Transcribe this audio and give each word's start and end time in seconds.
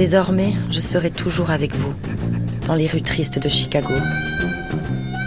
Désormais, 0.00 0.54
je 0.70 0.80
serai 0.80 1.10
toujours 1.10 1.50
avec 1.50 1.76
vous, 1.76 1.92
dans 2.66 2.74
les 2.74 2.86
rues 2.86 3.02
tristes 3.02 3.38
de 3.38 3.50
Chicago, 3.50 3.92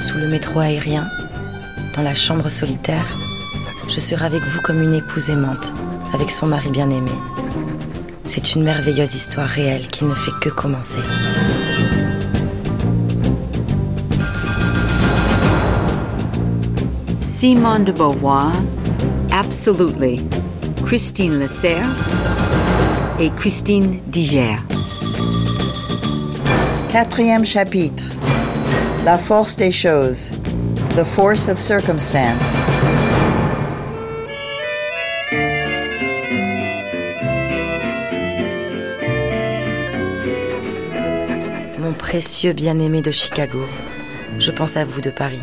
sous 0.01 0.17
le 0.17 0.27
métro 0.27 0.61
aérien, 0.61 1.05
dans 1.95 2.01
la 2.01 2.15
chambre 2.15 2.49
solitaire. 2.49 3.05
Je 3.87 3.99
serai 3.99 4.25
avec 4.25 4.41
vous 4.41 4.61
comme 4.61 4.81
une 4.81 4.95
épouse 4.95 5.29
aimante, 5.29 5.71
avec 6.11 6.31
son 6.31 6.47
mari 6.47 6.71
bien-aimé. 6.71 7.11
C'est 8.25 8.55
une 8.55 8.63
merveilleuse 8.63 9.13
histoire 9.13 9.47
réelle 9.47 9.87
qui 9.89 10.05
ne 10.05 10.15
fait 10.15 10.31
que 10.41 10.49
commencer. 10.49 11.03
Simone 17.19 17.83
de 17.83 17.91
Beauvoir, 17.91 18.51
Absolutely, 19.31 20.25
Christine 20.83 21.37
Lasserre 21.37 21.85
et 23.19 23.29
Christine 23.37 23.99
Diger. 24.07 24.57
Quatrième 26.93 27.43
chapitre. 27.43 28.05
La 29.03 29.17
force 29.17 29.55
des 29.55 29.71
choses. 29.71 30.29
The 30.95 31.03
force 31.03 31.49
of 31.49 31.57
circumstance. 31.57 32.55
Mon 41.79 41.93
précieux 41.97 42.53
bien-aimé 42.53 43.01
de 43.01 43.09
Chicago, 43.09 43.65
je 44.37 44.51
pense 44.51 44.77
à 44.77 44.85
vous 44.85 45.01
de 45.01 45.09
Paris. 45.09 45.41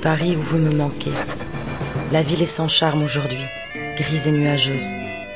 Paris 0.00 0.34
où 0.34 0.40
vous 0.40 0.56
me 0.56 0.74
manquez. 0.74 1.12
La 2.10 2.22
ville 2.22 2.40
est 2.40 2.46
sans 2.46 2.68
charme 2.68 3.02
aujourd'hui, 3.02 3.44
grise 3.98 4.28
et 4.28 4.32
nuageuse. 4.32 4.94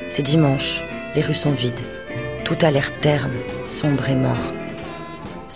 C'est 0.09 0.23
dimanche, 0.23 0.83
les 1.13 1.21
rues 1.21 1.35
sont 1.35 1.51
vides. 1.51 1.85
Tout 2.45 2.57
a 2.63 2.71
l'air 2.71 2.91
terne, 2.99 3.33
sombre 3.63 4.09
et 4.09 4.15
mort. 4.15 4.58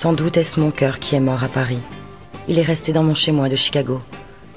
Sans 0.04 0.12
doute 0.12 0.36
est-ce 0.36 0.60
mon 0.60 0.70
cœur 0.70 1.00
qui 1.00 1.16
est 1.16 1.22
mort 1.22 1.46
à 1.46 1.48
Paris. 1.48 1.82
Il 2.50 2.60
est 2.60 2.64
resté 2.64 2.92
dans 2.92 3.04
mon 3.04 3.14
chez-moi 3.14 3.48
de 3.48 3.56
Chicago, 3.56 4.02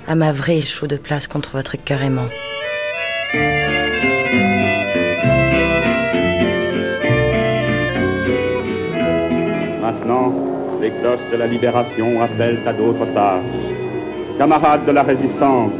à 0.08 0.16
ma 0.16 0.32
vraie 0.32 0.56
et 0.56 0.60
chaude 0.60 0.98
place 1.00 1.28
contre 1.28 1.52
votre 1.52 1.76
cœur 1.76 2.02
aimant. 2.02 2.26
Maintenant, 9.80 10.34
les 10.80 10.90
cloches 10.90 11.30
de 11.30 11.36
la 11.36 11.46
libération 11.46 12.20
appellent 12.20 12.66
à 12.66 12.72
d'autres 12.72 13.06
tâches. 13.14 13.44
Camarades 14.38 14.84
de 14.84 14.90
la 14.90 15.04
résistance, 15.04 15.70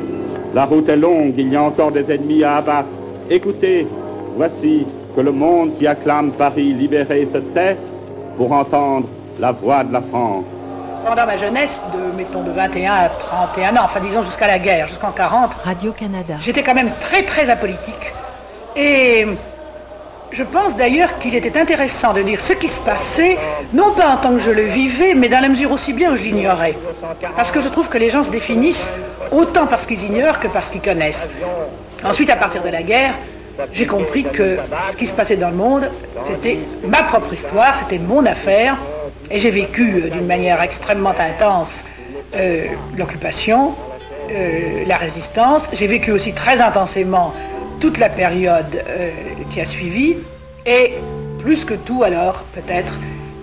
la 0.55 0.65
route 0.65 0.89
est 0.89 0.97
longue, 0.97 1.35
il 1.37 1.53
y 1.53 1.57
a 1.57 1.63
encore 1.65 1.91
des 1.91 2.09
ennemis 2.09 2.45
à 2.45 2.59
abattre. 2.59 2.89
Écoutez, 3.29 3.89
voici 4.37 4.87
que 5.17 5.21
le 5.23 5.33
monde 5.33 5.77
qui 5.77 5.89
acclame 5.89 6.31
Paris 6.31 6.73
libéré 6.73 7.27
se 7.35 7.39
tait 7.53 7.77
pour 8.37 8.53
entendre 8.53 9.09
la 9.39 9.53
voix 9.53 9.85
de 9.85 9.93
la 9.93 10.01
France. 10.01 10.45
Pendant 11.07 11.27
ma 11.27 11.37
jeunesse, 11.37 11.81
de 11.95 12.17
mettons 12.17 12.43
de 12.43 12.51
21 12.51 12.93
à 12.93 13.09
31 13.09 13.77
ans, 13.77 13.85
enfin 13.85 14.01
disons 14.01 14.23
jusqu'à 14.23 14.47
la 14.47 14.59
guerre, 14.59 14.89
jusqu'en 14.89 15.13
40, 15.13 15.51
Radio-Canada. 15.63 16.35
j'étais 16.41 16.63
quand 16.63 16.75
même 16.75 16.91
très 17.01 17.23
très 17.23 17.49
apolitique. 17.49 18.13
Et 18.75 19.27
je 20.33 20.43
pense 20.43 20.77
d'ailleurs 20.77 21.19
qu'il 21.21 21.35
était 21.35 21.59
intéressant 21.59 22.13
de 22.13 22.23
dire 22.23 22.41
ce 22.41 22.53
qui 22.53 22.69
se 22.69 22.81
passait, 22.81 23.39
non 23.73 23.93
pas 23.93 24.09
en 24.09 24.17
tant 24.17 24.33
que 24.33 24.41
je 24.41 24.51
le 24.51 24.65
vivais, 24.65 25.15
mais 25.15 25.29
dans 25.29 25.41
la 25.41 25.49
mesure 25.49 25.71
aussi 25.71 25.93
bien 25.93 26.13
où 26.13 26.17
je 26.17 26.23
l'ignorais. 26.23 26.75
Parce 27.37 27.53
que 27.53 27.61
je 27.61 27.69
trouve 27.69 27.89
que 27.89 27.99
les 27.99 28.11
gens 28.11 28.25
se 28.25 28.31
définissent 28.31 28.91
autant 29.31 29.67
parce 29.67 29.87
qu'ils 29.87 30.03
ignorent 30.03 30.41
que 30.41 30.49
parce 30.49 30.71
qu'ils 30.71 30.81
connaissent. 30.81 31.27
Ensuite, 32.05 32.31
à 32.31 32.37
partir 32.37 32.63
de 32.63 32.69
la 32.69 32.83
guerre, 32.83 33.15
j'ai 33.73 33.87
compris 33.87 34.25
que 34.25 34.57
ce 34.91 34.97
qui 34.97 35.07
se 35.07 35.13
passait 35.13 35.37
dans 35.37 35.51
le 35.51 35.57
monde, 35.57 35.89
c'était 36.25 36.59
ma 36.87 37.05
propre 37.05 37.33
histoire, 37.33 37.77
c'était 37.77 37.99
mon 37.99 38.27
affaire, 38.27 38.77
et 39.31 39.39
j'ai 39.39 39.51
vécu 39.51 39.93
euh, 39.93 40.11
d'une 40.11 40.27
manière 40.27 40.61
extrêmement 40.63 41.15
intense 41.19 41.83
euh, 42.35 42.67
l'occupation, 42.97 43.75
euh, 44.31 44.85
la 44.87 44.97
résistance. 44.97 45.69
J'ai 45.73 45.87
vécu 45.87 46.13
aussi 46.13 46.33
très 46.33 46.61
intensément 46.61 47.33
toute 47.81 47.99
la 47.99 48.09
période 48.09 48.83
qui 49.53 49.61
a 49.61 49.67
suivi, 49.67 50.17
et 50.65 50.95
plus 51.41 51.67
que 51.67 51.75
tout 51.75 52.03
alors, 52.03 52.43
peut-être, 52.55 52.95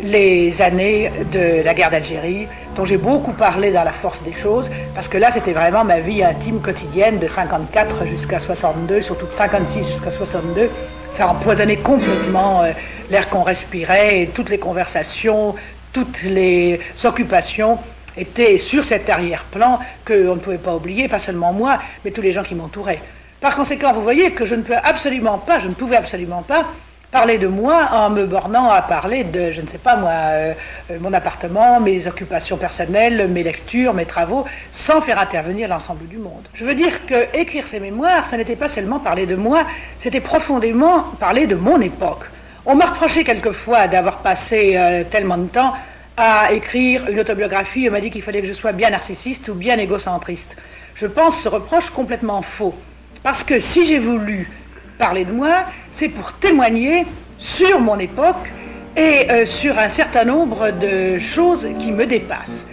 les 0.02 0.60
années 0.60 1.12
de 1.32 1.64
la 1.64 1.76
guerre 1.76 1.92
d'Algérie, 1.92 2.48
dont 2.76 2.84
j'ai 2.84 2.98
beaucoup 2.98 3.32
parlé 3.32 3.70
dans 3.70 3.84
La 3.84 3.92
force 3.92 4.20
des 4.24 4.34
choses, 4.34 4.72
parce 4.96 5.08
que 5.08 5.20
là, 5.20 5.30
c'était 5.30 5.52
vraiment 5.52 5.84
ma 5.84 6.00
vie 6.00 6.24
intime 6.24 6.62
quotidienne 6.62 7.20
de 7.20 7.28
54 7.28 8.08
jusqu'à 8.08 8.40
62, 8.40 9.02
surtout 9.02 9.28
de 9.28 9.34
56 9.34 9.86
jusqu'à 9.86 10.10
62. 10.10 10.72
Ça 11.12 11.28
empoisonnait 11.28 11.78
complètement 11.78 12.64
l'air 13.12 13.30
qu'on 13.30 13.44
respirait, 13.44 14.24
et 14.24 14.28
toutes 14.28 14.50
les 14.50 14.58
conversations, 14.58 15.54
toutes 15.94 16.24
les 16.24 16.80
occupations 17.04 17.78
étaient 18.18 18.58
sur 18.58 18.84
cet 18.84 19.10
arrière-plan 19.10 19.80
qu'on 20.06 20.36
ne 20.36 20.40
pouvait 20.40 20.58
pas 20.58 20.76
oublier, 20.76 21.08
pas 21.08 21.20
seulement 21.20 21.54
moi, 21.54 21.80
mais 22.04 22.12
tous 22.12 22.22
les 22.22 22.32
gens 22.32 22.44
qui 22.44 22.56
m'entouraient. 22.56 23.02
Par 23.40 23.56
conséquent, 23.56 23.94
vous 23.94 24.02
voyez 24.02 24.32
que 24.32 24.46
je 24.46 24.56
ne 24.56 24.62
peux 24.62 24.76
absolument 24.76 25.38
pas, 25.38 25.60
je 25.60 25.68
ne 25.68 25.74
pouvais 25.74 25.98
absolument 25.98 26.44
pas 26.44 26.66
parler 27.12 27.38
de 27.38 27.48
moi 27.48 27.90
en 27.92 28.10
me 28.10 28.26
bornant 28.26 28.72
à 28.72 28.82
parler 28.82 29.24
de, 29.24 29.52
je 29.52 29.62
ne 29.62 29.68
sais 29.68 29.78
pas 29.78 29.96
moi, 29.96 30.10
euh, 30.12 30.54
euh, 30.90 30.98
mon 31.00 31.14
appartement, 31.14 31.80
mes 31.80 32.08
occupations 32.08 32.58
personnelles, 32.58 33.28
mes 33.28 33.44
lectures, 33.44 33.94
mes 33.94 34.06
travaux, 34.06 34.46
sans 34.72 35.00
faire 35.00 35.20
intervenir 35.20 35.70
l'ensemble 35.70 36.08
du 36.08 36.18
monde. 36.18 36.48
Je 36.56 36.66
veux 36.66 36.74
dire 36.74 37.06
que 37.06 37.28
écrire 37.38 37.68
ces 37.68 37.80
mémoires, 37.80 38.26
ce 38.26 38.36
n'était 38.36 38.56
pas 38.56 38.68
seulement 38.68 38.98
parler 38.98 39.28
de 39.28 39.36
moi, 39.36 39.64
c'était 40.00 40.22
profondément 40.22 41.04
parler 41.20 41.46
de 41.46 41.56
mon 41.56 41.80
époque. 41.82 42.26
On 42.66 42.76
m'a 42.76 42.86
reproché 42.86 43.26
quelquefois 43.26 43.90
d'avoir 43.90 44.20
passé 44.20 44.76
euh, 44.78 45.04
tellement 45.04 45.38
de 45.38 45.48
temps 45.48 45.74
à 46.16 46.54
écrire 46.54 47.10
une 47.10 47.20
autobiographie. 47.20 47.88
On 47.90 47.92
m'a 47.92 48.00
dit 48.00 48.10
qu'il 48.10 48.22
fallait 48.22 48.42
que 48.42 48.48
je 48.48 48.54
sois 48.54 48.72
bien 48.72 48.92
narcissiste 48.92 49.50
ou 49.50 49.54
bien 49.54 49.78
égocentriste. 49.78 50.56
Je 50.96 51.08
pense 51.08 51.42
ce 51.42 51.50
reproche 51.50 51.90
complètement 51.90 52.42
faux. 52.42 52.74
Parce 53.22 53.44
que 53.44 53.60
si 53.60 53.86
j'ai 53.86 54.00
voulu 54.00 54.50
parler 54.98 55.26
de 55.26 55.32
moi, 55.34 55.66
c'est 55.92 56.08
pour 56.08 56.32
témoigner 56.34 57.06
sur 57.38 57.82
mon 57.82 58.00
époque 58.00 58.50
et 58.96 59.30
euh, 59.30 59.46
sur 59.46 59.78
un 59.78 59.90
certain 59.90 60.24
nombre 60.24 60.72
de 60.72 61.20
choses 61.20 61.68
qui 61.80 61.92
me 61.92 62.06
dépassent. 62.06 62.66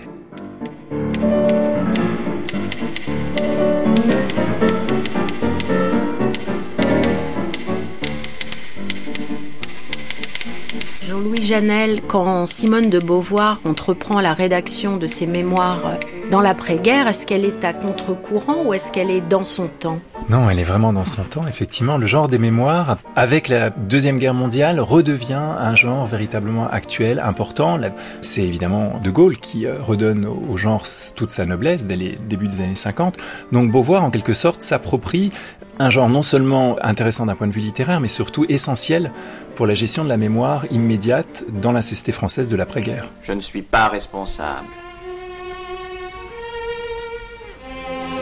Janel, 11.50 12.00
quand 12.06 12.46
Simone 12.46 12.90
de 12.90 13.00
Beauvoir 13.00 13.58
entreprend 13.64 14.20
la 14.20 14.34
rédaction 14.34 14.98
de 14.98 15.06
ses 15.08 15.26
mémoires 15.26 15.98
dans 16.30 16.40
l'après-guerre, 16.40 17.08
est-ce 17.08 17.26
qu'elle 17.26 17.44
est 17.44 17.64
à 17.64 17.72
contre-courant 17.72 18.66
ou 18.66 18.72
est-ce 18.72 18.92
qu'elle 18.92 19.10
est 19.10 19.20
dans 19.20 19.42
son 19.42 19.66
temps? 19.66 19.98
Non, 20.30 20.48
elle 20.48 20.60
est 20.60 20.64
vraiment 20.64 20.92
dans 20.92 21.04
son 21.04 21.24
temps, 21.24 21.48
effectivement. 21.48 21.96
Le 21.98 22.06
genre 22.06 22.28
des 22.28 22.38
mémoires, 22.38 22.98
avec 23.16 23.48
la 23.48 23.70
Deuxième 23.70 24.16
Guerre 24.16 24.32
mondiale, 24.32 24.78
redevient 24.78 25.32
un 25.34 25.74
genre 25.74 26.06
véritablement 26.06 26.70
actuel, 26.70 27.18
important. 27.18 27.80
C'est 28.20 28.42
évidemment 28.42 29.00
De 29.02 29.10
Gaulle 29.10 29.38
qui 29.38 29.66
euh, 29.66 29.82
redonne 29.82 30.26
au 30.26 30.40
au 30.48 30.56
genre 30.56 30.84
toute 31.16 31.30
sa 31.30 31.46
noblesse 31.46 31.84
dès 31.84 31.96
les 31.96 32.16
débuts 32.28 32.46
des 32.46 32.60
années 32.60 32.76
50. 32.76 33.16
Donc 33.50 33.72
Beauvoir, 33.72 34.04
en 34.04 34.10
quelque 34.10 34.32
sorte, 34.32 34.62
s'approprie 34.62 35.32
un 35.80 35.90
genre 35.90 36.08
non 36.08 36.22
seulement 36.22 36.76
intéressant 36.80 37.26
d'un 37.26 37.34
point 37.34 37.48
de 37.48 37.52
vue 37.52 37.60
littéraire, 37.60 37.98
mais 37.98 38.06
surtout 38.06 38.46
essentiel 38.48 39.10
pour 39.56 39.66
la 39.66 39.74
gestion 39.74 40.04
de 40.04 40.08
la 40.08 40.16
mémoire 40.16 40.64
immédiate 40.70 41.42
dans 41.60 41.72
la 41.72 41.82
société 41.82 42.12
française 42.12 42.48
de 42.48 42.56
l'après-guerre. 42.56 43.10
Je 43.22 43.32
ne 43.32 43.40
suis 43.40 43.62
pas 43.62 43.88
responsable. 43.88 44.68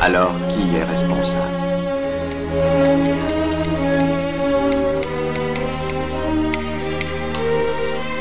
Alors 0.00 0.32
qui 0.48 0.74
est 0.74 0.84
responsable? 0.84 1.67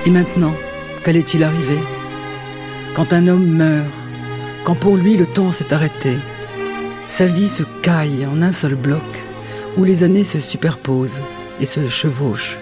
Et 0.06 0.10
maintenant, 0.10 0.54
qu'allait-il 1.04 1.44
arriver 1.44 1.80
Quand 2.96 3.12
un 3.12 3.28
homme 3.28 3.46
meurt, 3.46 3.92
quand 4.64 4.76
pour 4.76 4.96
lui 4.96 5.18
le 5.18 5.26
temps 5.26 5.52
s'est 5.52 5.74
arrêté, 5.74 6.16
sa 7.08 7.26
vie 7.26 7.50
se 7.50 7.64
caille 7.82 8.26
en 8.26 8.42
un 8.42 8.52
seul 8.52 8.76
bloc, 8.76 9.02
où 9.78 9.84
les 9.84 10.04
années 10.04 10.24
se 10.24 10.40
superposent 10.40 11.22
et 11.60 11.66
se 11.66 11.88
chevauchent. 11.88 12.58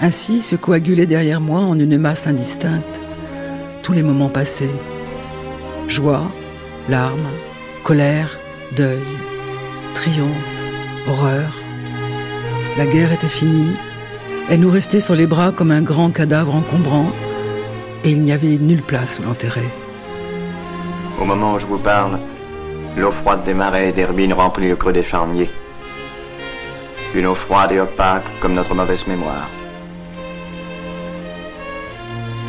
Ainsi 0.00 0.42
se 0.42 0.56
coagulaient 0.56 1.06
derrière 1.06 1.40
moi 1.40 1.60
en 1.60 1.78
une 1.78 1.98
masse 1.98 2.26
indistincte 2.26 3.00
tous 3.82 3.92
les 3.92 4.02
moments 4.02 4.28
passés. 4.28 4.70
Joie, 5.88 6.30
larmes, 6.88 7.28
colère, 7.84 8.38
deuil, 8.76 9.02
triomphe, 9.94 10.28
horreur. 11.08 11.52
La 12.76 12.86
guerre 12.86 13.12
était 13.12 13.28
finie, 13.28 13.76
elle 14.50 14.60
nous 14.60 14.70
restait 14.70 15.00
sur 15.00 15.14
les 15.14 15.26
bras 15.26 15.52
comme 15.52 15.70
un 15.70 15.82
grand 15.82 16.10
cadavre 16.10 16.54
encombrant, 16.54 17.12
et 18.04 18.10
il 18.10 18.22
n'y 18.22 18.32
avait 18.32 18.58
nulle 18.58 18.82
place 18.82 19.18
où 19.18 19.22
l'enterrer. 19.22 19.68
Au 21.20 21.24
moment 21.24 21.54
où 21.54 21.58
je 21.58 21.66
vous 21.66 21.78
parle, 21.78 22.18
l'eau 22.96 23.10
froide 23.10 23.44
des 23.44 23.54
marais 23.54 23.92
d'Herbine 23.92 24.32
remplit 24.32 24.68
le 24.68 24.76
creux 24.76 24.92
des 24.92 25.02
charniers. 25.02 25.50
Une 27.14 27.26
eau 27.26 27.34
froide 27.34 27.72
et 27.72 27.80
opaque 27.80 28.24
comme 28.40 28.54
notre 28.54 28.74
mauvaise 28.74 29.06
mémoire. 29.06 29.48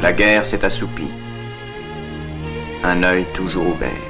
La 0.01 0.11
guerre 0.11 0.45
s'est 0.45 0.65
assoupie. 0.65 1.11
Un 2.83 3.03
œil 3.03 3.25
toujours 3.33 3.67
ouvert. 3.67 4.02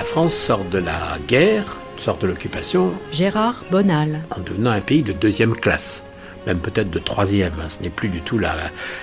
La 0.00 0.06
France 0.06 0.34
sort 0.34 0.64
de 0.64 0.78
la 0.78 1.18
guerre, 1.28 1.76
sort 1.98 2.16
de 2.16 2.26
l'occupation. 2.26 2.94
Gérard 3.12 3.66
Bonal. 3.70 4.22
En 4.34 4.40
devenant 4.40 4.70
un 4.70 4.80
pays 4.80 5.02
de 5.02 5.12
deuxième 5.12 5.52
classe 5.52 6.06
même 6.46 6.58
peut-être 6.58 6.88
de 6.88 6.98
troisième. 6.98 7.52
Hein. 7.60 7.68
Ce 7.68 7.82
n'est 7.82 7.90
plus 7.90 8.08
du 8.08 8.22
tout 8.22 8.38
la, 8.38 8.56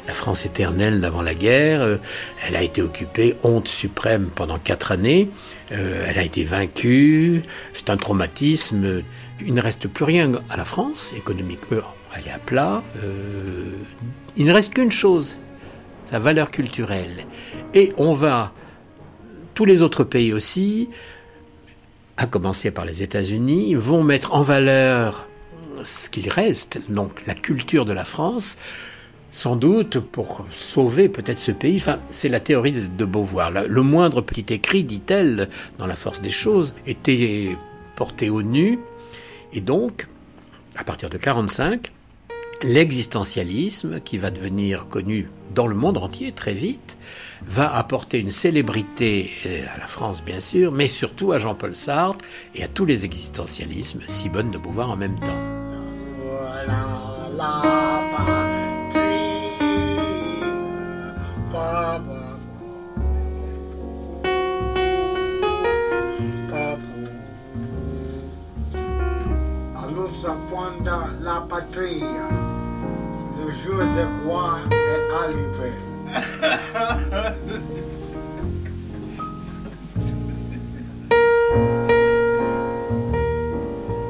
la 0.07 0.13
France 0.15 0.47
éternelle 0.47 0.99
d'avant 0.99 1.21
la 1.21 1.35
guerre. 1.35 1.81
Euh, 1.81 1.97
elle 2.47 2.55
a 2.55 2.63
été 2.63 2.81
occupée, 2.81 3.37
honte 3.43 3.67
suprême, 3.67 4.31
pendant 4.33 4.57
quatre 4.57 4.91
années. 4.91 5.29
Euh, 5.71 6.03
elle 6.09 6.17
a 6.17 6.23
été 6.23 6.43
vaincue. 6.43 7.43
C'est 7.73 7.91
un 7.91 7.97
traumatisme. 7.97 9.03
Il 9.45 9.53
ne 9.53 9.61
reste 9.61 9.87
plus 9.87 10.03
rien 10.03 10.31
à 10.49 10.57
la 10.57 10.65
France, 10.65 11.13
économiquement. 11.15 11.93
Elle 12.15 12.27
est 12.27 12.33
à 12.33 12.39
plat. 12.39 12.81
Euh, 13.03 13.69
il 14.35 14.45
ne 14.45 14.51
reste 14.51 14.73
qu'une 14.73 14.91
chose, 14.91 15.37
sa 16.05 16.17
valeur 16.17 16.49
culturelle. 16.49 17.27
Et 17.75 17.93
on 17.99 18.15
va, 18.15 18.51
tous 19.57 19.65
les 19.65 19.81
autres 19.81 20.03
pays 20.03 20.33
aussi, 20.33 20.87
à 22.15 22.27
commencer 22.27 22.69
par 22.69 22.85
les 22.85 23.01
États-Unis, 23.01 23.73
vont 23.73 24.03
mettre 24.03 24.35
en 24.35 24.43
valeur 24.43 25.27
ce 25.83 26.11
qu'il 26.11 26.29
reste, 26.29 26.79
donc 26.91 27.25
la 27.25 27.33
culture 27.33 27.83
de 27.83 27.91
la 27.91 28.03
France, 28.03 28.59
sans 29.31 29.55
doute 29.55 29.99
pour 29.99 30.45
sauver 30.51 31.09
peut-être 31.09 31.39
ce 31.39 31.51
pays. 31.51 31.77
Enfin, 31.77 31.97
c'est 32.11 32.29
la 32.29 32.39
théorie 32.39 32.71
de, 32.71 33.05
Beauvoir. 33.05 33.49
Le 33.49 33.81
moindre 33.81 34.21
petit 34.21 34.45
écrit, 34.53 34.83
dit-elle, 34.83 35.49
dans 35.79 35.87
La 35.87 35.95
force 35.95 36.21
des 36.21 36.29
choses, 36.29 36.75
était 36.85 37.57
porté 37.95 38.29
au 38.29 38.43
nu. 38.43 38.77
Et 39.53 39.61
donc, 39.61 40.05
à 40.75 40.83
partir 40.83 41.09
de 41.09 41.17
45, 41.17 41.91
l'existentialisme, 42.61 44.01
qui 44.01 44.19
va 44.19 44.29
devenir 44.29 44.87
connu 44.87 45.31
dans 45.55 45.65
le 45.65 45.73
monde 45.75 45.97
entier 45.97 46.31
très 46.31 46.53
vite, 46.53 46.96
va 47.47 47.75
apporter 47.75 48.19
une 48.19 48.31
célébrité 48.31 49.31
à 49.73 49.77
la 49.77 49.87
France 49.87 50.23
bien 50.23 50.39
sûr, 50.39 50.71
mais 50.71 50.87
surtout 50.87 51.31
à 51.31 51.37
Jean-Paul 51.37 51.75
Sartre 51.75 52.23
et 52.55 52.63
à 52.63 52.67
tous 52.67 52.85
les 52.85 53.05
existentialismes, 53.05 54.01
Simone 54.07 54.51
de 54.51 54.57
Beauvoir 54.57 54.91
en 54.91 54.97
même 54.97 55.19
temps. 55.19 55.57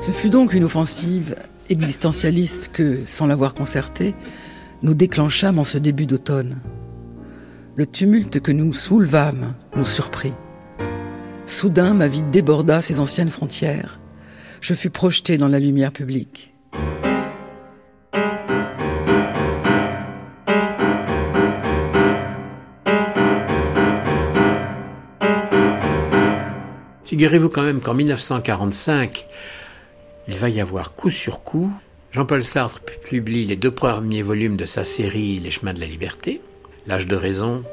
Ce 0.02 0.12
fut 0.12 0.30
donc 0.30 0.54
une 0.54 0.64
offensive 0.64 1.36
existentialiste 1.70 2.72
que, 2.72 3.02
sans 3.06 3.28
l'avoir 3.28 3.54
concertée, 3.54 4.16
nous 4.82 4.94
déclenchâmes 4.94 5.60
en 5.60 5.64
ce 5.64 5.78
début 5.78 6.06
d'automne. 6.06 6.60
Le 7.76 7.86
tumulte 7.86 8.40
que 8.40 8.52
nous 8.52 8.74
soulevâmes 8.74 9.54
nous 9.76 9.86
surprit. 9.86 10.34
Soudain, 11.46 11.94
ma 11.94 12.08
vie 12.08 12.24
déborda 12.24 12.82
ses 12.82 13.00
anciennes 13.00 13.30
frontières. 13.30 14.00
Je 14.62 14.74
fus 14.74 14.90
projeté 14.90 15.38
dans 15.38 15.48
la 15.48 15.60
lumière 15.60 15.92
publique. 15.92 16.57
Figurez-vous 27.08 27.48
quand 27.48 27.64
même 27.64 27.80
qu'en 27.80 27.94
1945, 27.94 29.28
il 30.28 30.36
va 30.36 30.50
y 30.50 30.60
avoir 30.60 30.94
coup 30.94 31.10
sur 31.10 31.42
coup. 31.42 31.72
Jean-Paul 32.12 32.44
Sartre 32.44 32.82
publie 32.82 33.46
les 33.46 33.56
deux 33.56 33.72
premiers 33.72 34.22
volumes 34.22 34.58
de 34.58 34.66
sa 34.66 34.84
série 34.84 35.40
Les 35.40 35.50
chemins 35.50 35.74
de 35.74 35.80
la 35.80 35.86
liberté, 35.86 36.42
L'âge 36.86 37.08
de 37.08 37.16
raison 37.16 37.64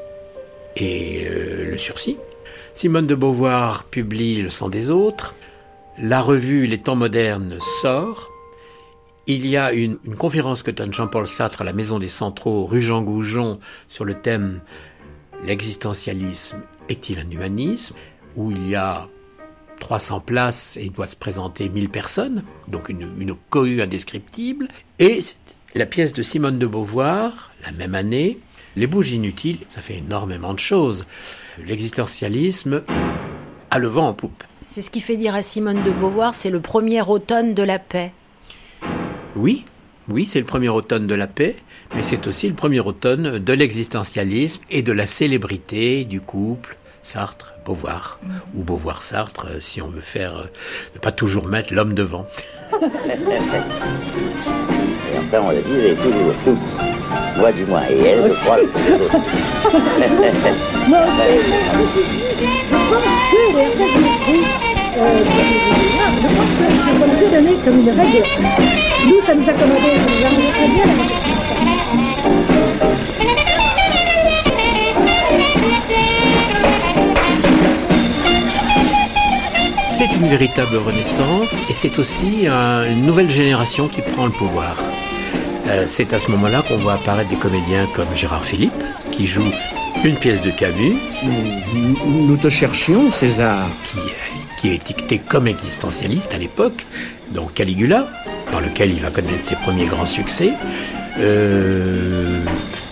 et 0.77 1.27
euh, 1.27 1.69
Le 1.69 1.77
sursis. 1.77 2.15
Simone 2.73 3.07
de 3.07 3.15
Beauvoir 3.15 3.83
publie 3.83 4.41
Le 4.41 4.49
sang 4.49 4.69
des 4.69 4.89
autres. 4.89 5.35
La 5.99 6.21
revue 6.21 6.65
Les 6.65 6.77
temps 6.77 6.95
modernes 6.95 7.57
sort. 7.81 8.31
Il 9.27 9.45
y 9.45 9.57
a 9.57 9.73
une, 9.73 9.97
conférence 10.17 10.63
que 10.63 10.71
donne 10.71 10.93
Jean-Paul 10.93 11.27
Sartre 11.27 11.59
à 11.59 11.65
la 11.65 11.73
Maison 11.73 11.99
des 11.99 12.07
Centraux, 12.07 12.65
rue 12.65 12.81
Jean 12.81 13.01
Goujon, 13.01 13.59
sur 13.89 14.05
le 14.05 14.13
thème 14.13 14.61
L'existentialisme 15.45 16.61
est-il 16.87 17.19
un 17.19 17.29
humanisme? 17.29 17.97
où 18.35 18.51
il 18.51 18.69
y 18.69 18.75
a 18.75 19.07
300 19.79 20.19
places 20.21 20.77
et 20.77 20.85
il 20.85 20.91
doit 20.91 21.07
se 21.07 21.15
présenter 21.15 21.69
1000 21.69 21.89
personnes, 21.89 22.43
donc 22.67 22.89
une, 22.89 23.09
une 23.19 23.35
cohue 23.49 23.81
indescriptible. 23.81 24.67
Et 24.99 25.19
la 25.75 25.85
pièce 25.85 26.13
de 26.13 26.23
Simone 26.23 26.57
de 26.57 26.65
Beauvoir, 26.65 27.51
la 27.65 27.71
même 27.71 27.95
année, 27.95 28.39
Les 28.77 28.87
bouges 28.87 29.11
inutiles, 29.11 29.59
ça 29.69 29.81
fait 29.81 29.99
énormément 29.99 30.53
de 30.53 30.59
choses. 30.59 31.05
L'existentialisme 31.65 32.83
a 33.71 33.79
le 33.79 33.87
vent 33.87 34.09
en 34.09 34.13
poupe. 34.13 34.43
C'est 34.61 34.81
ce 34.81 34.91
qui 34.91 34.99
fait 34.99 35.15
dire 35.15 35.33
à 35.33 35.41
Simone 35.41 35.81
de 35.83 35.91
Beauvoir, 35.91 36.33
c'est 36.33 36.49
le 36.49 36.59
premier 36.59 37.01
automne 37.01 37.53
de 37.53 37.63
la 37.63 37.79
paix. 37.79 38.11
Oui, 39.37 39.63
oui, 40.07 40.25
c'est 40.25 40.39
le 40.39 40.45
premier 40.45 40.69
automne 40.69 41.07
de 41.07 41.15
la 41.15 41.27
paix, 41.27 41.55
mais 41.95 42.03
c'est 42.03 42.27
aussi 42.27 42.47
le 42.47 42.53
premier 42.53 42.79
automne 42.79 43.39
de 43.39 43.53
l'existentialisme 43.53 44.61
et 44.69 44.83
de 44.83 44.91
la 44.91 45.05
célébrité 45.05 46.05
du 46.05 46.21
couple, 46.21 46.77
Sartre, 47.01 47.54
Beauvoir, 47.65 48.19
ou 48.53 48.63
Beauvoir-Sartre, 48.63 49.47
euh, 49.55 49.59
si 49.59 49.81
on 49.81 49.87
veut 49.87 49.99
faire, 49.99 50.37
euh, 50.37 50.43
ne 50.93 50.99
pas 50.99 51.11
toujours 51.11 51.47
mettre 51.47 51.73
l'homme 51.73 51.95
devant. 51.95 52.27
et 52.73 52.85
enfin, 55.17 55.41
on 55.41 55.49
l'a 55.49 55.61
dit, 55.61 55.71
elle 55.71 55.85
est 55.87 55.95
toujours 55.95 56.35
tout. 56.43 56.59
Moi, 57.37 57.51
du 57.51 57.65
moins, 57.65 57.81
et 57.89 57.97
elle, 57.99 58.29
je 58.29 58.35
crois 58.35 58.57
que 58.57 58.67
c'est 58.85 58.97
l'autre. 58.99 59.17
Moi 60.87 60.99
aussi, 60.99 61.23
je 62.69 62.75
pense 62.87 63.09
que, 63.31 63.41
et 63.57 63.71
ça 63.75 63.85
je 63.91 63.97
l'ai 63.97 64.15
pris, 64.21 64.43
euh, 64.97 65.23
je 66.21 66.27
pense 66.35 66.51
que 66.59 66.65
c'est 66.85 66.95
comme 66.99 67.13
Dieu 67.17 67.27
donné 67.31 67.53
comme 67.65 67.79
une 67.79 67.89
règle. 67.89 68.23
Nous, 69.07 69.21
ça 69.23 69.33
nous 69.33 69.49
a 69.49 69.53
commandé, 69.53 69.89
ça 69.97 70.05
nous 70.05 70.23
a 70.23 70.29
rendu 70.29 70.47
très 70.53 70.67
bien. 70.67 71.34
C'est 79.97 80.13
une 80.13 80.27
véritable 80.27 80.75
renaissance 80.75 81.61
et 81.69 81.73
c'est 81.73 81.99
aussi 81.99 82.47
une 82.47 83.05
nouvelle 83.05 83.31
génération 83.31 83.87
qui 83.87 84.01
prend 84.01 84.25
le 84.25 84.33
pouvoir. 84.33 84.75
Euh, 85.67 85.85
c'est 85.87 86.11
à 86.11 86.19
ce 86.19 86.29
moment-là 86.31 86.63
qu'on 86.63 86.75
voit 86.75 86.95
apparaître 86.95 87.29
des 87.29 87.37
comédiens 87.37 87.87
comme 87.95 88.13
Gérard 88.13 88.43
Philippe, 88.43 88.83
qui 89.13 89.25
joue 89.25 89.49
une 90.03 90.17
pièce 90.17 90.41
de 90.41 90.51
Camus. 90.51 90.97
Nous, 91.23 92.27
nous 92.27 92.35
te 92.35 92.49
cherchions, 92.49 93.09
César. 93.09 93.69
Qui, 93.85 93.99
qui 94.57 94.67
est 94.67 94.75
étiqueté 94.75 95.17
comme 95.17 95.47
existentialiste 95.47 96.33
à 96.33 96.39
l'époque, 96.39 96.85
donc 97.29 97.53
Caligula, 97.53 98.09
dans 98.51 98.59
lequel 98.59 98.91
il 98.91 98.99
va 98.99 99.11
connaître 99.11 99.45
ses 99.45 99.55
premiers 99.55 99.85
grands 99.85 100.05
succès. 100.05 100.51
Euh, 101.19 102.43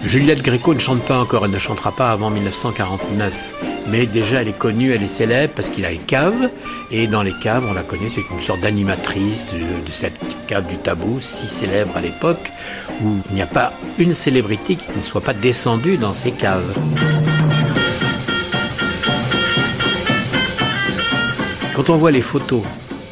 Juliette 0.03 0.41
Gréco 0.41 0.73
ne 0.73 0.79
chante 0.79 1.03
pas 1.05 1.19
encore, 1.19 1.45
elle 1.45 1.51
ne 1.51 1.59
chantera 1.59 1.95
pas 1.95 2.11
avant 2.11 2.29
1949 2.29 3.53
mais 3.87 4.05
déjà 4.05 4.41
elle 4.41 4.47
est 4.47 4.57
connue, 4.57 4.91
elle 4.91 5.03
est 5.03 5.07
célèbre 5.07 5.53
parce 5.55 5.69
qu'il 5.69 5.85
a 5.85 5.91
les 5.91 5.97
caves, 5.97 6.49
et 6.91 7.07
dans 7.07 7.23
les 7.23 7.33
caves, 7.33 7.65
on 7.69 7.73
la 7.73 7.83
connaît, 7.83 8.09
c'est 8.09 8.23
une 8.31 8.41
sorte 8.41 8.61
d'animatrice 8.61 9.53
de, 9.53 9.91
cette 9.91 10.19
cave 10.47 10.67
du 10.67 10.77
tabou, 10.77 11.19
si 11.21 11.47
célèbre 11.47 11.95
à 11.97 12.01
l'époque, 12.01 12.51
où 13.03 13.17
il 13.29 13.35
n'y 13.35 13.41
a 13.41 13.47
pas 13.47 13.73
une 13.97 14.13
célébrité 14.13 14.75
qui 14.75 14.85
ne 14.95 15.03
soit 15.03 15.21
pas 15.21 15.33
descendue 15.33 15.97
dans 15.97 16.13
ces 16.13 16.31
caves. 16.31 16.77
Quand 21.75 21.89
on 21.89 21.97
voit 21.97 22.11
les 22.11 22.21
photos 22.21 22.61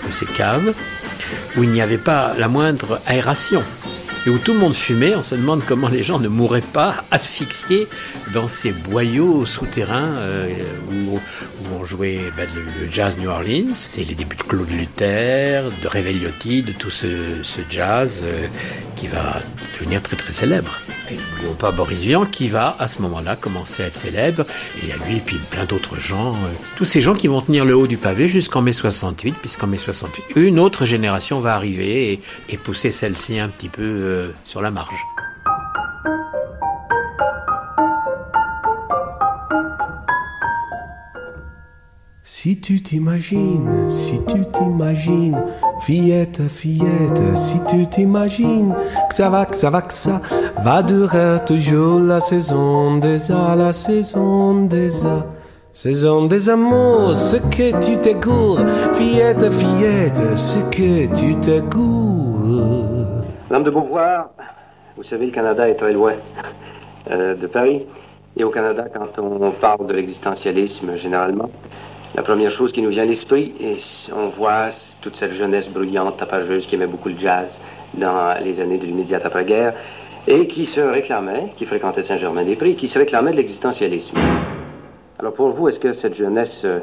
de 0.07 0.13
ces 0.13 0.25
caves, 0.25 0.73
où 1.57 1.63
il 1.63 1.71
n'y 1.71 1.81
avait 1.81 1.97
pas 1.97 2.33
la 2.37 2.47
moindre 2.47 3.01
aération, 3.07 3.63
et 4.25 4.29
où 4.29 4.37
tout 4.37 4.53
le 4.53 4.59
monde 4.59 4.75
fumait, 4.75 5.15
on 5.15 5.23
se 5.23 5.33
demande 5.33 5.63
comment 5.67 5.87
les 5.87 6.03
gens 6.03 6.19
ne 6.19 6.27
mourraient 6.27 6.61
pas 6.61 7.03
asphyxiés 7.09 7.87
dans 8.33 8.47
ces 8.47 8.71
boyaux 8.71 9.45
souterrains 9.47 10.13
euh, 10.17 10.63
où, 10.87 11.19
on 11.79 11.83
jouait 11.83 12.19
ben, 12.37 12.47
le, 12.55 12.87
jazz 12.91 13.17
New 13.17 13.29
Orleans. 13.29 13.73
C'est 13.73 14.03
les 14.03 14.13
débuts 14.13 14.35
de 14.35 14.43
Claude 14.43 14.69
Luther, 14.69 15.63
de 15.81 15.87
Revegliotti, 15.87 16.61
de 16.61 16.71
tout 16.71 16.91
ce, 16.91 17.07
jazz 17.69 18.21
euh, 18.23 18.45
qui 18.95 19.07
va 19.07 19.39
devenir 19.79 20.01
très 20.03 20.15
très 20.15 20.33
célèbre. 20.33 20.79
Et 21.09 21.15
n'oublions 21.15 21.55
pas 21.55 21.71
Boris 21.71 22.01
Vian 22.01 22.25
qui 22.25 22.47
va 22.47 22.75
à 22.77 22.87
ce 22.87 23.01
moment-là 23.01 23.35
commencer 23.35 23.83
à 23.83 23.87
être 23.87 23.97
célèbre. 23.97 24.45
Il 24.83 24.89
y 24.89 24.91
a 24.91 24.95
lui 25.07 25.17
et 25.17 25.21
puis 25.25 25.37
plein 25.49 25.65
d'autres 25.65 25.99
gens. 25.99 26.33
Euh, 26.33 26.49
tous 26.75 26.85
ces 26.85 27.01
gens 27.01 27.15
qui 27.15 27.27
vont 27.27 27.41
tenir 27.41 27.65
le 27.65 27.75
haut 27.75 27.87
du 27.87 27.97
pavé 27.97 28.27
jusqu'en 28.27 28.61
mai 28.61 28.73
68, 28.73 29.39
puisqu'en 29.39 29.67
mai 29.67 29.79
68, 29.79 30.25
une 30.35 30.59
autre 30.59 30.85
génération 30.85 31.39
va 31.39 31.55
arriver 31.55 32.13
et, 32.13 32.21
et 32.49 32.57
pousser 32.57 32.91
celle-ci 32.91 33.39
un 33.39 33.49
petit 33.49 33.69
peu 33.69 33.81
sur 34.45 34.61
la 34.61 34.71
marge. 34.71 35.01
Si 42.23 42.59
tu 42.59 42.81
t'imagines, 42.81 43.89
si 43.89 44.19
tu 44.25 44.45
t'imagines, 44.51 45.37
fillette, 45.81 46.41
fillette, 46.49 47.21
si 47.35 47.59
tu 47.69 47.87
t'imagines, 47.87 48.73
que 49.09 49.15
ça 49.15 49.29
va, 49.29 49.45
que 49.45 49.55
ça 49.55 49.69
va, 49.69 49.81
que 49.81 49.93
ça 49.93 50.21
va 50.63 50.81
durer 50.81 51.37
toujours 51.45 51.99
la 51.99 52.19
saison 52.19 52.97
des 52.97 53.31
A, 53.31 53.55
la 53.55 53.73
saison 53.73 54.65
des 54.65 55.05
A. 55.05 55.25
Saison 55.73 56.25
des 56.25 56.49
amours, 56.49 57.15
ce 57.15 57.35
que 57.35 57.79
tu 57.79 57.97
t'égoures, 57.97 58.65
fillette, 58.95 59.51
fillette, 59.51 60.37
ce 60.37 60.57
que 60.75 61.13
tu 61.13 61.35
t'égoures. 61.41 62.30
Madame 63.51 63.65
de 63.65 63.69
Beauvoir, 63.71 64.29
vous 64.95 65.03
savez, 65.03 65.25
le 65.25 65.33
Canada 65.33 65.67
est 65.67 65.75
très 65.75 65.91
loin 65.91 66.13
euh, 67.11 67.35
de 67.35 67.47
Paris. 67.47 67.85
Et 68.37 68.45
au 68.45 68.49
Canada, 68.49 68.85
quand 68.93 69.21
on 69.21 69.51
parle 69.51 69.87
de 69.87 69.93
l'existentialisme, 69.93 70.95
généralement, 70.95 71.49
la 72.15 72.21
première 72.21 72.49
chose 72.49 72.71
qui 72.71 72.81
nous 72.81 72.91
vient 72.91 73.03
à 73.03 73.05
l'esprit, 73.05 73.53
on 74.15 74.29
voit 74.29 74.69
toute 75.01 75.17
cette 75.17 75.33
jeunesse 75.33 75.67
bruyante, 75.67 76.15
tapageuse, 76.15 76.65
qui 76.65 76.75
aimait 76.75 76.87
beaucoup 76.87 77.09
le 77.09 77.17
jazz 77.17 77.59
dans 77.93 78.39
les 78.41 78.61
années 78.61 78.77
de 78.77 78.85
l'immédiate 78.85 79.25
après-guerre, 79.25 79.73
et 80.27 80.47
qui 80.47 80.65
se 80.65 80.79
réclamait, 80.79 81.51
qui 81.57 81.65
fréquentait 81.65 82.03
Saint-Germain-des-Prés, 82.03 82.75
qui 82.75 82.87
se 82.87 82.99
réclamait 82.99 83.33
de 83.33 83.37
l'existentialisme. 83.37 84.15
Alors 85.19 85.33
pour 85.33 85.49
vous, 85.49 85.67
est-ce 85.67 85.79
que 85.81 85.91
cette 85.91 86.13
jeunesse 86.13 86.63
euh, 86.63 86.79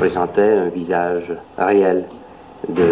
présentait 0.00 0.50
un 0.50 0.68
visage 0.68 1.32
réel 1.56 2.06
de 2.68 2.88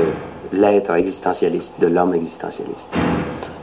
l'être 0.52 0.90
existentialiste, 0.92 1.80
de 1.80 1.86
l'homme 1.86 2.14
existentialiste 2.14 2.88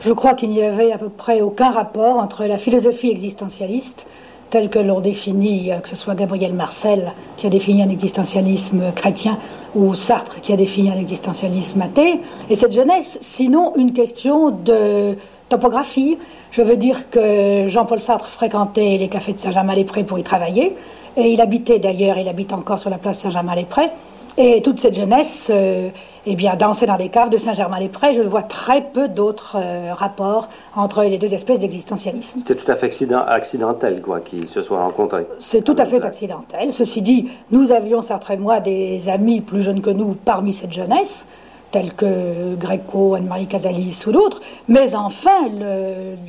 Je 0.01 0.11
crois 0.11 0.33
qu'il 0.33 0.49
n'y 0.49 0.63
avait 0.63 0.91
à 0.91 0.97
peu 0.97 1.09
près 1.09 1.41
aucun 1.41 1.71
rapport 1.71 2.17
entre 2.17 2.45
la 2.45 2.57
philosophie 2.57 3.09
existentialiste 3.09 4.05
telle 4.53 4.69
que 4.69 4.77
l'on 4.77 4.99
définit, 4.99 5.71
euh, 5.71 5.79
que 5.79 5.89
ce 5.89 5.95
soit 5.95 6.13
Gabriel 6.13 6.53
Marcel 6.53 7.13
qui 7.37 7.47
a 7.47 7.49
défini 7.49 7.81
un 7.81 7.89
existentialisme 7.89 8.91
chrétien 8.95 9.39
ou 9.73 9.95
Sartre 9.95 10.41
qui 10.41 10.53
a 10.53 10.55
défini 10.55 10.91
un 10.91 10.99
existentialisme 10.99 11.81
athée, 11.81 12.19
et 12.51 12.55
cette 12.55 12.71
jeunesse, 12.71 13.17
sinon 13.19 13.73
une 13.75 13.93
question 13.93 14.51
de 14.51 15.17
topographie. 15.49 16.19
Je 16.51 16.61
veux 16.61 16.77
dire 16.77 17.09
que 17.09 17.67
Jean-Paul 17.67 17.99
Sartre 17.99 18.27
fréquentait 18.27 18.97
les 18.99 19.07
cafés 19.07 19.33
de 19.33 19.39
Saint-Germain-les-Prés 19.39 20.03
pour 20.03 20.19
y 20.19 20.23
travailler, 20.23 20.75
et 21.17 21.31
il 21.31 21.41
habitait 21.41 21.79
d'ailleurs, 21.79 22.19
il 22.19 22.27
habite 22.27 22.53
encore 22.53 22.77
sur 22.77 22.91
la 22.91 22.99
place 22.99 23.21
Saint-Germain-les-Prés, 23.21 23.89
et 24.37 24.61
toute 24.61 24.79
cette 24.79 24.95
jeunesse, 24.95 25.51
euh, 25.53 25.89
eh 26.25 26.35
bien, 26.35 26.55
dansait 26.55 26.85
dans 26.85 26.97
des 26.97 27.09
caves 27.09 27.29
de 27.29 27.37
Saint-Germain-les-Prés. 27.37 28.13
Je 28.13 28.21
vois 28.21 28.43
très 28.43 28.81
peu 28.81 29.07
d'autres 29.07 29.57
euh, 29.59 29.93
rapports 29.93 30.47
entre 30.75 31.03
les 31.03 31.17
deux 31.17 31.33
espèces 31.33 31.59
d'existentialisme. 31.59 32.39
C'était 32.39 32.55
tout 32.55 32.71
à 32.71 32.75
fait 32.75 32.89
accidentel, 33.27 34.01
quoi, 34.01 34.21
qu'ils 34.21 34.47
se 34.47 34.61
soient 34.61 34.81
rencontrés. 34.81 35.27
C'est 35.39 35.63
tout 35.63 35.75
à 35.77 35.85
fait 35.85 36.03
accidentel. 36.03 36.71
Ceci 36.71 37.01
dit, 37.01 37.29
nous 37.51 37.71
avions, 37.71 38.01
Sartre 38.01 38.31
et 38.31 38.37
moi, 38.37 38.59
des 38.59 39.09
amis 39.09 39.41
plus 39.41 39.61
jeunes 39.61 39.81
que 39.81 39.91
nous 39.91 40.15
parmi 40.25 40.53
cette 40.53 40.73
jeunesse 40.73 41.27
tels 41.73 41.93
que 41.93 42.55
Greco, 42.55 43.15
Anne-Marie 43.15 43.47
Casalis 43.47 44.03
ou 44.05 44.11
d'autres, 44.11 44.39
mais 44.67 44.93
enfin, 44.93 45.49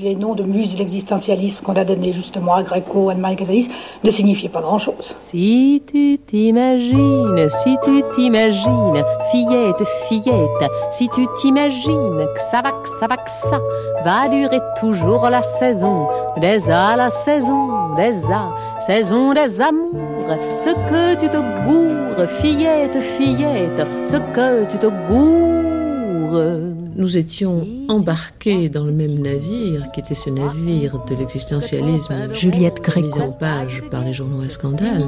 les 0.00 0.16
noms 0.16 0.34
de 0.34 0.42
muses 0.42 0.72
de 0.72 0.78
l'existentialisme 0.78 1.62
qu'on 1.62 1.76
a 1.76 1.84
donnés 1.84 2.14
justement 2.14 2.54
à 2.54 2.62
Greco, 2.62 3.10
Anne-Marie 3.10 3.36
Casalis, 3.36 3.68
ne 4.02 4.10
signifiaient 4.10 4.48
pas 4.48 4.62
grand-chose. 4.62 5.14
Si 5.18 5.82
tu 5.86 6.18
t'imagines, 6.26 7.48
si 7.50 7.76
tu 7.84 8.02
t'imagines, 8.14 9.04
fillette, 9.30 9.84
fillette, 10.08 10.70
si 10.90 11.10
tu 11.10 11.26
t'imagines 11.38 12.26
que 12.34 12.40
ça 12.40 12.62
va, 12.62 12.72
que 12.72 12.88
ça 12.88 13.06
va, 13.06 13.18
que 13.18 13.30
ça 13.30 13.60
va 14.02 14.28
durer 14.28 14.60
toujours 14.80 15.28
la 15.28 15.42
saison 15.42 16.08
des 16.38 16.70
A, 16.70 16.96
la 16.96 17.10
saison 17.10 17.94
des 17.96 18.30
A, 18.30 18.48
saison 18.86 19.32
des 19.32 19.60
amours, 19.60 20.36
ce 20.56 20.70
que 20.88 21.18
tu 21.18 21.28
te 21.28 21.38
gourres, 21.66 22.28
fillette, 22.28 23.00
fillette, 23.00 23.86
ce 24.04 24.16
que 24.16 24.70
tu 24.70 24.78
te 24.78 24.86
gourres. 25.08 26.70
Nous 26.96 27.16
étions 27.16 27.66
embarqués 27.88 28.68
dans 28.68 28.84
le 28.84 28.92
même 28.92 29.14
navire, 29.20 29.90
qui 29.92 30.00
était 30.00 30.14
ce 30.14 30.30
navire 30.30 31.02
de 31.08 31.14
l'existentialisme. 31.14 32.32
Juliette 32.34 32.82
Gréco. 32.82 33.06
Mis 33.06 33.20
en 33.20 33.32
page 33.32 33.82
par 33.90 34.04
les 34.04 34.12
journaux 34.12 34.42
à 34.42 34.48
scandale. 34.48 35.06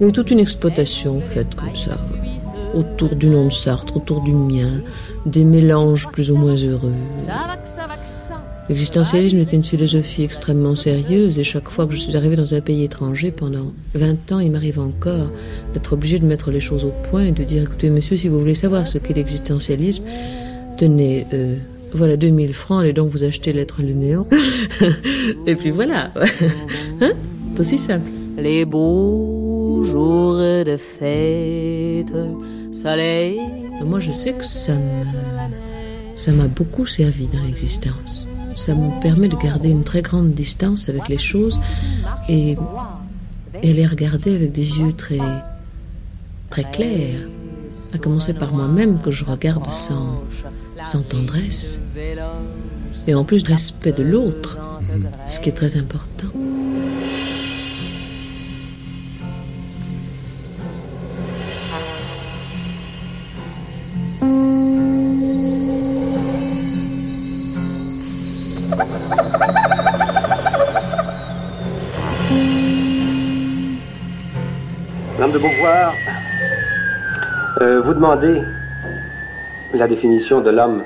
Il 0.00 0.02
y 0.02 0.06
a 0.06 0.08
eu 0.08 0.12
toute 0.12 0.30
une 0.30 0.40
exploitation 0.40 1.20
faite 1.20 1.54
comme 1.54 1.74
ça, 1.74 1.98
autour 2.74 3.14
du 3.14 3.28
nom 3.28 3.46
de 3.46 3.52
Sartre, 3.52 3.96
autour 3.96 4.22
du 4.22 4.32
mien, 4.32 4.80
des 5.26 5.44
mélanges 5.44 6.08
plus 6.08 6.30
ou 6.30 6.36
moins 6.36 6.56
heureux. 6.56 6.94
L'existentialisme 8.68 9.38
est 9.38 9.52
une 9.52 9.64
philosophie 9.64 10.22
extrêmement 10.22 10.76
sérieuse 10.76 11.38
et 11.38 11.44
chaque 11.44 11.68
fois 11.68 11.86
que 11.86 11.92
je 11.92 11.98
suis 11.98 12.16
arrivée 12.16 12.36
dans 12.36 12.54
un 12.54 12.60
pays 12.60 12.84
étranger, 12.84 13.32
pendant 13.32 13.72
20 13.94 14.32
ans, 14.32 14.38
il 14.38 14.52
m'arrive 14.52 14.78
encore 14.78 15.30
d'être 15.74 15.92
obligée 15.94 16.20
de 16.20 16.26
mettre 16.26 16.50
les 16.52 16.60
choses 16.60 16.84
au 16.84 16.92
point 17.10 17.24
et 17.24 17.32
de 17.32 17.42
dire, 17.42 17.64
écoutez 17.64 17.90
monsieur, 17.90 18.16
si 18.16 18.28
vous 18.28 18.38
voulez 18.38 18.54
savoir 18.54 18.86
ce 18.86 18.98
qu'est 18.98 19.14
l'existentialisme, 19.14 20.04
tenez, 20.76 21.26
euh, 21.34 21.56
voilà 21.92 22.16
2000 22.16 22.54
francs, 22.54 22.84
et 22.84 22.92
donc 22.92 23.10
vous 23.10 23.24
achetez 23.24 23.52
l'être 23.52 23.82
le 23.82 23.94
néant. 23.94 24.26
et 25.46 25.56
puis 25.56 25.70
voilà. 25.70 26.12
hein? 27.00 27.12
C'est 27.54 27.60
aussi 27.60 27.78
simple. 27.78 28.08
Les 28.38 28.64
beaux 28.64 29.84
jours 29.84 30.36
de 30.36 30.76
fête, 30.76 32.14
soleil. 32.72 33.38
Moi, 33.84 33.98
je 33.98 34.12
sais 34.12 34.32
que 34.32 34.44
ça 34.44 34.72
m'a 36.32 36.46
beaucoup 36.46 36.86
servi 36.86 37.26
dans 37.26 37.42
l'existence 37.42 38.28
ça 38.56 38.74
me 38.74 39.00
permet 39.00 39.28
de 39.28 39.36
garder 39.36 39.70
une 39.70 39.84
très 39.84 40.02
grande 40.02 40.32
distance 40.34 40.88
avec 40.88 41.08
les 41.08 41.18
choses 41.18 41.60
et, 42.28 42.56
et 43.62 43.72
les 43.72 43.86
regarder 43.86 44.34
avec 44.34 44.52
des 44.52 44.80
yeux 44.80 44.92
très, 44.92 45.20
très 46.50 46.64
clairs. 46.64 47.20
À 47.94 47.98
commencer 47.98 48.34
par 48.34 48.54
moi-même 48.54 48.98
que 49.00 49.10
je 49.10 49.24
regarde 49.24 49.66
sans, 49.66 50.22
sans 50.82 51.02
tendresse. 51.02 51.80
Et 53.06 53.14
en 53.14 53.24
plus, 53.24 53.44
respect 53.44 53.92
de 53.92 54.02
l'autre, 54.02 54.58
ce 55.26 55.40
qui 55.40 55.48
est 55.48 55.52
très 55.52 55.76
important. 55.76 56.28
Euh, 78.02 78.16
demandez 78.16 78.42
la 79.74 79.86
définition 79.86 80.40
de 80.40 80.50
l'homme 80.50 80.82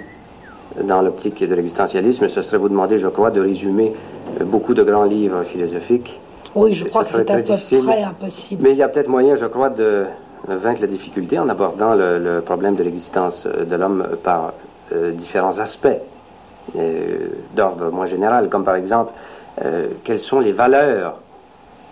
dans 0.83 1.01
l'optique 1.03 1.43
de 1.43 1.55
l'existentialisme. 1.55 2.29
Ce 2.29 2.43
serait 2.43 2.59
vous 2.59 2.69
demander, 2.69 2.99
je 2.99 3.09
crois, 3.09 3.31
de 3.31 3.41
résumer 3.41 3.95
euh, 4.41 4.45
beaucoup 4.45 4.75
de 4.75 4.83
grands 4.83 5.05
livres 5.05 5.43
philosophiques. 5.43 6.21
Oui, 6.55 6.75
je 6.75 6.85
crois 6.87 7.03
que 7.03 7.09
c'est 7.09 7.31
à 7.31 7.37
peu 7.37 7.43
près 7.83 8.03
impossible. 8.03 8.63
Mais 8.63 8.71
il 8.73 8.77
y 8.77 8.83
a 8.83 8.89
peut-être 8.89 9.09
moyen, 9.09 9.35
je 9.35 9.47
crois, 9.47 9.71
de 9.71 10.05
vaincre 10.49 10.81
la 10.83 10.87
difficulté 10.87 11.39
en 11.39 11.49
abordant 11.49 11.95
le, 11.95 12.41
problème 12.45 12.77
de 12.77 12.83
l'existence 12.83 13.47
de 13.47 13.77
l'homme 13.77 14.07
par 14.23 14.53
euh, 14.93 15.13
différents 15.13 15.59
aspects 15.59 15.99
d'ordre 17.55 17.91
moins 17.93 18.07
général, 18.07 18.49
comme 18.49 18.65
par 18.65 18.75
exemple, 18.75 19.13
quelles 20.03 20.19
sont 20.19 20.41
les 20.41 20.51
valeurs 20.51 21.21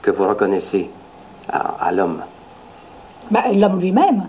que 0.02 0.10
vous 0.10 0.26
reconnaissez 0.28 0.90
à 1.48 1.92
l'homme? 1.92 2.22
Bah, 3.30 3.44
l'homme 3.54 3.80
lui-même. 3.80 4.24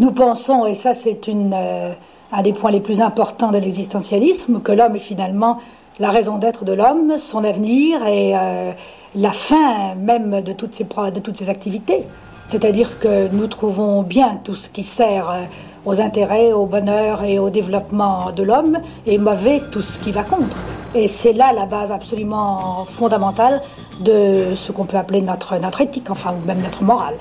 Nous 0.00 0.12
pensons, 0.12 0.64
et 0.64 0.72
ça 0.72 0.94
c'est 0.94 1.20
euh, 1.28 1.92
un 2.32 2.42
des 2.42 2.54
points 2.54 2.70
les 2.70 2.80
plus 2.80 3.02
importants 3.02 3.50
de 3.50 3.58
l'existentialisme, 3.58 4.62
que 4.62 4.72
l'homme 4.72 4.96
est 4.96 4.98
finalement 4.98 5.58
la 5.98 6.08
raison 6.08 6.38
d'être 6.38 6.64
de 6.64 6.72
l'homme, 6.72 7.18
son 7.18 7.44
avenir 7.44 8.06
et 8.06 8.32
euh, 8.34 8.72
la 9.14 9.30
fin 9.30 9.94
même 9.96 10.40
de 10.40 10.54
toutes 10.54 10.74
ses, 10.74 10.84
de 10.84 11.20
toutes 11.20 11.36
ses 11.36 11.50
activités. 11.50 12.06
C'est-à-dire 12.48 12.98
que 12.98 13.28
nous 13.30 13.46
trouvons 13.46 14.02
bien 14.02 14.40
tout 14.42 14.54
ce 14.54 14.70
qui 14.70 14.84
sert 14.84 15.28
euh, 15.28 15.42
aux 15.84 16.00
intérêts, 16.00 16.54
au 16.54 16.64
bonheur 16.64 17.22
et 17.22 17.38
au 17.38 17.50
développement 17.50 18.32
de 18.32 18.42
l'homme, 18.42 18.78
et 19.04 19.18
mauvais 19.18 19.60
tout 19.70 19.82
ce 19.82 19.98
qui 19.98 20.12
va 20.12 20.22
contre. 20.22 20.56
Et 20.94 21.08
c'est 21.08 21.34
là 21.34 21.52
la 21.52 21.66
base 21.66 21.92
absolument 21.92 22.86
fondamentale 22.86 23.60
de 24.00 24.54
ce 24.54 24.72
qu'on 24.72 24.86
peut 24.86 24.96
appeler 24.96 25.20
notre, 25.20 25.58
notre 25.58 25.82
éthique, 25.82 26.10
enfin, 26.10 26.32
ou 26.32 26.46
même 26.46 26.62
notre 26.62 26.84
morale. 26.84 27.16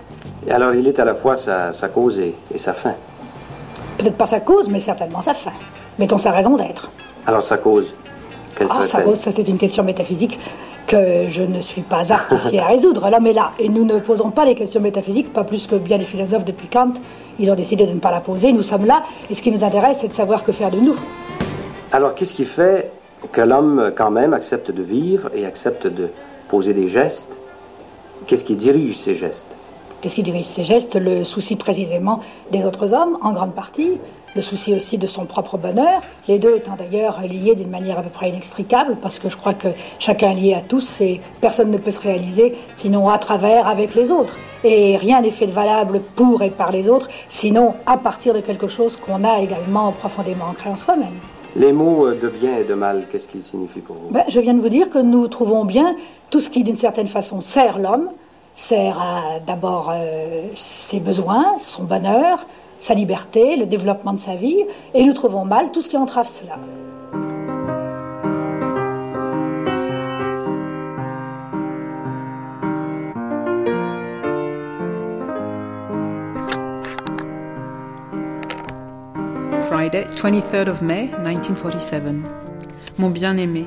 Et 0.48 0.52
alors, 0.52 0.74
il 0.74 0.88
est 0.88 1.00
à 1.00 1.06
la 1.06 1.14
fois 1.14 1.36
sa, 1.36 1.72
cause 1.94 2.20
et, 2.20 2.36
sa 2.56 2.74
fin. 2.74 2.94
Peut-être 3.98 4.18
pas 4.18 4.26
sa 4.26 4.40
cause, 4.40 4.70
mais 4.70 4.80
certainement 4.80 5.22
sa 5.22 5.34
fin. 5.34 5.52
Mettons 5.98 6.18
sa 6.18 6.32
raison 6.32 6.56
d'être. 6.56 6.90
Alors, 7.28 7.44
sa 7.44 7.58
cause 7.58 7.94
Quelle 8.56 8.68
ah, 8.70 8.84
sa 8.84 9.02
cause, 9.02 9.20
ça 9.20 9.32
c'est 9.32 9.48
une 9.48 9.58
question 9.58 9.84
métaphysique 9.84 10.40
que 10.88 11.28
je 11.28 11.44
ne 11.44 11.62
suis 11.62 11.82
pas 11.82 12.12
apte 12.12 12.32
ici 12.32 12.58
à 12.58 12.66
résoudre. 12.66 13.10
L'homme 13.12 13.28
est 13.28 13.34
là. 13.34 13.52
Et 13.60 13.70
nous 13.70 13.86
ne 13.86 14.00
posons 14.00 14.32
pas 14.32 14.46
les 14.46 14.56
questions 14.56 14.82
métaphysiques, 14.82 15.32
pas 15.32 15.44
plus 15.44 15.68
que 15.68 15.76
bien 15.76 15.98
les 15.98 16.06
philosophes 16.06 16.46
depuis 16.46 16.68
Kant. 16.68 16.94
Ils 17.38 17.52
ont 17.52 17.56
décidé 17.56 17.86
de 17.86 17.92
ne 17.92 18.00
pas 18.00 18.12
la 18.12 18.22
poser. 18.22 18.54
Nous 18.54 18.64
sommes 18.64 18.86
là. 18.86 19.04
Et 19.30 19.34
ce 19.36 19.44
qui 19.44 19.52
nous 19.52 19.64
intéresse, 19.64 20.00
c'est 20.00 20.08
de 20.08 20.14
savoir 20.14 20.44
que 20.44 20.52
faire 20.52 20.72
de 20.72 20.80
nous. 20.80 20.96
Alors, 21.92 22.16
qu'est-ce 22.16 22.34
qui 22.34 22.46
fait 22.46 22.92
que 23.32 23.42
l'homme, 23.42 23.92
quand 23.96 24.10
même, 24.10 24.34
accepte 24.34 24.72
de 24.72 24.82
vivre 24.82 25.30
et 25.36 25.46
accepte 25.46 25.86
de 25.86 26.08
poser 26.48 26.74
des 26.74 26.88
gestes? 26.88 27.38
Qu'est-ce 28.26 28.46
qui 28.46 28.56
dirige 28.56 28.98
ces 28.98 29.14
gestes? 29.14 29.59
Qu'est-ce 30.02 30.16
qui 30.16 30.24
dirige 30.24 30.46
ses 30.46 30.64
gestes? 30.64 30.96
Le 30.96 31.26
souci 31.26 31.58
précisément 31.58 32.22
des 32.52 32.64
autres 32.64 32.94
hommes, 32.94 33.18
en 33.22 33.34
grande 33.34 33.54
partie, 33.54 33.98
le 34.34 34.42
souci 34.42 34.74
aussi 34.74 34.98
de 34.98 35.08
son 35.08 35.26
propre 35.26 35.58
bonheur, 35.58 36.02
les 36.30 36.40
deux 36.40 36.56
étant 36.56 36.78
d'ailleurs 36.78 37.20
liés 37.22 37.54
d'une 37.54 37.70
manière 37.70 38.00
à 38.00 38.04
peu 38.04 38.10
près 38.10 38.30
inextricable, 38.30 38.96
parce 39.02 39.20
que 39.20 39.28
je 39.28 39.36
crois 39.36 39.54
que 39.54 39.68
chacun 39.98 40.32
est 40.32 40.36
lié 40.36 40.54
à 40.54 40.62
tous 40.62 41.02
et 41.02 41.20
personne 41.42 41.70
ne 41.70 41.78
peut 41.78 41.92
se 41.92 42.00
réaliser 42.00 42.56
sinon 42.76 43.10
à 43.10 43.18
travers, 43.18 43.68
avec 43.68 43.94
les 43.94 44.10
autres. 44.10 44.38
Et 44.64 44.96
rien 44.96 45.20
n'est 45.20 45.32
fait 45.32 45.48
de 45.48 45.52
valable 45.52 46.02
pour 46.16 46.44
et 46.44 46.50
par 46.50 46.72
les 46.72 46.88
autres, 46.88 47.10
sinon 47.28 47.74
à 47.86 47.98
partir 47.98 48.34
de 48.34 48.40
quelque 48.40 48.70
chose 48.70 48.96
qu'on 48.96 49.26
a 49.26 49.42
également 49.42 49.92
profondément 49.92 50.46
ancré 50.46 50.70
en 50.70 50.78
soi-même. 50.78 51.20
Les 51.58 51.74
mots 51.74 52.14
de 52.14 52.28
bien 52.30 52.58
et 52.58 52.64
de 52.64 52.74
mal, 52.74 53.08
qu'est-ce 53.12 53.28
qu'ils 53.28 53.44
signifient 53.44 53.80
pour 53.82 53.98
vous? 53.98 54.12
Ben, 54.12 54.24
je 54.30 54.40
viens 54.40 54.54
de 54.54 54.62
vous 54.62 54.70
dire 54.70 54.90
que 54.90 55.00
nous 55.00 55.28
trouvons 55.28 55.66
bien 55.66 55.98
tout 56.30 56.40
ce 56.40 56.50
qui, 56.50 56.64
d'une 56.64 56.78
certaine 56.78 57.08
façon, 57.08 57.42
sert 57.42 57.80
l'homme, 57.80 58.10
sert 58.60 59.00
à 59.00 59.40
d'abord 59.40 59.90
euh, 59.94 60.42
ses 60.54 61.00
besoins, 61.00 61.58
son 61.60 61.84
bonheur, 61.84 62.46
sa 62.80 62.94
liberté, 62.94 63.56
le 63.56 63.66
développement 63.66 64.12
de 64.14 64.20
sa 64.20 64.36
vie, 64.36 64.66
et 64.94 65.04
nous 65.04 65.14
trouvons 65.14 65.46
mal 65.46 65.72
tout 65.72 65.82
ce 65.82 65.88
qui 65.88 65.96
entrave 65.96 66.28
cela. 66.28 66.58
Friday, 79.70 80.06
23rd 80.16 80.70
of 80.70 80.82
May, 80.82 81.10
1947. 81.24 82.04
Mon 82.98 83.10
bien-aimé. 83.10 83.66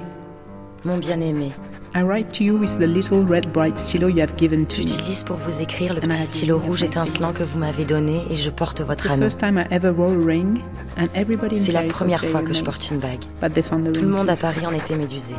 Mon 0.84 0.98
bien-aimé. 0.98 1.52
I 1.94 2.00
write 2.02 2.32
to 2.38 2.44
you 2.44 2.56
with 2.56 2.78
the 2.78 2.86
little 2.86 3.22
red 3.22 3.52
bright 3.52 3.76
stylo 3.78 4.08
you 4.08 4.22
have 4.22 4.34
given 4.38 4.64
to 4.66 4.78
me. 4.80 4.86
J'utilise 4.86 5.24
pour 5.24 5.36
vous 5.36 5.60
écrire 5.60 5.92
le 5.92 6.00
petit 6.00 6.22
stylo 6.22 6.58
rouge 6.58 6.82
étincelant 6.82 7.32
que 7.34 7.42
vous 7.42 7.58
m'avez 7.58 7.84
donné 7.84 8.22
et 8.30 8.36
je 8.36 8.48
porte 8.48 8.80
votre 8.80 9.08
The 9.08 9.10
anneau. 9.12 9.22
first 9.24 9.38
time 9.40 9.58
I 9.58 9.66
ever 9.70 9.90
wore 9.90 10.12
a 10.14 10.18
ring, 10.24 10.60
and 10.96 11.08
everybody 11.14 11.56
in 11.56 11.58
C'est 11.62 11.72
la 11.72 11.82
première 11.82 12.24
fois 12.24 12.42
que 12.42 12.54
je 12.54 12.62
porte 12.62 12.90
une 12.90 12.98
bague. 12.98 13.24
But 13.42 13.52
they 13.52 13.62
found 13.62 13.84
the 13.86 13.92
Tout 13.92 14.02
le 14.02 14.08
monde 14.08 14.30
à. 14.30 14.36
Paris 14.36 14.66
en 14.66 14.72
était 14.72 14.96
médusé. 14.96 15.34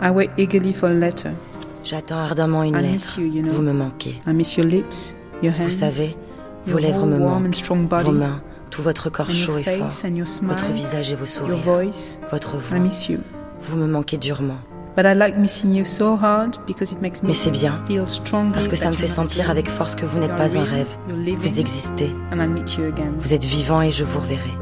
I 0.00 0.08
wait 0.10 0.30
eagerly 0.38 0.72
for 0.72 0.88
a 0.88 0.94
letter. 0.94 1.30
J'attends 1.84 2.18
ardemment 2.18 2.62
une 2.62 2.76
I 2.76 2.80
lettre. 2.82 2.92
miss 2.94 3.16
you, 3.18 3.24
you 3.26 3.42
know. 3.42 3.52
Vous 3.52 3.62
me 3.62 3.72
manquez. 3.72 4.14
I 4.26 4.32
miss 4.32 4.56
your 4.56 4.66
lips, 4.66 5.14
your 5.42 5.52
hands, 5.52 5.64
Vous 5.64 5.70
savez, 5.70 6.16
vos 6.66 6.78
lèvres 6.78 7.04
me 7.04 7.18
manquent. 7.18 8.02
Vos 8.02 8.12
mains, 8.12 8.40
tout 8.70 8.80
votre 8.82 9.10
corps 9.10 9.30
chaud 9.30 9.58
et 9.58 9.62
fort. 9.62 9.90
Votre 10.42 10.72
visage 10.72 11.12
et 11.12 11.16
vos 11.16 11.26
sourires. 11.26 11.56
voice. 11.58 12.18
Votre 12.30 12.54
I 12.54 12.58
voix. 12.70 12.78
miss 12.78 13.08
you. 13.10 13.18
Vous 13.60 13.76
me 13.76 13.86
manquez 13.86 14.16
durement. 14.16 14.56
But 14.94 15.06
I 15.06 15.14
like 15.14 15.38
missing 15.38 15.72
you 15.74 15.84
so 15.86 16.16
hard 16.20 16.58
because 16.66 16.92
it 16.92 17.00
makes 17.00 17.22
me 17.22 17.28
Mais 17.28 17.34
c'est 17.34 17.50
bien, 17.50 17.82
parce 18.52 18.68
que 18.68 18.76
ça 18.76 18.90
me 18.90 18.94
fait 18.96 19.06
sentir 19.08 19.48
avec 19.50 19.68
force 19.68 19.94
que 19.96 20.04
vous 20.04 20.18
n'êtes 20.18 20.36
pas 20.36 20.56
un 20.58 20.64
rêve. 20.64 20.88
Vous 21.38 21.60
existez. 21.60 22.10
and 22.30 22.36
I'll 22.40 22.48
meet 22.50 22.76
you 22.76 22.84
again. 22.84 23.12
Vous 23.18 23.32
êtes 23.32 23.44
vivant 23.44 23.80
et 23.80 23.90
je 23.90 24.04
vous 24.04 24.20
reverrai. 24.20 24.52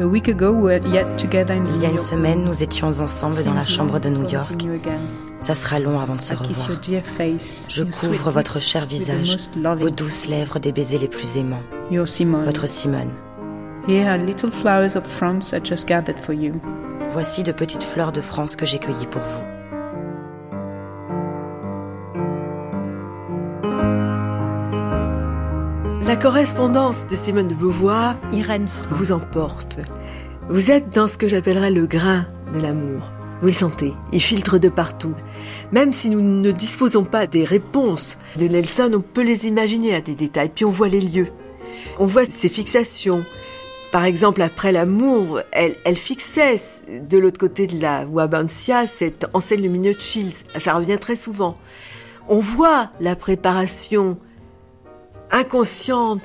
A 0.00 0.06
week 0.06 0.28
ago, 0.28 0.52
we 0.52 0.62
were 0.78 0.86
yet 0.94 1.16
together 1.16 1.52
in 1.56 1.64
Il 1.66 1.82
y 1.82 1.84
a 1.84 1.88
New 1.88 1.94
une 1.94 1.96
York. 1.96 1.98
semaine, 1.98 2.44
nous 2.44 2.62
étions 2.62 2.86
ensemble 3.00 3.42
dans 3.44 3.52
la 3.52 3.62
chambre 3.64 3.98
de 3.98 4.08
New 4.08 4.28
York. 4.30 4.52
Ça 5.40 5.54
sera 5.56 5.80
long 5.80 5.98
avant 6.00 6.14
de 6.14 6.20
se 6.20 6.34
revoir. 6.34 6.68
your 6.70 6.78
dear 6.80 7.02
face, 7.04 7.66
Je 7.68 7.82
couvre 7.82 8.30
votre 8.30 8.58
cher 8.60 8.86
visage, 8.86 9.36
vos 9.76 9.90
douces 9.90 10.26
lèvres 10.28 10.60
des 10.60 10.70
baisers 10.72 10.98
les 10.98 11.08
plus 11.08 11.36
aimants. 11.36 11.62
Votre 11.90 12.66
Simone. 12.68 13.10
Here 13.88 14.06
are 14.08 14.18
little 14.18 14.50
flowers 14.52 14.96
of 14.96 15.04
France 15.04 15.52
I 15.52 15.60
just 15.62 15.86
gathered 15.88 16.20
for 16.20 16.32
you. 16.34 16.52
Voici 17.12 17.42
de 17.42 17.52
petites 17.52 17.82
fleurs 17.82 18.12
de 18.12 18.20
France 18.20 18.54
que 18.54 18.64
j'ai 18.66 18.78
cueillies 18.78 19.06
pour 19.10 19.22
vous. 19.22 19.57
La 26.08 26.16
correspondance 26.16 27.06
de 27.06 27.16
Simone 27.16 27.48
de 27.48 27.54
Beauvoir 27.54 28.16
Irène 28.32 28.66
vous 28.92 29.12
emporte. 29.12 29.78
Vous 30.48 30.70
êtes 30.70 30.88
dans 30.88 31.06
ce 31.06 31.18
que 31.18 31.28
j'appellerais 31.28 31.70
le 31.70 31.84
grain 31.84 32.26
de 32.54 32.60
l'amour. 32.60 33.12
Vous 33.42 33.48
le 33.48 33.52
sentez, 33.52 33.92
il 34.10 34.22
filtre 34.22 34.56
de 34.56 34.70
partout. 34.70 35.12
Même 35.70 35.92
si 35.92 36.08
nous 36.08 36.22
ne 36.22 36.50
disposons 36.50 37.04
pas 37.04 37.26
des 37.26 37.44
réponses 37.44 38.16
de 38.36 38.48
Nelson, 38.48 38.90
on 38.94 39.02
peut 39.02 39.22
les 39.22 39.46
imaginer 39.46 39.94
à 39.94 40.00
des 40.00 40.14
détails, 40.14 40.48
puis 40.48 40.64
on 40.64 40.70
voit 40.70 40.88
les 40.88 41.02
lieux. 41.02 41.28
On 41.98 42.06
voit 42.06 42.24
ses 42.24 42.48
fixations. 42.48 43.22
Par 43.92 44.06
exemple, 44.06 44.40
après 44.40 44.72
l'amour, 44.72 45.42
elle, 45.52 45.76
elle 45.84 45.96
fixait 45.96 46.58
de 46.88 47.18
l'autre 47.18 47.38
côté 47.38 47.66
de 47.66 47.82
la 47.82 48.06
Wabansia 48.06 48.86
cette 48.86 49.26
enseigne 49.34 49.60
lumineuse 49.60 49.96
de 49.96 50.00
Shields. 50.00 50.44
Ça 50.58 50.72
revient 50.72 50.98
très 50.98 51.16
souvent. 51.16 51.52
On 52.28 52.40
voit 52.40 52.92
la 52.98 53.14
préparation 53.14 54.16
inconsciente 55.30 56.22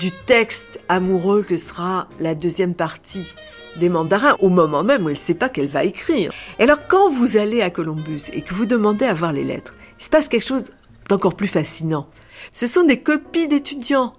du 0.00 0.10
texte 0.26 0.80
amoureux 0.88 1.42
que 1.42 1.56
sera 1.56 2.08
la 2.18 2.34
deuxième 2.34 2.74
partie 2.74 3.34
des 3.76 3.88
mandarins 3.88 4.36
au 4.40 4.48
moment 4.48 4.82
même 4.82 5.04
où 5.04 5.08
elle 5.08 5.14
ne 5.14 5.20
sait 5.20 5.34
pas 5.34 5.48
qu'elle 5.48 5.68
va 5.68 5.84
écrire. 5.84 6.32
Et 6.58 6.64
alors 6.64 6.86
quand 6.88 7.10
vous 7.10 7.36
allez 7.36 7.62
à 7.62 7.70
Columbus 7.70 8.22
et 8.32 8.42
que 8.42 8.54
vous 8.54 8.66
demandez 8.66 9.04
à 9.04 9.14
voir 9.14 9.32
les 9.32 9.44
lettres, 9.44 9.76
il 9.98 10.04
se 10.04 10.10
passe 10.10 10.28
quelque 10.28 10.46
chose 10.46 10.70
d'encore 11.08 11.34
plus 11.34 11.48
fascinant. 11.48 12.08
Ce 12.52 12.66
sont 12.66 12.84
des 12.84 13.00
copies 13.00 13.48
d'étudiants 13.48 14.12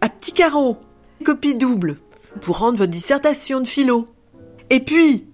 à 0.00 0.08
petits 0.08 0.32
carreaux, 0.32 0.78
copies 1.24 1.56
doubles 1.56 1.98
pour 2.40 2.58
rendre 2.58 2.78
votre 2.78 2.90
dissertation 2.90 3.60
de 3.60 3.66
philo. 3.66 4.08
Et 4.70 4.80
puis, 4.80 5.26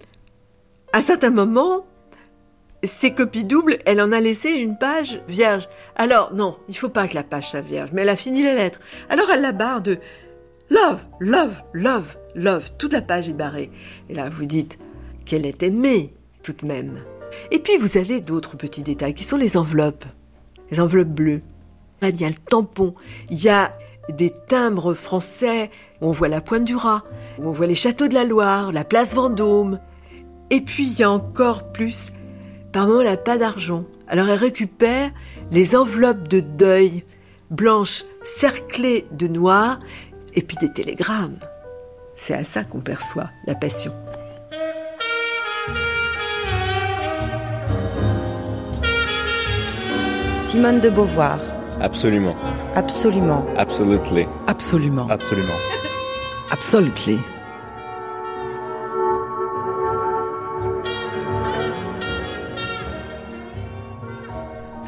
à 0.93 0.99
un 0.99 1.03
certain 1.03 1.31
ces 2.87 3.14
copies 3.14 3.45
doubles, 3.45 3.79
elle 3.85 4.01
en 4.01 4.12
a 4.12 4.21
laissé 4.21 4.51
une 4.51 4.79
page 4.79 5.21
vierge. 5.29 5.69
Alors, 5.97 6.33
non, 6.33 6.57
il 6.69 6.77
faut 6.77 6.88
pas 6.88 7.09
que 7.09 7.14
la 7.14 7.23
page 7.23 7.51
soit 7.51 7.61
vierge, 7.61 7.90
mais 7.93 8.03
elle 8.03 8.09
a 8.09 8.16
fini 8.16 8.43
les 8.43 8.55
lettres. 8.55 8.81
Alors 9.09 9.31
elle 9.31 9.43
la 9.43 9.53
barre 9.53 9.83
de 9.83 9.99
love, 10.71 11.05
love, 11.19 11.62
love, 11.73 12.16
love. 12.35 12.71
Toute 12.79 12.93
la 12.93 13.03
page 13.03 13.29
est 13.29 13.35
barrée. 13.35 13.71
Et 14.09 14.14
là, 14.14 14.29
vous 14.29 14.47
dites 14.47 14.79
qu'elle 15.25 15.47
est 15.47 15.62
aimée, 15.62 16.14
tout 16.43 16.55
de 16.55 16.66
même. 16.66 17.03
Et 17.51 17.59
puis, 17.59 17.77
vous 17.77 17.97
avez 17.97 18.21
d'autres 18.21 18.57
petits 18.57 18.83
détails 18.83 19.14
qui 19.14 19.25
sont 19.25 19.37
les 19.37 19.57
enveloppes. 19.57 20.05
Les 20.71 20.81
enveloppes 20.81 21.09
bleues. 21.09 21.43
Là, 22.01 22.09
il 22.09 22.21
y 22.21 22.25
a 22.25 22.29
le 22.29 22.35
tampon. 22.35 22.95
Il 23.29 23.43
y 23.43 23.49
a 23.49 23.73
des 24.09 24.31
timbres 24.31 24.95
français 24.95 25.71
où 26.01 26.07
on 26.07 26.12
voit 26.12 26.29
la 26.29 26.40
pointe 26.40 26.64
du 26.64 26.75
rat, 26.75 27.05
où 27.38 27.49
on 27.49 27.53
voit 27.53 27.66
les 27.66 27.75
châteaux 27.75 28.09
de 28.09 28.14
la 28.14 28.25
Loire, 28.25 28.73
la 28.73 28.85
place 28.85 29.14
Vendôme. 29.14 29.81
Et 30.51 30.61
puis, 30.61 30.87
il 30.87 30.99
y 30.99 31.03
a 31.03 31.11
encore 31.11 31.73
plus 31.73 32.11
par 32.73 32.87
moment, 32.87 33.01
elle 33.01 33.09
n'a 33.09 33.17
pas 33.17 33.39
d'argent. 33.39 33.85
Alors 34.09 34.29
elle 34.29 34.39
récupère 34.39 35.11
les 35.51 35.77
enveloppes 35.77 36.29
de 36.29 36.41
deuil, 36.41 37.05
blanches, 37.51 38.05
cerclées 38.25 39.07
de 39.13 39.29
noir, 39.29 39.79
et 40.35 40.43
puis 40.43 40.57
des 40.57 40.73
télégrammes. 40.73 41.39
C'est 42.17 42.35
à 42.35 42.45
ça 42.45 42.65
qu'on 42.65 42.81
perçoit 42.81 43.31
la 43.47 43.55
passion. 43.55 43.93
Simone 50.43 50.81
de 50.81 50.91
Beauvoir. 50.91 51.39
Absolument. 51.81 52.37
Absolument. 52.75 53.47
Absolutely. 53.57 54.27
Absolument. 54.47 55.09
Absolument. 55.09 55.55
Absolutely. 56.51 57.19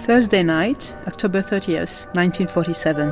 Thursday 0.06 0.42
night, 0.42 0.96
October 1.06 1.42
30th, 1.42 2.08
1947. 2.14 3.08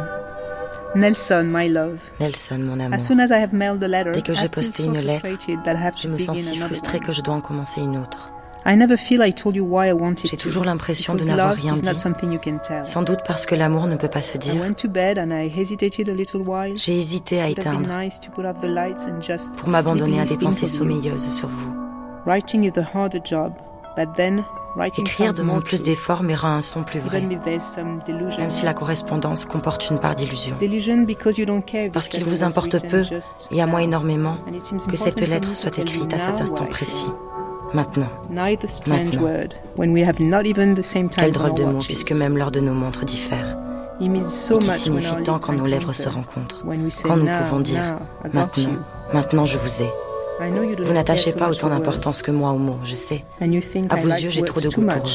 Nelson, 0.96 1.44
my 1.44 1.68
love. 1.68 2.00
Nelson, 2.18 2.59
mon 2.59 2.81
amour. 2.81 2.94
As 2.96 3.07
soon 3.07 3.20
as 3.20 3.31
I 3.31 3.37
have 3.37 3.53
mailed 3.53 3.79
the 3.79 3.87
letter, 3.87 4.11
Dès 4.11 4.22
que 4.22 4.33
I 4.33 4.35
j'ai 4.35 4.48
posté 4.48 4.83
so 4.83 4.88
une 4.92 4.98
lettre, 4.98 5.29
je 6.03 6.09
me 6.09 6.18
sens 6.18 6.37
si 6.40 6.57
frustrée 6.57 6.98
que 6.98 7.12
je 7.12 7.22
dois 7.22 7.35
en 7.35 7.40
commencer 7.40 7.81
une 7.81 7.96
autre. 7.96 8.33
I 8.66 8.76
never 8.76 8.96
feel 8.96 9.22
I 9.24 9.33
told 9.33 9.55
you 9.55 9.64
why 9.64 9.87
I 9.87 9.92
wanted 9.92 10.26
J'ai 10.26 10.37
to. 10.37 10.42
toujours 10.42 10.64
l'impression 10.64 11.14
de 11.14 11.22
n'avoir 11.22 11.55
rien 11.55 11.74
dit. 11.74 11.83
Sans 12.83 13.03
doute 13.03 13.20
parce 13.24 13.46
que 13.46 13.55
l'amour 13.55 13.87
ne 13.87 13.94
peut 13.94 14.09
pas 14.09 14.22
se 14.22 14.37
dire. 14.37 14.61
J'ai 16.74 16.98
hésité 16.98 17.40
à 17.40 17.48
éteindre 17.48 17.88
pour 19.57 19.68
m'abandonner 19.68 20.20
à 20.20 20.24
des 20.24 20.37
pensées 20.37 20.66
sommeilleuses 20.66 21.29
sur 21.29 21.48
vous. 21.48 21.72
Écrire 24.97 25.33
demande 25.33 25.65
plus 25.65 25.83
d'efforts 25.83 26.23
mais 26.23 26.35
rend 26.35 26.55
un 26.55 26.63
son 26.63 26.85
plus 26.85 27.01
vrai, 27.01 27.23
même 27.23 28.51
si 28.51 28.65
la 28.65 28.75
correspondance 28.75 29.45
comporte 29.45 29.91
une 29.91 29.99
part 29.99 30.15
d'illusion. 30.15 30.57
Parce 31.93 32.09
qu'il 32.09 32.25
vous 32.25 32.43
importe 32.43 32.89
peu, 32.89 33.03
et 33.51 33.61
à 33.61 33.67
moi 33.67 33.83
énormément, 33.83 34.37
que 34.89 34.97
cette 34.97 35.21
lettre 35.21 35.57
soit 35.57 35.79
écrite 35.79 36.13
à 36.15 36.19
cet 36.19 36.41
instant 36.41 36.67
précis. 36.67 37.11
Maintenant. 37.73 38.11
Maintenant. 38.31 39.23
Quel 41.17 41.33
drôle 41.33 41.55
de 41.55 41.65
mot, 41.65 41.79
puisque 41.79 42.13
même 42.13 42.37
l'heure 42.37 42.51
de 42.51 42.61
nos 42.61 42.75
montres 42.75 43.05
diffère. 43.05 43.57
Et 44.01 44.09
qui 44.09 44.71
signifie 44.71 45.23
tant 45.25 45.39
quand 45.39 45.53
nos 45.53 45.67
lèvres 45.67 45.93
se 45.93 46.09
rencontrent. 46.09 46.65
Quand 47.05 47.17
nous 47.17 47.27
pouvons 47.27 47.61
dire 47.61 47.99
maintenant, 48.33 48.71
maintenant 49.13 49.45
je 49.45 49.59
vous 49.59 49.83
ai. 49.83 49.91
Vous 50.83 50.92
n'attachez 50.92 51.33
pas 51.33 51.50
autant 51.50 51.68
d'importance 51.68 52.22
que 52.22 52.31
moi 52.31 52.50
aux 52.53 52.59
mots, 52.59 52.79
je 52.85 52.94
sais. 52.94 53.24
À 53.40 53.96
vos 53.96 54.09
yeux, 54.09 54.31
j'ai 54.31 54.42
trop 54.42 54.61
de 54.61 54.68
goût 54.68 54.83
pour 54.87 55.07
eux. 55.07 55.11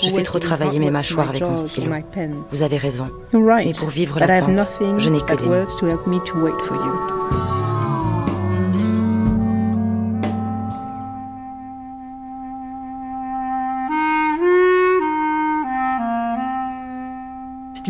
Je 0.00 0.10
fais 0.10 0.22
trop 0.22 0.38
travailler 0.38 0.78
mes 0.80 0.90
mâchoires 0.90 1.28
avec 1.28 1.42
mon 1.42 1.56
stylo. 1.56 1.92
Vous 2.50 2.62
avez 2.62 2.76
raison. 2.78 3.06
Mais 3.32 3.72
pour 3.72 3.88
vivre 3.88 4.18
l'attente, 4.18 4.68
je 4.98 5.08
n'ai 5.08 5.20
que 5.20 5.34
des 5.36 5.46
mots. 5.46 5.64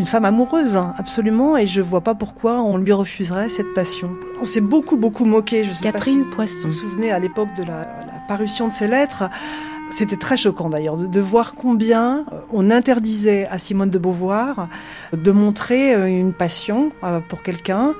Une 0.05 0.11
femme 0.11 0.27
amoureuse, 0.27 0.77
hein, 0.77 0.93
absolument, 0.99 1.57
et 1.57 1.67
je 1.67 1.81
vois 1.81 2.03
pas 2.03 2.15
pourquoi 2.15 2.61
on 2.61 2.77
lui 2.77 2.93
refuserait 2.93 3.49
cette 3.49 3.73
passion. 3.73 4.11
On 4.39 4.45
s'est 4.45 4.61
beaucoup, 4.61 4.99
beaucoup 4.99 5.25
moqué. 5.25 5.65
Je 5.65 5.73
sais 5.73 5.83
Catherine 5.83 6.25
pas 6.25 6.29
si 6.29 6.35
Poisson. 6.37 6.69
Vous 6.69 6.75
vous 6.75 6.79
souvenez, 6.79 7.11
à 7.11 7.19
l'époque 7.19 7.49
de 7.57 7.63
la, 7.63 7.79
la 7.79 8.21
parution 8.29 8.69
de 8.69 8.75
ces 8.75 8.87
lettres, 8.87 9.31
c'était 9.91 10.17
très 10.17 10.37
choquant 10.37 10.71
d'ailleurs 10.71 10.97
de, 10.97 11.21
voir 11.21 11.55
combien 11.55 12.25
euh, 12.33 12.41
on 12.53 12.71
interdisait 12.71 13.47
à 13.47 13.59
Simone 13.59 13.91
de 13.91 13.99
Beauvoir 13.99 14.69
de 15.13 15.31
montrer 15.31 15.95
euh, 15.95 16.07
une 16.07 16.33
passion 16.33 16.91
euh, 17.03 17.21
pour 17.21 17.43
quelqu'un 17.43 17.95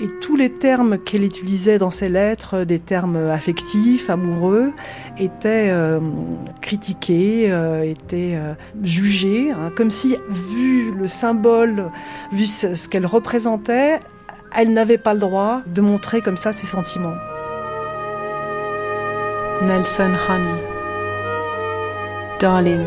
et 0.00 0.08
tous 0.20 0.36
les 0.36 0.50
termes 0.50 0.98
qu'elle 0.98 1.24
utilisait 1.24 1.78
dans 1.78 1.90
ses 1.90 2.08
lettres, 2.08 2.64
des 2.64 2.78
termes 2.78 3.16
affectifs, 3.30 4.10
amoureux, 4.10 4.72
étaient 5.18 5.72
critiqués, 6.60 7.46
étaient 7.84 8.38
jugés, 8.82 9.52
hein, 9.52 9.72
comme 9.74 9.90
si, 9.90 10.18
vu 10.28 10.92
le 10.92 11.08
symbole, 11.08 11.90
vu 12.30 12.44
ce, 12.44 12.74
ce 12.74 12.90
qu'elle 12.90 13.06
représentait, 13.06 14.00
elle 14.54 14.74
n'avait 14.74 14.98
pas 14.98 15.14
le 15.14 15.20
droit 15.20 15.62
de 15.66 15.80
montrer 15.80 16.20
comme 16.20 16.36
ça 16.36 16.52
ses 16.52 16.66
sentiments. 16.66 17.16
Nelson 19.62 20.12
Honey. 20.28 20.75
Darling, 22.38 22.84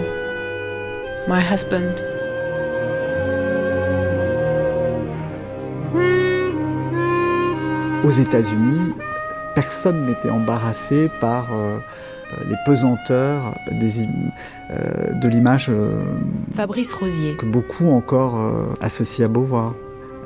my 1.27 1.41
husband. 1.41 1.95
Aux 8.03 8.11
États-Unis, 8.11 8.93
personne 9.55 10.05
n'était 10.05 10.29
embarrassé 10.29 11.09
par 11.19 11.51
euh, 11.51 11.79
les 12.47 12.55
pesanteurs 12.63 13.55
des 13.71 14.07
euh, 14.69 15.13
de 15.13 15.27
l'image 15.27 15.69
euh, 15.69 16.03
Fabrice 16.53 16.93
Rosier. 16.93 17.35
que 17.35 17.47
beaucoup 17.47 17.89
encore 17.89 18.39
euh, 18.39 18.65
associent 18.81 19.25
à 19.25 19.29
Beauvoir. 19.29 19.73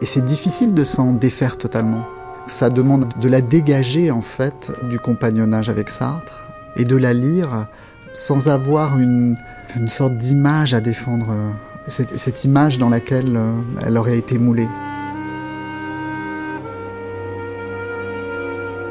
Et 0.02 0.06
c'est 0.06 0.26
difficile 0.26 0.74
de 0.74 0.84
s'en 0.84 1.14
défaire 1.14 1.58
totalement. 1.58 2.06
Ça 2.48 2.70
demande 2.70 3.08
de 3.22 3.30
la 3.30 3.40
dégager 3.40 4.12
en 4.12 4.22
fait 4.22 4.70
du 4.90 5.00
compagnonnage 5.00 5.70
avec 5.70 5.88
Sartre 5.88 6.44
et 6.76 6.84
de 6.84 6.98
la 6.98 7.14
lire 7.14 7.68
sans 8.16 8.50
avoir 8.50 9.00
une, 9.00 9.36
une 9.76 9.88
sorte 9.88 10.14
d'image 10.14 10.74
à 10.74 10.82
défendre, 10.82 11.28
euh, 11.32 11.52
cette, 11.88 12.44
image 12.44 12.78
dans 12.78 12.90
laquelle 12.90 13.36
euh, 13.36 13.52
elle 13.86 13.98
aurait 13.98 14.18
été 14.18 14.38
moulée. 14.38 14.68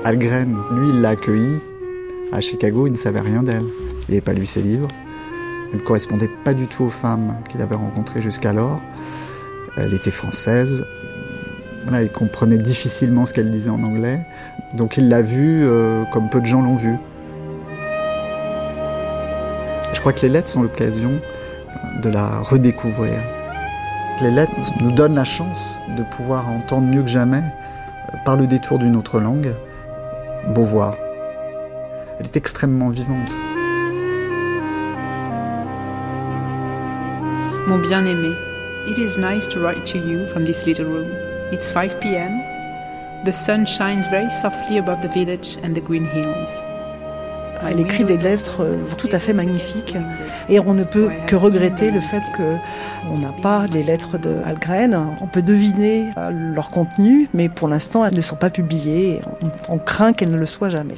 Algren, 0.04 0.56
lui, 0.72 0.92
l'a 0.92 1.10
accueillie 1.10 1.60
à 2.32 2.40
Chicago, 2.40 2.86
il 2.86 2.92
ne 2.92 2.96
savait 2.96 3.20
rien 3.20 3.42
d'elle. 3.42 3.64
Il 4.08 4.10
n'avait 4.10 4.20
pas 4.20 4.32
lu 4.32 4.46
ses 4.46 4.62
livres. 4.62 4.88
Elle 5.72 5.78
ne 5.78 5.84
correspondait 5.84 6.30
pas 6.44 6.54
du 6.54 6.66
tout 6.66 6.84
aux 6.84 6.90
femmes 6.90 7.34
qu'il 7.48 7.62
avait 7.62 7.76
rencontrées 7.76 8.20
jusqu'alors. 8.20 8.80
Elle 9.76 9.94
était 9.94 10.10
française. 10.10 10.84
Il 11.90 12.10
comprenait 12.10 12.58
difficilement 12.58 13.26
ce 13.26 13.32
qu'elle 13.32 13.50
disait 13.50 13.70
en 13.70 13.82
anglais. 13.82 14.20
Donc 14.74 14.96
il 14.96 15.08
l'a 15.08 15.22
vue 15.22 15.62
euh, 15.64 16.04
comme 16.12 16.30
peu 16.30 16.40
de 16.40 16.46
gens 16.46 16.62
l'ont 16.62 16.76
vue. 16.76 16.96
Crois 20.02 20.12
que 20.12 20.22
les 20.22 20.30
lettres 20.30 20.48
sont 20.48 20.64
l'occasion 20.64 21.20
de 22.02 22.08
la 22.10 22.40
redécouvrir. 22.40 23.22
Les 24.20 24.32
lettres 24.32 24.52
nous 24.80 24.90
donnent 24.90 25.14
la 25.14 25.24
chance 25.24 25.80
de 25.96 26.02
pouvoir 26.02 26.48
entendre 26.48 26.88
mieux 26.88 27.02
que 27.02 27.08
jamais, 27.08 27.44
euh, 28.12 28.16
par 28.24 28.36
le 28.36 28.48
détour 28.48 28.80
d'une 28.80 28.96
autre 28.96 29.20
langue, 29.20 29.54
Beauvoir. 30.56 30.96
Elle 32.18 32.26
est 32.26 32.36
extrêmement 32.36 32.88
vivante. 32.88 33.30
Mon 37.68 37.78
bien-aimé, 37.78 38.34
it 38.88 38.98
is 38.98 39.16
nice 39.16 39.46
to 39.46 39.60
write 39.60 39.84
to 39.84 39.98
you 39.98 40.26
from 40.32 40.44
this 40.44 40.66
little 40.66 40.86
room. 40.86 41.12
It's 41.52 41.70
5 41.70 42.00
p.m. 42.00 42.42
The 43.24 43.32
sun 43.32 43.64
shines 43.66 44.08
very 44.08 44.30
softly 44.30 44.78
above 44.78 45.00
the 45.00 45.14
village 45.14 45.58
and 45.62 45.76
the 45.76 45.80
green 45.80 46.06
hills. 46.06 46.71
Elle 47.68 47.80
écrit 47.80 48.04
des 48.04 48.16
lettres 48.16 48.62
euh, 48.62 48.76
tout 48.98 49.08
à 49.12 49.18
fait 49.18 49.32
magnifiques 49.32 49.96
et 50.48 50.58
on 50.60 50.74
ne 50.74 50.84
peut 50.84 51.10
que 51.26 51.36
regretter 51.36 51.90
le 51.90 52.00
fait 52.00 52.22
que 52.36 52.56
on 53.10 53.18
n'a 53.18 53.32
pas 53.42 53.66
les 53.66 53.82
lettres 53.82 54.18
de 54.18 54.38
Algren. 54.44 55.16
On 55.20 55.26
peut 55.26 55.42
deviner 55.42 56.10
euh, 56.16 56.30
leur 56.30 56.70
contenu, 56.70 57.28
mais 57.34 57.48
pour 57.48 57.68
l'instant 57.68 58.04
elles 58.04 58.14
ne 58.14 58.20
sont 58.20 58.36
pas 58.36 58.50
publiées. 58.50 59.20
On, 59.40 59.74
on 59.74 59.78
craint 59.78 60.12
qu'elles 60.12 60.32
ne 60.32 60.38
le 60.38 60.46
soient 60.46 60.70
jamais. 60.70 60.96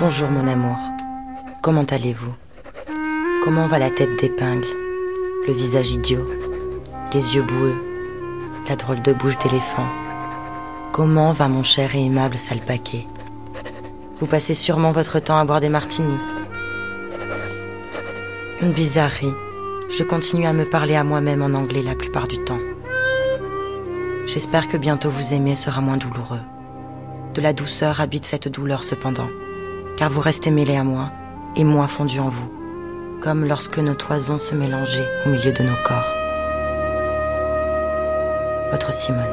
Bonjour 0.00 0.30
mon 0.30 0.46
amour. 0.48 0.78
Comment 1.60 1.84
allez-vous? 1.84 2.47
Comment 3.48 3.66
va 3.66 3.78
la 3.78 3.88
tête 3.88 4.20
d'épingle 4.20 4.66
Le 5.46 5.54
visage 5.54 5.92
idiot 5.92 6.28
Les 7.14 7.34
yeux 7.34 7.42
boueux 7.42 7.76
La 8.68 8.76
drôle 8.76 9.00
de 9.00 9.14
bouche 9.14 9.38
d'éléphant? 9.38 9.88
Comment 10.92 11.32
va 11.32 11.48
mon 11.48 11.62
cher 11.62 11.94
et 11.94 12.04
aimable 12.04 12.36
sale 12.36 12.60
paquet 12.60 13.06
Vous 14.20 14.26
passez 14.26 14.52
sûrement 14.52 14.92
votre 14.92 15.18
temps 15.18 15.38
à 15.38 15.46
boire 15.46 15.62
des 15.62 15.70
martinis. 15.70 16.18
Une 18.60 18.72
bizarrerie. 18.72 19.32
Je 19.88 20.04
continue 20.04 20.44
à 20.44 20.52
me 20.52 20.66
parler 20.66 20.96
à 20.96 21.02
moi-même 21.02 21.40
en 21.40 21.58
anglais 21.58 21.82
la 21.82 21.94
plupart 21.94 22.28
du 22.28 22.36
temps. 22.44 22.60
J'espère 24.26 24.68
que 24.68 24.76
bientôt 24.76 25.08
vous 25.08 25.32
aimer 25.32 25.54
sera 25.54 25.80
moins 25.80 25.96
douloureux. 25.96 26.42
De 27.32 27.40
la 27.40 27.54
douceur 27.54 28.02
habite 28.02 28.26
cette 28.26 28.48
douleur 28.48 28.84
cependant, 28.84 29.30
car 29.96 30.10
vous 30.10 30.20
restez 30.20 30.50
mêlés 30.50 30.76
à 30.76 30.84
moi, 30.84 31.12
et 31.56 31.64
moi 31.64 31.88
fondu 31.88 32.20
en 32.20 32.28
vous, 32.28 32.57
comme 33.20 33.44
lorsque 33.44 33.78
nos 33.78 33.94
toisons 33.94 34.38
se 34.38 34.54
mélangeaient 34.54 35.08
au 35.26 35.30
milieu 35.30 35.52
de 35.52 35.62
nos 35.62 35.76
corps. 35.84 36.14
Votre 38.70 38.92
Simone. 38.92 39.24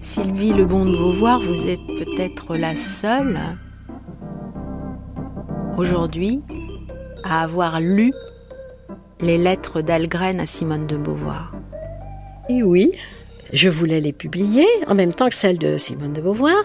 Sylvie 0.00 0.52
Lebon 0.52 0.86
de 0.86 0.96
Beauvoir, 0.96 1.40
vous 1.40 1.68
êtes 1.68 1.86
peut-être 1.86 2.56
la 2.56 2.74
seule 2.74 3.38
aujourd'hui 5.78 6.42
à 7.30 7.42
avoir 7.42 7.80
lu 7.80 8.12
les 9.20 9.38
lettres 9.38 9.82
d'Algren 9.82 10.40
à 10.40 10.46
Simone 10.46 10.86
de 10.86 10.96
Beauvoir. 10.96 11.52
Et 12.48 12.62
oui, 12.62 12.92
je 13.52 13.68
voulais 13.68 14.00
les 14.00 14.12
publier 14.12 14.66
en 14.88 14.94
même 14.94 15.14
temps 15.14 15.28
que 15.28 15.34
celles 15.34 15.58
de 15.58 15.78
Simone 15.78 16.12
de 16.12 16.20
Beauvoir. 16.20 16.64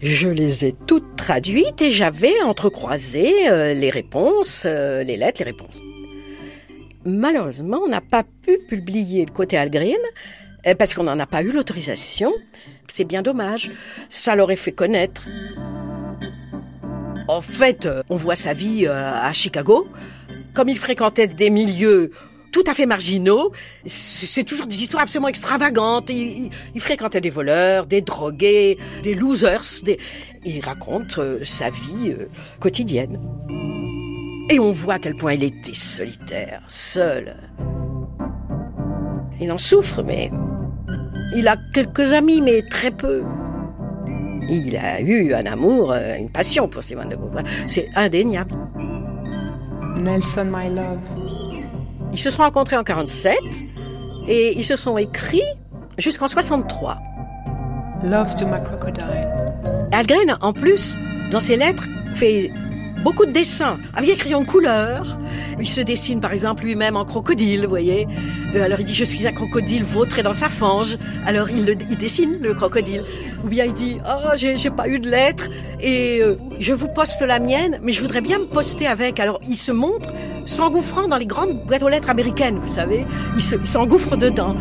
Je 0.00 0.28
les 0.28 0.64
ai 0.66 0.74
toutes 0.86 1.16
traduites 1.16 1.80
et 1.80 1.92
j'avais 1.92 2.42
entrecroisé 2.42 3.48
euh, 3.48 3.74
les 3.74 3.90
réponses, 3.90 4.64
euh, 4.66 5.02
les 5.04 5.16
lettres, 5.16 5.40
les 5.40 5.50
réponses. 5.50 5.80
Malheureusement, 7.04 7.78
on 7.84 7.88
n'a 7.88 8.00
pas 8.00 8.24
pu 8.42 8.58
publier 8.68 9.24
le 9.24 9.30
côté 9.30 9.56
Algren 9.56 9.96
euh, 10.66 10.74
parce 10.74 10.94
qu'on 10.94 11.04
n'en 11.04 11.18
a 11.18 11.26
pas 11.26 11.42
eu 11.42 11.50
l'autorisation. 11.50 12.32
C'est 12.88 13.04
bien 13.04 13.22
dommage. 13.22 13.70
Ça 14.08 14.34
l'aurait 14.34 14.56
fait 14.56 14.72
connaître. 14.72 15.22
En 17.28 17.40
fait, 17.40 17.86
euh, 17.86 18.02
on 18.08 18.16
voit 18.16 18.36
sa 18.36 18.52
vie 18.54 18.86
euh, 18.86 19.12
à 19.12 19.32
Chicago. 19.32 19.88
Comme 20.54 20.68
il 20.68 20.78
fréquentait 20.78 21.26
des 21.26 21.50
milieux 21.50 22.10
tout 22.52 22.64
à 22.66 22.72
fait 22.72 22.86
marginaux, 22.86 23.52
c'est 23.84 24.44
toujours 24.44 24.66
des 24.66 24.80
histoires 24.80 25.02
absolument 25.02 25.28
extravagantes. 25.28 26.06
Il, 26.08 26.16
il- 26.44 26.50
il 26.74 26.80
fréquentait 26.80 27.20
des 27.20 27.28
voleurs, 27.30 27.86
des 27.86 28.00
drogués, 28.00 28.78
des 29.02 29.14
losers. 29.14 29.82
Des... 29.82 29.98
Il 30.44 30.64
raconte 30.64 31.18
euh, 31.18 31.40
sa 31.44 31.68
vie 31.70 32.14
quotidienne. 32.60 33.20
Et 34.48 34.58
on 34.60 34.70
voit 34.72 34.94
à 34.94 34.98
quel 35.00 35.16
point 35.16 35.34
il 35.34 35.42
était 35.42 35.74
solitaire, 35.74 36.62
seul. 36.68 37.36
Il 39.40 39.50
en 39.52 39.58
souffre, 39.58 40.02
mais 40.04 40.30
il 41.34 41.46
a 41.48 41.56
quelques 41.74 42.12
amis, 42.12 42.40
mais 42.40 42.62
très 42.62 42.92
peu. 42.92 43.22
Il 44.48 44.76
a 44.76 45.00
eu 45.00 45.34
un 45.34 45.44
amour, 45.46 45.92
euh, 45.92 46.16
une 46.16 46.30
passion 46.30 46.68
pour 46.68 46.82
Simone 46.82 47.08
de 47.08 47.16
Beauvoir. 47.16 47.44
C'est 47.66 47.88
indéniable. 47.96 48.54
Nelson, 49.96 50.46
my 50.50 50.68
love. 50.68 50.98
Ils 52.12 52.18
se 52.18 52.30
sont 52.30 52.42
rencontrés 52.42 52.76
en 52.76 52.84
47. 52.84 53.36
Et 54.28 54.58
ils 54.58 54.64
se 54.64 54.76
sont 54.76 54.98
écrits 54.98 55.42
jusqu'en 55.98 56.28
63. 56.28 56.98
Love 58.04 58.34
to 58.34 58.46
my 58.46 58.62
crocodile. 58.64 59.26
Algren, 59.92 60.36
en 60.40 60.52
plus, 60.52 60.98
dans 61.30 61.40
ses 61.40 61.56
lettres, 61.56 61.84
fait 62.14 62.50
beaucoup 63.06 63.24
de 63.24 63.30
dessins 63.30 63.78
avec 63.94 64.10
des 64.10 64.16
crayons 64.16 64.40
de 64.40 64.48
couleur. 64.48 65.16
Il 65.60 65.68
se 65.68 65.80
dessine 65.80 66.20
par 66.20 66.32
exemple 66.32 66.64
lui-même 66.64 66.96
en 66.96 67.04
crocodile, 67.04 67.62
vous 67.62 67.68
voyez. 67.68 68.08
Euh, 68.56 68.64
alors 68.64 68.80
il 68.80 68.84
dit 68.84 68.94
je 68.94 69.04
suis 69.04 69.24
un 69.28 69.32
crocodile 69.32 69.84
vautré 69.84 70.24
dans 70.24 70.32
sa 70.32 70.48
fange. 70.48 70.98
Alors 71.24 71.48
il, 71.48 71.64
dessine 71.96 72.38
le 72.42 72.52
crocodile. 72.52 73.04
Ou 73.44 73.48
bien 73.48 73.66
il 73.66 73.74
dit 73.74 73.98
oh 74.04 74.30
j'ai 74.34 74.70
pas 74.70 74.88
eu 74.88 74.98
de 74.98 75.08
lettre 75.08 75.44
et 75.80 76.20
euh, 76.20 76.34
je 76.58 76.72
vous 76.72 76.88
poste 76.96 77.22
la 77.22 77.38
mienne, 77.38 77.78
mais 77.80 77.92
je 77.92 78.00
voudrais 78.00 78.22
bien 78.22 78.40
me 78.40 78.46
poster 78.46 78.88
avec. 78.88 79.20
Alors 79.20 79.38
il 79.46 79.56
se 79.56 79.70
montre 79.70 80.08
s'engouffrant 80.44 81.06
dans 81.06 81.16
les 81.16 81.26
grandes 81.26 81.64
boîtes 81.64 81.84
aux 81.84 81.88
lettres 81.88 82.10
américaines, 82.10 82.58
vous 82.58 82.74
savez. 82.80 83.06
Il 83.36 83.66
s'engouffre 83.68 84.16
dedans. 84.16 84.56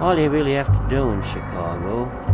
All 0.00 0.16
you 0.16 0.30
really 0.30 0.54
have 0.54 0.68
to 0.68 0.82
do 0.88 1.10
in 1.10 1.20
Chicago 1.22 2.29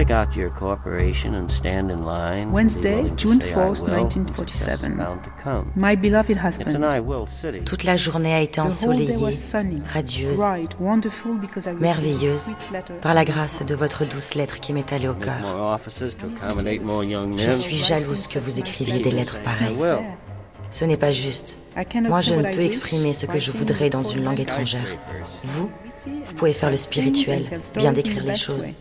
pick 0.00 0.10
out 0.10 0.34
your 0.34 0.50
corporation 0.50 1.34
and 1.34 1.50
stand 1.50 1.90
in 1.90 2.04
line. 2.04 2.50
Wednesday, 2.50 3.04
June 3.16 3.40
say, 3.40 3.52
4th, 3.52 3.84
"I 3.84 3.90
will," 3.90 4.08
and 4.16 4.36
success 4.36 4.78
is 4.78 4.82
1947. 4.82 4.96
bound 4.96 5.22
to 5.24 5.30
come. 5.42 5.64
My 5.76 5.94
beloved 5.94 6.30
It's 6.30 6.38
an 6.38 6.46
husband. 6.46 6.94
I 6.94 7.00
will 7.00 7.26
city. 7.26 7.60
Toute 7.64 7.84
la 7.84 7.96
journée 7.96 8.32
a 8.32 8.40
été 8.40 8.60
ensoleillée, 8.60 9.36
radieuse, 9.92 10.36
bright, 10.36 10.76
wonderful 10.80 11.34
because 11.34 11.66
I 11.66 11.72
received 11.72 11.82
a 11.82 11.82
merveilleuse, 11.82 12.50
par 13.02 13.14
la 13.14 13.24
grâce 13.24 13.62
de 13.64 13.74
votre 13.74 14.06
douce 14.06 14.34
lettre 14.34 14.60
qui 14.60 14.72
m'est 14.72 14.90
allée 14.92 15.08
au 15.08 15.14
cœur. 15.14 15.40
More 15.42 15.74
offices 15.74 16.16
to 16.16 16.26
accommodate 16.26 16.82
more 16.82 17.04
young 17.04 17.38
Je 17.38 17.50
suis 17.50 17.76
jalouse 17.76 18.26
que 18.26 18.38
vous 18.38 18.58
écriviez 18.58 19.00
des 19.00 19.10
lettres 19.10 19.42
pareilles. 19.42 19.76
Ce 20.70 20.84
n'est 20.84 20.96
pas 20.96 21.10
juste. 21.10 21.58
Moi, 22.08 22.20
je 22.20 22.34
ne 22.34 22.42
peux 22.42 22.62
exprimer 22.62 23.12
ce 23.12 23.26
que 23.26 23.38
je 23.38 23.50
voudrais 23.50 23.90
dans 23.90 24.04
une 24.04 24.24
langue 24.24 24.40
étrangère. 24.40 24.86
Vous, 25.42 25.68
vous 26.06 26.34
pouvez 26.34 26.52
faire 26.52 26.70
le 26.70 26.76
spirituel, 26.76 27.44
bien 27.76 27.92
décrire 27.92 28.22
les 28.22 28.36
choses, 28.36 28.74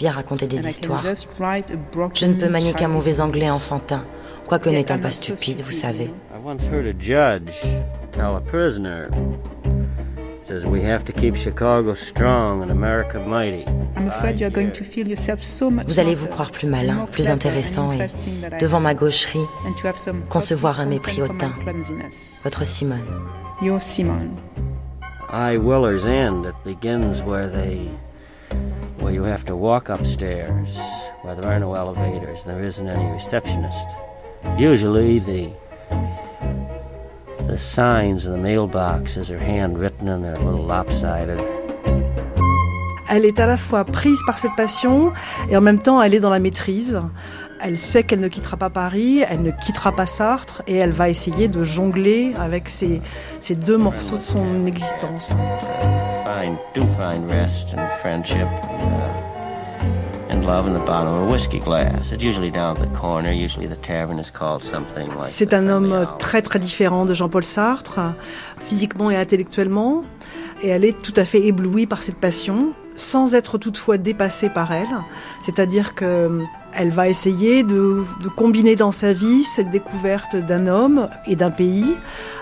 bien 0.00 0.12
raconter 0.12 0.46
des 0.46 0.66
histoires. 0.66 1.04
Je 2.14 2.26
ne 2.26 2.34
peux 2.34 2.48
manier 2.48 2.72
qu'un 2.72 2.88
mauvais 2.88 3.20
anglais 3.20 3.50
enfantin, 3.50 4.02
quoique 4.46 4.70
n'étant 4.70 4.98
pas 4.98 5.10
stupide, 5.10 5.60
vous 5.60 5.72
savez. 5.72 6.10
I 6.32 6.42
once 6.42 6.64
heard 6.64 6.86
a 6.86 6.94
judge 6.98 7.52
tell 8.12 8.34
a 8.34 8.40
prisoner, 8.40 9.10
says 10.48 10.64
we 10.64 10.82
have 10.82 11.04
to 11.04 11.12
keep 11.12 11.36
Chicago 11.36 11.92
strong 11.94 12.62
and 12.62 12.70
America 12.70 13.18
mighty. 13.18 13.66
I'm 13.94 14.08
afraid 14.08 14.40
you 14.40 14.46
are 14.46 14.50
going 14.50 14.72
to 14.72 14.84
feel 14.84 15.06
yourself 15.06 15.42
so 15.42 15.70
much 15.70 15.86
Vous 15.86 15.98
allez 16.00 16.14
vous 16.14 16.28
croire 16.28 16.50
plus 16.50 16.66
malin, 16.66 17.06
plus 17.12 17.28
intéressant 17.28 17.92
et, 17.92 18.06
devant 18.58 18.80
ma 18.80 18.94
gaucherie, 18.94 19.46
concevoir 20.30 20.80
un 20.80 20.86
mépris 20.86 21.20
hautain. 21.20 21.52
Votre 22.42 22.64
Simone. 22.64 23.04
Your 23.60 23.82
Simone. 23.82 24.34
I 25.30 25.58
Willer's 25.58 26.06
End. 26.06 26.46
It 26.46 26.54
begins 26.64 27.22
where 27.22 27.46
they, 27.48 27.90
where 29.00 29.12
you 29.12 29.22
have 29.24 29.44
to 29.46 29.56
walk 29.56 29.88
upstairs, 29.88 30.76
where 31.22 31.34
there 31.34 31.50
are 31.50 31.58
no 31.58 31.74
elevators, 31.74 32.44
and 32.44 32.54
there 32.54 32.64
isn't 32.64 32.88
any 32.88 33.10
receptionist. 33.12 33.86
Usually 34.58 35.18
the 35.18 35.50
the 37.46 37.58
signs 37.58 38.26
in 38.26 38.32
the 38.32 38.38
mailboxes 38.38 39.30
are 39.30 39.38
handwritten 39.38 40.08
and 40.08 40.22
they're 40.22 40.34
a 40.34 40.44
little 40.44 40.64
lopsided. 40.64 41.40
Elle 43.08 43.24
est 43.24 43.40
à 43.40 43.46
la 43.46 43.56
fois 43.56 43.84
prise 43.84 44.20
par 44.24 44.38
cette 44.38 44.54
passion 44.56 45.12
et 45.50 45.56
en 45.56 45.60
même 45.60 45.80
temps 45.80 46.00
elle 46.00 46.14
est 46.14 46.20
dans 46.20 46.30
la 46.30 46.38
maîtrise. 46.38 47.00
Elle 47.60 47.78
sait 47.78 48.04
qu'elle 48.04 48.20
ne 48.20 48.28
quittera 48.28 48.56
pas 48.56 48.70
Paris, 48.70 49.22
elle 49.28 49.42
ne 49.42 49.50
quittera 49.50 49.92
pas 49.92 50.06
Sartre 50.06 50.62
et 50.66 50.76
elle 50.76 50.92
va 50.92 51.08
essayer 51.08 51.48
de 51.48 51.64
jongler 51.64 52.34
avec 52.38 52.68
ces, 52.68 53.02
ces 53.40 53.54
deux 53.54 53.76
morceaux 53.76 54.16
de 54.16 54.22
son 54.22 54.64
existence. 54.64 55.34
Find 56.30 56.58
do 56.74 56.86
find 56.96 57.28
rest 57.28 57.74
and 57.74 57.90
friendship 58.00 58.46
and, 58.46 58.92
uh, 58.94 60.30
and 60.30 60.46
love 60.46 60.68
in 60.68 60.74
the 60.74 60.84
bottom 60.86 61.12
of 61.12 61.28
a 61.28 61.32
whiskey 61.32 61.58
glass. 61.58 62.12
It's 62.12 62.22
usually 62.22 62.52
down 62.52 62.76
at 62.76 62.82
the 62.82 62.96
corner. 62.96 63.32
Usually 63.32 63.66
the 63.66 63.74
tavern 63.74 64.20
is 64.20 64.30
called 64.30 64.62
something 64.62 65.08
like. 65.08 65.24
C'est 65.24 65.52
un 65.54 65.68
homme 65.68 66.06
très 66.20 66.40
très 66.40 66.60
différent 66.60 67.04
de 67.04 67.14
Jean-Paul 67.14 67.42
Sartre, 67.42 67.98
physiquement 68.58 69.10
et 69.10 69.16
intellectuellement, 69.16 70.04
et 70.62 70.68
elle 70.68 70.84
est 70.84 70.96
tout 71.02 71.14
à 71.16 71.24
fait 71.24 71.44
éblouie 71.44 71.86
par 71.86 72.04
cette 72.04 72.20
passion, 72.20 72.74
sans 73.00 73.34
être 73.34 73.58
toutefois 73.58 73.98
dépassée 73.98 74.48
par 74.50 74.72
elle. 74.72 74.88
C'est-à-dire 75.40 75.94
que 75.94 76.04
euh, 76.04 76.44
elle 76.72 76.90
va 76.90 77.08
essayer 77.08 77.62
de, 77.62 78.04
de 78.22 78.28
combiner 78.28 78.76
dans 78.76 78.92
sa 78.92 79.12
vie 79.12 79.42
cette 79.42 79.70
découverte 79.70 80.36
d'un 80.36 80.66
homme 80.66 81.08
et 81.26 81.34
d'un 81.34 81.50
pays 81.50 81.96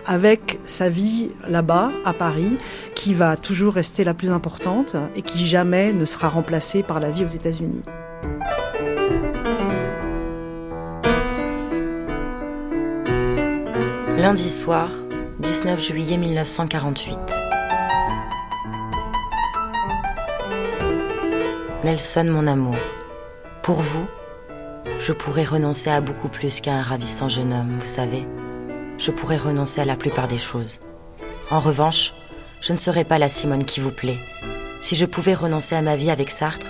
avec 0.06 0.60
sa 0.66 0.88
vie 0.88 1.30
là-bas, 1.48 1.90
à 2.04 2.12
Paris, 2.12 2.58
qui 2.94 3.14
va 3.14 3.36
toujours 3.36 3.74
rester 3.74 4.04
la 4.04 4.14
plus 4.14 4.30
importante 4.30 4.96
et 5.16 5.22
qui 5.22 5.46
jamais 5.46 5.92
ne 5.92 6.04
sera 6.04 6.28
remplacée 6.28 6.82
par 6.82 7.00
la 7.00 7.10
vie 7.10 7.24
aux 7.24 7.28
États-Unis. 7.28 7.82
Lundi 14.16 14.50
soir, 14.50 14.90
19 15.38 15.80
juillet 15.80 16.16
1948. 16.16 17.47
Nelson, 21.88 22.26
mon 22.26 22.46
amour, 22.46 22.76
pour 23.62 23.76
vous, 23.76 24.06
je 25.00 25.14
pourrais 25.14 25.44
renoncer 25.44 25.88
à 25.88 26.02
beaucoup 26.02 26.28
plus 26.28 26.60
qu'à 26.60 26.74
un 26.74 26.82
ravissant 26.82 27.30
jeune 27.30 27.50
homme, 27.50 27.78
vous 27.80 27.86
savez. 27.86 28.28
Je 28.98 29.10
pourrais 29.10 29.38
renoncer 29.38 29.80
à 29.80 29.86
la 29.86 29.96
plupart 29.96 30.28
des 30.28 30.36
choses. 30.36 30.80
En 31.50 31.60
revanche, 31.60 32.12
je 32.60 32.72
ne 32.72 32.76
serais 32.76 33.04
pas 33.04 33.16
la 33.16 33.30
Simone 33.30 33.64
qui 33.64 33.80
vous 33.80 33.90
plaît. 33.90 34.18
Si 34.82 34.96
je 34.96 35.06
pouvais 35.06 35.32
renoncer 35.32 35.76
à 35.76 35.80
ma 35.80 35.96
vie 35.96 36.10
avec 36.10 36.28
Sartre, 36.28 36.66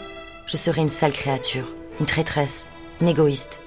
je 0.46 0.56
serais 0.56 0.82
une 0.82 0.88
sale 0.88 1.10
créature, 1.10 1.66
une 1.98 2.06
traîtresse, 2.06 2.68
une 3.00 3.08
égoïste. 3.08 3.60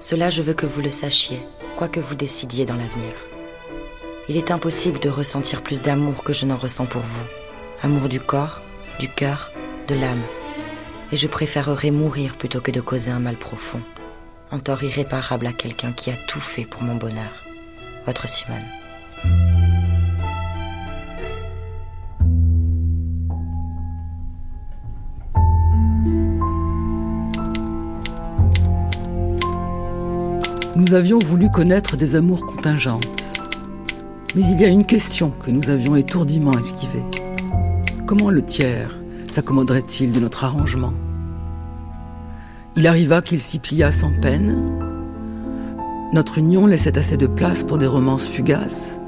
Cela, 0.00 0.30
je 0.30 0.40
veux 0.40 0.54
que 0.54 0.64
vous 0.64 0.80
le 0.80 0.88
sachiez, 0.88 1.46
quoi 1.76 1.88
que 1.88 2.00
vous 2.00 2.14
décidiez 2.14 2.64
dans 2.64 2.76
l'avenir. 2.76 3.12
Il 4.30 4.38
est 4.38 4.50
impossible 4.50 4.98
de 4.98 5.10
ressentir 5.10 5.62
plus 5.62 5.82
d'amour 5.82 6.24
que 6.24 6.32
je 6.32 6.46
n'en 6.46 6.56
ressens 6.56 6.86
pour 6.86 7.02
vous. 7.02 7.26
Amour 7.82 8.08
du 8.08 8.18
corps, 8.18 8.62
du 8.98 9.10
cœur, 9.10 9.52
de 9.88 9.94
l'âme. 9.94 10.22
Et 11.14 11.16
je 11.16 11.28
préférerais 11.28 11.92
mourir 11.92 12.36
plutôt 12.36 12.60
que 12.60 12.72
de 12.72 12.80
causer 12.80 13.12
un 13.12 13.20
mal 13.20 13.36
profond, 13.36 13.80
un 14.50 14.58
tort 14.58 14.82
irréparable 14.82 15.46
à 15.46 15.52
quelqu'un 15.52 15.92
qui 15.92 16.10
a 16.10 16.16
tout 16.26 16.40
fait 16.40 16.64
pour 16.64 16.82
mon 16.82 16.96
bonheur. 16.96 17.30
Votre 18.04 18.26
Simone. 18.26 18.64
Nous 30.74 30.94
avions 30.94 31.20
voulu 31.20 31.48
connaître 31.48 31.96
des 31.96 32.16
amours 32.16 32.44
contingentes. 32.44 33.06
Mais 34.34 34.42
il 34.42 34.60
y 34.60 34.64
a 34.64 34.68
une 34.68 34.84
question 34.84 35.30
que 35.30 35.52
nous 35.52 35.70
avions 35.70 35.94
étourdiment 35.94 36.58
esquivée. 36.58 37.04
Comment 38.04 38.30
le 38.30 38.44
tiers 38.44 38.98
s'accommoderait-il 39.28 40.12
de 40.12 40.18
notre 40.18 40.42
arrangement? 40.42 40.92
Il 42.76 42.88
arriva 42.88 43.22
qu'il 43.22 43.38
s'y 43.38 43.60
plia 43.60 43.92
sans 43.92 44.10
peine. 44.10 44.56
Notre 46.12 46.38
union 46.38 46.66
laissait 46.66 46.98
assez 46.98 47.16
de 47.16 47.28
place 47.28 47.62
pour 47.62 47.78
des 47.78 47.86
romances 47.86 48.26
fugaces. 48.26 48.98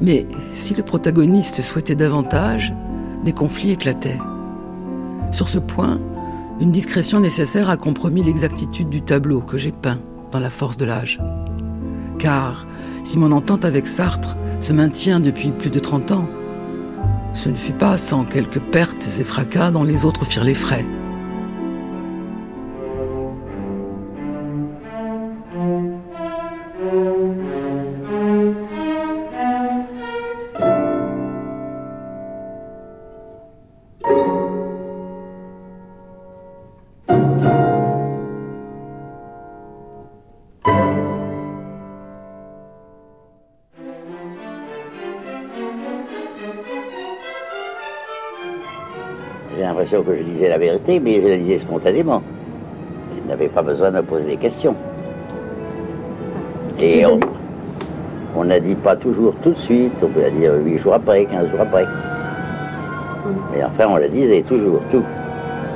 Mais 0.00 0.24
si 0.52 0.74
le 0.74 0.84
protagoniste 0.84 1.60
souhaitait 1.62 1.96
davantage, 1.96 2.72
des 3.24 3.32
conflits 3.32 3.72
éclataient. 3.72 4.20
Sur 5.32 5.48
ce 5.48 5.58
point, 5.58 6.00
une 6.60 6.70
discrétion 6.70 7.18
nécessaire 7.18 7.70
a 7.70 7.76
compromis 7.76 8.22
l'exactitude 8.22 8.88
du 8.88 9.02
tableau 9.02 9.40
que 9.40 9.58
j'ai 9.58 9.72
peint 9.72 9.98
dans 10.30 10.40
la 10.40 10.50
force 10.50 10.76
de 10.76 10.84
l'âge. 10.84 11.20
Car 12.20 12.66
si 13.02 13.18
mon 13.18 13.32
entente 13.32 13.64
avec 13.64 13.88
Sartre 13.88 14.36
se 14.60 14.72
maintient 14.72 15.18
depuis 15.18 15.50
plus 15.50 15.70
de 15.70 15.80
30 15.80 16.12
ans, 16.12 16.28
ce 17.34 17.48
ne 17.48 17.56
fut 17.56 17.72
pas 17.72 17.96
sans 17.96 18.24
quelques 18.24 18.60
pertes 18.60 19.08
et 19.18 19.24
fracas 19.24 19.72
dont 19.72 19.84
les 19.84 20.04
autres 20.04 20.24
firent 20.24 20.44
les 20.44 20.54
frais. 20.54 20.86
Que 50.08 50.16
je 50.16 50.22
disais 50.22 50.48
la 50.48 50.58
vérité, 50.58 51.00
mais 51.00 51.20
je 51.20 51.28
la 51.28 51.36
disais 51.36 51.58
spontanément. 51.58 52.22
Je 53.14 53.28
n'avais 53.28 53.48
pas 53.48 53.62
besoin 53.62 53.90
de 53.90 53.96
me 53.98 54.02
poser 54.02 54.24
des 54.24 54.36
questions. 54.36 54.74
Et 56.80 57.04
on, 57.04 57.18
on 58.36 58.44
n'a 58.44 58.60
dit 58.60 58.74
pas 58.74 58.96
toujours 58.96 59.34
tout 59.42 59.50
de 59.50 59.58
suite, 59.58 59.92
on 60.02 60.06
peut 60.08 60.22
dire 60.38 60.52
8 60.64 60.78
jours 60.78 60.94
après, 60.94 61.24
15 61.26 61.50
jours 61.50 61.60
après. 61.60 61.84
Mais 63.52 63.62
enfin, 63.64 63.86
on 63.90 63.96
la 63.96 64.08
disait 64.08 64.42
toujours, 64.42 64.80
tout. 64.90 65.02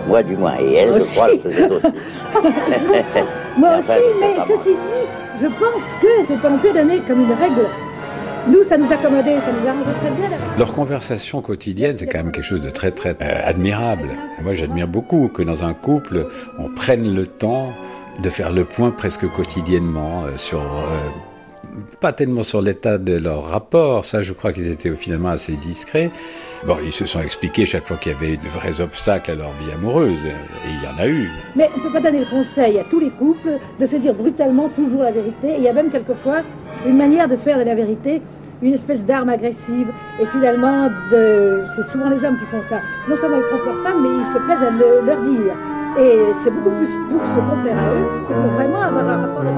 Moi, 0.09 0.23
du 0.23 0.37
moins. 0.37 0.55
Et 0.61 0.75
elle, 0.75 0.89
je 0.95 0.99
Aussi. 0.99 1.15
crois, 1.15 1.29
le 1.33 1.39
faisait 1.39 1.71
aussi. 1.71 1.87
Moi 3.59 3.69
aussi, 3.79 3.91
mais 4.21 4.35
ceci 4.49 4.71
dit, 4.71 5.07
je 5.43 5.47
pense 5.47 5.83
que 6.01 6.09
c'est 6.25 6.41
pas 6.41 6.49
non 6.51 6.59
plus 6.59 6.73
donné 6.73 7.01
comme 7.07 7.21
une 7.21 7.33
règle. 7.33 7.67
Nous, 8.49 8.65
ça 8.65 8.77
nous 8.77 8.93
accommodait, 8.93 9.39
ça 9.41 9.53
nous 9.53 9.69
arrangeait 9.69 9.99
très 10.01 10.11
bien. 10.11 10.29
Leur 10.59 10.73
conversation 10.73 11.41
quotidienne, 11.43 11.97
c'est 11.97 12.07
quand 12.07 12.19
même 12.19 12.33
quelque 12.33 12.45
chose 12.45 12.61
de 12.61 12.71
très 12.71 12.91
très 12.91 13.11
euh, 13.21 13.41
admirable. 13.45 14.09
Moi, 14.43 14.55
j'admire 14.55 14.89
beaucoup 14.89 15.29
que 15.29 15.43
dans 15.43 15.65
un 15.65 15.75
couple, 15.75 16.27
on 16.59 16.69
prenne 16.69 17.15
le 17.15 17.27
temps 17.27 17.73
de 18.21 18.29
faire 18.31 18.51
le 18.51 18.65
point 18.65 18.91
presque 18.91 19.29
quotidiennement 19.29 20.25
euh, 20.25 20.37
sur 20.37 20.61
euh, 20.61 21.09
pas 22.01 22.13
tellement 22.13 22.43
sur 22.43 22.63
l'état 22.63 22.99
de 22.99 23.15
leur 23.15 23.45
rapport, 23.45 24.05
ça 24.05 24.23
je 24.23 24.33
crois 24.33 24.53
qu'ils 24.53 24.69
étaient 24.69 24.95
finalement 24.95 25.31
assez 25.31 25.57
discrets. 25.57 26.11
Bon, 26.67 26.77
ils 26.85 26.93
se 26.93 27.07
sont 27.07 27.21
expliqués 27.21 27.67
chaque 27.67 27.87
fois 27.87 27.97
qu'il 27.97 28.13
y 28.13 28.15
avait 28.15 28.37
de 28.37 28.49
vrais 28.49 28.81
obstacles 28.81 29.33
à 29.33 29.35
leur 29.35 29.51
vie 29.53 29.73
amoureuse, 29.73 30.25
et 30.25 30.69
il 30.69 30.85
y 30.85 30.87
en 30.87 31.03
a 31.03 31.09
eu. 31.09 31.29
Mais 31.57 31.69
on 31.75 31.79
ne 31.79 31.83
peut 31.83 31.93
pas 31.93 32.01
donner 32.01 32.21
le 32.21 32.31
conseil 32.31 32.79
à 32.79 32.85
tous 32.85 33.01
les 33.01 33.11
couples 33.11 33.59
de 33.81 33.87
se 33.87 33.97
dire 33.97 34.15
brutalement 34.15 34.69
toujours 34.69 35.03
la 35.03 35.11
vérité. 35.11 35.55
Il 35.59 35.65
y 35.65 35.69
a 35.69 35.73
même 35.73 35.91
quelquefois 35.91 36.43
une 36.87 36.97
manière 36.97 37.29
de 37.29 37.37
faire 37.37 37.59
de 37.59 37.65
la 37.65 37.75
vérité 37.75 38.23
une 38.63 38.73
espèce 38.75 39.05
d'arme 39.05 39.29
agressive. 39.29 39.89
Et 40.21 40.27
finalement, 40.27 40.89
de... 41.11 41.63
c'est 41.77 41.85
souvent 41.91 42.09
les 42.09 42.25
hommes 42.25 42.39
qui 42.39 42.47
font 42.47 42.63
ça. 42.63 42.81
Non 43.09 43.17
seulement 43.17 43.39
ils 43.39 43.47
trompent 43.49 43.65
leurs 43.67 43.83
femmes, 43.83 44.03
mais 44.03 44.09
ils 44.09 44.33
se 44.33 44.39
plaisent 44.39 44.63
à 44.63 44.71
le- 44.71 45.05
leur 45.05 45.21
dire. 45.21 45.55
Et 45.99 46.33
c'est 46.43 46.51
beaucoup 46.51 46.71
plus 46.71 46.89
pour 47.11 47.21
se 47.27 47.35
complaire 47.39 47.79
à 47.79 47.93
eux 47.93 48.07
que 48.27 48.33
pour 48.33 48.51
vraiment 48.53 48.81
avoir 48.81 49.07
un 49.07 49.27
rapport 49.27 49.43
de 49.43 49.49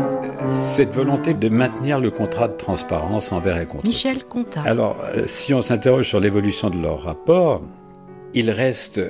Cette 0.46 0.92
volonté 0.94 1.32
de 1.32 1.48
maintenir 1.48 2.00
le 2.00 2.10
contrat 2.10 2.48
de 2.48 2.54
transparence 2.56 3.30
envers 3.30 3.56
et 3.60 3.66
contre. 3.66 3.84
Michel 3.84 4.24
Contat. 4.24 4.62
Alors, 4.66 4.96
euh, 5.14 5.22
si 5.26 5.54
on 5.54 5.62
s'interroge 5.62 6.08
sur 6.08 6.18
l'évolution 6.18 6.70
de 6.70 6.78
leur 6.82 7.02
rapport, 7.04 7.62
il 8.34 8.50
reste 8.50 9.00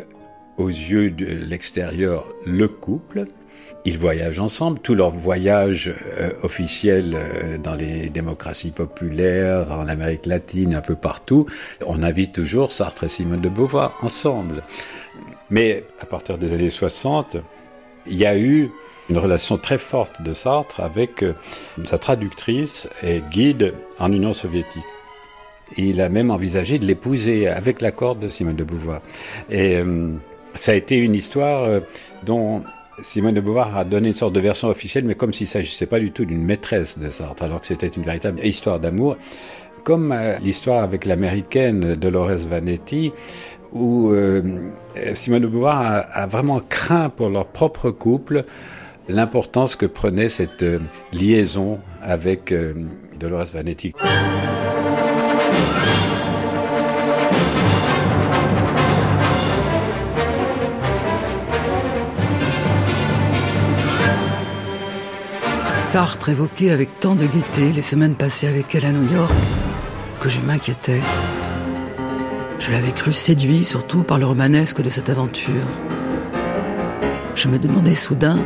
aux 0.59 0.69
yeux 0.69 1.11
de 1.11 1.25
l'extérieur 1.25 2.27
le 2.45 2.69
couple. 2.69 3.25
Ils 3.87 3.99
voyagent 3.99 4.41
ensemble, 4.41 4.79
tous 4.79 4.95
leurs 4.95 5.11
voyages 5.11 5.93
euh, 6.19 6.31
officiels 6.43 7.15
euh, 7.15 7.59
dans 7.59 7.75
les 7.75 8.09
démocraties 8.09 8.71
populaires, 8.71 9.71
en 9.73 9.89
Amérique 9.89 10.27
latine, 10.27 10.75
un 10.75 10.81
peu 10.81 10.95
partout, 10.95 11.47
on 11.87 12.03
invite 12.03 12.33
toujours 12.33 12.73
Sartre 12.73 13.05
et 13.05 13.09
Simone 13.09 13.43
de 13.43 13.49
Beauvoir 13.49 13.99
ensemble. 14.01 14.63
Mais 15.51 15.85
à 16.01 16.07
partir 16.07 16.39
des 16.39 16.53
années 16.55 16.71
60, 16.71 17.37
il 18.07 18.17
y 18.17 18.27
a 18.27 18.37
eu 18.37 18.71
une 19.11 19.19
relation 19.19 19.59
très 19.59 19.79
forte 19.79 20.23
de 20.23 20.33
Sartre 20.33 20.81
avec 20.81 21.23
euh, 21.23 21.35
sa 21.87 21.99
traductrice 21.99 22.89
et 23.03 23.23
guide 23.31 23.75
en 23.99 24.13
Union 24.13 24.33
soviétique. 24.33 24.85
Il 25.77 26.01
a 26.01 26.09
même 26.09 26.31
envisagé 26.31 26.79
de 26.79 26.87
l'épouser 26.87 27.49
avec 27.49 27.81
l'accord 27.81 28.17
de 28.17 28.29
Simone 28.29 28.57
de 28.57 28.65
Beauvoir. 28.65 29.01
Et 29.51 29.77
euh, 29.77 30.13
ça 30.55 30.73
a 30.73 30.75
été 30.75 30.97
une 30.97 31.15
histoire 31.15 31.65
euh, 31.65 31.81
dont 32.25 32.63
Simone 33.03 33.35
de 33.35 33.41
Beauvoir 33.41 33.77
a 33.77 33.85
donné 33.85 34.09
une 34.09 34.15
sorte 34.15 34.33
de 34.33 34.41
version 34.41 34.69
officielle, 34.69 35.05
mais 35.05 35.15
comme 35.15 35.33
s'il 35.33 35.47
ne 35.47 35.51
s'agissait 35.51 35.87
pas 35.87 35.99
du 35.99 36.13
tout 36.13 36.25
d'une 36.25 36.45
maîtresse 36.45 36.99
de 36.99 37.09
Sartre, 37.09 37.43
alors 37.43 37.61
que 37.61 37.67
c'était 37.67 37.89
une 37.89 38.03
véritable 38.03 38.45
histoire 38.45 38.81
d'amour. 38.81 39.17
Comme 39.83 40.13
euh, 40.13 40.39
l'histoire 40.39 40.83
avec 40.83 41.05
l'américaine 41.05 41.95
Dolores 41.95 42.47
Vanetti, 42.49 43.13
où 43.73 44.11
euh, 44.11 44.71
Simone 45.15 45.43
de 45.43 45.47
Beauvoir 45.49 46.07
a, 46.13 46.27
vraiment 46.27 46.61
craint 46.61 47.11
pour 47.11 47.29
leur 47.29 47.47
propre 47.47 47.91
couple 47.91 48.45
l'importance 49.09 49.77
que 49.77 49.87
prenait 49.87 50.29
cette 50.29 50.63
euh, 50.63 50.79
liaison 51.13 51.81
avec 52.03 52.55
Dolores 53.19 53.47
Vanetti. 53.53 53.93
Sartre 65.95 66.31
évoquait 66.31 66.73
avec 66.73 66.99
tant 66.99 67.15
de 67.15 67.25
gaieté 67.25 67.71
les 67.71 67.81
semaines 67.81 68.17
passées 68.17 68.49
avec 68.49 68.75
elle 68.75 68.85
à 68.85 68.91
New 68.91 69.15
York 69.15 69.33
que 70.19 70.29
je 70.29 70.41
m'inquiétais. 70.41 71.01
Je 72.59 72.73
l'avais 72.73 72.91
cru 72.91 73.13
séduit 73.13 73.63
surtout 73.63 74.03
par 74.03 74.19
le 74.19 74.27
romanesque 74.27 74.83
de 74.83 74.89
cette 74.89 75.09
aventure. 75.09 75.69
Je 77.37 77.47
me 77.47 77.61
demandais 77.61 77.95
soudain 77.95 78.39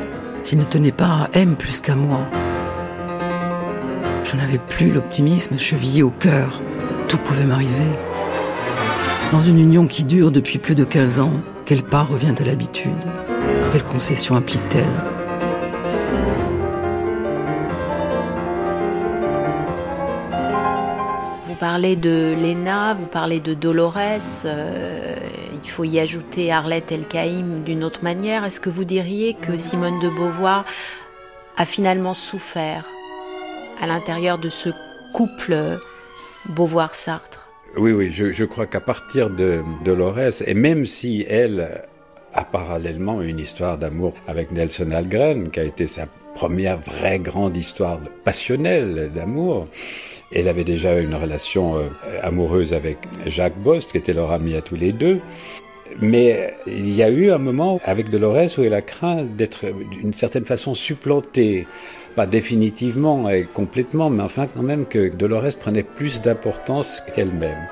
s'il 0.43 0.59
ne 0.59 0.65
tenait 0.65 0.93
pas 0.93 1.31
à 1.33 1.39
M 1.39 1.57
plus 1.57 1.81
qu'à 1.81 1.95
moi. 1.95 2.21
Je 4.25 4.37
n'avais 4.37 4.59
plus 4.59 4.93
l'optimisme 4.93 5.57
chevillé 5.57 6.03
au 6.03 6.11
cœur. 6.11 6.61
Tout 7.09 7.17
pouvait 7.17 7.47
m'arriver. 7.47 7.93
Dans 9.33 9.41
une 9.41 9.59
union 9.59 9.87
qui 9.87 10.05
dure 10.05 10.33
depuis 10.33 10.59
plus 10.59 10.75
de 10.75 10.85
15 10.85 11.21
ans, 11.21 11.33
quelle 11.65 11.83
part 11.83 12.09
revient 12.09 12.35
à 12.39 12.45
l'habitude? 12.45 12.93
Quelle 13.73 13.85
concession 13.85 14.37
implique-t-elle 14.37 15.18
parlez 21.59 21.97
de 21.97 22.35
Léna, 22.41 22.95
vous 22.95 23.07
parlez 23.07 23.41
de 23.41 23.53
Dolores, 23.53 24.45
euh, 24.45 25.17
il 25.63 25.69
faut 25.69 25.85
y 25.85 25.99
ajouter 25.99 26.53
Arlette 26.53 26.93
Elkaïm 26.93 27.65
d'une 27.65 27.83
autre 27.83 28.05
manière. 28.05 28.45
Est-ce 28.45 28.61
que 28.61 28.71
vous 28.71 28.85
diriez 28.85 29.35
que 29.35 29.57
Simone 29.57 29.99
de 29.99 30.09
Beauvoir 30.09 30.65
a 31.57 31.65
finalement 31.65 32.15
souffert 32.15 32.87
à 33.83 33.87
l'intérieur 33.87 34.39
de 34.39 34.49
ce 34.49 34.71
couple 35.13 35.81
Beauvoir-Sartre? 36.49 37.49
Oui, 37.77 37.93
oui, 37.93 38.11
je, 38.11 38.31
je 38.31 38.45
crois 38.45 38.67
qu'à 38.67 38.81
partir 38.81 39.29
de 39.29 39.63
Dolores, 39.85 40.43
et 40.47 40.55
même 40.55 40.87
si 40.87 41.27
elle 41.29 41.83
a 42.35 42.45
parallèlement 42.45 43.21
une 43.21 43.39
histoire 43.39 43.79
d'amour 43.79 44.15
avec 44.29 44.53
Nelson 44.53 44.93
Algren, 44.93 45.51
qui 45.51 45.61
a 45.61 45.65
été 45.65 45.87
sa 45.87 46.07
première 46.35 46.79
vraie 46.79 47.19
grande 47.19 47.57
histoire 47.57 47.99
passionnelle 48.25 49.11
d'amour, 49.13 49.67
elle 50.33 50.49
avait 50.49 50.65
déjà 50.65 50.99
une 50.99 51.15
relation 51.15 51.79
euh, 51.79 51.89
amoureuse 52.23 52.75
avec 52.75 52.99
Jacques 53.27 53.59
Bost, 53.59 53.93
qui 53.93 53.99
était 53.99 54.13
leur 54.13 54.33
ami 54.33 54.55
à 54.55 54.63
tous 54.63 54.77
les 54.77 54.93
deux. 54.93 55.21
Mais 56.01 56.55
il 56.67 56.95
y 56.95 57.03
a 57.03 57.09
eu 57.09 57.31
un 57.31 57.39
moment 57.39 57.81
avec 57.85 58.11
Dolores 58.11 58.59
où 58.59 58.63
elle 58.63 58.75
a 58.75 58.83
craint 58.83 59.25
d'être 59.25 59.65
d'une 59.91 60.13
certaine 60.13 60.45
façon 60.45 60.75
supplantée, 60.75 61.67
pas 62.15 62.27
définitivement 62.27 63.31
et 63.31 63.45
complètement, 63.53 64.11
mais 64.11 64.23
enfin 64.23 64.47
quand 64.47 64.63
même 64.63 64.85
que 64.85 65.09
Dolores 65.09 65.57
prenait 65.59 65.83
plus 65.83 66.21
d'importance 66.21 67.03
qu'elle-même. 67.15 67.67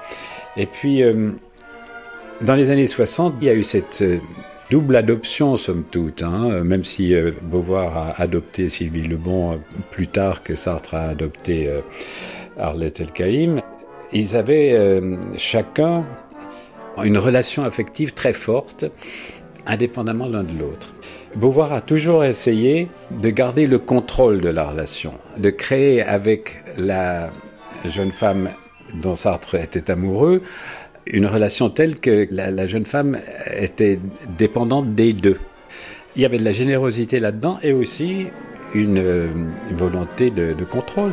Et 0.56 0.64
puis, 0.64 1.02
euh, 1.02 1.32
dans 2.40 2.54
les 2.54 2.70
années 2.70 2.86
60, 2.86 3.34
il 3.42 3.46
y 3.46 3.50
a 3.50 3.54
eu 3.54 3.62
cette 3.62 4.00
euh, 4.00 4.18
double 4.70 4.96
adoption, 4.96 5.58
somme 5.58 5.84
toute, 5.90 6.22
hein, 6.22 6.64
même 6.64 6.84
si 6.84 7.14
Beauvoir 7.42 7.96
a 7.96 8.20
adopté 8.20 8.70
Sylvie 8.70 9.06
Lebon 9.06 9.60
plus 9.90 10.08
tard 10.08 10.42
que 10.42 10.54
Sartre 10.54 10.94
a 10.94 11.02
adopté 11.02 11.70
Arlette 12.58 13.00
Elkaïm. 13.00 13.60
Ils 14.12 14.36
avaient 14.36 14.72
euh, 14.72 15.16
chacun 15.36 16.04
une 17.02 17.18
relation 17.18 17.64
affective 17.64 18.14
très 18.14 18.32
forte, 18.32 18.84
indépendamment 19.66 20.26
l'un 20.26 20.44
de 20.44 20.58
l'autre. 20.58 20.94
Beauvoir 21.34 21.72
a 21.72 21.80
toujours 21.80 22.24
essayé 22.24 22.88
de 23.10 23.30
garder 23.30 23.66
le 23.66 23.78
contrôle 23.78 24.40
de 24.40 24.48
la 24.48 24.64
relation, 24.70 25.14
de 25.36 25.50
créer 25.50 26.02
avec 26.02 26.62
la 26.78 27.30
jeune 27.84 28.12
femme 28.12 28.50
dont 28.94 29.16
Sartre 29.16 29.56
était 29.56 29.90
amoureux 29.90 30.42
une 31.06 31.26
relation 31.26 31.70
telle 31.70 32.00
que 32.00 32.26
la, 32.30 32.66
jeune 32.66 32.86
femme 32.86 33.18
était 33.56 34.00
dépendante 34.38 34.94
des 34.94 35.12
deux. 35.12 35.38
Il 36.16 36.22
y 36.22 36.24
avait 36.24 36.38
de 36.38 36.44
la 36.44 36.52
générosité 36.52 37.20
là-dedans 37.20 37.58
et 37.62 37.72
aussi 37.72 38.26
une, 38.74 38.98
euh, 38.98 39.28
volonté 39.72 40.30
de 40.30 40.64
contrôle. 40.64 41.12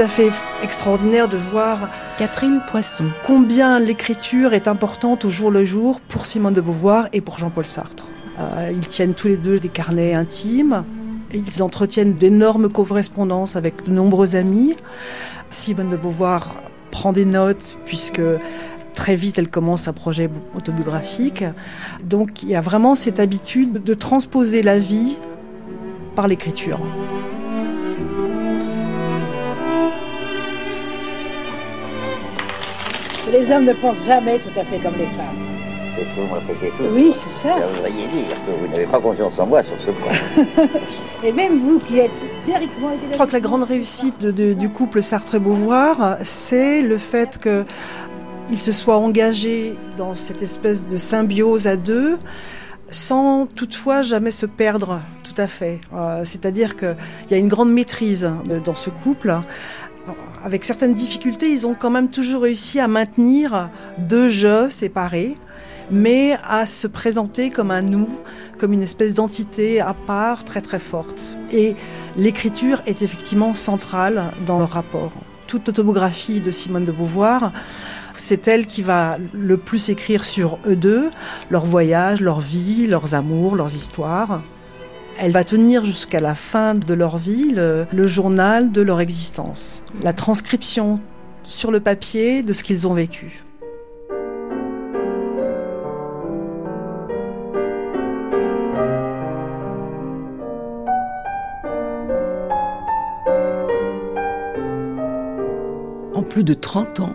Tout 0.00 0.06
à 0.06 0.08
fait 0.08 0.30
extraordinaire 0.62 1.28
de 1.28 1.36
voir 1.36 1.90
Catherine 2.16 2.62
Poisson 2.70 3.04
combien 3.26 3.78
l'écriture 3.78 4.54
est 4.54 4.66
importante 4.66 5.26
au 5.26 5.30
jour 5.30 5.50
le 5.50 5.66
jour 5.66 6.00
pour 6.00 6.24
Simone 6.24 6.54
de 6.54 6.62
Beauvoir 6.62 7.08
et 7.12 7.20
pour 7.20 7.38
Jean-Paul 7.38 7.66
Sartre. 7.66 8.06
Euh, 8.38 8.70
ils 8.72 8.88
tiennent 8.88 9.12
tous 9.12 9.28
les 9.28 9.36
deux 9.36 9.60
des 9.60 9.68
carnets 9.68 10.14
intimes. 10.14 10.84
Ils 11.34 11.62
entretiennent 11.62 12.14
d'énormes 12.14 12.70
correspondances 12.70 13.56
avec 13.56 13.84
de 13.84 13.90
nombreux 13.90 14.36
amis. 14.36 14.74
Simone 15.50 15.90
de 15.90 15.98
Beauvoir 15.98 16.62
prend 16.90 17.12
des 17.12 17.26
notes 17.26 17.76
puisque 17.84 18.22
très 18.94 19.16
vite 19.16 19.38
elle 19.38 19.50
commence 19.50 19.86
un 19.86 19.92
projet 19.92 20.30
autobiographique. 20.56 21.44
Donc 22.02 22.42
il 22.42 22.48
y 22.48 22.54
a 22.54 22.62
vraiment 22.62 22.94
cette 22.94 23.20
habitude 23.20 23.84
de 23.84 23.92
transposer 23.92 24.62
la 24.62 24.78
vie 24.78 25.18
par 26.16 26.26
l'écriture. 26.26 26.80
Les 33.32 33.50
hommes 33.52 33.64
ne 33.64 33.72
pensent 33.74 34.04
jamais 34.06 34.38
tout 34.38 34.58
à 34.58 34.64
fait 34.64 34.78
comme 34.78 34.94
les 34.98 35.06
femmes. 35.06 35.36
Est-ce 35.98 36.14
que 36.14 36.20
vous 36.20 36.34
me 36.34 36.60
quelque 36.60 36.76
chose 36.78 36.92
Oui, 36.94 37.12
c'est 37.12 37.48
ça. 37.48 37.56
Ça 37.58 37.66
voudriez 37.66 38.06
dire 38.08 38.36
que 38.46 38.50
vous 38.58 38.72
n'avez 38.72 38.86
pas 38.86 38.98
confiance 39.00 39.38
en 39.38 39.46
moi 39.46 39.62
sur 39.62 39.74
ce 39.84 39.90
point. 39.90 40.66
Et 41.24 41.32
même 41.32 41.58
vous 41.60 41.78
qui 41.80 41.98
êtes 41.98 42.10
théoriquement 42.44 42.90
Je 43.08 43.14
crois 43.14 43.26
que 43.26 43.32
la 43.32 43.40
grande 43.40 43.64
réussite 43.64 44.20
de- 44.20 44.30
de- 44.30 44.52
du 44.54 44.68
couple 44.70 45.02
Sartre-Beauvoir, 45.02 46.16
c'est 46.22 46.80
le 46.82 46.96
fait 46.98 47.38
que 47.38 47.64
ils 48.50 48.58
se 48.58 48.72
soient 48.72 48.96
engagés 48.96 49.74
dans 49.96 50.14
cette 50.14 50.42
espèce 50.42 50.88
de 50.88 50.96
symbiose 50.96 51.66
à 51.66 51.76
deux, 51.76 52.18
sans 52.90 53.46
toutefois 53.46 54.02
jamais 54.02 54.32
se 54.32 54.46
perdre 54.46 55.00
tout 55.22 55.40
à 55.40 55.46
fait. 55.46 55.80
Euh, 55.94 56.22
C'est-à-dire 56.24 56.76
qu'il 56.76 56.96
y 57.30 57.34
a 57.34 57.36
une 57.36 57.48
grande 57.48 57.72
maîtrise 57.72 58.28
de- 58.46 58.58
dans 58.58 58.74
ce 58.74 58.90
couple. 58.90 59.32
Avec 60.42 60.64
certaines 60.64 60.94
difficultés, 60.94 61.50
ils 61.50 61.66
ont 61.66 61.74
quand 61.74 61.90
même 61.90 62.08
toujours 62.08 62.42
réussi 62.42 62.80
à 62.80 62.88
maintenir 62.88 63.68
deux 63.98 64.30
jeux 64.30 64.70
séparés, 64.70 65.36
mais 65.90 66.38
à 66.42 66.64
se 66.64 66.86
présenter 66.86 67.50
comme 67.50 67.70
un 67.70 67.82
nous, 67.82 68.08
comme 68.58 68.72
une 68.72 68.82
espèce 68.82 69.12
d'entité 69.12 69.80
à 69.80 69.92
part 69.92 70.44
très 70.44 70.62
très 70.62 70.78
forte. 70.78 71.36
Et 71.52 71.76
l'écriture 72.16 72.80
est 72.86 73.02
effectivement 73.02 73.54
centrale 73.54 74.32
dans 74.46 74.58
leur 74.58 74.70
rapport. 74.70 75.12
Toute 75.46 75.68
autobiographie 75.68 76.40
de 76.40 76.50
Simone 76.50 76.84
de 76.84 76.92
Beauvoir, 76.92 77.52
c'est 78.14 78.48
elle 78.48 78.64
qui 78.64 78.80
va 78.80 79.18
le 79.34 79.58
plus 79.58 79.90
écrire 79.90 80.24
sur 80.24 80.58
eux 80.64 80.76
deux, 80.76 81.10
leur 81.50 81.66
voyage, 81.66 82.22
leur 82.22 82.40
vie, 82.40 82.86
leurs 82.86 83.14
amours, 83.14 83.56
leurs 83.56 83.74
histoires. 83.74 84.42
Elle 85.22 85.32
va 85.32 85.44
tenir 85.44 85.84
jusqu'à 85.84 86.18
la 86.18 86.34
fin 86.34 86.74
de 86.74 86.94
leur 86.94 87.18
vie 87.18 87.52
le, 87.52 88.06
journal 88.06 88.72
de 88.72 88.80
leur 88.80 89.02
existence, 89.02 89.84
la 90.02 90.14
transcription 90.14 90.98
sur 91.42 91.70
le 91.70 91.78
papier 91.78 92.42
de 92.42 92.54
ce 92.54 92.64
qu'ils 92.64 92.88
ont 92.88 92.94
vécu. 92.94 93.42
En 106.14 106.22
plus 106.22 106.44
de 106.44 106.54
30 106.54 107.00
ans, 107.00 107.14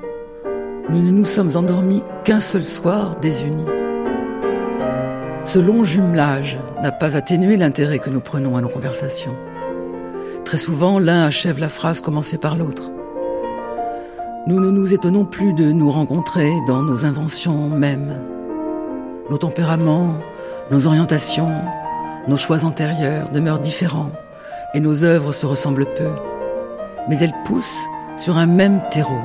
nous 0.89 1.01
ne 1.01 1.09
nous 1.09 1.25
sommes 1.25 1.55
endormis 1.55 2.03
qu'un 2.23 2.39
seul 2.39 2.63
soir 2.63 3.15
désunis. 3.19 3.65
Ce 5.43 5.57
long 5.57 5.83
jumelage 5.83 6.59
n'a 6.85 6.91
pas 6.91 7.17
atténué 7.17 7.57
l'intérêt 7.57 7.97
que 7.97 8.11
nous 8.11 8.19
prenons 8.19 8.57
à 8.57 8.61
nos 8.61 8.69
conversations. 8.69 9.35
Très 10.43 10.57
souvent, 10.57 10.99
l'un 10.99 11.25
achève 11.25 11.59
la 11.59 11.67
phrase 11.67 11.99
commencée 11.99 12.37
par 12.37 12.55
l'autre. 12.55 12.91
Nous 14.45 14.59
ne 14.59 14.69
nous 14.69 14.93
étonnons 14.93 15.25
plus 15.25 15.53
de 15.53 15.71
nous 15.71 15.89
rencontrer 15.89 16.51
dans 16.67 16.83
nos 16.83 17.03
inventions 17.03 17.69
mêmes. 17.69 18.19
Nos 19.31 19.39
tempéraments, 19.39 20.13
nos 20.69 20.85
orientations, 20.85 21.51
nos 22.27 22.37
choix 22.37 22.63
antérieurs 22.65 23.31
demeurent 23.31 23.57
différents 23.57 24.11
et 24.75 24.79
nos 24.79 25.03
œuvres 25.03 25.31
se 25.31 25.47
ressemblent 25.47 25.91
peu. 25.95 26.11
Mais 27.09 27.17
elles 27.17 27.33
poussent 27.45 27.87
sur 28.15 28.37
un 28.37 28.45
même 28.45 28.79
terreau. 28.91 29.21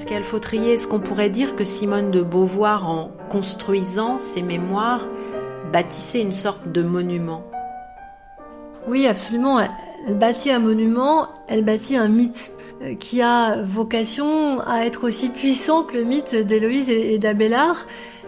Est-ce 0.00 0.86
qu'on 0.86 1.00
pourrait 1.00 1.28
dire 1.28 1.56
que 1.56 1.64
Simone 1.64 2.12
de 2.12 2.22
Beauvoir, 2.22 2.88
en 2.88 3.10
construisant 3.30 4.20
ses 4.20 4.42
mémoires, 4.42 5.04
bâtissait 5.72 6.22
une 6.22 6.30
sorte 6.30 6.70
de 6.70 6.82
monument 6.82 7.42
Oui, 8.86 9.08
absolument. 9.08 9.58
Elle 10.06 10.16
bâtit 10.16 10.52
un 10.52 10.60
monument, 10.60 11.26
elle 11.48 11.64
bâtit 11.64 11.96
un 11.96 12.06
mythe 12.06 12.52
euh, 12.80 12.94
qui 12.94 13.22
a 13.22 13.62
vocation 13.64 14.60
à 14.60 14.86
être 14.86 15.04
aussi 15.04 15.30
puissant 15.30 15.82
que 15.82 15.96
le 15.96 16.04
mythe 16.04 16.36
d'Héloïse 16.36 16.90
et 16.90 17.18
d'Abélard. 17.18 17.84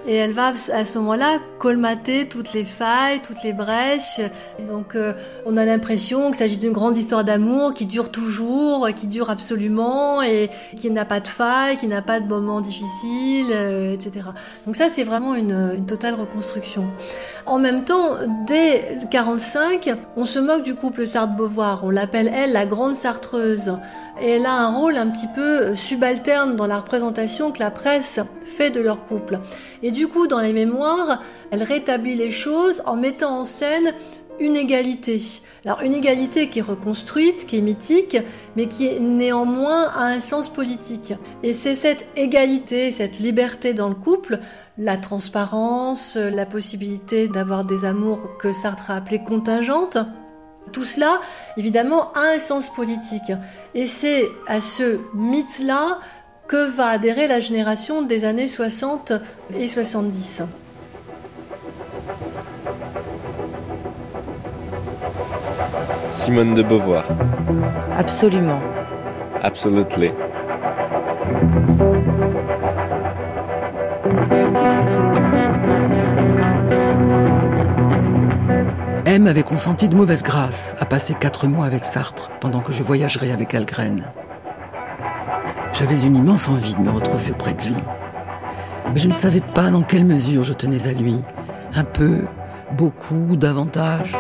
Et 0.07 0.15
elle 0.15 0.33
va 0.33 0.53
à 0.73 0.85
ce 0.85 0.99
moment-là 0.99 1.39
colmater 1.59 2.29
toutes 2.29 2.53
les 2.53 2.65
failles, 2.65 3.21
toutes 3.23 3.43
les 3.45 3.53
brèches. 3.53 4.21
Donc 4.69 4.95
euh, 4.95 5.13
on 5.47 5.57
a 5.57 5.65
l'impression 5.65 6.27
qu'il 6.29 6.37
s'agit 6.37 6.59
d'une 6.59 6.73
grande 6.73 6.97
histoire 6.97 7.23
d'amour 7.23 7.75
qui 7.75 7.87
dure 7.87 8.11
toujours, 8.11 8.89
qui 8.95 9.07
dure 9.07 9.31
absolument 9.31 10.23
et 10.23 10.51
qui 10.77 10.91
n'a 10.91 11.05
pas 11.05 11.21
de 11.21 11.29
failles, 11.29 11.77
qui 11.77 11.87
n'a 11.87 12.03
pas 12.03 12.19
de 12.21 12.27
moments 12.27 12.61
difficiles, 12.61 13.51
euh, 13.51 13.93
etc. 13.93 14.29
Donc 14.67 14.77
ça 14.77 14.89
c'est 14.89 15.05
vraiment 15.05 15.35
une, 15.35 15.75
une 15.77 15.87
totale 15.87 16.15
reconstruction. 16.15 16.87
En 17.47 17.59
même 17.59 17.85
temps, 17.85 18.17
dès 18.47 18.99
45, 19.11 19.91
on 20.17 20.25
se 20.25 20.39
moque 20.39 20.63
du 20.63 20.75
couple 20.75 21.07
Sartre-Beauvoir. 21.07 21.85
On 21.85 21.91
l'appelle 21.91 22.31
elle 22.35 22.53
la 22.53 22.67
grande 22.67 22.95
Sartreuse. 22.95 23.73
Et 24.23 24.33
elle 24.33 24.47
a 24.47 24.53
un 24.53 24.75
rôle 24.75 24.97
un 24.97 25.09
petit 25.09 25.29
peu 25.35 25.75
subalterne 25.75 26.55
dans 26.55 26.66
la 26.66 26.79
représentation 26.79 27.53
que 27.53 27.61
la 27.61 27.71
presse 27.71 28.21
fait 28.43 28.71
de 28.71 28.81
leur 28.81 29.07
couple. 29.07 29.41
Et 29.83 29.91
du 29.91 30.09
coup, 30.09 30.27
dans 30.27 30.41
les 30.41 30.53
mémoires, 30.53 31.23
elle 31.51 31.62
rétablit 31.62 32.16
les 32.16 32.31
choses 32.31 32.83
en 32.85 32.97
mettant 32.97 33.41
en 33.41 33.45
scène 33.45 33.95
une 34.39 34.57
égalité. 34.57 35.21
Alors 35.64 35.83
une 35.83 35.95
égalité 35.95 36.49
qui 36.49 36.59
est 36.59 36.62
reconstruite, 36.62 37.47
qui 37.47 37.59
est 37.59 37.62
mythique, 37.62 38.16
mais 38.57 38.66
qui 38.66 38.87
est 38.87 38.99
néanmoins 38.99 39.89
a 39.89 40.05
un 40.05 40.21
sens 40.21 40.49
politique. 40.49 41.14
Et 41.43 41.53
c'est 41.53 41.75
cette 41.75 42.07
égalité, 42.16 42.91
cette 42.91 43.18
liberté 43.18 43.75
dans 43.75 43.89
le 43.89 43.95
couple, 43.95 44.41
la 44.79 44.97
transparence, 44.97 46.16
la 46.16 46.47
possibilité 46.47 47.29
d'avoir 47.29 47.64
des 47.66 47.85
amours 47.85 48.39
que 48.39 48.53
Sartre 48.53 48.91
a 48.91 48.97
appelées 48.97 49.23
contingentes, 49.23 49.99
tout 50.73 50.85
cela, 50.85 51.21
évidemment, 51.57 52.12
a 52.12 52.35
un 52.35 52.39
sens 52.39 52.71
politique. 52.73 53.33
Et 53.75 53.87
c'est 53.87 54.29
à 54.47 54.61
ce 54.61 54.99
mythe-là 55.14 55.99
que 56.49 56.68
va 56.68 56.89
adhérer 56.89 57.29
la 57.29 57.41
génération 57.41 58.03
des 58.03 58.25
années 58.25 58.49
60 58.49 59.12
et 59.55 59.68
70. 59.68 60.43
Simone 66.11 66.55
de 66.55 66.62
Beauvoir. 66.62 67.05
Absolument. 67.97 68.61
Absolutely. 69.43 70.11
M 79.11 79.27
avait 79.27 79.43
consenti 79.43 79.89
de 79.89 79.97
mauvaise 79.97 80.23
grâce 80.23 80.77
à 80.79 80.85
passer 80.85 81.15
quatre 81.15 81.49
mois 81.49 81.67
avec 81.67 81.85
Sartre 81.85 82.31
pendant 82.41 82.61
que 82.61 82.73
je 82.73 82.85
voyagerais 82.85 83.33
avec 83.33 83.57
Algren. 83.57 84.05
J'avais 85.73 86.03
une 86.03 86.15
immense 86.15 86.49
envie 86.49 86.77
de 86.77 86.81
me 86.81 86.93
retrouver 86.93 87.33
auprès 87.33 87.55
de 87.55 87.63
lui. 87.65 87.83
Mais 88.95 89.01
je 89.01 89.09
ne 89.09 89.13
savais 89.13 89.41
pas 89.41 89.73
dans 89.73 89.83
quelle 89.83 90.05
mesure 90.05 90.45
je 90.45 90.53
tenais 90.53 90.87
à 90.87 90.93
lui. 90.93 91.17
Un 91.75 91.83
peu, 91.83 92.19
beaucoup, 92.79 93.35
davantage. 93.35 94.17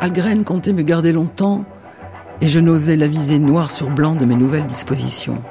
Algren 0.00 0.44
comptait 0.44 0.72
me 0.72 0.82
garder 0.82 1.12
longtemps 1.12 1.66
et 2.40 2.48
je 2.48 2.58
n'osais 2.58 2.96
l'aviser 2.96 3.38
noir 3.38 3.70
sur 3.70 3.90
blanc 3.90 4.14
de 4.14 4.24
mes 4.24 4.36
nouvelles 4.36 4.66
dispositions. 4.66 5.42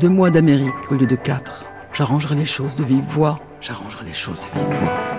Deux 0.00 0.08
mois 0.08 0.30
d'Amérique 0.30 0.90
au 0.90 0.96
lieu 0.96 1.06
de 1.06 1.14
quatre. 1.14 1.66
J'arrangerai 1.92 2.34
les 2.34 2.44
choses 2.44 2.74
de 2.74 2.82
vive 2.82 3.04
voix. 3.04 3.38
J'arrangerai 3.62 4.04
les 4.06 4.12
choses 4.12 4.40
de 4.40 4.58
vive. 4.58 5.11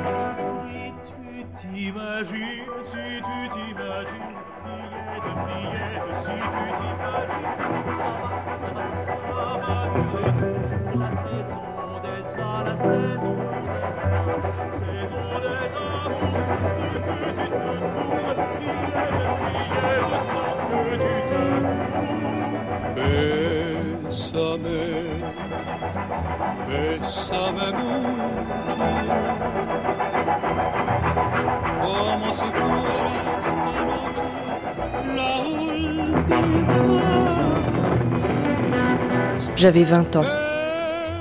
J'avais 39.56 39.84
20 39.84 40.16
ans. 40.18 40.26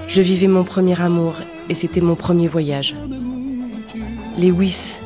Je 0.09 0.21
vivais 0.21 0.49
mon 0.49 0.65
premier 0.65 1.01
amour 1.01 1.35
et 1.69 1.75
c'était 1.75 2.01
mon 2.01 2.17
premier 2.17 2.49
voyage. 2.49 2.95
Lewis 4.39 4.99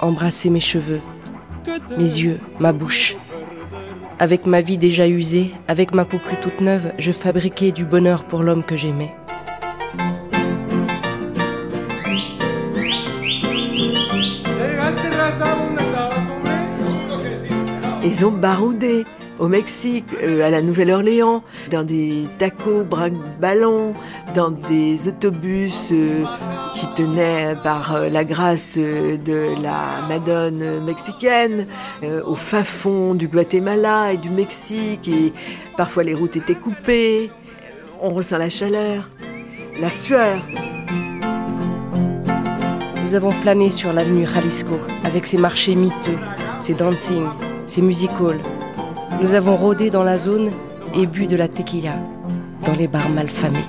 embrassait 0.00 0.50
mes 0.50 0.60
cheveux, 0.60 1.00
mes 1.96 2.02
yeux, 2.02 2.40
ma 2.58 2.72
bouche. 2.72 3.16
Avec 4.18 4.46
ma 4.46 4.60
vie 4.60 4.78
déjà 4.78 5.06
usée, 5.06 5.50
avec 5.68 5.94
ma 5.94 6.04
peau 6.04 6.18
plus 6.18 6.36
toute 6.36 6.60
neuve, 6.60 6.92
je 6.98 7.12
fabriquais 7.12 7.72
du 7.72 7.84
bonheur 7.84 8.24
pour 8.24 8.42
l'homme 8.42 8.64
que 8.64 8.76
j'aimais. 8.76 9.14
Baroudées 18.30 19.04
au 19.38 19.48
Mexique, 19.48 20.06
euh, 20.22 20.46
à 20.46 20.50
la 20.50 20.62
Nouvelle-Orléans, 20.62 21.42
dans 21.70 21.82
des 21.82 22.26
tacos 22.38 22.84
brinque-ballons, 22.84 23.94
dans 24.34 24.50
des 24.50 25.08
autobus 25.08 25.88
euh, 25.90 26.24
qui 26.74 26.86
tenaient 26.94 27.56
par 27.62 27.94
euh, 27.94 28.08
la 28.08 28.24
grâce 28.24 28.78
de 28.78 29.60
la 29.60 30.06
Madone 30.08 30.84
mexicaine, 30.84 31.66
au 32.24 32.34
fin 32.34 32.64
fond 32.64 33.14
du 33.14 33.28
Guatemala 33.28 34.12
et 34.12 34.16
du 34.16 34.30
Mexique, 34.30 35.08
et 35.08 35.32
parfois 35.76 36.04
les 36.04 36.14
routes 36.14 36.36
étaient 36.36 36.54
coupées. 36.54 37.30
On 38.00 38.10
ressent 38.10 38.38
la 38.38 38.48
chaleur, 38.48 39.08
la 39.80 39.90
sueur. 39.90 40.42
Nous 43.04 43.14
avons 43.14 43.30
flâné 43.30 43.70
sur 43.70 43.92
l'avenue 43.92 44.26
Jalisco 44.26 44.78
avec 45.04 45.26
ses 45.26 45.38
marchés 45.38 45.74
miteux, 45.74 46.18
ses 46.60 46.74
dancing, 46.74 47.26
ses 47.66 47.82
music 47.82 48.10
halls. 48.20 48.40
Nous 49.20 49.34
avons 49.34 49.56
rôdé 49.56 49.90
dans 49.90 50.02
la 50.02 50.18
zone 50.18 50.50
et 50.94 51.06
bu 51.06 51.26
de 51.26 51.36
la 51.36 51.48
tequila 51.48 51.94
dans 52.64 52.74
les 52.74 52.88
bars 52.88 53.10
malfamés. 53.10 53.66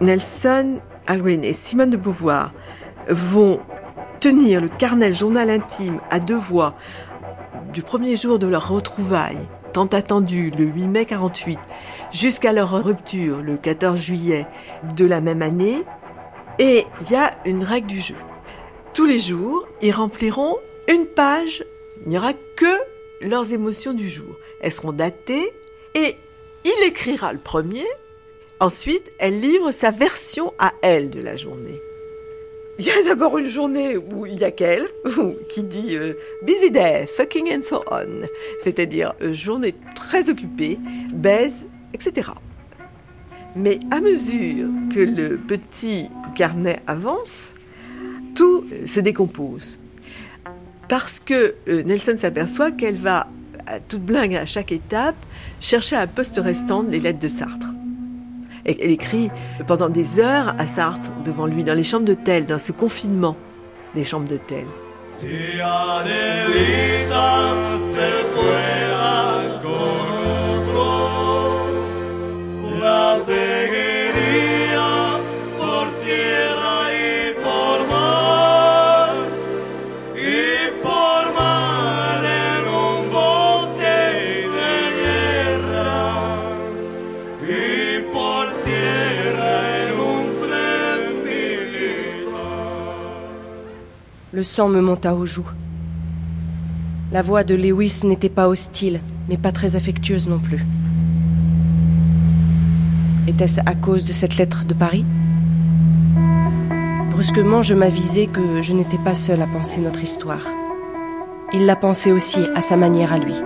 Nelson 0.00 0.80
Alwyn 1.06 1.42
et 1.42 1.52
Simone 1.52 1.90
de 1.90 1.96
Beauvoir 1.96 2.52
vont 3.08 3.60
tenir 4.20 4.60
le 4.60 4.68
carnel 4.68 5.14
journal 5.14 5.50
intime 5.50 6.00
à 6.10 6.20
deux 6.20 6.36
voix 6.36 6.74
du 7.72 7.82
premier 7.82 8.16
jour 8.16 8.38
de 8.38 8.46
leur 8.46 8.68
retrouvaille, 8.68 9.38
tant 9.72 9.86
attendu 9.86 10.50
le 10.50 10.66
8 10.66 10.86
mai 10.86 11.04
48, 11.06 11.58
jusqu'à 12.12 12.52
leur 12.52 12.84
rupture 12.84 13.40
le 13.42 13.56
14 13.56 13.98
juillet 13.98 14.46
de 14.96 15.06
la 15.06 15.20
même 15.20 15.42
année. 15.42 15.84
Et 16.62 16.86
il 17.00 17.10
y 17.10 17.16
a 17.16 17.32
une 17.44 17.64
règle 17.64 17.88
du 17.88 18.00
jeu. 18.00 18.14
Tous 18.94 19.04
les 19.04 19.18
jours, 19.18 19.66
ils 19.80 19.90
rempliront 19.90 20.58
une 20.86 21.06
page. 21.06 21.64
Il 22.02 22.10
n'y 22.10 22.16
aura 22.16 22.34
que 22.34 22.78
leurs 23.20 23.52
émotions 23.52 23.94
du 23.94 24.08
jour. 24.08 24.36
Elles 24.60 24.70
seront 24.70 24.92
datées 24.92 25.52
et 25.96 26.14
il 26.64 26.84
écrira 26.84 27.32
le 27.32 27.40
premier. 27.40 27.86
Ensuite, 28.60 29.10
elle 29.18 29.40
livre 29.40 29.72
sa 29.72 29.90
version 29.90 30.54
à 30.60 30.72
elle 30.82 31.10
de 31.10 31.20
la 31.20 31.34
journée. 31.34 31.82
Il 32.78 32.86
y 32.86 32.90
a 32.92 33.02
d'abord 33.02 33.38
une 33.38 33.48
journée 33.48 33.96
où 33.96 34.24
il 34.24 34.38
y 34.38 34.44
a 34.44 34.52
qu'elle 34.52 34.88
qui 35.48 35.64
dit 35.64 35.96
euh, 35.96 36.14
busy 36.42 36.70
day, 36.70 37.08
fucking 37.08 37.52
and 37.52 37.62
so 37.62 37.82
on, 37.90 38.24
c'est-à-dire 38.60 39.14
euh, 39.20 39.32
journée 39.32 39.74
très 39.96 40.30
occupée, 40.30 40.78
baise, 41.12 41.66
etc. 41.92 42.30
Mais 43.54 43.80
à 43.90 44.00
mesure 44.00 44.68
que 44.94 45.00
le 45.00 45.36
petit 45.36 46.08
carnet 46.34 46.80
avance, 46.86 47.52
tout 48.34 48.64
euh, 48.72 48.86
se 48.86 49.00
décompose. 49.00 49.78
Parce 50.88 51.20
que 51.20 51.54
euh, 51.68 51.82
Nelson 51.82 52.16
s'aperçoit 52.16 52.70
qu'elle 52.70 52.96
va, 52.96 53.28
à 53.66 53.80
toute 53.80 54.02
blingue 54.02 54.36
à 54.36 54.46
chaque 54.46 54.72
étape, 54.72 55.16
chercher 55.60 55.96
à 55.96 56.02
un 56.02 56.06
poste 56.06 56.40
restant 56.42 56.82
les 56.82 57.00
lettres 57.00 57.18
de 57.18 57.28
Sartre. 57.28 57.68
Elle 58.64 58.90
écrit 58.90 59.30
pendant 59.66 59.88
des 59.88 60.20
heures 60.20 60.54
à 60.58 60.66
Sartre, 60.66 61.10
devant 61.24 61.46
lui, 61.46 61.64
dans 61.64 61.74
les 61.74 61.84
chambres 61.84 62.06
d'hôtel, 62.06 62.46
dans 62.46 62.60
ce 62.60 62.72
confinement 62.72 63.36
des 63.94 64.04
chambres 64.04 64.28
d'hôtel. 64.28 64.64
Si 65.20 65.26
Le 94.42 94.44
sang 94.44 94.68
me 94.68 94.80
monta 94.80 95.14
aux 95.14 95.24
joues. 95.24 95.52
La 97.12 97.22
voix 97.22 97.44
de 97.44 97.54
Lewis 97.54 98.00
n'était 98.02 98.28
pas 98.28 98.48
hostile, 98.48 98.98
mais 99.28 99.36
pas 99.36 99.52
très 99.52 99.76
affectueuse 99.76 100.28
non 100.28 100.40
plus. 100.40 100.66
Était-ce 103.28 103.60
à 103.60 103.76
cause 103.76 104.04
de 104.04 104.12
cette 104.12 104.38
lettre 104.38 104.64
de 104.64 104.74
Paris? 104.74 105.04
Brusquement, 107.12 107.62
je 107.62 107.74
m'avisai 107.74 108.26
que 108.26 108.62
je 108.62 108.72
n'étais 108.72 108.98
pas 108.98 109.14
seule 109.14 109.42
à 109.42 109.46
penser 109.46 109.80
notre 109.80 110.02
histoire. 110.02 110.44
Il 111.52 111.64
la 111.64 111.76
pensait 111.76 112.10
aussi 112.10 112.40
à 112.56 112.62
sa 112.62 112.76
manière 112.76 113.12
à 113.12 113.18
lui. 113.18 113.36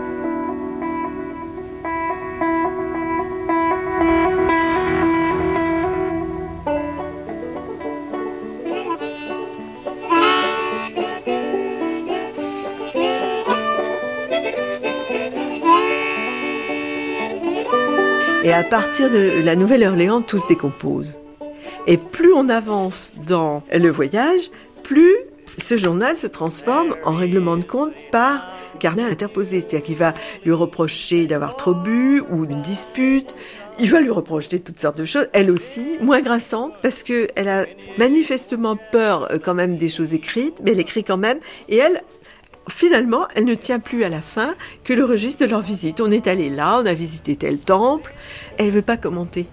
Partir 18.71 19.11
de 19.11 19.45
la 19.45 19.55
Nouvelle-Orléans, 19.55 20.23
tout 20.23 20.41
se 20.41 20.49
décompose. 20.49 21.21
Et 21.87 21.99
plus 21.99 22.33
on 22.33 22.49
avance 22.49 23.13
dans 23.25 23.63
le 23.73 23.91
voyage, 23.91 24.51
plus 24.83 25.15
ce 25.59 25.77
journal 25.77 26.19
se 26.19 26.27
transforme 26.27 26.97
en 27.05 27.13
règlement 27.13 27.57
de 27.57 27.65
compte 27.65 27.93
par 28.11 28.45
carnet 28.81 29.05
interposé. 29.05 29.61
C'est-à-dire 29.61 29.83
qu'il 29.83 29.97
va 29.97 30.15
lui 30.45 30.53
reprocher 30.53 31.27
d'avoir 31.27 31.57
trop 31.57 31.75
bu 31.75 32.21
ou 32.29 32.45
une 32.45 32.61
dispute. 32.61 33.35
Il 33.79 33.91
va 33.91 34.01
lui 34.01 34.11
reprocher 34.11 34.59
toutes 34.59 34.81
sortes 34.81 34.99
de 34.99 35.05
choses. 35.05 35.29
Elle 35.33 35.51
aussi, 35.51 35.99
moins 36.01 36.21
grassante, 36.21 36.73
parce 36.83 37.03
que 37.03 37.29
elle 37.37 37.49
a 37.49 37.67
manifestement 37.99 38.77
peur 38.91 39.31
euh, 39.31 39.39
quand 39.39 39.55
même 39.55 39.77
des 39.77 39.89
choses 39.89 40.13
écrites, 40.13 40.61
mais 40.65 40.73
elle 40.73 40.81
écrit 40.81 41.05
quand 41.05 41.19
même. 41.19 41.39
Et 41.69 41.77
elle, 41.77 42.03
finalement, 42.69 43.27
elle 43.35 43.45
ne 43.45 43.55
tient 43.55 43.79
plus 43.79 44.05
à 44.05 44.09
la 44.09 44.21
fin 44.21 44.55
que 44.85 44.93
le 44.93 45.05
registre 45.05 45.45
de 45.45 45.51
leur 45.51 45.63
visite. 45.63 46.01
On 46.01 46.11
est 46.11 46.27
allé 46.27 46.51
là, 46.51 46.81
on 46.83 46.87
a 46.87 46.95
visité 46.95 47.37
tel 47.37 47.59
temple. 47.59 48.15
Elle 48.59 48.71
veut 48.71 48.83
pas 48.83 48.97
commenter. 48.97 49.47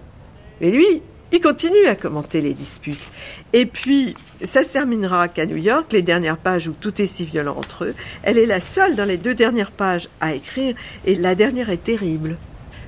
Mais 0.60 0.70
lui, 0.70 1.02
il 1.32 1.40
continue 1.40 1.86
à 1.86 1.96
commenter 1.96 2.40
les 2.40 2.54
disputes. 2.54 3.10
Et 3.52 3.66
puis, 3.66 4.14
ça 4.44 4.62
se 4.62 4.72
terminera 4.72 5.28
qu'à 5.28 5.46
New 5.46 5.56
York, 5.56 5.92
les 5.92 6.02
dernières 6.02 6.36
pages 6.36 6.68
où 6.68 6.72
tout 6.72 7.00
est 7.02 7.06
si 7.06 7.24
violent 7.24 7.56
entre 7.56 7.84
eux, 7.84 7.94
elle 8.22 8.38
est 8.38 8.46
la 8.46 8.60
seule 8.60 8.94
dans 8.94 9.04
les 9.04 9.16
deux 9.16 9.34
dernières 9.34 9.72
pages 9.72 10.08
à 10.20 10.34
écrire, 10.34 10.76
et 11.04 11.16
la 11.16 11.34
dernière 11.34 11.70
est 11.70 11.82
terrible. 11.82 12.36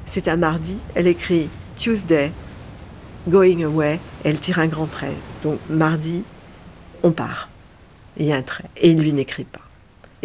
C'est 0.07 0.29
un 0.29 0.37
mardi, 0.37 0.77
elle 0.95 1.09
écrit 1.09 1.49
Tuesday, 1.77 2.31
going 3.29 3.65
away, 3.65 3.99
elle 4.23 4.39
tire 4.39 4.61
un 4.61 4.69
grand 4.69 4.87
trait. 4.87 5.15
Donc, 5.43 5.59
mardi, 5.69 6.23
on 7.03 7.11
part. 7.11 7.49
Il 8.17 8.27
y 8.27 8.33
a 8.33 8.37
un 8.37 8.43
trait. 8.43 8.65
Et 8.77 8.93
lui 8.93 9.13
n'écrit 9.13 9.45
pas. 9.45 9.66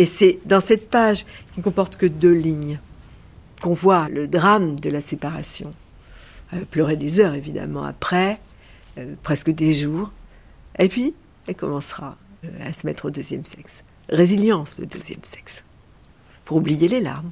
Et 0.02 0.08
c'est 0.08 0.40
dans 0.46 0.62
cette 0.62 0.90
page 0.90 1.28
qui 1.54 1.62
comporte 1.62 1.96
que 1.96 2.08
deux 2.08 2.34
lignes 2.34 2.80
qu'on 3.62 3.74
voit 3.74 4.10
le 4.10 4.28
drame 4.28 4.80
de 4.80 4.90
la 4.90 5.00
séparation. 5.00 5.70
Elle 6.52 6.66
pleurait 6.66 6.98
des 6.98 7.20
heures, 7.20 7.36
évidemment, 7.36 7.84
après, 7.84 8.40
euh, 8.98 9.14
presque 9.22 9.52
des 9.52 9.76
jours. 9.76 10.12
Et 10.80 10.90
puis, 10.90 11.14
elle 11.46 11.54
commencera 11.54 12.18
euh, 12.46 12.68
à 12.68 12.74
se 12.74 12.88
mettre 12.88 13.06
au 13.06 13.12
deuxième 13.12 13.46
sexe. 13.46 13.84
Résilience, 14.10 14.80
le 14.80 14.88
deuxième 14.88 15.22
sexe. 15.22 15.64
Pour 16.46 16.58
oublier 16.58 16.88
les 16.88 17.00
larmes. 17.00 17.30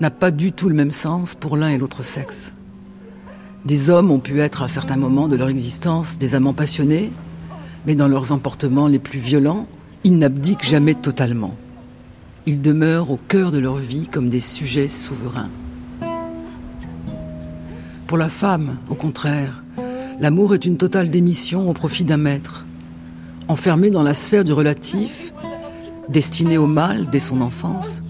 N'a 0.00 0.10
pas 0.10 0.30
du 0.30 0.52
tout 0.52 0.68
le 0.68 0.74
même 0.74 0.90
sens 0.90 1.34
pour 1.34 1.56
l'un 1.56 1.68
et 1.68 1.78
l'autre 1.78 2.02
sexe. 2.02 2.54
Des 3.64 3.90
hommes 3.90 4.10
ont 4.10 4.20
pu 4.20 4.40
être 4.40 4.62
à 4.62 4.68
certains 4.68 4.96
moments 4.96 5.28
de 5.28 5.36
leur 5.36 5.48
existence 5.48 6.18
des 6.18 6.34
amants 6.34 6.54
passionnés, 6.54 7.10
mais 7.86 7.94
dans 7.94 8.08
leurs 8.08 8.32
emportements 8.32 8.86
les 8.86 9.00
plus 9.00 9.18
violents, 9.18 9.66
ils 10.04 10.16
n'abdiquent 10.16 10.64
jamais 10.64 10.94
totalement. 10.94 11.54
Ils 12.46 12.62
demeurent 12.62 13.10
au 13.10 13.18
cœur 13.28 13.50
de 13.50 13.58
leur 13.58 13.76
vie 13.76 14.06
comme 14.06 14.28
des 14.28 14.40
sujets 14.40 14.88
souverains. 14.88 15.50
Pour 18.06 18.16
la 18.16 18.28
femme, 18.28 18.76
au 18.88 18.94
contraire, 18.94 19.62
l'amour 20.20 20.54
est 20.54 20.64
une 20.64 20.78
totale 20.78 21.10
démission 21.10 21.68
au 21.68 21.74
profit 21.74 22.04
d'un 22.04 22.16
maître. 22.16 22.64
Enfermée 23.48 23.90
dans 23.90 24.02
la 24.02 24.14
sphère 24.14 24.44
du 24.44 24.52
relatif, 24.52 25.32
destinée 26.08 26.56
au 26.56 26.66
mal 26.66 27.10
dès 27.10 27.20
son 27.20 27.40
enfance, 27.40 28.02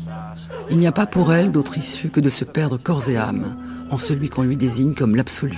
il 0.70 0.78
n'y 0.78 0.86
a 0.86 0.92
pas 0.92 1.06
pour 1.06 1.32
elle 1.32 1.50
d'autre 1.50 1.78
issue 1.78 2.10
que 2.10 2.20
de 2.20 2.28
se 2.28 2.44
perdre 2.44 2.76
corps 2.76 3.08
et 3.08 3.16
âme 3.16 3.56
en 3.90 3.96
celui 3.96 4.28
qu'on 4.28 4.42
lui 4.42 4.56
désigne 4.56 4.94
comme 4.94 5.16
l'absolu, 5.16 5.56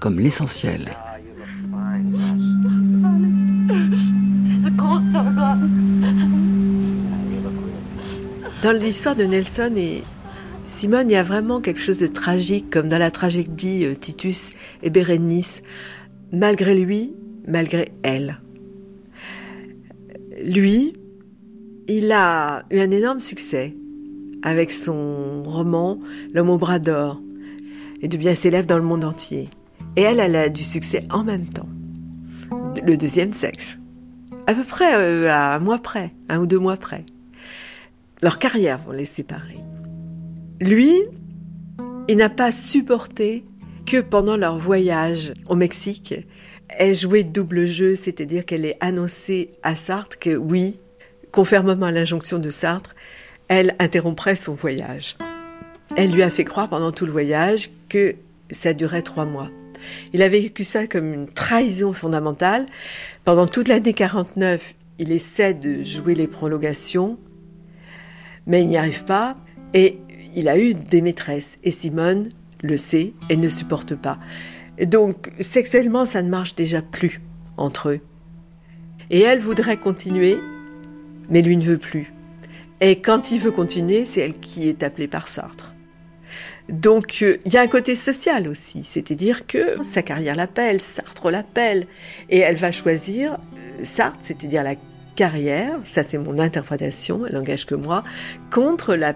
comme 0.00 0.18
l'essentiel. 0.18 0.90
Dans 8.62 8.72
l'histoire 8.72 9.14
de 9.14 9.24
Nelson 9.24 9.72
et 9.76 10.02
Simone, 10.64 11.10
il 11.10 11.12
y 11.12 11.16
a 11.16 11.22
vraiment 11.22 11.60
quelque 11.60 11.80
chose 11.80 11.98
de 11.98 12.06
tragique, 12.06 12.70
comme 12.70 12.88
dans 12.88 12.98
la 12.98 13.10
tragédie 13.10 13.84
euh, 13.84 13.94
Titus 13.94 14.52
et 14.82 14.90
Bérénice, 14.90 15.62
malgré 16.32 16.74
lui, 16.74 17.14
malgré 17.46 17.90
elle. 18.02 18.40
Lui, 20.44 20.92
il 21.88 22.12
a 22.12 22.64
eu 22.70 22.80
un 22.80 22.90
énorme 22.90 23.20
succès 23.20 23.77
avec 24.42 24.70
son 24.70 25.42
roman 25.44 25.98
L'homme 26.32 26.50
au 26.50 26.58
bras 26.58 26.78
d'or 26.78 27.20
et 28.00 28.08
devient 28.08 28.36
célèbre 28.36 28.68
dans 28.68 28.78
le 28.78 28.84
monde 28.84 29.04
entier. 29.04 29.48
Et 29.96 30.02
elle, 30.02 30.20
elle 30.20 30.36
a 30.36 30.48
du 30.48 30.64
succès 30.64 31.04
en 31.10 31.24
même 31.24 31.46
temps. 31.46 31.68
Le 32.84 32.96
deuxième 32.96 33.32
sexe. 33.32 33.78
À 34.46 34.54
peu 34.54 34.64
près 34.64 34.94
euh, 34.94 35.28
à 35.28 35.56
un 35.56 35.58
mois 35.58 35.78
près, 35.78 36.12
un 36.28 36.38
ou 36.38 36.46
deux 36.46 36.58
mois 36.58 36.76
près. 36.76 37.04
Leur 38.22 38.38
carrière 38.38 38.80
vont 38.84 38.92
les 38.92 39.04
séparer. 39.04 39.58
Lui, 40.60 40.92
il 42.08 42.16
n'a 42.16 42.30
pas 42.30 42.52
supporté 42.52 43.44
que 43.86 44.00
pendant 44.00 44.36
leur 44.36 44.56
voyage 44.56 45.32
au 45.48 45.54
Mexique, 45.54 46.14
elle 46.68 46.94
jouait 46.94 47.24
double 47.24 47.66
jeu, 47.66 47.96
c'est-à-dire 47.96 48.44
qu'elle 48.44 48.64
ait 48.64 48.76
annoncé 48.80 49.52
à 49.62 49.76
Sartre 49.76 50.18
que 50.18 50.36
oui, 50.36 50.78
conformément 51.32 51.86
à 51.86 51.90
l'injonction 51.90 52.38
de 52.38 52.50
Sartre, 52.50 52.94
elle 53.48 53.74
interromprait 53.78 54.36
son 54.36 54.54
voyage. 54.54 55.16
Elle 55.96 56.12
lui 56.12 56.22
a 56.22 56.30
fait 56.30 56.44
croire 56.44 56.68
pendant 56.68 56.92
tout 56.92 57.06
le 57.06 57.12
voyage 57.12 57.70
que 57.88 58.14
ça 58.50 58.74
durait 58.74 59.02
trois 59.02 59.24
mois. 59.24 59.50
Il 60.12 60.22
a 60.22 60.28
vécu 60.28 60.64
ça 60.64 60.86
comme 60.86 61.12
une 61.12 61.28
trahison 61.28 61.92
fondamentale. 61.92 62.66
Pendant 63.24 63.46
toute 63.46 63.68
l'année 63.68 63.94
49, 63.94 64.74
il 64.98 65.12
essaie 65.12 65.54
de 65.54 65.82
jouer 65.82 66.14
les 66.14 66.26
prolongations, 66.26 67.18
mais 68.46 68.62
il 68.62 68.68
n'y 68.68 68.76
arrive 68.76 69.04
pas. 69.04 69.36
Et 69.74 69.98
il 70.34 70.48
a 70.48 70.58
eu 70.58 70.74
des 70.74 71.00
maîtresses. 71.00 71.58
Et 71.64 71.70
Simone 71.70 72.30
le 72.62 72.76
sait 72.76 73.12
et 73.30 73.36
ne 73.36 73.48
supporte 73.48 73.94
pas. 73.94 74.18
Donc, 74.84 75.30
sexuellement, 75.40 76.06
ça 76.06 76.22
ne 76.22 76.28
marche 76.28 76.54
déjà 76.54 76.82
plus 76.82 77.20
entre 77.56 77.90
eux. 77.90 78.00
Et 79.10 79.20
elle 79.20 79.40
voudrait 79.40 79.78
continuer, 79.78 80.36
mais 81.30 81.42
lui 81.42 81.56
ne 81.56 81.64
veut 81.64 81.78
plus. 81.78 82.12
Et 82.80 83.00
quand 83.00 83.30
il 83.30 83.40
veut 83.40 83.50
continuer, 83.50 84.04
c'est 84.04 84.20
elle 84.20 84.38
qui 84.38 84.68
est 84.68 84.82
appelée 84.82 85.08
par 85.08 85.28
Sartre. 85.28 85.74
Donc 86.68 87.18
euh, 87.22 87.38
il 87.46 87.52
y 87.52 87.56
a 87.56 87.62
un 87.62 87.66
côté 87.66 87.94
social 87.94 88.46
aussi, 88.46 88.84
c'est-à-dire 88.84 89.46
que 89.46 89.82
sa 89.82 90.02
carrière 90.02 90.36
l'appelle, 90.36 90.82
Sartre 90.82 91.30
l'appelle, 91.30 91.86
et 92.28 92.38
elle 92.38 92.56
va 92.56 92.70
choisir 92.70 93.32
euh, 93.32 93.84
Sartre, 93.84 94.18
c'est-à-dire 94.20 94.62
la 94.62 94.74
carrière, 95.16 95.80
ça 95.84 96.04
c'est 96.04 96.18
mon 96.18 96.38
interprétation, 96.38 97.24
elle 97.26 97.34
n'engage 97.34 97.64
que 97.64 97.74
moi, 97.74 98.04
contre 98.50 98.94
la 98.94 99.14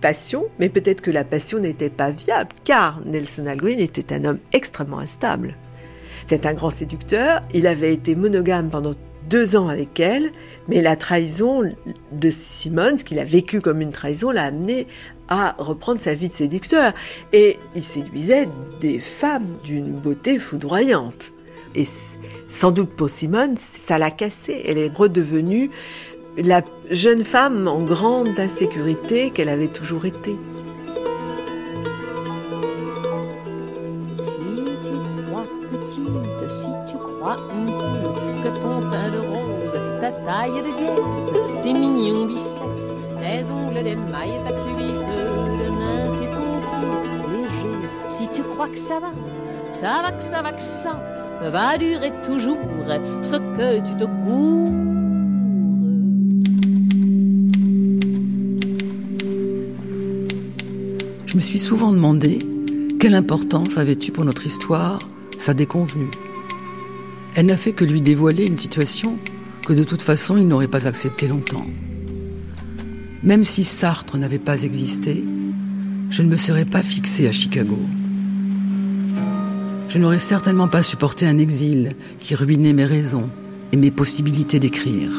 passion, 0.00 0.46
mais 0.58 0.68
peut-être 0.68 1.00
que 1.00 1.12
la 1.12 1.24
passion 1.24 1.60
n'était 1.60 1.90
pas 1.90 2.10
viable, 2.10 2.50
car 2.64 3.00
Nelson 3.06 3.46
Algren 3.46 3.78
était 3.78 4.12
un 4.12 4.24
homme 4.24 4.38
extrêmement 4.52 4.98
instable. 4.98 5.56
C'est 6.26 6.46
un 6.46 6.54
grand 6.54 6.70
séducteur, 6.70 7.42
il 7.54 7.66
avait 7.66 7.92
été 7.92 8.16
monogame 8.16 8.68
pendant 8.68 8.94
deux 9.30 9.56
ans 9.56 9.68
avec 9.68 9.98
elle, 10.00 10.32
mais 10.68 10.82
la 10.82 10.96
trahison 10.96 11.62
de 12.12 12.30
Simone, 12.30 12.98
ce 12.98 13.04
qu'il 13.04 13.18
a 13.20 13.24
vécu 13.24 13.60
comme 13.60 13.80
une 13.80 13.92
trahison, 13.92 14.30
l'a 14.30 14.44
amené 14.44 14.88
à 15.28 15.54
reprendre 15.58 16.00
sa 16.00 16.14
vie 16.14 16.28
de 16.28 16.34
séducteur. 16.34 16.92
Et 17.32 17.56
il 17.76 17.84
séduisait 17.84 18.48
des 18.80 18.98
femmes 18.98 19.56
d'une 19.64 19.92
beauté 19.92 20.38
foudroyante. 20.38 21.32
Et 21.76 21.86
sans 22.48 22.72
doute 22.72 22.90
pour 22.90 23.08
Simone, 23.08 23.56
ça 23.56 23.96
l'a 23.96 24.10
cassée. 24.10 24.62
Elle 24.66 24.78
est 24.78 24.94
redevenue 24.94 25.70
la 26.36 26.62
jeune 26.90 27.24
femme 27.24 27.68
en 27.68 27.80
grande 27.82 28.38
insécurité 28.38 29.30
qu'elle 29.30 29.48
avait 29.48 29.68
toujours 29.68 30.04
été. 30.04 30.36
Si 34.18 34.32
tu 34.82 35.24
crois 35.26 35.46
petite, 35.70 36.50
si 36.50 36.68
tu 36.88 36.96
crois 36.96 37.36
un 37.52 37.66
peu 37.66 38.29
que 38.42 38.48
ton 38.62 38.80
teint 38.90 39.10
de 39.10 39.18
rose, 39.18 39.76
ta 40.00 40.10
taille 40.12 40.62
de 40.62 40.72
guêpe, 40.78 41.62
tes 41.62 41.72
mignons 41.72 42.26
biceps, 42.26 42.92
tes 43.20 43.50
ongles 43.50 43.84
d'émail, 43.84 44.32
ta 44.46 44.52
cuisse 44.52 45.06
de 45.60 45.66
nymphe 45.80 46.22
et 46.24 46.30
ton 46.34 46.50
pied 46.66 47.32
léger, 47.32 47.88
si 48.08 48.28
tu 48.32 48.42
crois 48.42 48.68
que 48.68 48.78
ça 48.78 48.98
va, 49.00 49.12
ça 49.72 50.02
va, 50.02 50.12
que 50.12 50.22
ça 50.22 50.42
va, 50.42 50.52
que 50.52 50.62
ça 50.62 51.00
va 51.42 51.78
durer 51.78 52.12
toujours 52.24 52.58
ce 53.22 53.36
que 53.36 53.78
tu 53.86 53.96
te 53.96 54.04
goûtes. 54.04 54.90
Je 61.26 61.36
me 61.36 61.40
suis 61.40 61.58
souvent 61.58 61.92
demandé 61.92 62.38
quelle 62.98 63.14
importance 63.14 63.78
avait-tu 63.78 64.12
pour 64.12 64.24
notre 64.24 64.46
histoire 64.46 64.98
sa 65.38 65.54
déconvenue. 65.54 66.10
Elle 67.34 67.46
n'a 67.46 67.56
fait 67.56 67.72
que 67.72 67.84
lui 67.84 68.00
dévoiler 68.00 68.46
une 68.46 68.56
situation 68.56 69.16
que 69.66 69.72
de 69.72 69.84
toute 69.84 70.02
façon 70.02 70.36
il 70.36 70.48
n'aurait 70.48 70.68
pas 70.68 70.88
acceptée 70.88 71.28
longtemps. 71.28 71.66
Même 73.22 73.44
si 73.44 73.64
Sartre 73.64 74.16
n'avait 74.16 74.38
pas 74.38 74.62
existé, 74.62 75.22
je 76.10 76.22
ne 76.22 76.28
me 76.28 76.36
serais 76.36 76.64
pas 76.64 76.82
fixé 76.82 77.28
à 77.28 77.32
Chicago. 77.32 77.78
Je 79.88 79.98
n'aurais 79.98 80.18
certainement 80.18 80.68
pas 80.68 80.82
supporté 80.82 81.26
un 81.26 81.38
exil 81.38 81.94
qui 82.18 82.34
ruinait 82.34 82.72
mes 82.72 82.84
raisons 82.84 83.28
et 83.72 83.76
mes 83.76 83.90
possibilités 83.90 84.58
d'écrire. 84.58 85.12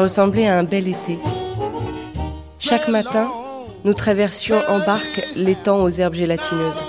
Ressemblait 0.00 0.48
à 0.48 0.58
un 0.58 0.62
bel 0.62 0.88
été. 0.88 1.18
Chaque 2.58 2.88
matin, 2.88 3.28
nous 3.84 3.92
traversions 3.92 4.56
en 4.66 4.78
barque 4.78 5.22
l'étang 5.36 5.82
aux 5.82 5.90
herbes 5.90 6.14
gélatineuses. 6.14 6.82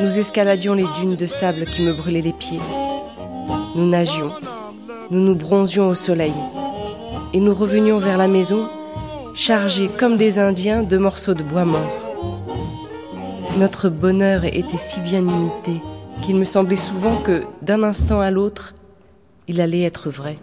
Nous 0.00 0.18
escaladions 0.18 0.74
les 0.74 0.86
dunes 0.98 1.14
de 1.14 1.26
sable 1.26 1.66
qui 1.66 1.82
me 1.82 1.92
brûlaient 1.92 2.22
les 2.22 2.32
pieds. 2.32 2.58
Nous 3.76 3.88
nagions. 3.88 4.32
Nous 5.12 5.20
nous 5.20 5.36
bronzions 5.36 5.88
au 5.88 5.94
soleil. 5.94 6.32
Et 7.32 7.38
nous 7.38 7.54
revenions 7.54 7.98
vers 7.98 8.18
la 8.18 8.26
maison, 8.26 8.66
chargés 9.32 9.88
comme 9.96 10.16
des 10.16 10.40
Indiens 10.40 10.82
de 10.82 10.98
morceaux 10.98 11.34
de 11.34 11.44
bois 11.44 11.64
mort. 11.64 12.08
Notre 13.56 13.88
bonheur 13.88 14.44
était 14.44 14.78
si 14.78 14.98
bien 14.98 15.20
imité 15.20 15.80
qu'il 16.24 16.34
me 16.34 16.44
semblait 16.44 16.74
souvent 16.74 17.14
que, 17.18 17.44
d'un 17.62 17.84
instant 17.84 18.20
à 18.20 18.32
l'autre, 18.32 18.74
il 19.46 19.60
allait 19.60 19.82
être 19.82 20.10
vrai. 20.10 20.38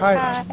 Hi. 0.00 0.14
Uh, 0.16 0.44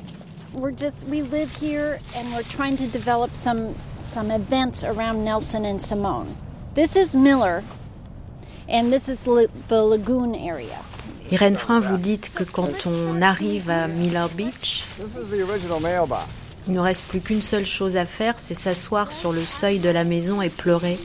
we're 0.54 0.72
just 0.72 1.06
we 1.08 1.22
live 1.22 1.52
here 1.58 2.00
and 2.16 2.28
we're 2.34 2.44
trying 2.44 2.78
to 2.78 2.88
develop 2.88 3.36
some 3.36 3.76
some 4.02 4.32
events 4.32 4.84
around 4.84 5.24
Nelson 5.24 5.66
and 5.66 5.82
Simone. 5.82 6.36
This 6.74 6.96
is 6.96 7.16
Miller 7.16 7.64
and 8.68 8.92
this 8.92 9.08
is 9.10 9.28
la- 9.28 9.52
the 9.68 9.84
lagoon 9.84 10.34
area. 10.36 10.78
Irène 11.32 11.56
Frein, 11.56 11.80
vous 11.80 11.98
dites 11.98 12.30
que 12.34 12.44
quand 12.44 12.86
on 12.86 13.22
arrive 13.22 13.70
à 13.70 13.88
Miller 13.88 14.30
Beach, 14.30 14.84
This 14.98 15.16
is 15.16 15.30
the 15.30 15.42
original 15.50 15.80
mailbox. 15.80 16.26
il 16.68 16.74
ne 16.74 16.80
reste 16.80 17.06
plus 17.08 17.20
qu'une 17.20 17.42
seule 17.42 17.66
chose 17.66 17.96
à 17.96 18.06
faire, 18.06 18.36
c'est 18.38 18.56
s'asseoir 18.56 19.12
sur 19.12 19.32
le 19.32 19.42
seuil 19.42 19.80
de 19.80 19.90
la 19.90 20.04
maison 20.04 20.42
et 20.42 20.50
pleurer. 20.50 20.98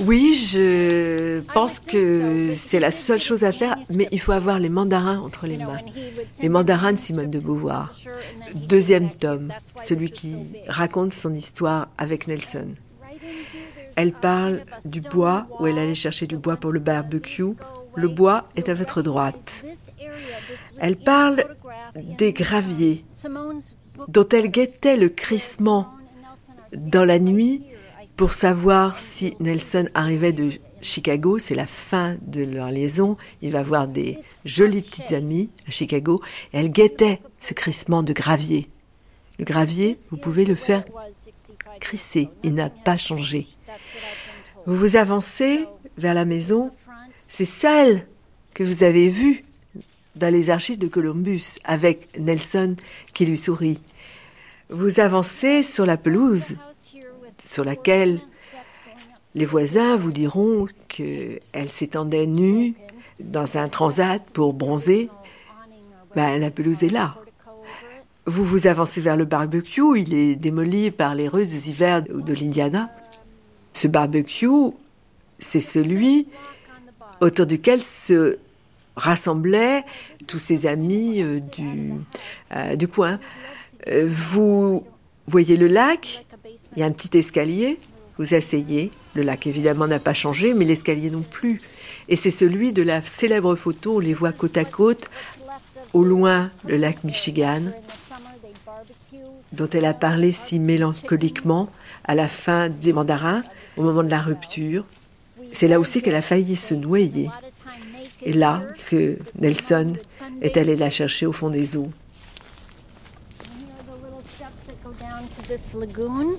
Oui, 0.00 0.34
je 0.34 1.40
pense 1.52 1.78
que 1.78 2.52
c'est 2.54 2.80
la 2.80 2.90
seule 2.90 3.20
chose 3.20 3.44
à 3.44 3.52
faire, 3.52 3.76
mais 3.90 4.08
il 4.12 4.20
faut 4.20 4.32
avoir 4.32 4.58
les 4.58 4.68
mandarins 4.68 5.18
entre 5.18 5.46
les 5.46 5.58
mains. 5.58 5.78
Les 6.40 6.48
mandarins 6.48 6.92
de 6.92 6.98
Simone 6.98 7.30
de 7.30 7.38
Beauvoir. 7.38 7.94
Deuxième 8.54 9.10
tome, 9.10 9.52
celui 9.82 10.10
qui 10.10 10.34
raconte 10.68 11.12
son 11.12 11.34
histoire 11.34 11.88
avec 11.98 12.28
Nelson. 12.28 12.68
Elle 13.96 14.12
parle 14.12 14.62
du 14.84 15.00
bois, 15.00 15.46
où 15.58 15.66
elle 15.66 15.78
allait 15.78 15.94
chercher 15.94 16.26
du 16.26 16.38
bois 16.38 16.56
pour 16.56 16.72
le 16.72 16.80
barbecue. 16.80 17.54
Le 17.94 18.08
bois 18.08 18.48
est 18.56 18.68
à 18.68 18.74
votre 18.74 19.02
droite. 19.02 19.64
Elle 20.78 20.96
parle 20.96 21.44
des 21.94 22.32
graviers, 22.32 23.04
dont 24.08 24.28
elle 24.28 24.50
guettait 24.50 24.96
le 24.96 25.10
crissement 25.10 25.88
dans 26.72 27.04
la 27.04 27.18
nuit 27.18 27.64
pour 28.20 28.34
savoir 28.34 28.98
si 28.98 29.34
Nelson 29.40 29.88
arrivait 29.94 30.34
de 30.34 30.50
Chicago, 30.82 31.38
c'est 31.38 31.54
la 31.54 31.66
fin 31.66 32.18
de 32.20 32.42
leur 32.42 32.70
liaison. 32.70 33.16
Il 33.40 33.52
va 33.52 33.62
voir 33.62 33.88
des 33.88 34.18
jolies 34.44 34.82
petites 34.82 35.12
amies 35.12 35.48
à 35.66 35.70
Chicago. 35.70 36.20
Elle 36.52 36.70
guettait 36.70 37.22
ce 37.38 37.54
crissement 37.54 38.02
de 38.02 38.12
gravier. 38.12 38.68
Le 39.38 39.46
gravier, 39.46 39.96
vous 40.10 40.18
pouvez 40.18 40.44
le 40.44 40.54
faire 40.54 40.84
crisser. 41.80 42.28
Il 42.42 42.52
n'a 42.52 42.68
pas 42.68 42.98
changé. 42.98 43.46
Vous 44.66 44.76
vous 44.76 44.96
avancez 44.96 45.64
vers 45.96 46.12
la 46.12 46.26
maison. 46.26 46.72
C'est 47.26 47.46
celle 47.46 48.06
que 48.52 48.62
vous 48.62 48.82
avez 48.82 49.08
vue 49.08 49.46
dans 50.14 50.30
les 50.30 50.50
archives 50.50 50.78
de 50.78 50.88
Columbus 50.88 51.58
avec 51.64 52.18
Nelson 52.18 52.76
qui 53.14 53.24
lui 53.24 53.38
sourit. 53.38 53.80
Vous 54.68 55.00
avancez 55.00 55.62
sur 55.62 55.86
la 55.86 55.96
pelouse 55.96 56.58
sur 57.42 57.64
laquelle 57.64 58.20
les 59.34 59.44
voisins 59.44 59.96
vous 59.96 60.12
diront 60.12 60.66
qu'elle 60.88 61.70
s'étendait 61.70 62.26
nue 62.26 62.74
dans 63.20 63.56
un 63.56 63.68
transat 63.68 64.22
pour 64.32 64.54
bronzer. 64.54 65.08
Ben, 66.16 66.38
la 66.40 66.50
pelouse 66.50 66.82
est 66.82 66.90
là. 66.90 67.16
Vous 68.26 68.44
vous 68.44 68.66
avancez 68.66 69.00
vers 69.00 69.16
le 69.16 69.24
barbecue, 69.24 69.98
il 69.98 70.14
est 70.14 70.36
démoli 70.36 70.90
par 70.90 71.14
les 71.14 71.28
ruses 71.28 71.66
hivers 71.68 72.02
de 72.02 72.34
l'Indiana. 72.34 72.90
Ce 73.72 73.88
barbecue, 73.88 74.72
c'est 75.38 75.60
celui 75.60 76.28
autour 77.20 77.46
duquel 77.46 77.82
se 77.82 78.38
rassemblaient 78.96 79.84
tous 80.26 80.38
ses 80.38 80.66
amis 80.66 81.22
euh, 81.22 81.40
du, 81.40 81.92
euh, 82.54 82.76
du 82.76 82.88
coin. 82.88 83.18
Euh, 83.88 84.08
vous 84.08 84.84
voyez 85.26 85.56
le 85.56 85.66
lac, 85.66 86.26
il 86.76 86.80
y 86.80 86.82
a 86.82 86.86
un 86.86 86.90
petit 86.90 87.16
escalier, 87.18 87.78
vous 88.18 88.34
asseyez, 88.34 88.90
le 89.14 89.22
lac 89.22 89.46
évidemment 89.46 89.86
n'a 89.86 89.98
pas 89.98 90.14
changé, 90.14 90.54
mais 90.54 90.64
l'escalier 90.64 91.10
non 91.10 91.22
plus. 91.22 91.60
Et 92.08 92.16
c'est 92.16 92.30
celui 92.30 92.72
de 92.72 92.82
la 92.82 93.02
célèbre 93.02 93.54
photo, 93.54 93.96
on 93.96 93.98
les 93.98 94.14
voit 94.14 94.32
côte 94.32 94.56
à 94.56 94.64
côte, 94.64 95.08
au 95.94 96.04
loin 96.04 96.50
le 96.66 96.76
lac 96.76 97.02
Michigan, 97.04 97.62
dont 99.52 99.68
elle 99.72 99.84
a 99.84 99.94
parlé 99.94 100.32
si 100.32 100.58
mélancoliquement 100.58 101.70
à 102.04 102.14
la 102.14 102.28
fin 102.28 102.68
des 102.68 102.92
mandarins, 102.92 103.42
au 103.76 103.82
moment 103.82 104.02
de 104.02 104.10
la 104.10 104.20
rupture. 104.20 104.84
C'est 105.52 105.68
là 105.68 105.80
aussi 105.80 106.02
qu'elle 106.02 106.14
a 106.14 106.22
failli 106.22 106.56
se 106.56 106.74
noyer. 106.74 107.28
Et 108.22 108.32
là 108.32 108.62
que 108.88 109.18
Nelson 109.38 109.92
est 110.42 110.56
allé 110.56 110.76
la 110.76 110.90
chercher 110.90 111.26
au 111.26 111.32
fond 111.32 111.48
des 111.48 111.76
eaux. 111.76 111.90
This 115.50 115.74
lagoon. 115.74 116.36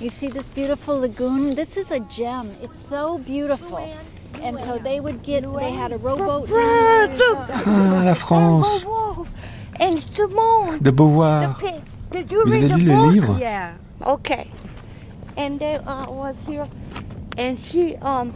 You 0.00 0.10
see 0.10 0.28
this 0.28 0.50
beautiful 0.50 0.98
lagoon? 1.00 1.54
This 1.54 1.76
is 1.76 1.90
a 1.92 2.00
gem. 2.00 2.46
It's 2.60 2.78
so 2.78 3.18
beautiful. 3.18 3.78
And 4.42 4.60
so 4.60 4.78
they 4.78 4.98
would 5.00 5.22
get, 5.22 5.42
they 5.58 5.70
had 5.70 5.92
a 5.92 5.96
rowboat. 5.98 6.48
Ah, 6.52 8.02
la 8.04 8.14
France. 8.14 8.84
De 10.80 10.90
Beauvoir. 10.90 11.56
Did 12.10 12.32
you 12.32 12.42
Vous 12.44 12.50
read 12.52 12.64
avez 12.64 12.68
the 12.68 12.76
lu 12.78 12.90
le 12.90 12.96
book? 12.96 13.12
livre? 13.14 13.36
Yeah. 13.38 13.74
Okay. 14.04 14.46
And 15.36 15.58
they 15.60 15.76
uh, 15.76 16.10
was 16.10 16.34
here, 16.48 16.66
and 17.36 17.56
she 17.70 17.94
um 18.02 18.32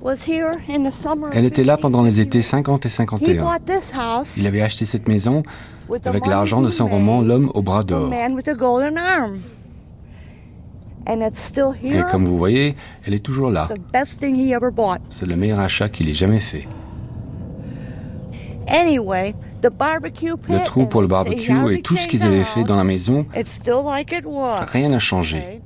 was 0.00 0.24
here 0.24 0.62
in 0.68 0.84
the 0.84 0.92
summer. 0.92 1.30
Elle 1.34 1.44
était 1.44 1.64
là 1.64 1.76
pendant 1.76 2.02
les 2.04 2.20
étés 2.20 2.42
50 2.42 2.86
et 2.86 2.88
He 2.88 2.92
51. 2.92 3.42
bought 3.42 3.66
this 3.66 3.90
house 3.92 4.36
Il 4.38 4.46
avait 4.46 4.62
acheté 4.62 4.86
cette 4.86 5.08
maison 5.08 5.42
avec 6.04 6.26
l'argent 6.26 6.62
de 6.62 6.68
son 6.68 6.86
roman 6.86 7.20
L'homme 7.20 7.50
au 7.54 7.62
bras 7.62 7.84
d'or. 7.84 8.12
Et 11.82 12.00
comme 12.10 12.24
vous 12.24 12.36
voyez, 12.38 12.74
elle 13.06 13.14
est 13.14 13.24
toujours 13.24 13.50
là. 13.50 13.68
The 13.72 13.92
best 13.92 14.20
thing 14.20 14.34
he 14.34 14.52
ever 14.52 14.70
bought. 14.72 15.00
C'est 15.08 15.26
le 15.26 15.36
meilleur 15.36 15.60
achat 15.60 15.88
qu'il 15.88 16.08
ait 16.08 16.14
jamais 16.14 16.40
fait. 16.40 16.66
Anyway, 18.68 19.34
the 19.62 19.70
barbecue 19.70 20.36
pit 20.36 20.48
Le 20.50 20.64
trou 20.64 20.86
pour 20.86 21.00
le 21.00 21.06
barbecue 21.06 21.72
et 21.72 21.82
tout 21.82 21.96
ce 21.96 22.08
qu'ils 22.08 22.24
avaient 22.24 22.42
fait 22.42 22.64
dans 22.64 22.76
la 22.76 22.84
maison, 22.84 23.26
It's 23.36 23.52
still 23.52 23.84
like 23.84 24.10
it 24.12 24.24
was. 24.24 24.64
rien 24.72 24.88
n'a 24.88 24.98
changé. 24.98 25.60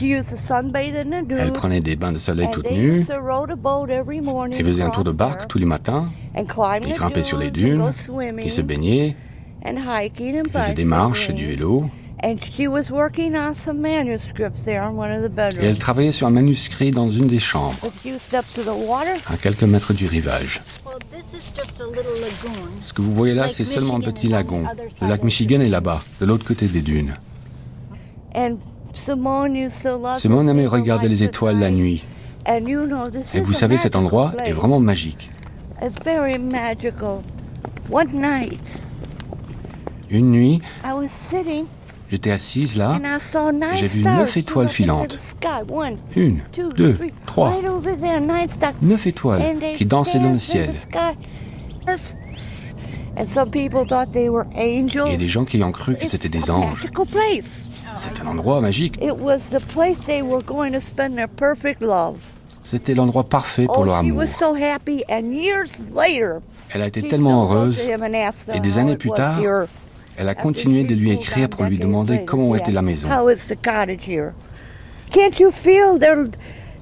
Elle 0.00 1.52
prenait 1.52 1.80
des 1.80 1.96
bains 1.96 2.12
de 2.12 2.18
soleil 2.18 2.48
toute 2.52 2.70
nue 2.70 3.00
used 3.00 3.08
to 3.08 3.20
row 3.20 3.46
the 3.46 3.56
boat 3.58 3.88
every 3.90 4.20
morning 4.20 4.58
et 4.58 4.62
faisait 4.64 4.82
un 4.82 4.90
tour 4.90 5.04
de 5.04 5.12
barque 5.12 5.46
tous 5.48 5.58
les 5.58 5.66
matins. 5.66 6.08
there 6.34 6.42
and 6.42 6.46
climb 6.46 6.82
Il 6.86 6.94
the 6.94 6.96
grimpait 6.96 7.22
sur 7.22 7.38
les 7.38 7.50
dunes 7.50 7.80
and 7.82 7.84
dunes, 7.84 7.86
go 7.86 7.92
swimming 7.92 8.44
il 8.44 8.50
se 8.50 8.62
baignait, 8.62 9.14
and 9.64 9.76
hiking 9.76 10.38
and 10.38 10.42
il 10.46 10.52
faisait 10.52 10.74
des 10.74 10.84
marches 10.84 11.28
et 11.30 11.32
du 11.34 11.46
vélo. 11.46 11.84
And 12.22 12.36
she 12.54 12.66
was 12.68 12.90
working 12.90 13.34
on 13.34 13.54
some 13.54 13.80
manuscripts 13.80 14.64
there 14.64 14.82
in 14.82 14.90
one 14.94 15.10
of 15.10 15.22
the 15.22 15.32
Et 15.38 15.40
elle 15.40 15.54
bedrooms. 15.54 15.78
travaillait 15.78 16.12
sur 16.12 16.26
un 16.26 16.30
manuscrit 16.30 16.90
dans 16.90 17.08
une 17.08 17.28
des 17.28 17.38
chambres, 17.38 17.76
A 17.82 17.88
few 17.90 18.18
steps 18.18 18.52
to 18.54 18.62
the 18.62 18.66
water. 18.86 19.14
à 19.32 19.36
quelques 19.38 19.62
mètres 19.62 19.94
du 19.94 20.06
rivage. 20.06 20.60
Well, 20.84 20.98
this 21.10 21.32
is 21.32 21.52
just 21.56 21.80
a 21.80 21.84
little 21.86 22.12
lagoon. 22.20 22.70
Ce 22.82 22.92
que 22.92 23.00
vous 23.00 23.14
voyez 23.14 23.34
là, 23.34 23.48
c'est 23.48 23.64
seulement 23.64 23.96
un 23.96 24.00
petit 24.00 24.28
lagon. 24.28 24.64
Le 25.00 25.08
lac 25.08 25.22
Michigan 25.24 25.60
est 25.60 25.68
là-bas, 25.68 26.02
de 26.20 26.26
l'autre 26.26 26.46
côté 26.46 26.66
des 26.66 26.82
dunes. 26.82 27.14
Simone 28.92 30.48
aimait 30.48 30.66
regarder 30.66 31.08
les 31.08 31.22
étoiles 31.22 31.58
la 31.58 31.70
nuit. 31.70 32.04
Et 33.34 33.40
vous 33.40 33.52
savez, 33.52 33.76
cet 33.76 33.96
endroit 33.96 34.32
est 34.44 34.52
vraiment 34.52 34.80
magique. 34.80 35.30
Une 40.10 40.30
nuit, 40.30 40.60
j'étais 42.10 42.30
assise 42.32 42.76
là, 42.76 42.98
et 42.98 43.76
j'ai 43.76 43.86
vu 43.86 44.02
neuf 44.02 44.36
étoiles 44.36 44.68
filantes. 44.68 45.18
Une, 46.16 46.40
deux, 46.76 46.98
trois, 47.26 47.56
neuf 48.82 49.06
étoiles 49.06 49.42
qui 49.76 49.86
dansaient 49.86 50.18
dans 50.18 50.32
le 50.32 50.38
ciel. 50.38 50.70
the 50.72 50.82
sky. 50.82 51.16
Yes. 51.86 52.16
And 53.16 53.26
some 53.28 53.50
people 53.50 53.84
thought 53.86 54.12
they 54.12 54.28
were 54.28 54.46
angels. 54.56 55.06
Il 55.06 55.12
y 55.12 55.14
a 55.14 55.18
des 55.18 55.28
gens 55.28 55.44
qui 55.44 55.62
ont 55.62 55.72
cru 55.72 55.96
que 55.96 56.06
c'était 56.06 56.28
des 56.28 56.50
anges. 56.50 56.86
C'est 57.96 58.20
un 58.20 58.26
endroit 58.26 58.60
magique. 58.60 58.96
It 59.02 59.16
was 59.18 59.50
the 59.50 59.60
place 59.72 59.98
they 60.06 60.22
were 60.22 60.42
going 60.42 60.72
to 60.72 60.80
spend 60.80 61.16
their 61.16 61.28
perfect 61.28 61.80
love. 61.82 62.16
C'était 62.62 62.94
l'endroit 62.94 63.24
parfait 63.24 63.66
pour 63.66 63.80
oh, 63.80 63.84
leur 63.84 63.96
she 63.96 64.06
amour. 64.06 64.22
Elle 66.72 66.82
a 66.82 66.86
été 66.86 67.08
tellement 67.08 67.42
heureuse, 67.42 67.88
et 68.52 68.60
des 68.60 68.76
how 68.76 68.80
années 68.80 68.96
plus 68.96 69.10
tard, 69.10 69.40
elle 70.16 70.28
a 70.28 70.34
continué 70.34 70.84
de 70.84 70.94
lui 70.94 71.10
écrire 71.10 71.48
pour 71.48 71.64
lui 71.64 71.78
demander 71.78 72.24
comment 72.24 72.54
était 72.54 72.72
la 72.72 72.82
maison. 72.82 73.08
How 73.08 73.30
is 73.30 73.48
the 73.48 73.56
cottage 73.56 74.06
here? 74.06 74.34
Can't 75.10 75.40
you 75.40 75.50
feel 75.50 75.98
their? 75.98 76.28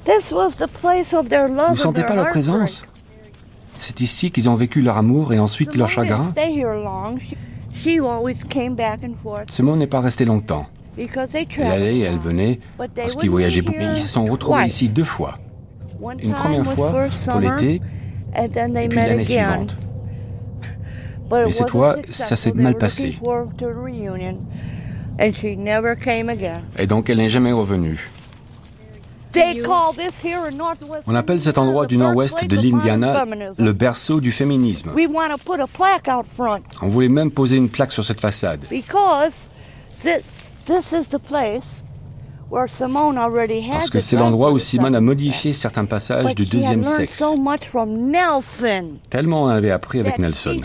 This 0.05 0.33
was 0.33 0.57
the 0.57 0.69
place 0.69 1.15
of 1.15 1.29
their 1.29 1.49
love 1.49 1.69
Vous 1.69 1.73
and 1.73 1.77
sentez 1.77 2.03
pas 2.03 2.17
leur 2.17 2.29
présence? 2.29 2.85
C'est 3.77 4.01
ici 4.01 4.31
qu'ils 4.31 4.49
ont 4.49 4.57
vécu 4.57 4.83
leur 4.83 4.99
amour 4.99 5.33
et 5.33 5.39
ensuite 5.39 5.77
leur 5.77 5.89
chagrin? 5.89 6.33
Simone 9.49 9.79
n'est 9.79 9.87
pas 9.87 10.01
restée 10.01 10.25
longtemps. 10.25 10.67
Elle 10.99 11.65
allait 11.67 11.97
et 11.99 12.03
elle 12.03 12.19
venait 12.19 12.61
parce 12.77 13.15
qu'ils 13.17 13.31
voyageaient 13.31 13.63
beaucoup. 13.63 13.79
here 13.79 13.95
Ils 13.97 14.03
se 14.03 14.09
sont 14.09 14.27
retrouvés 14.27 14.65
ici 14.65 14.89
deux 14.89 15.05
fois. 15.05 15.39
Une 16.23 16.33
première 16.33 16.65
fois 16.65 16.93
pour 17.27 17.41
l'été 17.41 17.81
et 18.37 18.89
puis 18.89 18.99
l'année 18.99 19.25
suivante. 19.25 19.77
Mais 21.31 21.53
cette 21.53 21.71
fois, 21.71 21.97
ça 22.09 22.37
s'est 22.37 22.53
mal 22.53 22.77
passé. 22.77 23.19
Et 26.79 26.87
donc 26.87 27.11
elle 27.11 27.17
n'est 27.19 27.29
jamais 27.29 27.53
revenue. 27.53 28.11
On 31.07 31.15
appelle 31.15 31.41
cet 31.41 31.59
endroit 31.59 31.87
du 31.87 31.97
nord-ouest 31.97 32.45
de 32.47 32.57
l'Indiana 32.57 33.25
le 33.59 33.73
berceau 33.73 34.21
du 34.21 34.33
féminisme. 34.33 34.91
We 34.95 35.07
want 35.07 35.29
to 35.29 35.39
put 35.39 35.61
a 35.61 35.67
plaque 35.67 36.09
out 36.09 36.27
front 36.35 36.63
On 36.83 36.89
voulait 36.89 37.09
même 37.09 37.31
poser 37.31 37.57
une 37.57 37.69
plaque 37.69 37.93
sur 37.93 38.05
cette 38.05 38.21
façade. 38.21 38.65
Because 40.69 40.91
this, 40.91 40.91
this 40.91 41.07
is 41.07 41.09
the 41.09 41.19
place 41.19 41.83
where 42.49 42.69
Simone 42.69 43.19
already 43.19 43.61
had 43.61 43.79
Parce 43.79 43.91
que 43.91 44.01
c'est 44.01 44.17
l'endroit 44.17 44.53
où 44.53 44.59
Simone 44.59 44.95
a 44.95 45.01
modifié 45.01 45.53
certains 45.53 45.85
passages 45.85 46.35
du 46.35 46.47
deuxième 46.47 46.85
sexe. 46.85 47.19
so 47.19 47.37
much 47.37 47.67
from 47.67 48.11
Nelson 48.11 48.99
Tellement 49.11 49.45
on 49.45 49.49
avait 49.49 49.71
appris 49.71 50.01
avec 50.01 50.19
Nelson. 50.19 50.61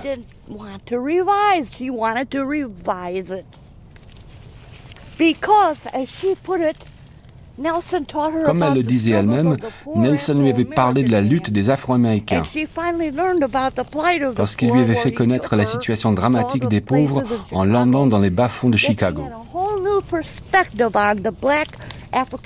Comme 8.45 8.63
elle 8.63 8.73
le 8.73 8.83
disait 8.83 9.11
elle-même, 9.11 9.57
Nelson 9.95 10.33
lui 10.33 10.49
avait 10.49 10.65
parlé 10.65 11.03
de 11.03 11.11
la 11.11 11.21
lutte 11.21 11.51
des 11.51 11.69
Afro-Américains 11.69 12.41
And 12.41 12.45
she 12.45 12.65
finally 12.65 13.11
learned 13.11 13.43
about 13.43 13.75
the 13.75 13.85
plight 13.87 14.23
of 14.23 14.33
the 14.33 14.39
lorsqu'il 14.39 14.71
lui 14.71 14.81
avait 14.81 14.95
fait 14.95 15.11
connaître 15.11 15.55
la 15.55 15.65
situation 15.65 16.13
dramatique 16.13 16.67
des 16.67 16.81
pauvres 16.81 17.19
of 17.19 17.31
en 17.51 17.63
landant 17.63 18.07
dans 18.07 18.19
les 18.19 18.31
bas-fonds 18.31 18.69
de 18.69 18.77
Chicago. 18.77 19.27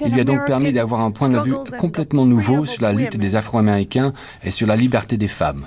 Il 0.06 0.14
lui 0.14 0.22
a 0.22 0.24
donc 0.24 0.46
permis 0.46 0.72
d'avoir 0.72 1.02
un 1.02 1.12
point 1.12 1.30
de 1.30 1.40
vue 1.40 1.56
complètement 1.80 2.26
nouveau 2.26 2.66
sur 2.66 2.84
la 2.84 2.94
lutte 2.94 3.18
des 3.18 3.36
Afro-Américains 3.36 4.14
et 4.44 4.52
sur 4.52 4.68
la 4.68 4.76
liberté 4.76 5.18
des 5.18 5.28
femmes. 5.28 5.66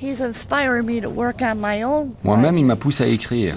He's 0.00 0.20
inspired 0.20 0.84
me 0.84 1.00
to 1.00 1.08
work 1.08 1.42
on 1.42 1.56
my 1.60 1.84
own 1.84 2.10
Moi-même, 2.24 2.58
il 2.58 2.64
m'a 2.64 2.74
poussé 2.74 3.04
à 3.04 3.06
écrire. 3.06 3.54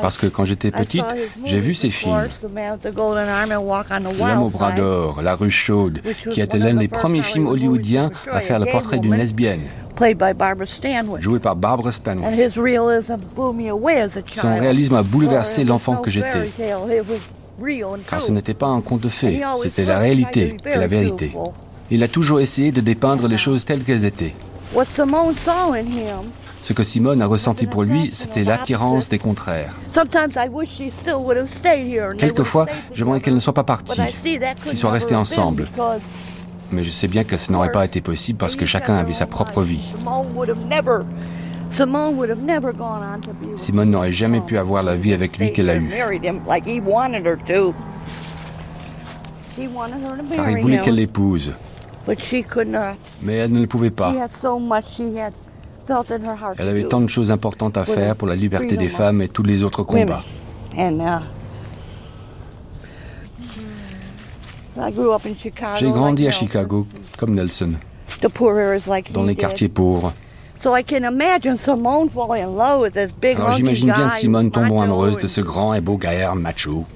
Parce 0.00 0.16
que 0.16 0.26
quand 0.26 0.44
j'étais 0.44 0.68
I 0.68 0.72
petite, 0.72 1.04
j'ai 1.44 1.60
vu 1.60 1.74
of 1.74 1.90
films. 1.90 2.16
L'homme 4.18 4.42
au 4.42 4.48
bras 4.50 4.72
d'or, 4.72 5.22
La 5.22 5.34
rue 5.34 5.50
chaude, 5.50 6.00
qui 6.32 6.40
était 6.40 6.58
l'un 6.58 6.74
des 6.74 6.88
premiers 6.88 7.22
films 7.22 7.46
hollywoodiens 7.46 8.10
à 8.30 8.40
faire 8.40 8.56
a 8.56 8.58
le 8.58 8.66
portrait 8.66 8.98
d'une 8.98 9.14
lesbienne, 9.14 9.62
jouée 11.20 11.38
par 11.38 11.56
Barbara 11.56 11.90
And 11.90 11.92
Stanwyck. 11.92 12.50
Son 14.30 14.58
réalisme 14.58 14.94
a 14.94 15.02
bouleversé 15.02 15.64
l'enfant 15.64 15.96
que 15.96 16.10
j'étais. 16.10 16.50
Car 18.08 18.20
ce 18.20 18.32
n'était 18.32 18.54
pas 18.54 18.66
un 18.66 18.80
conte 18.80 19.02
de 19.02 19.08
fées, 19.08 19.40
c'était 19.62 19.84
la 19.84 19.98
réalité 19.98 20.56
et 20.64 20.76
la 20.76 20.86
vérité. 20.86 21.32
Il 21.90 22.02
a 22.02 22.08
toujours 22.08 22.40
essayé 22.40 22.72
de 22.72 22.80
dépeindre 22.80 23.28
les 23.28 23.36
choses 23.36 23.64
telles 23.64 23.84
qu'elles 23.84 24.06
étaient. 24.06 24.34
Ce 26.62 26.72
que 26.72 26.84
Simone 26.84 27.20
a 27.20 27.26
ressenti 27.26 27.66
pour 27.66 27.82
lui, 27.82 28.10
c'était 28.12 28.44
l'attirance 28.44 29.08
des 29.08 29.18
contraires. 29.18 29.72
Sometimes 29.92 30.36
I 30.36 30.48
wish 30.48 30.68
she 30.68 30.92
still 30.92 31.16
would 31.16 31.36
have 31.36 31.48
stayed 31.48 31.88
here. 31.88 32.10
and 32.10 32.18
they 32.18 32.20
would 32.20 32.20
have 32.20 32.20
Quelquefois, 32.20 32.66
j'aimerais 32.94 33.20
qu'elle 33.20 33.34
ne 33.34 33.40
soit 33.40 33.52
pas 33.52 33.64
partie, 33.64 34.00
But 34.00 34.08
I 34.08 34.12
see 34.12 34.38
that 34.38 34.54
couldn't 34.54 34.70
qu'ils 34.70 34.78
soient 34.78 34.92
restés 34.92 35.16
ensemble. 35.16 35.66
Mais 36.70 36.84
je 36.84 36.90
sais 36.90 37.08
bien 37.08 37.24
que 37.24 37.36
ce 37.36 37.50
n'aurait 37.50 37.72
pas 37.72 37.84
été 37.84 38.00
possible 38.00 38.38
parce 38.38 38.54
que 38.54 38.64
chacun 38.64 38.94
avait 38.94 39.12
sa 39.12 39.26
propre 39.26 39.62
vie. 39.62 39.92
Simone 39.98 40.28
would 40.36 40.50
have 40.50 40.64
never, 40.68 41.00
Simone 41.68 42.14
would 42.16 42.30
have 42.30 42.44
never 42.44 42.72
gone 42.72 43.02
on 43.02 43.18
to 43.20 43.32
be 43.32 43.48
with 43.48 43.58
Simone 43.58 43.90
n'aurait 43.90 44.12
jamais 44.12 44.40
pu 44.40 44.56
avoir 44.56 44.84
la 44.84 44.94
vie 44.94 45.14
avec 45.14 45.38
lui 45.38 45.52
qu'elle 45.52 45.68
a 45.68 45.74
eue. 45.76 45.88
Car 45.88 46.12
il 46.12 46.20
voulait 50.62 50.78
qu'elle 50.78 50.94
him, 50.94 51.00
l'épouse, 51.00 51.54
mais 53.20 53.34
elle 53.34 53.52
ne 53.52 53.60
le 53.60 53.66
pouvait 53.66 53.90
pas. 53.90 54.14
Elle 56.58 56.68
avait 56.68 56.84
tant 56.84 57.00
de 57.00 57.08
choses 57.08 57.30
importantes 57.30 57.76
à 57.76 57.84
faire 57.84 58.16
pour 58.16 58.28
la 58.28 58.36
liberté 58.36 58.76
des 58.76 58.88
femmes 58.88 59.22
et 59.22 59.28
tous 59.28 59.42
les 59.42 59.62
autres 59.62 59.82
combats. 59.82 60.24
And 64.74 64.88
I 64.88 64.90
grew 64.90 65.12
up 65.12 65.26
in 65.26 65.34
Chicago. 65.34 65.76
J'ai 65.78 65.90
grandi 65.90 66.26
à. 66.26 66.30
Chicago, 66.30 66.86
comme 67.18 67.34
Nelson, 67.34 67.72
The 68.22 68.28
poor 68.28 68.58
areas 68.58 68.86
like 68.86 69.12
dans 69.12 69.24
les 69.24 69.34
quartiers 69.34 69.68
pauvres. 69.68 70.14
So 70.58 70.74
I 70.76 70.82
can 70.82 71.04
imagine 71.04 71.58
Simone 71.58 72.08
falling 72.08 72.44
in 72.44 72.56
love 72.56 72.80
with 72.80 72.94
this 72.94 73.12
big 73.12 73.36
Alors 73.36 73.52
j'imagine 73.52 73.92
bien 73.92 74.08
Simone 74.08 74.50
tombant 74.50 74.80
amoureuse 74.80 75.18
de 75.18 75.26
ce 75.26 75.40
grand 75.40 75.74
et 75.74 75.80
beau 75.80 75.98
gaillard 75.98 76.36
macho. 76.36 76.86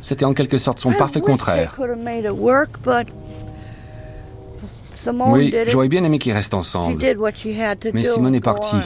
C'était 0.00 0.24
en 0.24 0.34
quelque 0.34 0.58
sorte 0.58 0.78
son 0.78 0.92
parfait 0.92 1.20
contraire. 1.20 1.76
Oui, 5.26 5.54
j'aurais 5.66 5.88
bien 5.88 6.04
aimé 6.04 6.18
qu'ils 6.18 6.32
restent 6.32 6.52
She 6.52 6.56
ensemble. 6.56 7.02
did 7.02 7.18
what 7.18 7.32
she 7.34 7.58
had 7.58 7.80
to 7.80 7.88
Mais 7.92 8.02
do 8.02 8.08
Simone 8.08 8.34
est 8.34 8.40
partie. 8.40 8.76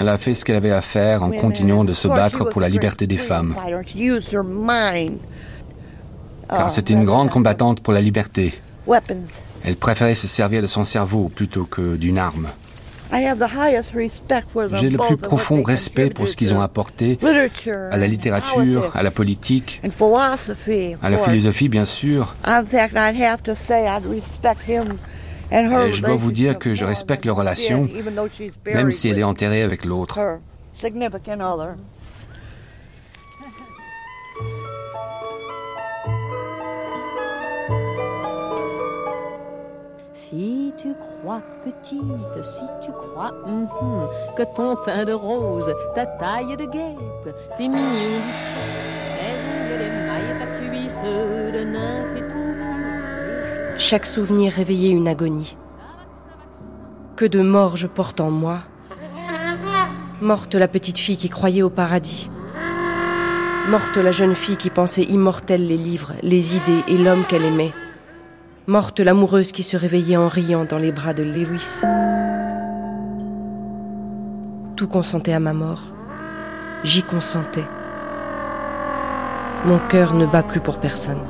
Elle 0.00 0.08
a 0.08 0.18
fait 0.18 0.34
ce 0.34 0.44
qu'elle 0.44 0.56
avait 0.56 0.70
à 0.70 0.80
faire 0.80 1.22
en 1.24 1.30
continuant 1.30 1.84
de 1.84 1.92
se 1.92 2.06
battre 2.06 2.44
pour 2.44 2.60
la 2.60 2.68
liberté 2.68 3.06
des 3.06 3.16
femmes. 3.16 3.54
Car 6.48 6.68
uh, 6.68 6.70
c'était 6.70 6.94
une 6.94 7.04
grande 7.04 7.28
combattante 7.30 7.80
pour 7.80 7.92
la 7.92 8.00
liberté. 8.00 8.54
Elle 9.64 9.76
préférait 9.76 10.14
se 10.14 10.26
servir 10.26 10.62
de 10.62 10.66
son 10.66 10.84
cerveau 10.84 11.28
plutôt 11.34 11.64
que 11.64 11.96
d'une 11.96 12.16
arme. 12.18 12.48
I 13.10 13.24
have 13.24 13.38
the 13.38 13.54
highest 13.54 13.94
respect 13.94 14.48
for 14.50 14.68
them 14.68 14.80
J'ai 14.80 14.90
le 14.90 14.98
plus 14.98 15.16
profond 15.16 15.62
respect 15.62 16.10
pour 16.10 16.28
ce 16.28 16.36
qu'ils 16.36 16.52
ont 16.52 16.60
apporté 16.60 17.18
à 17.90 17.96
la 17.96 18.06
littérature, 18.06 18.90
à 18.94 19.02
la 19.02 19.10
politique, 19.10 19.80
and 19.84 19.90
philosophy. 19.90 20.94
of 20.94 21.04
à 21.04 21.10
la 21.10 21.18
philosophie 21.18 21.68
bien 21.68 21.86
sûr. 21.86 22.36
In 22.44 22.64
fact, 22.64 22.94
I'd 22.96 23.20
have 23.20 23.42
to 23.44 23.54
say 23.54 23.86
I'd 23.86 24.04
respect 24.04 24.68
him 24.68 24.98
and 25.50 25.70
her 25.72 25.86
Et 25.86 25.92
je 25.92 26.02
dois 26.02 26.16
vous 26.16 26.32
dire 26.32 26.58
que 26.58 26.74
je 26.74 26.84
respecte 26.84 27.24
leur 27.24 27.36
relation, 27.36 27.88
même 28.04 28.30
buried 28.64 28.92
si 28.92 29.08
elle 29.08 29.18
est 29.18 29.24
enterrée 29.24 29.62
avec 29.62 29.84
l'autre. 29.84 30.18
Si 40.30 40.74
tu 40.76 40.88
crois 40.92 41.40
petite, 41.64 42.44
si 42.44 42.64
tu 42.82 42.90
crois 42.92 43.32
hum, 43.46 43.66
hum, 43.80 44.08
que 44.36 44.42
ton 44.54 44.76
teint 44.76 45.06
de 45.06 45.14
rose, 45.14 45.72
ta 45.94 46.04
taille 46.04 46.54
de 46.54 46.66
guêpe, 46.66 47.34
tes 47.56 47.66
mignons 47.66 47.80
tes 48.28 49.38
ongles 49.48 49.78
d'émail, 49.78 50.38
ta 50.38 50.46
cuisse 50.58 51.00
de 51.00 51.64
nymphe 51.64 52.16
et 52.18 52.28
ton. 52.28 53.78
Chaque 53.78 54.04
souvenir 54.04 54.52
réveillait 54.52 54.90
une 54.90 55.08
agonie. 55.08 55.56
Que 57.16 57.24
de 57.24 57.40
morts 57.40 57.78
je 57.78 57.86
porte 57.86 58.20
en 58.20 58.30
moi. 58.30 58.58
Morte 60.20 60.56
la 60.56 60.68
petite 60.68 60.98
fille 60.98 61.16
qui 61.16 61.30
croyait 61.30 61.62
au 61.62 61.70
paradis. 61.70 62.28
Morte 63.70 63.96
la 63.96 64.12
jeune 64.12 64.34
fille 64.34 64.58
qui 64.58 64.68
pensait 64.68 65.04
immortelle 65.04 65.66
les 65.66 65.78
livres, 65.78 66.12
les 66.22 66.54
idées 66.54 66.84
et 66.86 66.98
l'homme 66.98 67.24
qu'elle 67.26 67.46
aimait. 67.46 67.72
Morte 68.68 69.00
l'amoureuse 69.00 69.50
qui 69.50 69.62
se 69.62 69.78
réveillait 69.78 70.18
en 70.18 70.28
riant 70.28 70.66
dans 70.66 70.76
les 70.76 70.92
bras 70.92 71.14
de 71.14 71.22
Lewis. 71.22 71.80
Tout 74.76 74.86
consentait 74.86 75.32
à 75.32 75.40
ma 75.40 75.54
mort. 75.54 75.80
J'y 76.84 77.02
consentais. 77.02 77.64
Mon 79.64 79.78
cœur 79.88 80.12
ne 80.12 80.26
bat 80.26 80.42
plus 80.42 80.60
pour 80.60 80.80
personne. 80.80 81.22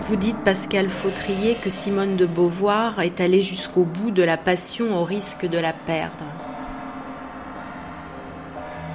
Vous 0.00 0.16
dites, 0.16 0.38
Pascal 0.38 0.88
Fautrier, 0.88 1.54
que 1.62 1.70
Simone 1.70 2.16
de 2.16 2.26
Beauvoir 2.26 2.98
est 2.98 3.20
allée 3.20 3.42
jusqu'au 3.42 3.84
bout 3.84 4.10
de 4.10 4.24
la 4.24 4.36
passion 4.36 5.00
au 5.00 5.04
risque 5.04 5.46
de 5.46 5.58
la 5.58 5.72
perdre. 5.72 6.24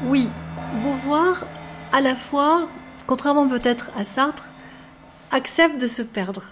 Oui, 0.08 0.30
Beauvoir, 0.84 1.46
à 1.94 2.02
la 2.02 2.16
fois, 2.16 2.64
contrairement 3.08 3.48
peut-être 3.48 3.92
à 3.98 4.04
Sartre, 4.04 4.46
accepte 5.32 5.80
de 5.80 5.88
se 5.88 6.02
perdre. 6.02 6.44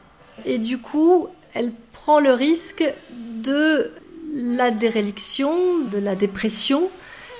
Et 0.45 0.58
du 0.58 0.78
coup, 0.78 1.28
elle 1.54 1.72
prend 1.93 2.20
le 2.20 2.34
risque 2.34 2.84
de 3.12 3.91
la 4.34 4.72
déréliction, 4.72 5.80
de 5.91 5.97
la 5.97 6.16
dépression. 6.16 6.89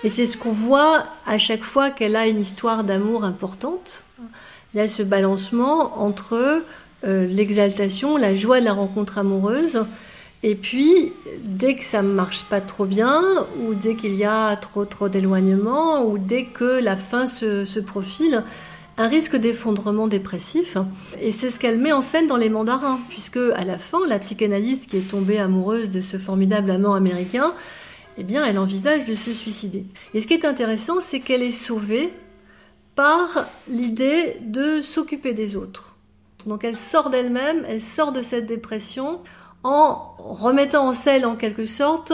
Et 0.04 0.10
c'est 0.10 0.28
ce 0.28 0.38
qu'on 0.38 0.52
voit 0.52 1.06
à 1.26 1.38
chaque 1.38 1.64
fois 1.64 1.90
qu'elle 1.90 2.16
a 2.16 2.28
une 2.28 2.40
histoire 2.40 2.84
d'amour 2.84 3.24
importante. 3.24 4.04
Il 4.74 4.78
y 4.78 4.82
a 4.82 4.88
ce 4.88 5.04
balancement 5.04 6.02
entre 6.02 6.64
euh, 7.04 7.26
l'exaltation, 7.26 8.18
la 8.18 8.36
joie 8.36 8.60
de 8.60 8.66
la 8.66 8.74
rencontre 8.74 9.18
amoureuse, 9.18 9.84
et 10.44 10.56
puis 10.56 11.14
dès 11.44 11.76
que 11.76 11.84
ça 11.84 12.02
ne 12.02 12.08
marche 12.08 12.46
pas 12.46 12.62
trop 12.62 12.86
bien, 12.86 13.22
ou 13.60 13.74
dès 13.74 13.96
qu'il 13.96 14.16
y 14.16 14.24
a 14.24 14.56
trop 14.56 14.86
trop 14.86 15.10
d'éloignement, 15.10 16.04
ou 16.04 16.18
dès 16.18 16.46
que 16.46 16.80
la 16.82 16.96
fin 16.96 17.28
se, 17.28 17.66
se 17.66 17.80
profile, 17.80 18.44
un 19.02 19.08
risque 19.08 19.36
d'effondrement 19.36 20.08
dépressif. 20.08 20.78
Et 21.20 21.32
c'est 21.32 21.50
ce 21.50 21.60
qu'elle 21.60 21.80
met 21.80 21.92
en 21.92 22.02
scène 22.02 22.28
dans 22.28 22.38
Les 22.38 22.50
Mandarins, 22.50 23.00
puisque 23.10 23.38
à 23.38 23.64
la 23.66 23.78
fin, 23.78 24.00
la 24.08 24.20
psychanalyste 24.20 24.88
qui 24.88 24.98
est 24.98 25.10
tombée 25.10 25.40
amoureuse 25.40 25.90
de 25.90 26.02
ce 26.02 26.18
formidable 26.18 26.70
amant 26.70 26.94
américain, 26.94 27.54
eh 28.18 28.24
bien, 28.24 28.46
elle 28.46 28.60
envisage 28.60 29.06
de 29.06 29.16
se 29.16 29.34
suicider. 29.34 29.86
Et 30.14 30.22
ce 30.22 30.28
qui 30.28 30.36
est 30.36 30.46
intéressant, 30.46 31.00
c'est 31.00 31.20
qu'elle 31.20 31.42
est 31.42 31.52
sauvée 31.52 32.14
par 32.96 33.48
l'idée 33.68 34.38
de 34.42 34.82
s'occuper 34.82 35.34
des 35.34 35.56
autres. 35.56 35.96
Donc 36.46 36.64
elle 36.64 36.78
sort 36.78 37.10
d'elle-même, 37.10 37.64
elle 37.68 37.82
sort 37.82 38.12
de 38.12 38.22
cette 38.22 38.46
dépression 38.46 39.20
en 39.64 40.16
remettant 40.18 40.88
en 40.88 40.94
scène 40.94 41.26
en 41.26 41.36
quelque 41.36 41.66
sorte 41.66 42.14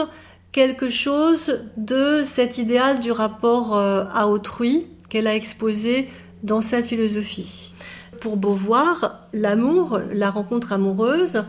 quelque 0.52 0.88
chose 0.88 1.64
de 1.76 2.22
cet 2.24 2.58
idéal 2.58 3.00
du 3.00 3.12
rapport 3.12 3.76
euh, 3.76 4.04
à 4.12 4.28
autrui 4.28 4.86
qu'elle 5.08 5.26
a 5.26 5.34
exposé 5.34 6.08
dans 6.42 6.60
sa 6.60 6.82
philosophie. 6.82 7.74
Pour 8.20 8.36
Beauvoir, 8.36 9.28
l'amour, 9.32 10.00
la 10.12 10.30
rencontre 10.30 10.72
amoureuse, 10.72 11.42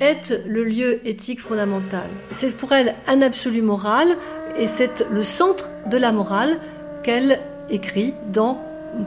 est 0.00 0.34
le 0.46 0.64
lieu 0.64 1.06
éthique 1.06 1.40
fondamental. 1.40 2.08
C'est 2.32 2.56
pour 2.56 2.72
elle 2.72 2.94
un 3.06 3.22
absolu 3.22 3.62
moral 3.62 4.08
et 4.58 4.66
c'est 4.66 5.06
le 5.10 5.24
centre 5.24 5.70
de 5.90 5.96
la 5.96 6.12
morale 6.12 6.58
qu'elle 7.04 7.38
écrit 7.70 8.14
dans 8.32 8.58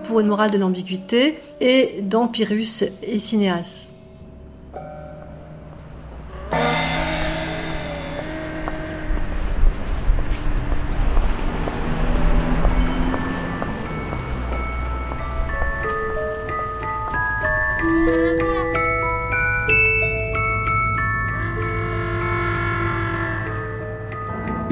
Pour 0.05 0.19
une 0.19 0.27
morale 0.27 0.51
de 0.51 0.57
l'ambiguïté 0.57 1.39
et 1.59 1.99
dans 2.01 2.27
Pyrrhus 2.27 2.85
et 3.01 3.19
Cinéas. 3.19 3.92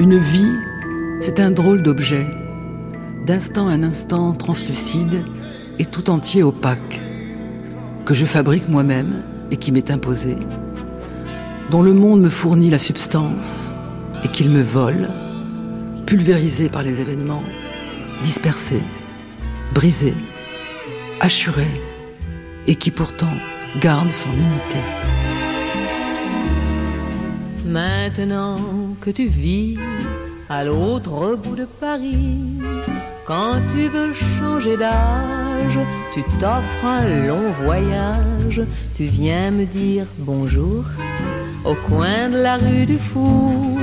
Une 0.02 0.18
vie, 0.18 0.56
c'est 1.20 1.38
un 1.38 1.52
drôle 1.52 1.80
d'objet, 1.80 2.26
d'instant 3.24 3.66
en 3.66 3.84
instant 3.84 4.32
translucide 4.32 5.22
et 5.78 5.84
tout 5.84 6.10
entier 6.10 6.42
opaque, 6.42 7.00
que 8.04 8.12
je 8.12 8.26
fabrique 8.26 8.68
moi-même 8.68 9.22
et 9.52 9.58
qui 9.58 9.70
m'est 9.70 9.92
imposé, 9.92 10.36
dont 11.70 11.82
le 11.84 11.94
monde 11.94 12.20
me 12.20 12.30
fournit 12.30 12.68
la 12.68 12.78
substance 12.78 13.70
et 14.24 14.28
qu'il 14.28 14.50
me 14.50 14.62
vole, 14.62 15.08
pulvérisé 16.04 16.68
par 16.68 16.82
les 16.82 17.00
événements, 17.00 17.44
dispersé, 18.24 18.80
brisé, 19.72 20.14
assuré, 21.20 21.68
et 22.66 22.74
qui 22.74 22.90
pourtant 22.90 23.34
garde 23.80 24.10
son 24.10 24.32
unité. 24.32 25.21
Maintenant 27.72 28.56
que 29.00 29.08
tu 29.08 29.28
vis 29.28 29.78
à 30.50 30.62
l'autre 30.62 31.38
bout 31.42 31.56
de 31.56 31.64
Paris, 31.64 32.60
quand 33.26 33.54
tu 33.72 33.88
veux 33.88 34.12
changer 34.12 34.76
d'âge, 34.76 35.78
tu 36.12 36.22
t'offres 36.38 36.84
un 36.84 37.26
long 37.26 37.50
voyage, 37.64 38.60
tu 38.94 39.04
viens 39.04 39.50
me 39.50 39.64
dire 39.64 40.04
bonjour 40.18 40.84
au 41.64 41.74
coin 41.88 42.28
de 42.28 42.36
la 42.36 42.58
rue 42.58 42.84
du 42.84 42.98
Four, 42.98 43.78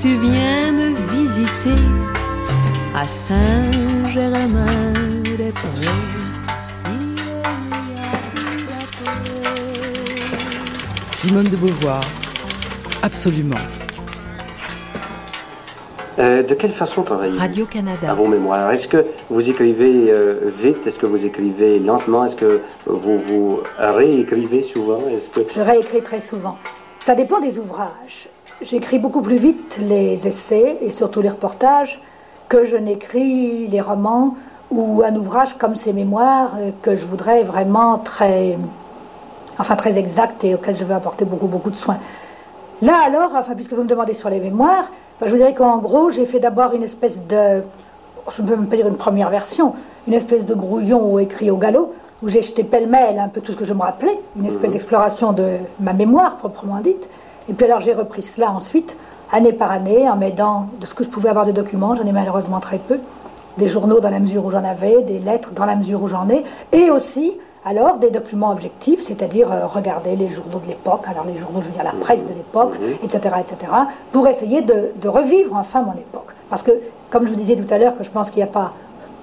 tu 0.00 0.16
viens 0.16 0.72
me 0.72 0.94
visiter 1.12 1.82
à 2.96 3.06
Saint-Germain-des-Prés. 3.06 5.86
Simone 11.18 11.44
de 11.44 11.56
Beauvoir, 11.56 12.00
absolument. 13.02 13.56
Euh, 16.18 16.42
de 16.42 16.54
quelle 16.54 16.72
façon 16.72 17.02
travaillez-vous 17.02 17.38
Radio-Canada. 17.38 18.10
à 18.10 18.14
vos 18.14 18.26
mémoires 18.26 18.72
Est-ce 18.72 18.88
que 18.88 19.06
vous 19.30 19.48
écrivez 19.48 20.10
euh, 20.10 20.40
vite 20.46 20.84
Est-ce 20.86 20.98
que 20.98 21.06
vous 21.06 21.24
écrivez 21.24 21.78
lentement 21.78 22.24
Est-ce 22.24 22.34
que 22.34 22.60
vous, 22.86 23.18
vous 23.18 23.60
réécrivez 23.78 24.62
souvent 24.62 25.00
Est-ce 25.14 25.28
que... 25.28 25.42
Je 25.54 25.60
réécris 25.60 26.02
très 26.02 26.18
souvent. 26.18 26.56
Ça 26.98 27.14
dépend 27.14 27.38
des 27.38 27.60
ouvrages. 27.60 28.28
J'écris 28.60 28.98
beaucoup 28.98 29.22
plus 29.22 29.36
vite 29.36 29.78
les 29.80 30.26
essais 30.26 30.78
et 30.80 30.90
surtout 30.90 31.20
les 31.20 31.28
reportages 31.28 32.00
que 32.48 32.64
je 32.64 32.76
n'écris 32.76 33.68
les 33.68 33.80
romans 33.80 34.34
ou 34.72 35.02
un 35.04 35.14
ouvrage 35.14 35.56
comme 35.56 35.76
ces 35.76 35.92
mémoires 35.92 36.56
euh, 36.58 36.70
que 36.82 36.96
je 36.96 37.06
voudrais 37.06 37.44
vraiment 37.44 37.98
très, 37.98 38.58
enfin 39.58 39.76
très 39.76 39.98
exact 39.98 40.42
et 40.42 40.56
auquel 40.56 40.74
je 40.74 40.82
veux 40.82 40.94
apporter 40.94 41.24
beaucoup 41.24 41.46
beaucoup 41.46 41.70
de 41.70 41.76
soins. 41.76 41.98
Là 42.80 43.00
alors, 43.04 43.34
enfin 43.34 43.54
puisque 43.54 43.72
vous 43.72 43.82
me 43.82 43.88
demandez 43.88 44.14
sur 44.14 44.30
les 44.30 44.40
mémoires, 44.40 44.90
ben, 45.20 45.26
je 45.26 45.32
vous 45.32 45.36
dirais 45.36 45.54
qu'en 45.54 45.78
gros 45.78 46.10
j'ai 46.10 46.26
fait 46.26 46.38
d'abord 46.38 46.74
une 46.74 46.84
espèce 46.84 47.20
de, 47.26 47.62
je 48.30 48.42
ne 48.42 48.48
peux 48.48 48.56
même 48.56 48.66
pas 48.66 48.76
dire 48.76 48.86
une 48.86 48.96
première 48.96 49.30
version, 49.30 49.74
une 50.06 50.14
espèce 50.14 50.46
de 50.46 50.54
brouillon 50.54 51.18
écrit 51.18 51.50
au 51.50 51.56
galop 51.56 51.92
où 52.22 52.28
j'ai 52.28 52.42
jeté 52.42 52.64
pêle-mêle 52.64 53.18
un 53.18 53.28
peu 53.28 53.40
tout 53.40 53.52
ce 53.52 53.56
que 53.56 53.64
je 53.64 53.72
me 53.72 53.82
rappelais, 53.82 54.18
une 54.36 54.46
espèce 54.46 54.72
d'exploration 54.72 55.32
de 55.32 55.56
ma 55.80 55.92
mémoire 55.92 56.36
proprement 56.36 56.80
dite. 56.80 57.08
Et 57.48 57.52
puis 57.52 57.66
alors 57.66 57.80
j'ai 57.80 57.94
repris 57.94 58.22
cela 58.22 58.50
ensuite, 58.50 58.96
année 59.32 59.52
par 59.52 59.70
année, 59.70 60.08
en 60.08 60.16
m'aidant 60.16 60.66
de 60.80 60.86
ce 60.86 60.94
que 60.94 61.04
je 61.04 61.08
pouvais 61.08 61.28
avoir 61.28 61.46
de 61.46 61.52
documents, 61.52 61.94
j'en 61.94 62.04
ai 62.04 62.12
malheureusement 62.12 62.60
très 62.60 62.78
peu, 62.78 62.98
des 63.56 63.68
journaux 63.68 64.00
dans 64.00 64.10
la 64.10 64.20
mesure 64.20 64.44
où 64.44 64.50
j'en 64.50 64.64
avais, 64.64 65.02
des 65.02 65.18
lettres 65.18 65.52
dans 65.52 65.64
la 65.64 65.76
mesure 65.76 66.02
où 66.02 66.08
j'en 66.08 66.28
ai, 66.28 66.44
et 66.72 66.90
aussi 66.90 67.36
alors 67.64 67.96
des 67.98 68.10
documents 68.10 68.50
objectifs, 68.50 69.00
c'est-à-dire 69.02 69.50
euh, 69.52 69.66
regarder 69.66 70.16
les 70.16 70.28
journaux 70.28 70.60
de 70.60 70.68
l'époque, 70.68 71.04
alors 71.08 71.24
les 71.24 71.38
journaux, 71.38 71.60
je 71.60 71.66
veux 71.66 71.72
dire 71.72 71.84
la 71.84 71.92
presse 71.92 72.26
de 72.26 72.32
l'époque, 72.32 72.76
etc., 73.02 73.36
etc., 73.40 73.72
pour 74.12 74.28
essayer 74.28 74.62
de, 74.62 74.92
de 74.96 75.08
revivre 75.08 75.54
enfin 75.54 75.82
mon 75.82 75.94
époque. 75.94 76.34
Parce 76.50 76.62
que, 76.62 76.72
comme 77.10 77.24
je 77.26 77.30
vous 77.30 77.36
disais 77.36 77.56
tout 77.56 77.72
à 77.72 77.78
l'heure, 77.78 77.96
que 77.96 78.04
je 78.04 78.10
pense 78.10 78.30
qu'il 78.30 78.42
n'y 78.42 78.48
a 78.48 78.52
pas 78.52 78.72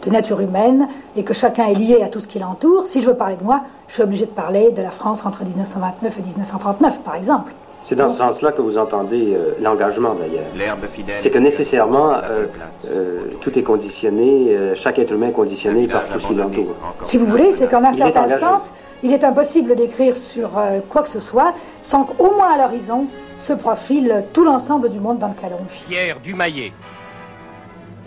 de 0.06 0.12
nature 0.12 0.40
humaine 0.40 0.88
et 1.16 1.24
que 1.24 1.34
chacun 1.34 1.66
est 1.66 1.74
lié 1.74 2.02
à 2.04 2.08
tout 2.08 2.20
ce 2.20 2.28
qui 2.28 2.40
l'entoure, 2.40 2.88
si 2.88 3.02
je 3.02 3.08
veux 3.08 3.16
parler 3.16 3.38
de 3.38 3.44
moi, 3.44 3.62
je 3.88 3.94
suis 3.96 4.04
obligé 4.04 4.26
de 4.26 4.32
parler 4.32 4.72
de 4.72 4.82
la 4.82 4.92
France 4.92 5.26
entre 5.26 5.44
1929 5.44 6.20
et 6.20 6.22
1939, 6.22 7.00
par 7.00 7.16
exemple. 7.16 7.52
C'est 7.86 7.96
dans 7.96 8.10
ce 8.10 8.18
sens-là 8.18 8.52
que 8.52 8.64
vous 8.64 8.80
entendez 8.80 9.36
euh, 9.36 9.54
l'engagement 9.62 10.16
d'ailleurs. 10.16 10.76
C'est 11.18 11.30
que 11.30 11.38
nécessairement, 11.38 12.14
euh, 12.16 12.48
euh, 12.88 13.26
tout 13.42 13.58
est 13.60 13.62
conditionné, 13.62 14.48
euh, 14.50 14.74
chaque 14.74 14.98
être 14.98 15.12
humain 15.12 15.28
est 15.28 15.32
conditionné 15.32 15.88
par 15.88 16.04
tout 16.10 16.18
ce 16.18 16.26
qui 16.26 16.34
l'entoure. 16.34 16.74
Si 17.04 17.20
vous 17.20 17.28
voulez, 17.28 17.52
c'est 17.52 17.70
qu'en 17.70 17.84
un 17.84 17.92
Il 17.92 17.96
certain 17.98 18.28
sens, 18.28 18.74
il 19.04 19.14
est 19.14 19.24
impossible 19.24 19.76
d'écrire 19.76 20.16
sur 20.16 20.58
euh, 20.58 20.80
quoi 20.90 21.04
que 21.04 21.10
ce 21.10 21.20
soit 21.20 21.54
sans 21.84 22.06
qu'au 22.06 22.32
moins 22.36 22.54
à 22.56 22.58
l'horizon 22.58 23.06
se 23.38 23.54
profile 23.54 24.26
tout 24.34 24.44
l'ensemble 24.44 24.90
du 24.90 25.00
monde 25.00 25.20
dans 25.20 25.28
lequel 25.28 25.52
on 25.54 25.64
vit. 25.66 25.84
Pierre 25.88 26.20
Dumaillet 26.22 26.74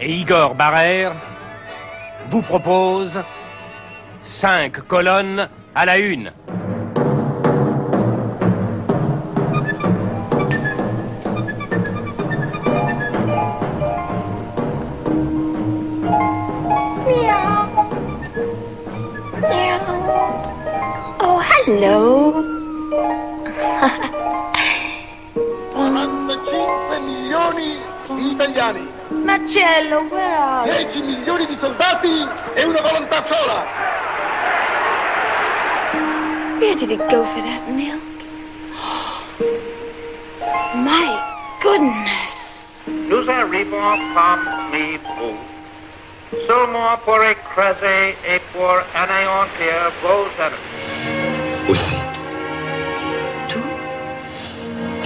et 0.01 0.11
Igor 0.13 0.57
Barrère 0.57 1.13
vous 2.33 2.43
proposent 2.43 3.21
cinq 4.41 4.73
colonnes 4.89 5.49
à 5.77 5.87
la 5.87 5.99
une. 5.99 6.33
Hello. 21.69 22.33
45 25.75 27.01
milioni 27.01 27.79
di 28.09 28.31
italiani, 28.33 28.89
Marcello, 29.09 30.09
where 30.09 30.35
are 30.35 30.83
you? 30.83 31.03
10 31.03 31.03
milioni 31.03 31.47
di 31.47 31.57
soldati 31.61 32.27
e 32.55 32.65
una 32.65 32.81
volontà 32.81 33.23
sola. 33.29 33.67
Where 36.59 36.75
did 36.75 36.91
it 36.91 37.07
go 37.11 37.25
for 37.35 37.43
that 37.43 37.69
milk? 37.69 38.01
My 40.75 41.21
goodness. 41.61 42.33
Nous 42.87 43.29
arrivons 43.29 43.99
parmi 44.15 44.97
vous, 44.97 45.37
seulement 46.47 46.97
pour 47.05 47.23
écraser 47.23 48.17
et 48.25 48.41
pour 48.53 48.81
anéantir 48.95 49.93
vos 50.03 50.27
ennemis. 50.39 51.18
Aussi. 51.69 51.97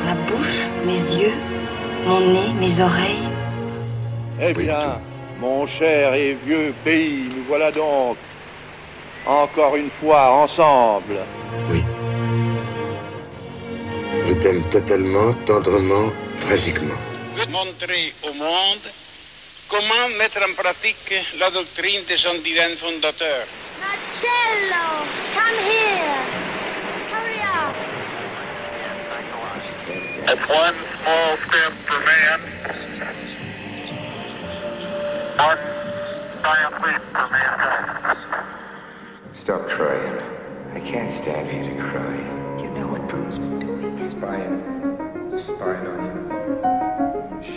La 0.04 0.14
bouche, 0.14 0.68
mes 0.86 1.02
yeux, 1.20 1.34
mon 2.06 2.20
nez, 2.20 2.52
mes 2.60 2.80
oreilles. 2.80 3.28
Eh 4.40 4.54
bien, 4.54 5.00
mon 5.40 5.66
cher 5.66 6.14
et 6.14 6.34
vieux 6.46 6.72
pays, 6.84 7.28
nous 7.34 7.42
voilà 7.48 7.72
donc 7.72 8.16
encore 9.26 9.74
une 9.74 9.90
fois 9.90 10.30
ensemble. 10.30 11.18
Je 14.26 14.32
t'aime 14.34 14.62
totalement, 14.70 15.34
tendrement, 15.44 16.12
tragiquement. 16.42 17.00
Montrer 17.50 18.14
au 18.22 18.32
monde 18.34 18.86
comment 19.68 20.08
mettre 20.16 20.38
en 20.48 20.54
pratique 20.54 21.12
la 21.40 21.50
doctrine 21.50 22.02
de 22.08 22.16
son 22.16 22.34
divin 22.44 22.76
fondateur. 22.76 23.46
Marcello, 23.80 25.06
come 25.34 25.58
here. 25.66 26.41
It's 30.24 30.48
one 30.48 30.74
small 31.02 31.36
step 31.50 31.72
for 31.86 31.98
man, 32.06 32.38
one 35.36 35.58
giant 36.40 36.74
leap 36.82 37.02
for 37.10 37.26
mankind. 37.28 38.18
Stop 39.34 39.66
crying. 39.76 40.18
I 40.72 40.80
can't 40.80 41.10
stand 41.22 41.50
for 41.50 41.54
you 41.56 41.74
to 41.74 41.90
cry. 41.90 42.16
You 42.62 42.70
know 42.70 42.86
what 42.86 43.08
Broom's 43.08 43.38
been 43.38 43.58
doing? 43.60 43.98
Spying. 44.10 44.62
Spying 45.42 45.86
on 45.90 45.98
you. 46.06 46.14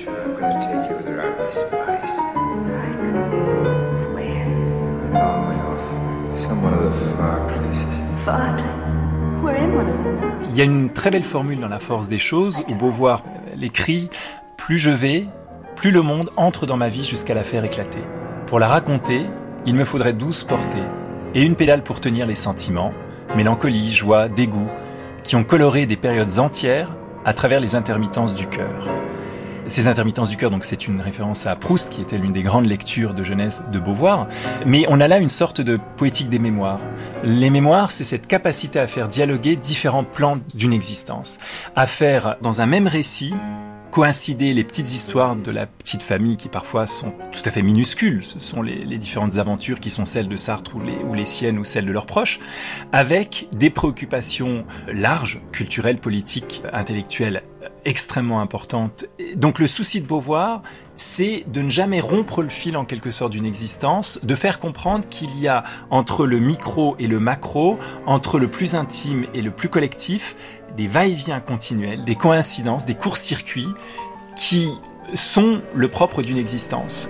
Sure, 0.04 0.22
I'm 0.24 0.34
gonna 0.40 0.60
take 0.66 0.90
you 0.90 0.98
with 0.98 1.06
her 1.06 1.22
out 1.22 1.38
spies. 1.54 2.14
Where? 4.16 4.48
Oh, 5.22 5.38
way 5.48 5.58
off. 5.62 5.86
Some 6.42 6.64
one 6.64 6.74
of 6.74 6.82
the 6.82 6.90
far 7.16 7.46
places. 7.48 8.26
Far 8.26 8.58
We're 8.58 8.85
Il 10.50 10.56
y 10.56 10.62
a 10.62 10.64
une 10.64 10.90
très 10.90 11.10
belle 11.10 11.24
formule 11.24 11.60
dans 11.60 11.68
La 11.68 11.80
force 11.80 12.08
des 12.08 12.18
choses 12.18 12.64
où 12.70 12.76
Beauvoir 12.76 13.24
l'écrit 13.56 14.10
Plus 14.58 14.78
je 14.78 14.90
vais, 14.90 15.26
plus 15.76 15.92
le 15.92 16.02
monde 16.02 16.30
entre 16.38 16.66
dans 16.66 16.78
ma 16.78 16.90
vie 16.90 17.04
jusqu'à 17.04 17.34
la 17.34 17.44
faire 17.44 17.66
éclater. 17.66 18.00
Pour 18.48 18.60
la 18.60 18.68
raconter, 18.68 19.26
il 19.66 19.76
me 19.76 19.84
faudrait 19.86 20.14
douze 20.14 20.44
portées 20.44 20.78
et 21.34 21.42
une 21.42 21.56
pédale 21.56 21.84
pour 21.84 22.00
tenir 22.00 22.26
les 22.26 22.36
sentiments, 22.36 22.94
mélancolie, 23.36 23.92
joie, 23.92 24.30
dégoût, 24.30 24.70
qui 25.24 25.36
ont 25.36 25.44
coloré 25.44 25.86
des 25.86 25.98
périodes 25.98 26.40
entières 26.40 26.96
à 27.26 27.34
travers 27.34 27.60
les 27.60 27.76
intermittences 27.76 28.36
du 28.36 28.48
cœur. 28.48 28.88
Ces 29.68 29.88
intermittences 29.88 30.30
du 30.30 30.38
cœur, 30.38 30.52
donc 30.52 30.64
c'est 30.64 30.88
une 30.88 31.00
référence 31.00 31.48
à 31.48 31.56
Proust, 31.56 31.90
qui 31.90 32.02
était 32.02 32.20
l'une 32.20 32.32
des 32.32 32.44
grandes 32.44 32.68
lectures 32.68 33.16
de 33.16 33.24
jeunesse 33.24 33.64
de 33.72 33.80
Beauvoir. 33.80 34.28
Mais 34.66 34.86
on 34.90 35.00
a 35.00 35.08
là 35.08 35.18
une 35.18 35.30
sorte 35.30 35.60
de 35.60 35.80
poétique 35.98 36.30
des 36.30 36.38
mémoires. 36.38 36.80
Les 37.24 37.50
mémoires, 37.50 37.92
c'est 37.92 38.04
cette 38.04 38.28
capacité 38.28 38.80
à 38.80 38.86
faire 38.86 39.08
dialoguer 39.08 39.56
différents 39.56 40.04
plans 40.04 40.38
d'une 40.54 40.74
existence, 40.74 41.40
à 41.76 41.88
faire 41.88 42.38
dans 42.42 42.62
un 42.62 42.68
même 42.68 42.88
récit 42.88 43.34
coïncider 43.96 44.54
les 44.54 44.66
petites 44.66 44.92
histoires 44.92 45.38
de 45.38 45.52
la 45.52 45.66
petite 45.68 46.04
famille 46.04 46.36
qui 46.36 46.50
parfois 46.50 46.86
sont 46.86 47.14
tout 47.32 47.42
à 47.46 47.50
fait 47.50 47.62
minuscules, 47.62 48.26
ce 48.26 48.42
sont 48.42 48.62
les, 48.62 48.98
différentes 48.98 49.38
aventures 49.38 49.80
qui 49.80 49.90
sont 49.90 50.06
celles 50.06 50.28
de 50.28 50.36
Sartre 50.36 50.76
ou 50.76 51.14
les 51.14 51.24
siennes 51.24 51.58
ou 51.58 51.64
celles 51.64 51.86
de 51.86 51.94
leurs 51.94 52.06
proches, 52.06 52.42
avec 52.92 53.48
des 53.56 53.70
préoccupations 53.70 54.66
larges, 54.92 55.40
culturelles, 55.54 56.00
politiques, 56.00 56.62
intellectuelles 56.74 57.44
extrêmement 57.86 58.42
importantes. 58.42 59.06
Donc 59.36 59.60
le 59.60 59.68
souci 59.68 60.02
de 60.02 60.08
Beauvoir, 60.08 60.62
c'est 60.96 61.44
de 61.48 61.62
ne 61.62 61.70
jamais 61.70 62.00
rompre 62.00 62.42
le 62.42 62.50
fil 62.50 62.78
en 62.78 62.86
quelque 62.86 63.12
sorte 63.12 63.32
d'une 63.32 63.46
existence, 63.46 64.20
de 64.24 64.36
faire 64.36 64.60
comprendre 64.60 65.08
qu'il 65.08 65.40
y 65.40 65.48
a 65.48 65.64
entre 65.90 66.26
le 66.26 66.40
micro 66.40 66.96
et 67.00 67.08
le 67.08 67.20
macro, 67.20 67.78
entre 68.06 68.40
le 68.40 68.50
plus 68.50 68.76
intime 68.76 69.28
et 69.34 69.42
le 69.42 69.52
plus 69.52 69.70
collectif, 69.70 70.36
des 70.76 70.88
va-et-vient 70.88 71.40
continuels, 71.40 72.04
des 72.04 72.16
coïncidences, 72.16 72.86
des 72.86 72.96
courts-circuits 72.96 73.74
qui 74.36 74.70
sont 75.14 75.62
le 75.74 75.88
propre 75.88 76.22
d'une 76.22 76.38
existence. 76.38 77.10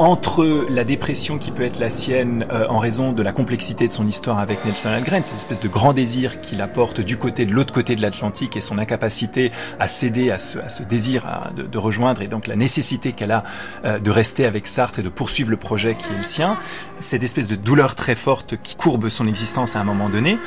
Entre 0.00 0.66
la 0.70 0.84
dépression 0.84 1.36
qui 1.36 1.50
peut 1.50 1.62
être 1.62 1.78
la 1.78 1.90
sienne 1.90 2.46
euh, 2.50 2.66
en 2.68 2.78
raison 2.78 3.12
de 3.12 3.22
la 3.22 3.32
complexité 3.32 3.86
de 3.86 3.92
son 3.92 4.06
histoire 4.06 4.38
avec 4.38 4.64
Nelson 4.64 4.88
Algren, 4.88 5.22
cette 5.22 5.36
espèce 5.36 5.60
de 5.60 5.68
grand 5.68 5.92
désir 5.92 6.40
qu'il 6.40 6.62
apporte 6.62 7.02
du 7.02 7.18
côté 7.18 7.44
de 7.44 7.52
l'autre 7.52 7.74
côté 7.74 7.96
de 7.96 8.00
l'Atlantique 8.00 8.56
et 8.56 8.62
son 8.62 8.78
incapacité 8.78 9.52
à 9.78 9.88
céder 9.88 10.30
à 10.30 10.38
ce, 10.38 10.82
désir 10.84 11.50
de, 11.54 11.78
rejoindre 11.78 12.22
et 12.22 12.28
donc 12.28 12.46
la 12.46 12.56
nécessité 12.56 13.12
qu'elle 13.12 13.30
a 13.30 13.44
euh, 13.84 13.98
de 13.98 14.10
rester 14.10 14.46
avec 14.46 14.66
Sartre 14.68 15.00
et 15.00 15.02
de 15.02 15.10
poursuivre 15.10 15.50
le 15.50 15.58
projet 15.58 15.94
qui 15.94 16.10
est 16.14 16.16
le 16.16 16.22
sien, 16.22 16.56
cette 16.98 17.22
espèce 17.22 17.48
de 17.48 17.56
douleur 17.56 17.94
très 17.94 18.14
forte 18.14 18.54
qui 18.62 18.76
courbe 18.76 19.10
son 19.10 19.26
existence 19.26 19.76
à 19.76 19.80
un 19.80 19.84
moment 19.84 20.08
donné, 20.08 20.38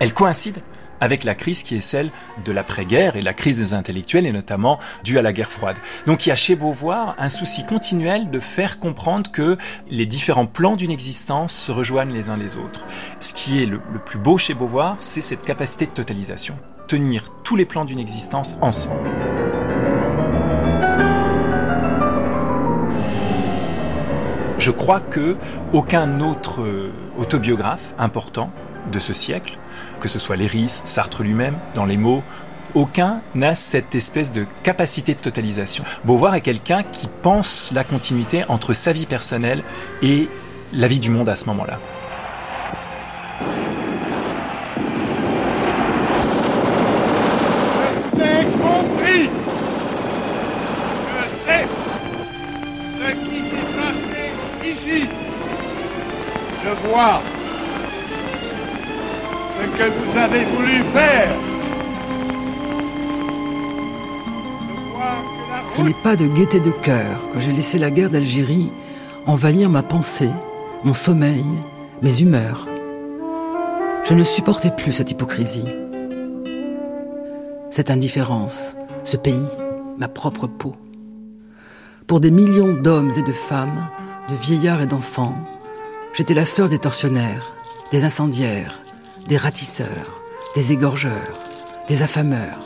elle 0.00 0.12
coïncide 0.12 0.60
avec 1.00 1.24
la 1.24 1.34
crise 1.34 1.62
qui 1.62 1.76
est 1.76 1.80
celle 1.80 2.10
de 2.44 2.52
l'après-guerre 2.52 3.16
et 3.16 3.22
la 3.22 3.34
crise 3.34 3.58
des 3.58 3.74
intellectuels 3.74 4.26
et 4.26 4.32
notamment 4.32 4.78
due 5.04 5.18
à 5.18 5.22
la 5.22 5.32
guerre 5.32 5.50
froide. 5.50 5.76
Donc 6.06 6.26
il 6.26 6.30
y 6.30 6.32
a 6.32 6.36
chez 6.36 6.56
Beauvoir 6.56 7.14
un 7.18 7.28
souci 7.28 7.64
continuel 7.64 8.30
de 8.30 8.40
faire 8.40 8.78
comprendre 8.78 9.30
que 9.30 9.56
les 9.90 10.06
différents 10.06 10.46
plans 10.46 10.76
d'une 10.76 10.90
existence 10.90 11.54
se 11.54 11.72
rejoignent 11.72 12.12
les 12.12 12.30
uns 12.30 12.36
les 12.36 12.56
autres. 12.56 12.86
Ce 13.20 13.34
qui 13.34 13.62
est 13.62 13.66
le, 13.66 13.80
le 13.92 13.98
plus 13.98 14.18
beau 14.18 14.38
chez 14.38 14.54
Beauvoir, 14.54 14.96
c'est 15.00 15.20
cette 15.20 15.42
capacité 15.42 15.86
de 15.86 15.92
totalisation, 15.92 16.56
tenir 16.88 17.32
tous 17.42 17.56
les 17.56 17.64
plans 17.64 17.84
d'une 17.84 18.00
existence 18.00 18.56
ensemble. 18.60 19.10
Je 24.58 24.70
crois 24.70 25.00
que 25.00 25.36
aucun 25.72 26.20
autre 26.20 26.90
autobiographe 27.18 27.94
important 27.98 28.50
de 28.90 28.98
ce 28.98 29.12
siècle 29.12 29.58
que 30.00 30.08
ce 30.08 30.18
soit 30.18 30.36
Léris, 30.36 30.82
Sartre 30.84 31.22
lui-même, 31.22 31.56
dans 31.74 31.84
les 31.84 31.96
mots, 31.96 32.22
aucun 32.74 33.22
n'a 33.34 33.54
cette 33.54 33.94
espèce 33.94 34.32
de 34.32 34.46
capacité 34.62 35.14
de 35.14 35.20
totalisation. 35.20 35.84
Beauvoir 36.04 36.34
est 36.34 36.42
quelqu'un 36.42 36.82
qui 36.82 37.08
pense 37.22 37.72
la 37.74 37.84
continuité 37.84 38.44
entre 38.48 38.74
sa 38.74 38.92
vie 38.92 39.06
personnelle 39.06 39.62
et 40.02 40.28
la 40.72 40.88
vie 40.88 41.00
du 41.00 41.10
monde 41.10 41.28
à 41.28 41.36
ce 41.36 41.46
moment-là. 41.46 41.78
Je 56.64 56.88
vois 56.88 57.22
ce 59.56 59.78
que 59.78 59.90
vous 59.90 60.18
avez 60.18 60.44
voulu 60.44 60.82
faire. 60.92 61.34
Ce 65.68 65.82
n'est 65.82 66.02
pas 66.02 66.16
de 66.16 66.26
gaieté 66.26 66.60
de 66.60 66.70
cœur 66.70 67.18
que 67.32 67.40
j'ai 67.40 67.52
laissé 67.52 67.78
la 67.78 67.90
guerre 67.90 68.10
d'Algérie 68.10 68.70
envahir 69.26 69.68
ma 69.68 69.82
pensée, 69.82 70.30
mon 70.84 70.92
sommeil, 70.92 71.44
mes 72.02 72.20
humeurs. 72.20 72.66
Je 74.04 74.14
ne 74.14 74.22
supportais 74.22 74.70
plus 74.70 74.92
cette 74.92 75.10
hypocrisie, 75.10 75.66
cette 77.70 77.90
indifférence, 77.90 78.76
ce 79.02 79.16
pays, 79.16 79.48
ma 79.98 80.08
propre 80.08 80.46
peau. 80.46 80.76
Pour 82.06 82.20
des 82.20 82.30
millions 82.30 82.74
d'hommes 82.74 83.10
et 83.16 83.22
de 83.22 83.32
femmes, 83.32 83.88
de 84.28 84.34
vieillards 84.36 84.82
et 84.82 84.86
d'enfants, 84.86 85.36
j'étais 86.12 86.34
la 86.34 86.44
sœur 86.44 86.68
des 86.68 86.78
tortionnaires, 86.78 87.52
des 87.90 88.04
incendiaires, 88.04 88.80
des 89.28 89.36
ratisseurs, 89.36 90.20
des 90.54 90.72
égorgeurs, 90.72 91.12
des 91.88 92.02
affameurs. 92.02 92.58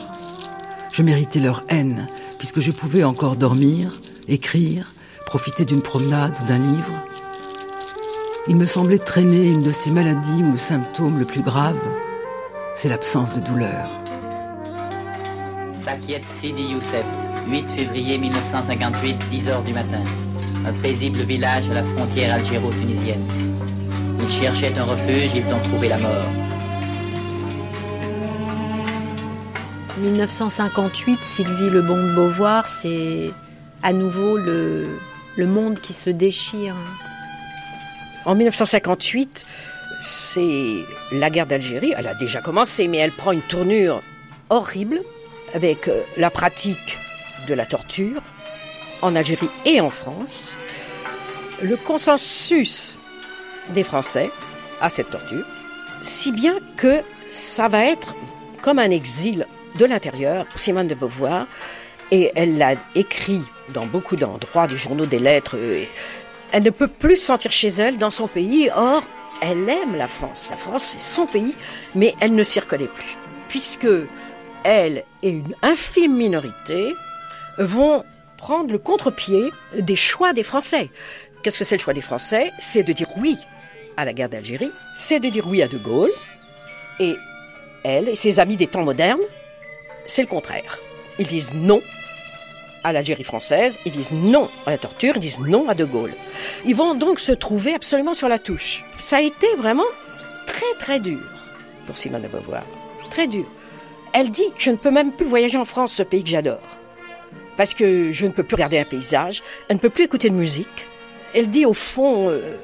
Je 0.91 1.01
méritais 1.01 1.39
leur 1.39 1.63
haine, 1.69 2.07
puisque 2.37 2.59
je 2.59 2.71
pouvais 2.71 3.03
encore 3.03 3.35
dormir, 3.35 3.99
écrire, 4.27 4.93
profiter 5.25 5.65
d'une 5.65 5.81
promenade 5.81 6.33
ou 6.41 6.45
d'un 6.45 6.59
livre. 6.59 6.93
Il 8.47 8.55
me 8.55 8.65
semblait 8.65 8.99
traîner 8.99 9.47
une 9.47 9.63
de 9.63 9.71
ces 9.71 9.91
maladies 9.91 10.43
où 10.43 10.51
le 10.51 10.57
symptôme 10.57 11.19
le 11.19 11.25
plus 11.25 11.41
grave, 11.41 11.79
c'est 12.75 12.89
l'absence 12.89 13.33
de 13.33 13.39
douleur. 13.39 13.89
Sakiet 15.83 16.21
Sidi 16.41 16.63
Youssef, 16.63 17.05
8 17.47 17.69
février 17.75 18.17
1958, 18.17 19.29
10 19.29 19.47
heures 19.47 19.63
du 19.63 19.73
matin. 19.73 20.03
Un 20.65 20.73
paisible 20.73 21.23
village 21.23 21.67
à 21.69 21.73
la 21.73 21.83
frontière 21.83 22.35
algéro-tunisienne. 22.35 23.25
Ils 24.19 24.41
cherchaient 24.41 24.77
un 24.77 24.83
refuge, 24.83 25.31
ils 25.33 25.51
ont 25.51 25.61
trouvé 25.63 25.89
la 25.89 25.97
mort. 25.97 26.25
1958, 30.01 31.23
Sylvie 31.23 31.69
Lebon 31.69 32.07
de 32.07 32.15
Beauvoir, 32.15 32.67
c'est 32.67 33.31
à 33.83 33.93
nouveau 33.93 34.35
le, 34.35 34.87
le 35.37 35.45
monde 35.45 35.79
qui 35.79 35.93
se 35.93 36.09
déchire. 36.09 36.75
En 38.25 38.33
1958, 38.33 39.45
c'est 39.99 40.85
la 41.11 41.29
guerre 41.29 41.45
d'Algérie. 41.45 41.93
Elle 41.95 42.07
a 42.07 42.15
déjà 42.15 42.41
commencé, 42.41 42.87
mais 42.87 42.97
elle 42.97 43.11
prend 43.11 43.31
une 43.31 43.43
tournure 43.43 44.01
horrible 44.49 45.01
avec 45.53 45.87
euh, 45.87 46.01
la 46.17 46.31
pratique 46.31 46.97
de 47.47 47.53
la 47.53 47.67
torture 47.67 48.23
en 49.03 49.15
Algérie 49.15 49.49
et 49.65 49.81
en 49.81 49.91
France. 49.91 50.57
Le 51.61 51.77
consensus 51.77 52.97
des 53.69 53.83
Français 53.83 54.31
à 54.81 54.89
cette 54.89 55.11
torture, 55.11 55.45
si 56.01 56.31
bien 56.31 56.55
que 56.75 57.01
ça 57.27 57.67
va 57.67 57.85
être 57.85 58.15
comme 58.63 58.79
un 58.79 58.89
exil 58.89 59.45
de 59.75 59.85
l'intérieur 59.85 60.45
Simone 60.55 60.87
de 60.87 60.95
Beauvoir. 60.95 61.47
Et 62.11 62.31
elle 62.35 62.57
l'a 62.57 62.73
écrit 62.95 63.41
dans 63.69 63.85
beaucoup 63.85 64.15
d'endroits, 64.15 64.67
des 64.67 64.77
journaux, 64.77 65.05
des 65.05 65.19
lettres. 65.19 65.57
Elle 66.51 66.63
ne 66.63 66.69
peut 66.69 66.87
plus 66.87 67.17
se 67.17 67.25
sentir 67.27 67.51
chez 67.51 67.69
elle 67.69 67.97
dans 67.97 68.09
son 68.09 68.27
pays. 68.27 68.69
Or, 68.75 69.03
elle 69.41 69.69
aime 69.69 69.95
la 69.95 70.07
France. 70.07 70.49
La 70.51 70.57
France, 70.57 70.83
c'est 70.97 70.99
son 70.99 71.25
pays, 71.25 71.55
mais 71.95 72.13
elle 72.19 72.35
ne 72.35 72.43
s'y 72.43 72.59
reconnaît 72.59 72.87
plus. 72.87 73.17
Puisque 73.47 73.87
elle 74.63 75.03
et 75.23 75.29
une 75.29 75.55
infime 75.61 76.15
minorité 76.15 76.93
vont 77.57 78.03
prendre 78.37 78.71
le 78.71 78.77
contre-pied 78.77 79.51
des 79.77 79.95
choix 79.95 80.33
des 80.33 80.43
Français. 80.43 80.89
Qu'est-ce 81.41 81.59
que 81.59 81.63
c'est 81.63 81.77
le 81.77 81.81
choix 81.81 81.93
des 81.93 82.01
Français? 82.01 82.51
C'est 82.59 82.83
de 82.83 82.91
dire 82.93 83.07
oui 83.17 83.37
à 83.97 84.05
la 84.05 84.13
guerre 84.13 84.29
d'Algérie, 84.29 84.71
c'est 84.97 85.19
de 85.19 85.29
dire 85.29 85.47
oui 85.47 85.61
à 85.61 85.67
De 85.67 85.77
Gaulle, 85.77 86.11
et 86.99 87.15
elle 87.83 88.09
et 88.09 88.15
ses 88.15 88.39
amis 88.39 88.55
des 88.55 88.67
temps 88.67 88.83
modernes, 88.83 89.19
c'est 90.05 90.21
le 90.21 90.27
contraire. 90.27 90.79
Ils 91.19 91.27
disent 91.27 91.53
non 91.53 91.81
à 92.83 92.93
l'Algérie 92.93 93.23
française, 93.23 93.79
ils 93.85 93.91
disent 93.91 94.11
non 94.11 94.49
à 94.65 94.71
la 94.71 94.77
torture, 94.77 95.13
ils 95.15 95.19
disent 95.19 95.39
non 95.39 95.69
à 95.69 95.75
De 95.75 95.85
Gaulle. 95.85 96.13
Ils 96.65 96.75
vont 96.75 96.95
donc 96.95 97.19
se 97.19 97.31
trouver 97.31 97.73
absolument 97.73 98.13
sur 98.13 98.27
la 98.27 98.39
touche. 98.39 98.85
Ça 98.97 99.17
a 99.17 99.21
été 99.21 99.47
vraiment 99.57 99.85
très 100.47 100.73
très 100.79 100.99
dur 100.99 101.21
pour 101.85 101.97
Simone 101.97 102.23
de 102.23 102.27
Beauvoir. 102.27 102.63
Très 103.09 103.27
dur. 103.27 103.45
Elle 104.13 104.31
dit, 104.31 104.47
je 104.57 104.71
ne 104.71 104.75
peux 104.75 104.91
même 104.91 105.11
plus 105.11 105.25
voyager 105.25 105.57
en 105.57 105.65
France, 105.65 105.93
ce 105.93 106.03
pays 106.03 106.23
que 106.23 106.29
j'adore. 106.29 106.61
Parce 107.55 107.73
que 107.73 108.11
je 108.11 108.25
ne 108.25 108.31
peux 108.31 108.43
plus 108.43 108.55
regarder 108.55 108.79
un 108.79 108.85
paysage, 108.85 109.43
elle 109.69 109.75
ne 109.75 109.81
peut 109.81 109.89
plus 109.89 110.05
écouter 110.05 110.29
de 110.29 110.35
musique. 110.35 110.87
Elle 111.33 111.49
dit 111.49 111.65
au 111.65 111.73
fond, 111.73 112.29
euh, 112.29 112.57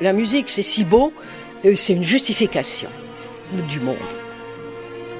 la 0.00 0.12
musique 0.12 0.48
c'est 0.48 0.62
si 0.62 0.84
beau, 0.84 1.12
euh, 1.64 1.76
c'est 1.76 1.92
une 1.92 2.04
justification 2.04 2.90
du 3.68 3.80
monde. 3.80 4.23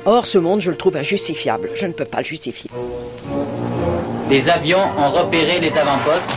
Or, 0.06 0.26
ce 0.26 0.36
monde, 0.36 0.60
je 0.60 0.70
le 0.70 0.76
trouve 0.76 0.96
injustifiable. 0.96 1.70
Je 1.74 1.86
ne 1.86 1.92
peux 1.92 2.04
pas 2.04 2.18
le 2.18 2.24
justifier. 2.24 2.70
Des 4.28 4.48
avions 4.48 4.84
ont 4.98 5.10
repéré 5.10 5.60
les 5.60 5.72
avant-postes. 5.76 6.28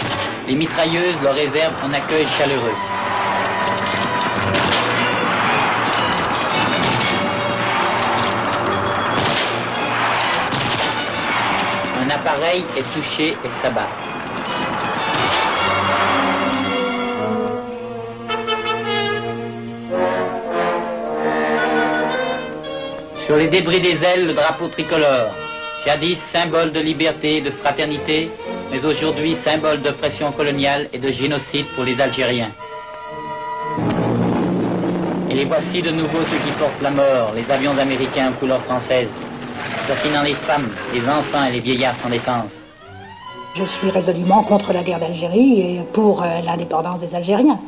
Les 0.48 0.56
mitrailleuses 0.56 1.16
leur 1.22 1.36
réservent 1.36 1.76
un 1.84 1.94
accueil 1.94 2.26
chaleureux. 2.38 2.76
Un 12.00 12.10
appareil 12.10 12.64
est 12.78 12.94
touché 12.94 13.32
et 13.32 13.62
s'abat. 13.62 13.90
Sur 23.28 23.36
les 23.36 23.50
débris 23.50 23.82
des 23.82 24.02
ailes, 24.02 24.26
le 24.26 24.34
drapeau 24.34 24.70
tricolore, 24.70 25.32
jadis 25.86 26.18
symbole 26.32 26.72
de 26.72 26.80
liberté 26.80 27.40
et 27.40 27.42
de 27.42 27.52
fraternité, 27.52 28.32
mais 28.72 28.86
aujourd'hui 28.86 29.36
symbole 29.44 29.82
d'oppression 29.82 30.32
coloniale 30.32 30.88
et 30.94 30.98
de 30.98 31.12
génocide 31.12 31.66
pour 31.76 31.84
les 31.84 32.00
Algériens. 32.00 32.52
Et 35.30 35.36
les 35.36 35.44
voici 35.44 35.82
de 35.82 35.92
nouveau 35.92 36.24
ceux 36.24 36.38
qui 36.38 36.52
portent 36.58 36.82
la 36.82 36.92
mort, 36.92 37.34
les 37.36 37.52
avions 37.52 37.78
américains 37.78 38.32
aux 38.32 38.40
couleurs 38.40 38.64
françaises, 38.64 39.12
assassinant 39.84 40.24
les 40.24 40.36
femmes, 40.36 40.70
les 40.94 41.06
enfants 41.06 41.44
et 41.50 41.52
les 41.52 41.60
vieillards 41.60 41.98
sans 42.02 42.10
défense. 42.10 42.54
Je 43.56 43.66
suis 43.66 43.90
résolument 43.90 44.44
contre 44.44 44.72
la 44.72 44.84
guerre 44.84 45.02
d'Algérie 45.02 45.60
et 45.60 45.82
pour 45.92 46.24
euh, 46.24 46.28
l'indépendance 46.46 47.02
des 47.02 47.14
Algériens. 47.14 47.60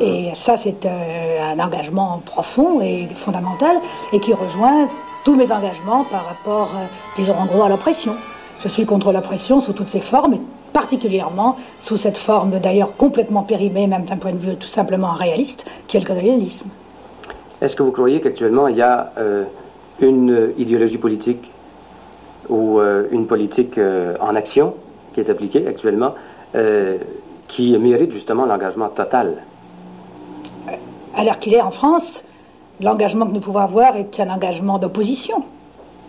Et 0.00 0.30
ça, 0.34 0.56
c'est 0.56 0.86
euh, 0.86 1.52
un 1.52 1.58
engagement 1.58 2.22
profond 2.24 2.80
et 2.80 3.08
fondamental 3.14 3.76
et 4.12 4.20
qui 4.20 4.32
rejoint 4.32 4.88
tous 5.24 5.36
mes 5.36 5.52
engagements 5.52 6.04
par 6.04 6.26
rapport, 6.26 6.70
euh, 6.74 6.86
disons 7.16 7.34
en 7.34 7.46
gros, 7.46 7.62
à 7.62 7.68
l'oppression. 7.68 8.14
Je 8.60 8.68
suis 8.68 8.86
contre 8.86 9.12
l'oppression 9.12 9.60
sous 9.60 9.72
toutes 9.72 9.88
ses 9.88 10.00
formes, 10.00 10.34
et 10.34 10.40
particulièrement 10.72 11.56
sous 11.80 11.96
cette 11.96 12.16
forme 12.16 12.58
d'ailleurs 12.58 12.96
complètement 12.96 13.42
périmée, 13.42 13.86
même 13.86 14.04
d'un 14.04 14.16
point 14.16 14.32
de 14.32 14.38
vue 14.38 14.56
tout 14.56 14.68
simplement 14.68 15.12
réaliste, 15.12 15.64
qui 15.86 15.96
est 15.96 16.00
le 16.00 16.06
colonialisme. 16.06 16.68
Est-ce 17.60 17.76
que 17.76 17.82
vous 17.82 17.92
croyez 17.92 18.20
qu'actuellement 18.20 18.68
il 18.68 18.76
y 18.76 18.82
a 18.82 19.12
euh, 19.18 19.44
une 20.00 20.52
idéologie 20.58 20.98
politique 20.98 21.50
ou 22.48 22.80
une 23.12 23.26
politique 23.28 23.78
en 23.78 24.34
action 24.34 24.74
qui 25.14 25.20
est 25.20 25.30
appliquée 25.30 25.64
actuellement 25.66 26.14
qui 27.46 27.78
mérite 27.78 28.10
justement 28.12 28.46
l'engagement 28.46 28.88
total? 28.88 29.36
À 31.14 31.24
l'heure 31.24 31.38
qu'il 31.38 31.52
est 31.52 31.60
en 31.60 31.70
France, 31.70 32.24
l'engagement 32.80 33.26
que 33.26 33.32
nous 33.32 33.40
pouvons 33.40 33.58
avoir 33.58 33.96
est 33.96 34.18
un 34.20 34.30
engagement 34.30 34.78
d'opposition. 34.78 35.44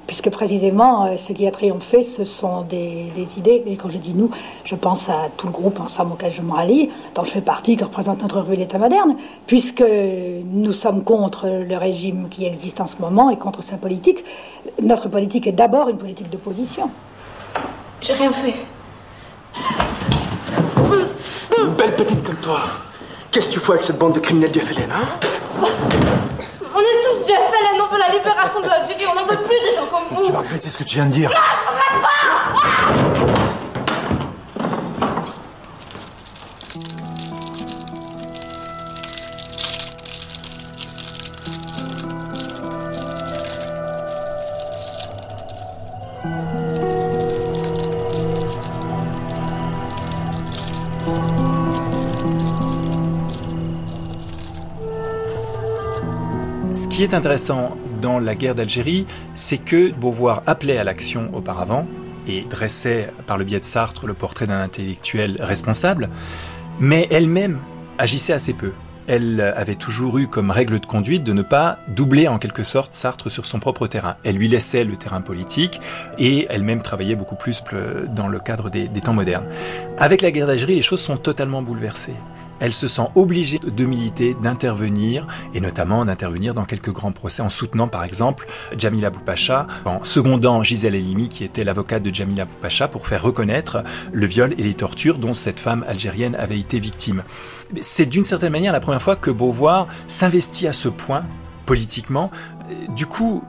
Puisque 0.07 0.30
précisément, 0.30 1.05
euh, 1.05 1.17
ce 1.17 1.31
qui 1.34 1.47
a 1.47 1.51
triomphé, 1.51 2.03
ce 2.03 2.23
sont 2.23 2.61
des, 2.61 3.11
des 3.15 3.38
idées, 3.38 3.63
et 3.65 3.75
quand 3.77 3.89
je 3.89 3.97
dis 3.97 4.13
nous, 4.13 4.30
je 4.63 4.75
pense 4.75 5.09
à 5.09 5.30
tout 5.38 5.47
le 5.47 5.53
groupe 5.53 5.80
ensemble 5.80 6.13
auquel 6.13 6.31
je 6.31 6.41
me 6.41 6.51
rallie, 6.51 6.89
dont 7.15 7.23
je 7.23 7.31
fais 7.31 7.41
partie, 7.41 7.77
qui 7.77 7.84
représente 7.84 8.21
notre 8.21 8.39
revue 8.39 8.55
L'État 8.55 8.77
moderne, 8.77 9.15
puisque 9.47 9.84
nous 9.84 10.73
sommes 10.73 11.03
contre 11.03 11.47
le 11.47 11.77
régime 11.77 12.27
qui 12.30 12.45
existe 12.45 12.81
en 12.81 12.88
ce 12.88 12.97
moment 12.97 13.30
et 13.30 13.38
contre 13.38 13.63
sa 13.63 13.77
politique. 13.77 14.23
Notre 14.81 15.09
politique 15.09 15.47
est 15.47 15.53
d'abord 15.53 15.89
une 15.89 15.97
politique 15.97 16.30
d'opposition. 16.30 16.89
J'ai 18.01 18.13
rien 18.13 18.31
fait. 18.31 18.55
Une 21.57 21.73
belle 21.75 21.95
petite 21.95 22.23
comme 22.23 22.35
toi. 22.38 22.59
Qu'est-ce 23.34 23.47
que 23.47 23.53
tu 23.53 23.60
fais 23.60 23.72
avec 23.72 23.84
cette 23.84 23.97
bande 23.97 24.14
de 24.14 24.19
criminels 24.19 24.51
du 24.51 24.60
FLN, 24.60 24.91
hein 24.91 25.05
On 25.60 25.65
est 25.65 27.01
tous 27.03 27.26
du 27.26 27.31
FLN, 27.31 27.81
on 27.81 27.91
veut 27.91 27.97
la 27.97 28.10
libération 28.14 28.61
de 28.61 28.68
l'Algérie, 28.68 29.05
on 29.11 29.15
n'en 29.15 29.26
veut 29.26 29.38
plus 29.38 29.60
des 29.68 29.76
gens 29.76 29.88
comme 29.88 30.03
vous. 30.11 30.27
Tu 30.27 30.31
vas 30.31 30.41
regretter 30.41 30.69
ce 30.69 30.77
que 30.77 30.84
tu 30.84 30.97
viens 30.97 31.07
de 31.07 31.11
dire. 31.14 31.31
Non, 31.31 31.35
je 31.35 31.68
regrette 31.68 31.99
pas 32.03 33.02
qui 56.93 57.01
est 57.01 57.15
intéressant 57.15 57.75
dans 58.03 58.19
la 58.19 58.35
guerre 58.35 58.53
d'Algérie, 58.53 59.07
c'est 59.33 59.57
que 59.57 59.91
Beauvoir 59.93 60.43
appelait 60.45 60.77
à 60.77 60.83
l'action 60.83 61.31
auparavant 61.33 61.87
et 62.27 62.43
dressait 62.43 63.09
par 63.25 63.39
le 63.39 63.45
biais 63.45 63.59
de 63.59 63.65
Sartre 63.65 64.05
le 64.05 64.13
portrait 64.13 64.45
d'un 64.45 64.61
intellectuel 64.61 65.37
responsable, 65.39 66.11
mais 66.79 67.07
elle-même 67.09 67.57
agissait 67.97 68.33
assez 68.33 68.53
peu. 68.53 68.73
Elle 69.07 69.41
avait 69.41 69.73
toujours 69.73 70.19
eu 70.19 70.27
comme 70.27 70.51
règle 70.51 70.79
de 70.79 70.85
conduite 70.85 71.23
de 71.23 71.33
ne 71.33 71.41
pas 71.41 71.79
doubler 71.87 72.27
en 72.27 72.37
quelque 72.37 72.61
sorte 72.61 72.93
Sartre 72.93 73.31
sur 73.31 73.47
son 73.47 73.59
propre 73.59 73.87
terrain. 73.87 74.17
Elle 74.23 74.35
lui 74.35 74.47
laissait 74.47 74.83
le 74.83 74.95
terrain 74.95 75.21
politique 75.21 75.81
et 76.19 76.45
elle-même 76.51 76.83
travaillait 76.83 77.15
beaucoup 77.15 77.35
plus 77.35 77.63
dans 78.09 78.27
le 78.27 78.37
cadre 78.37 78.69
des 78.69 78.87
temps 79.01 79.13
modernes. 79.13 79.47
Avec 79.97 80.21
la 80.21 80.29
guerre 80.29 80.45
d'Algérie, 80.45 80.75
les 80.75 80.83
choses 80.83 81.01
sont 81.01 81.17
totalement 81.17 81.63
bouleversées. 81.63 82.13
Elle 82.64 82.72
se 82.72 82.88
sent 82.88 83.10
obligée 83.15 83.60
de 83.60 83.85
militer, 83.85 84.38
d'intervenir, 84.41 85.27
et 85.53 85.60
notamment 85.60 86.06
d'intervenir 86.06 86.53
dans 86.53 86.64
quelques 86.64 86.94
grands 86.94 87.11
procès 87.11 87.41
en 87.41 87.49
soutenant 87.49 87.90
par 87.90 88.06
exemple 88.06 88.48
Jamila 88.77 89.10
Boupacha, 89.10 89.68
en 89.84 90.02
secondant 90.06 90.64
Gisèle 90.64 90.95
Halimi 90.95 91.27
qui 91.27 91.44
était 91.44 91.65
l'avocate 91.65 92.03
de 92.03 92.14
Jamila 92.14 92.45
Boupacha 92.45 92.88
pour 92.88 93.06
faire 93.06 93.22
reconnaître 93.22 93.84
le 94.14 94.26
viol 94.26 94.53
et 94.57 94.64
les 94.64 94.76
tortures 94.76 95.18
dont 95.18 95.34
cette 95.34 95.60
femme 95.60 95.84
algérienne 95.90 96.35
avait 96.35 96.57
été 96.57 96.80
victime. 96.80 97.23
C'est 97.81 98.06
d'une 98.06 98.23
certaine 98.23 98.53
manière 98.53 98.72
la 98.72 98.80
première 98.80 99.02
fois 99.02 99.18
que 99.18 99.30
Beauvoir 99.30 99.88
s'investit 100.07 100.65
à 100.65 100.73
ce 100.73 100.88
point 100.88 101.26
politiquement. 101.65 102.31
Du 102.95 103.07
coup, 103.07 103.44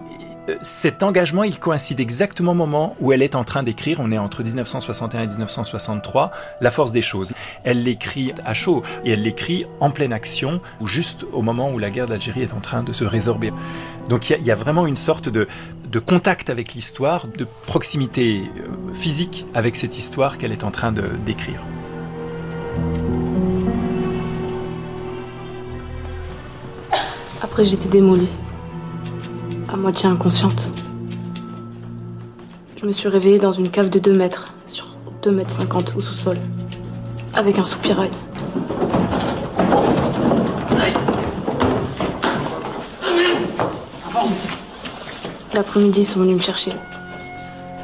cet 0.61 1.03
engagement, 1.03 1.43
il 1.43 1.59
coïncide 1.59 2.01
exactement 2.01 2.53
au 2.53 2.55
moment 2.55 2.97
où 3.01 3.13
elle 3.13 3.23
est 3.23 3.35
en 3.35 3.45
train 3.45 3.63
d'écrire, 3.63 3.99
on 4.01 4.13
est 4.13 4.19
entre 4.19 4.43
1961 4.43 5.23
et 5.23 5.27
1963, 5.27 6.33
La 6.61 6.71
force 6.71 6.93
des 6.93 7.01
choses. 7.03 7.33
Elle 7.63 7.83
l'écrit 7.83 8.33
à 8.45 8.53
chaud 8.53 8.83
et 9.05 9.13
elle 9.13 9.23
l'écrit 9.23 9.65
en 9.81 9.91
pleine 9.91 10.13
action, 10.13 10.61
ou 10.81 10.87
juste 10.87 11.25
au 11.33 11.41
moment 11.43 11.73
où 11.73 11.79
la 11.79 11.91
guerre 11.91 12.07
d'Algérie 12.07 12.43
est 12.43 12.53
en 12.53 12.61
train 12.61 12.83
de 12.83 12.93
se 12.93 13.05
résorber. 13.05 13.53
Donc 14.09 14.29
il 14.31 14.43
y 14.45 14.51
a- 14.51 14.55
vraiment 14.55 14.87
une 14.87 14.97
sorte 14.97 15.29
de, 15.29 15.49
de 15.91 15.99
contact 15.99 16.51
avec 16.51 16.75
l'histoire, 16.75 17.27
de 17.27 17.47
proximité 17.67 18.43
euh, 18.59 18.93
physique 18.95 19.47
avec 19.55 19.77
cette 19.77 19.97
histoire 19.99 20.37
qu'elle 20.39 20.53
est 20.53 20.65
en 20.65 20.71
train 20.71 20.93
de 20.93 21.05
d'écrire. 21.25 21.61
Après, 27.43 27.65
j'étais 27.65 27.89
démolie. 27.89 28.29
À 29.69 29.77
moitié 29.77 30.09
inconsciente. 30.09 30.69
Je 32.77 32.87
me 32.87 32.93
suis 32.93 33.09
réveillée 33.09 33.39
dans 33.39 33.53
une 33.53 33.71
cave 33.71 33.91
de 33.91 33.99
2 33.99 34.13
mètres, 34.17 34.53
sur 34.67 34.87
2 35.23 35.31
mètres 35.33 35.51
50 35.51 35.95
au 35.97 36.01
sous-sol. 36.01 36.37
Avec 37.35 37.59
un 37.59 37.65
soupirail. 37.65 38.11
L'après-midi, 45.55 46.01
ils 46.01 46.05
sont 46.05 46.21
venus 46.21 46.37
me 46.37 46.41
chercher. 46.41 46.73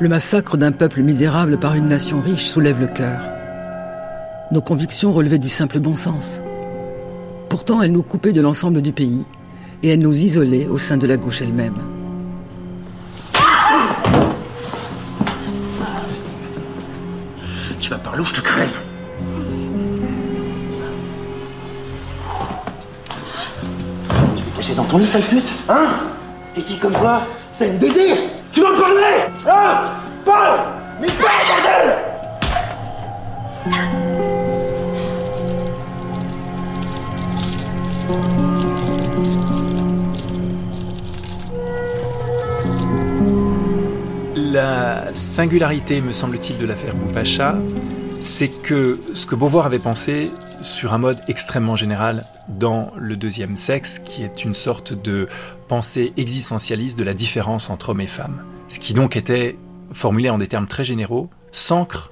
Le 0.00 0.08
massacre 0.08 0.56
d'un 0.56 0.72
peuple 0.72 1.02
misérable 1.02 1.58
par 1.58 1.74
une 1.74 1.88
nation 1.88 2.20
riche 2.20 2.46
soulève 2.46 2.80
le 2.80 2.88
cœur. 2.88 3.20
Nos 4.50 4.60
convictions 4.60 5.12
relevaient 5.12 5.38
du 5.38 5.48
simple 5.48 5.78
bon 5.78 5.94
sens. 5.94 6.42
Pourtant, 7.48 7.80
elles 7.82 7.92
nous 7.92 8.02
coupaient 8.02 8.32
de 8.32 8.40
l'ensemble 8.40 8.82
du 8.82 8.92
pays 8.92 9.24
et 9.82 9.88
elles 9.90 9.98
nous 9.98 10.24
isolaient 10.24 10.66
au 10.66 10.78
sein 10.78 10.96
de 10.96 11.06
la 11.06 11.16
gauche 11.16 11.42
elle-même. 11.42 11.76
Tu 17.78 17.90
vas 17.90 17.98
parler 17.98 18.20
ou 18.20 18.24
je 18.24 18.34
te 18.34 18.40
crève? 18.40 18.78
Tu 24.36 24.42
veux 24.42 24.50
cacher 24.56 24.74
dans 24.74 24.84
ton 24.84 24.98
lit, 24.98 25.06
sale 25.06 25.22
pute? 25.22 25.50
Hein? 25.68 25.88
Les 26.56 26.62
filles 26.62 26.78
comme 26.78 26.92
toi, 26.92 27.22
c'est 27.50 27.70
un 27.70 27.74
désir 27.74 28.16
Tu 28.52 28.60
dois 28.60 28.72
me 28.72 28.80
parler! 28.80 29.24
Hein? 29.46 29.86
Parle 30.24 30.60
Mais 31.00 31.06
parle, 31.06 31.46
bordel 31.48 31.96
La 44.50 45.14
singularité, 45.14 46.00
me 46.00 46.10
semble-t-il, 46.10 46.58
de 46.58 46.66
l'affaire 46.66 46.96
Boupacha, 46.96 47.56
c'est 48.20 48.48
que 48.48 48.98
ce 49.14 49.24
que 49.24 49.36
Beauvoir 49.36 49.64
avait 49.64 49.78
pensé 49.78 50.32
sur 50.62 50.92
un 50.92 50.98
mode 50.98 51.20
extrêmement 51.28 51.76
général 51.76 52.26
dans 52.48 52.90
le 52.96 53.16
deuxième 53.16 53.56
sexe, 53.56 54.00
qui 54.00 54.24
est 54.24 54.44
une 54.44 54.54
sorte 54.54 54.92
de 54.92 55.28
pensée 55.68 56.12
existentialiste 56.16 56.98
de 56.98 57.04
la 57.04 57.14
différence 57.14 57.70
entre 57.70 57.90
hommes 57.90 58.00
et 58.00 58.08
femmes. 58.08 58.42
Ce 58.66 58.80
qui 58.80 58.92
donc 58.92 59.14
était 59.14 59.56
formulé 59.92 60.30
en 60.30 60.38
des 60.38 60.48
termes 60.48 60.66
très 60.66 60.82
généraux, 60.82 61.30
s'ancre 61.52 62.10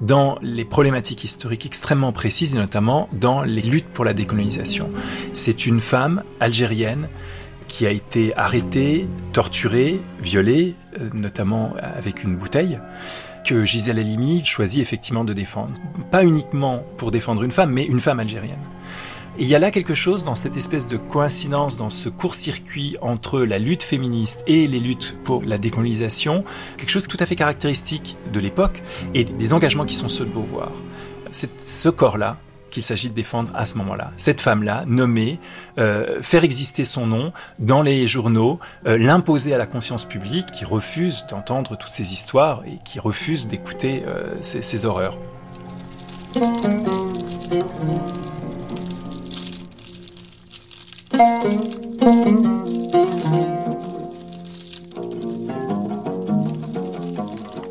dans 0.00 0.38
les 0.40 0.64
problématiques 0.64 1.24
historiques 1.24 1.66
extrêmement 1.66 2.12
précises 2.12 2.54
et 2.54 2.58
notamment 2.58 3.08
dans 3.12 3.42
les 3.42 3.60
luttes 3.60 3.88
pour 3.92 4.04
la 4.04 4.14
décolonisation. 4.14 4.88
C'est 5.32 5.66
une 5.66 5.80
femme 5.80 6.22
algérienne 6.38 7.08
qui 7.72 7.86
a 7.86 7.90
été 7.90 8.36
arrêtée, 8.36 9.08
torturée, 9.32 10.02
violée, 10.20 10.74
euh, 11.00 11.08
notamment 11.14 11.72
avec 11.80 12.22
une 12.22 12.36
bouteille, 12.36 12.78
que 13.46 13.64
Gisèle 13.64 13.98
Halimi 13.98 14.44
choisit 14.44 14.82
effectivement 14.82 15.24
de 15.24 15.32
défendre. 15.32 15.72
Pas 16.10 16.22
uniquement 16.22 16.84
pour 16.98 17.10
défendre 17.10 17.42
une 17.42 17.50
femme, 17.50 17.72
mais 17.72 17.84
une 17.84 18.02
femme 18.02 18.20
algérienne. 18.20 18.60
Et 19.38 19.44
il 19.44 19.48
y 19.48 19.54
a 19.54 19.58
là 19.58 19.70
quelque 19.70 19.94
chose 19.94 20.22
dans 20.22 20.34
cette 20.34 20.54
espèce 20.54 20.86
de 20.86 20.98
coïncidence, 20.98 21.78
dans 21.78 21.88
ce 21.88 22.10
court-circuit 22.10 22.98
entre 23.00 23.40
la 23.40 23.58
lutte 23.58 23.84
féministe 23.84 24.44
et 24.46 24.68
les 24.68 24.78
luttes 24.78 25.16
pour 25.24 25.42
la 25.42 25.56
décolonisation, 25.56 26.44
quelque 26.76 26.90
chose 26.90 27.08
tout 27.08 27.16
à 27.20 27.24
fait 27.24 27.36
caractéristique 27.36 28.18
de 28.34 28.38
l'époque 28.38 28.82
et 29.14 29.24
des 29.24 29.54
engagements 29.54 29.86
qui 29.86 29.94
sont 29.94 30.10
ceux 30.10 30.26
de 30.26 30.30
Beauvoir. 30.30 30.72
C'est 31.30 31.62
ce 31.62 31.88
corps-là 31.88 32.36
qu'il 32.72 32.82
s'agit 32.82 33.08
de 33.08 33.14
défendre 33.14 33.50
à 33.54 33.64
ce 33.64 33.78
moment-là. 33.78 34.10
Cette 34.16 34.40
femme-là, 34.40 34.84
nommée, 34.88 35.38
euh, 35.78 36.20
faire 36.22 36.42
exister 36.42 36.84
son 36.84 37.06
nom 37.06 37.32
dans 37.60 37.82
les 37.82 38.08
journaux, 38.08 38.58
euh, 38.86 38.98
l'imposer 38.98 39.54
à 39.54 39.58
la 39.58 39.66
conscience 39.66 40.04
publique 40.04 40.46
qui 40.46 40.64
refuse 40.64 41.26
d'entendre 41.28 41.76
toutes 41.76 41.92
ces 41.92 42.12
histoires 42.12 42.62
et 42.66 42.78
qui 42.84 42.98
refuse 42.98 43.46
d'écouter 43.46 44.02
euh, 44.06 44.34
ces 44.40 44.86
horreurs. 44.86 45.18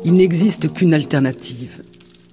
Il 0.04 0.14
n'existe 0.14 0.72
qu'une 0.72 0.94
alternative. 0.94 1.81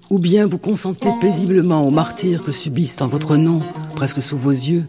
Ou 0.10 0.18
bien 0.18 0.48
vous 0.48 0.58
consentez 0.58 1.10
paisiblement 1.22 1.88
au 1.88 1.92
martyr 1.92 2.44
que 2.44 2.52
subissent 2.52 3.02
en 3.02 3.08
votre 3.08 3.38
nom, 3.38 3.60
presque 3.96 4.24
sous 4.24 4.38
vos 4.38 4.50
yeux, 4.50 4.86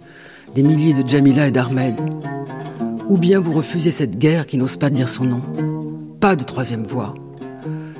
des 0.54 0.62
milliers 0.62 0.94
de 0.94 1.06
Jamila 1.06 1.46
et 1.46 1.50
d'Ahmed. 1.50 1.96
Ou 3.08 3.18
bien 3.18 3.38
vous 3.38 3.52
refusez 3.52 3.90
cette 3.90 4.18
guerre 4.18 4.46
qui 4.46 4.56
n'ose 4.56 4.76
pas 4.76 4.88
dire 4.88 5.10
son 5.10 5.24
nom. 5.24 5.42
Pas 6.20 6.36
de 6.36 6.44
troisième 6.44 6.84
voie. 6.84 7.14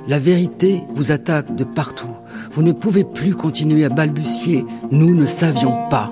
La 0.07 0.17
vérité 0.17 0.81
vous 0.95 1.11
attaque 1.11 1.55
de 1.55 1.63
partout. 1.63 2.15
Vous 2.53 2.63
ne 2.63 2.71
pouvez 2.71 3.03
plus 3.03 3.35
continuer 3.35 3.85
à 3.85 3.89
balbutier. 3.89 4.65
Nous 4.89 5.13
ne 5.13 5.27
savions 5.27 5.77
pas. 5.89 6.11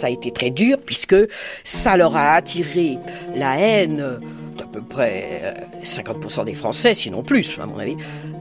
Ça 0.00 0.06
a 0.06 0.10
été 0.10 0.30
très 0.30 0.48
dur 0.48 0.78
puisque 0.82 1.16
ça 1.62 1.98
leur 1.98 2.16
a 2.16 2.32
attiré 2.32 2.96
la 3.34 3.58
haine 3.58 4.18
d'à 4.56 4.64
peu 4.64 4.80
près 4.80 5.42
euh, 5.42 5.52
50% 5.84 6.46
des 6.46 6.54
Français, 6.54 6.94
sinon 6.94 7.22
plus, 7.22 7.58
à 7.60 7.66
mon 7.66 7.78
avis, 7.78 7.96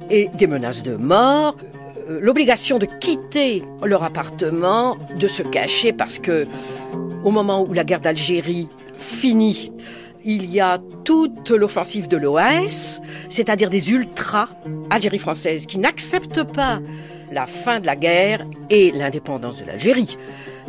et 0.10 0.30
des 0.36 0.48
menaces 0.48 0.84
de 0.84 0.96
mort, 0.96 1.58
euh, 2.10 2.20
l'obligation 2.22 2.80
de 2.80 2.86
quitter 2.86 3.62
leur 3.84 4.06
appartement, 4.06 4.98
de 5.18 5.28
se 5.28 5.44
cacher 5.44 5.92
parce 5.92 6.18
que 6.18 6.48
au 7.26 7.32
moment 7.32 7.62
où 7.68 7.74
la 7.74 7.84
guerre 7.84 8.00
d'Algérie 8.00 8.70
finit, 8.98 9.74
il 10.24 10.50
y 10.50 10.62
a 10.62 10.80
toute 11.04 11.50
l'offensive 11.50 12.08
de 12.08 12.16
l'OAS, 12.16 13.02
c'est-à-dire 13.28 13.70
des 13.70 13.92
ultras 13.92 14.48
Algérie 14.90 15.20
française 15.20 15.66
qui 15.66 15.78
n'acceptent 15.78 16.44
pas 16.44 16.80
la 17.32 17.46
fin 17.46 17.80
de 17.80 17.86
la 17.86 17.96
guerre 17.96 18.46
et 18.70 18.92
l'indépendance 18.92 19.62
de 19.62 19.66
l'Algérie. 19.66 20.18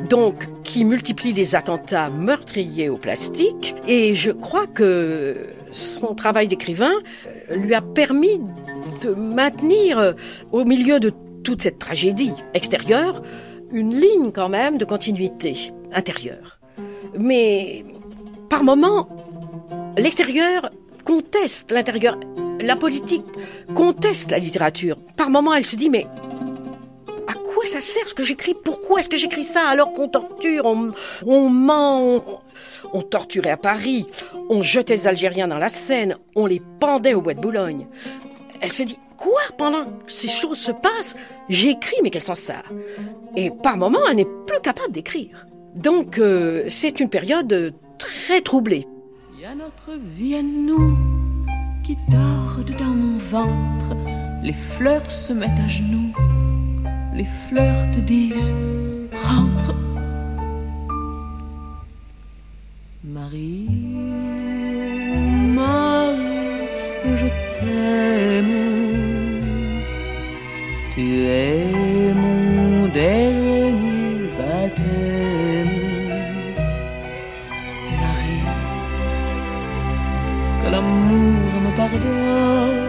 Donc, 0.08 0.46
qui 0.62 0.84
multiplie 0.84 1.32
les 1.32 1.54
attentats 1.54 2.10
meurtriers 2.10 2.88
au 2.88 2.96
plastique. 2.96 3.74
Et 3.86 4.14
je 4.14 4.30
crois 4.30 4.66
que 4.66 5.48
son 5.72 6.14
travail 6.14 6.48
d'écrivain 6.48 6.92
euh, 7.26 7.56
lui 7.56 7.74
a 7.74 7.80
permis 7.80 8.40
de 9.02 9.10
maintenir 9.10 9.98
euh, 9.98 10.12
au 10.52 10.64
milieu 10.64 11.00
de 11.00 11.12
toute 11.42 11.62
cette 11.62 11.78
tragédie 11.78 12.32
extérieure 12.54 13.22
une 13.72 13.94
ligne 13.94 14.32
quand 14.32 14.48
même 14.48 14.78
de 14.78 14.84
continuité 14.84 15.72
intérieure. 15.92 16.58
Mais 17.18 17.84
par 18.48 18.64
moments, 18.64 19.08
l'extérieur 19.96 20.70
conteste 21.04 21.70
l'intérieur. 21.70 22.18
La 22.60 22.76
politique 22.76 23.24
conteste 23.74 24.30
la 24.30 24.38
littérature. 24.38 24.98
Par 25.16 25.30
moments, 25.30 25.54
elle 25.54 25.64
se 25.64 25.76
dit, 25.76 25.88
mais 25.88 26.06
quoi 27.54 27.66
ça 27.66 27.80
sert 27.80 28.08
ce 28.08 28.14
que 28.14 28.22
j'écris? 28.22 28.54
Pourquoi 28.54 29.00
est-ce 29.00 29.08
que 29.08 29.16
j'écris 29.16 29.44
ça 29.44 29.62
alors 29.68 29.92
qu'on 29.92 30.08
torture, 30.08 30.64
on, 30.64 30.92
on 31.26 31.48
ment, 31.48 32.42
on, 32.92 33.02
torturait 33.02 33.50
à 33.50 33.56
Paris, 33.56 34.06
on 34.48 34.62
jetait 34.62 34.94
les 34.94 35.06
Algériens 35.06 35.48
dans 35.48 35.58
la 35.58 35.68
Seine, 35.68 36.16
on 36.36 36.46
les 36.46 36.62
pendait 36.80 37.14
au 37.14 37.20
bois 37.20 37.34
de 37.34 37.40
Boulogne. 37.40 37.86
Elle 38.60 38.72
se 38.72 38.82
dit, 38.82 38.98
quoi? 39.16 39.40
Pendant 39.58 39.84
que 39.84 40.12
ces 40.12 40.28
choses 40.28 40.58
se 40.58 40.72
passent, 40.72 41.16
j'écris, 41.48 41.96
mais 42.02 42.10
quel 42.10 42.22
sens 42.22 42.38
ça 42.38 42.62
Et 43.36 43.50
par 43.50 43.76
moments, 43.76 44.06
elle 44.08 44.16
n'est 44.16 44.24
plus 44.24 44.60
capable 44.62 44.92
d'écrire. 44.92 45.46
Donc, 45.74 46.18
euh, 46.18 46.64
c'est 46.68 47.00
une 47.00 47.08
période 47.08 47.74
très 47.98 48.40
troublée. 48.40 48.86
Il 49.34 49.42
y 49.42 49.46
a 49.46 49.54
notre 49.54 49.92
vie 49.98 50.34
à 50.34 50.42
nous 50.42 50.96
qui 51.84 51.96
tord 52.10 52.76
dans 52.78 52.84
mon 52.84 53.18
ventre. 53.18 53.96
Les 54.42 54.52
fleurs 54.52 55.10
se 55.10 55.32
mettent 55.32 55.50
à 55.64 55.68
genoux. 55.68 56.12
Les 57.20 57.26
fleurs 57.26 57.90
te 57.90 58.00
disent 58.00 58.54
rentre. 59.12 59.74
Marie, 63.04 63.68
Marie, 65.58 67.18
je 67.20 67.28
t'aime. 67.56 68.56
Tu 70.94 71.04
es 71.26 72.14
mon 72.22 72.88
dernier 72.88 73.74
baptême. 74.38 75.76
Marie, 78.00 78.46
que 80.60 80.70
l'amour 80.72 81.52
me 81.64 81.70
pardonne. 81.76 82.79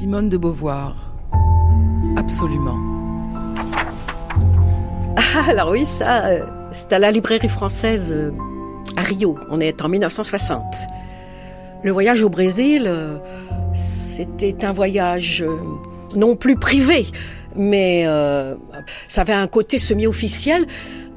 Simone 0.00 0.30
de 0.30 0.38
Beauvoir. 0.38 0.96
Absolument. 2.16 2.78
Ah, 5.14 5.50
alors 5.50 5.72
oui, 5.72 5.84
ça, 5.84 6.24
euh, 6.24 6.46
c'est 6.72 6.90
à 6.94 6.98
la 6.98 7.10
librairie 7.10 7.50
française 7.50 8.10
euh, 8.16 8.30
à 8.96 9.02
Rio. 9.02 9.36
On 9.50 9.60
est 9.60 9.82
en 9.82 9.90
1960. 9.90 10.64
Le 11.82 11.90
voyage 11.90 12.22
au 12.22 12.30
Brésil, 12.30 12.84
euh, 12.86 13.18
c'était 13.74 14.64
un 14.64 14.72
voyage 14.72 15.44
non 16.16 16.34
plus 16.34 16.56
privé, 16.56 17.06
mais 17.54 18.06
ça 19.06 19.20
avait 19.20 19.34
un 19.34 19.48
côté 19.48 19.76
semi-officiel. 19.76 20.66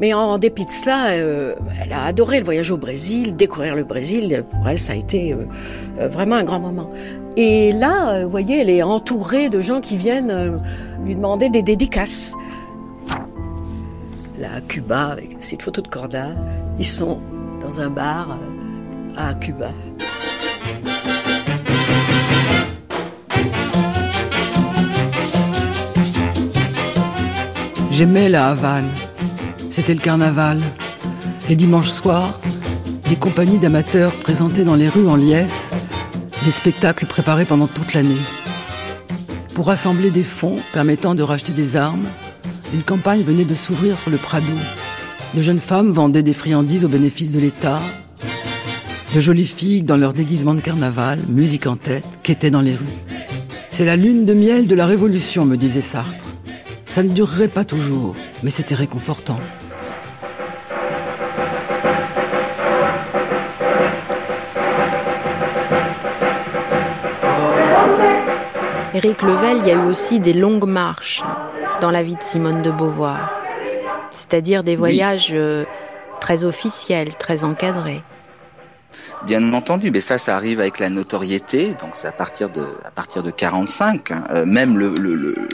Mais 0.01 0.13
en 0.13 0.37
dépit 0.39 0.65
de 0.65 0.69
ça, 0.69 1.11
elle 1.11 1.93
a 1.93 2.03
adoré 2.03 2.39
le 2.39 2.45
voyage 2.45 2.71
au 2.71 2.77
Brésil, 2.77 3.37
découvrir 3.37 3.75
le 3.75 3.85
Brésil. 3.85 4.43
Pour 4.51 4.67
elle, 4.67 4.79
ça 4.79 4.91
a 4.91 4.95
été 4.97 5.35
vraiment 5.97 6.35
un 6.35 6.43
grand 6.43 6.59
moment. 6.59 6.89
Et 7.35 7.71
là, 7.71 8.09
euh, 8.09 8.23
vous 8.25 8.29
voyez, 8.29 8.59
elle 8.59 8.69
est 8.69 8.83
entourée 8.83 9.49
de 9.49 9.59
gens 9.59 9.81
qui 9.81 9.97
viennent 9.97 10.29
euh, 10.29 10.57
lui 11.03 11.15
demander 11.15 11.49
des 11.49 11.63
dédicaces. 11.63 12.35
Là, 14.37 14.49
à 14.57 14.61
Cuba, 14.61 15.07
avec 15.07 15.37
cette 15.41 15.63
photo 15.63 15.81
de 15.81 15.87
Corda, 15.87 16.27
ils 16.77 16.87
sont 16.87 17.19
dans 17.59 17.79
un 17.79 17.89
bar 17.89 18.37
euh, 18.37 19.13
à 19.17 19.33
Cuba. 19.33 19.71
J'aimais 27.89 28.29
la 28.29 28.49
Havane. 28.49 28.89
C'était 29.69 29.95
le 29.95 30.01
carnaval. 30.01 30.61
Les 31.49 31.55
dimanches 31.55 31.89
soirs, 31.89 32.39
des 33.09 33.15
compagnies 33.15 33.57
d'amateurs 33.57 34.11
présentaient 34.13 34.63
dans 34.63 34.75
les 34.75 34.87
rues 34.87 35.07
en 35.07 35.15
liesse 35.15 35.71
des 36.43 36.51
spectacles 36.51 37.05
préparés 37.05 37.45
pendant 37.45 37.67
toute 37.67 37.93
l'année. 37.93 38.21
Pour 39.53 39.67
rassembler 39.67 40.11
des 40.11 40.23
fonds 40.23 40.59
permettant 40.73 41.15
de 41.15 41.23
racheter 41.23 41.53
des 41.53 41.77
armes, 41.77 42.07
une 42.73 42.83
campagne 42.83 43.21
venait 43.21 43.45
de 43.45 43.55
s'ouvrir 43.55 43.97
sur 43.97 44.11
le 44.11 44.17
Prado. 44.17 44.53
De 45.33 45.41
jeunes 45.41 45.59
femmes 45.59 45.91
vendaient 45.91 46.23
des 46.23 46.33
friandises 46.33 46.83
au 46.83 46.89
bénéfice 46.89 47.31
de 47.31 47.39
l'État. 47.39 47.79
De 49.15 49.21
jolies 49.21 49.47
filles, 49.47 49.83
dans 49.83 49.95
leur 49.95 50.13
déguisement 50.13 50.55
de 50.55 50.61
carnaval, 50.61 51.19
musique 51.29 51.67
en 51.67 51.77
tête, 51.77 52.05
quêtaient 52.23 52.51
dans 52.51 52.61
les 52.61 52.75
rues. 52.75 52.85
C'est 53.71 53.85
la 53.85 53.95
lune 53.95 54.25
de 54.25 54.33
miel 54.33 54.67
de 54.67 54.75
la 54.75 54.85
Révolution, 54.85 55.45
me 55.45 55.55
disait 55.55 55.81
Sartre. 55.81 56.25
Ça 56.89 57.03
ne 57.03 57.09
durerait 57.09 57.47
pas 57.47 57.63
toujours, 57.63 58.15
mais 58.43 58.49
c'était 58.49 58.75
réconfortant. 58.75 59.39
Éric 68.93 69.23
Level, 69.23 69.57
il 69.57 69.65
y 69.65 69.71
a 69.71 69.73
eu 69.73 69.85
aussi 69.85 70.19
des 70.19 70.33
longues 70.33 70.67
marches 70.67 71.21
dans 71.75 71.91
la 71.91 72.03
vie 72.03 72.15
de 72.15 72.23
Simone 72.23 72.61
de 72.61 72.71
Beauvoir, 72.71 73.41
c'est-à-dire 74.11 74.63
des 74.63 74.75
voyages 74.75 75.31
euh, 75.33 75.65
très 76.19 76.45
officiels, 76.45 77.15
très 77.17 77.43
encadrés. 77.43 78.07
Bien 79.21 79.53
entendu, 79.53 79.89
mais 79.89 80.01
ça, 80.01 80.19
ça 80.19 80.35
arrive 80.35 80.59
avec 80.59 80.77
la 80.77 80.89
notoriété, 80.89 81.73
donc 81.73 81.95
c'est 81.95 82.07
à 82.07 82.13
partir 82.13 82.49
de 82.51 82.79
à 82.83 82.91
partir 82.91 83.23
de 83.23 83.31
45. 83.31 84.11
hein. 84.11 84.23
Euh, 84.29 84.45
même 84.45 84.77
le, 84.77 84.93
le, 84.95 85.15
le- 85.15 85.47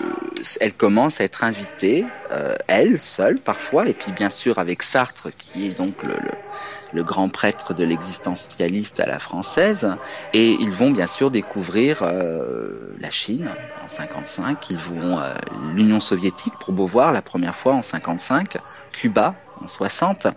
elle 0.60 0.74
commence 0.76 1.22
à 1.22 1.24
être 1.24 1.44
invitée, 1.44 2.14
euh, 2.32 2.56
elle 2.68 3.00
seule 3.00 3.40
parfois, 3.40 3.88
et 3.88 3.94
puis 3.94 4.12
bien 4.12 4.30
sûr 4.30 4.60
avec 4.60 4.84
Sartre, 4.84 5.30
qui 5.38 5.68
est 5.68 5.78
donc 5.78 6.04
le, 6.04 6.16
le, 6.20 6.32
le 6.92 7.04
grand 7.04 7.30
prêtre 7.30 7.74
de 7.74 7.84
l'existentialiste 7.84 9.00
à 9.00 9.06
la 9.06 9.20
française, 9.20 9.98
et 10.34 10.62
ils 10.62 10.74
vont 10.74 10.92
bien 10.92 11.08
sûr 11.08 11.32
découvrir 11.32 12.04
euh, 12.04 12.96
la 13.00 13.10
Chine 13.10 13.56
en 13.80 13.88
55, 13.88 14.70
ils 14.70 14.78
vont 14.78 15.20
euh, 15.20 15.34
l'Union 15.52 16.00
soviétique 16.00 16.58
pour 16.58 16.74
Beauvoir 16.74 17.14
la 17.14 17.22
première 17.22 17.56
fois 17.56 17.74
en 17.74 17.82
55, 17.82 18.58
Cuba 18.92 19.42
en 19.62 19.68
60. 19.68 20.28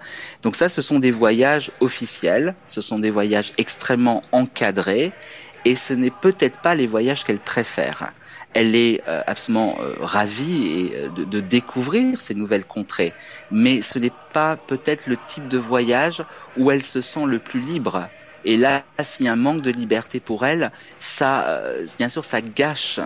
Donc 0.43 0.57
ça, 0.57 0.69
ce 0.69 0.83
sont 0.83 0.99
des 0.99 1.11
voyages 1.11 1.73
officiels, 1.81 2.57
ce 2.67 2.81
sont 2.81 2.99
des 2.99 3.11
voyages 3.11 3.53
extrêmement 3.59 4.23
encadrés, 4.33 5.17
et 5.65 5.77
ce 5.77 5.93
n'est 5.95 6.11
peut-être 6.11 6.61
pas 6.61 6.75
les 6.75 6.87
voyages 6.87 7.25
qu'elle 7.25 7.43
préfère. 7.43 8.13
Elle 8.55 8.75
est 8.77 9.07
euh, 9.09 9.23
absolument 9.27 9.81
euh, 9.81 9.95
ravie 9.99 10.67
et, 10.67 10.97
euh, 10.97 11.11
de, 11.11 11.25
de 11.25 11.41
découvrir 11.41 12.21
ces 12.21 12.35
nouvelles 12.35 12.67
contrées, 12.67 13.15
mais 13.51 13.83
ce 13.83 13.99
n'est 13.99 14.19
pas 14.33 14.57
peut-être 14.57 15.07
le 15.07 15.23
type 15.23 15.49
de 15.49 15.59
voyage 15.59 16.25
où 16.57 16.71
elle 16.71 16.83
se 16.83 17.01
sent 17.01 17.27
le 17.27 17.41
plus 17.41 17.61
libre. 17.61 18.11
Et 18.45 18.57
là, 18.57 18.85
s'il 19.03 19.27
y 19.27 19.29
a 19.29 19.33
un 19.33 19.37
manque 19.37 19.63
de 19.63 19.71
liberté 19.71 20.21
pour 20.21 20.45
elle, 20.47 20.73
ça, 20.99 21.49
euh, 21.61 21.87
bien 21.99 22.09
sûr, 22.09 22.25
ça 22.25 22.43
gâche 22.43 22.99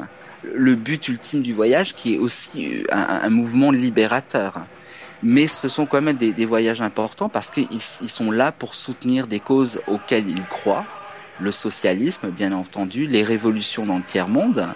le 0.42 0.76
but 0.76 1.08
ultime 1.08 1.42
du 1.42 1.52
voyage, 1.52 1.94
qui 1.94 2.14
est 2.14 2.18
aussi 2.18 2.74
euh, 2.82 2.84
un, 2.90 3.20
un 3.22 3.30
mouvement 3.30 3.70
libérateur 3.70 4.66
mais 5.22 5.46
ce 5.46 5.68
sont 5.68 5.86
quand 5.86 6.02
même 6.02 6.16
des, 6.16 6.34
des 6.34 6.44
voyages 6.46 6.82
importants 6.82 7.28
parce 7.30 7.50
qu'ils 7.50 7.68
ils 7.72 8.10
sont 8.10 8.30
là 8.30 8.52
pour 8.52 8.74
soutenir 8.74 9.26
des 9.28 9.40
causes 9.40 9.82
auxquelles 9.86 10.28
ils 10.28 10.48
croient, 10.48 10.90
le 11.38 11.52
socialisme 11.52 12.30
bien 12.30 12.52
entendu, 12.52 13.06
les 13.06 13.24
révolutions 13.24 13.86
dans 13.86 13.98
le 13.98 14.04
tiers-monde, 14.04 14.74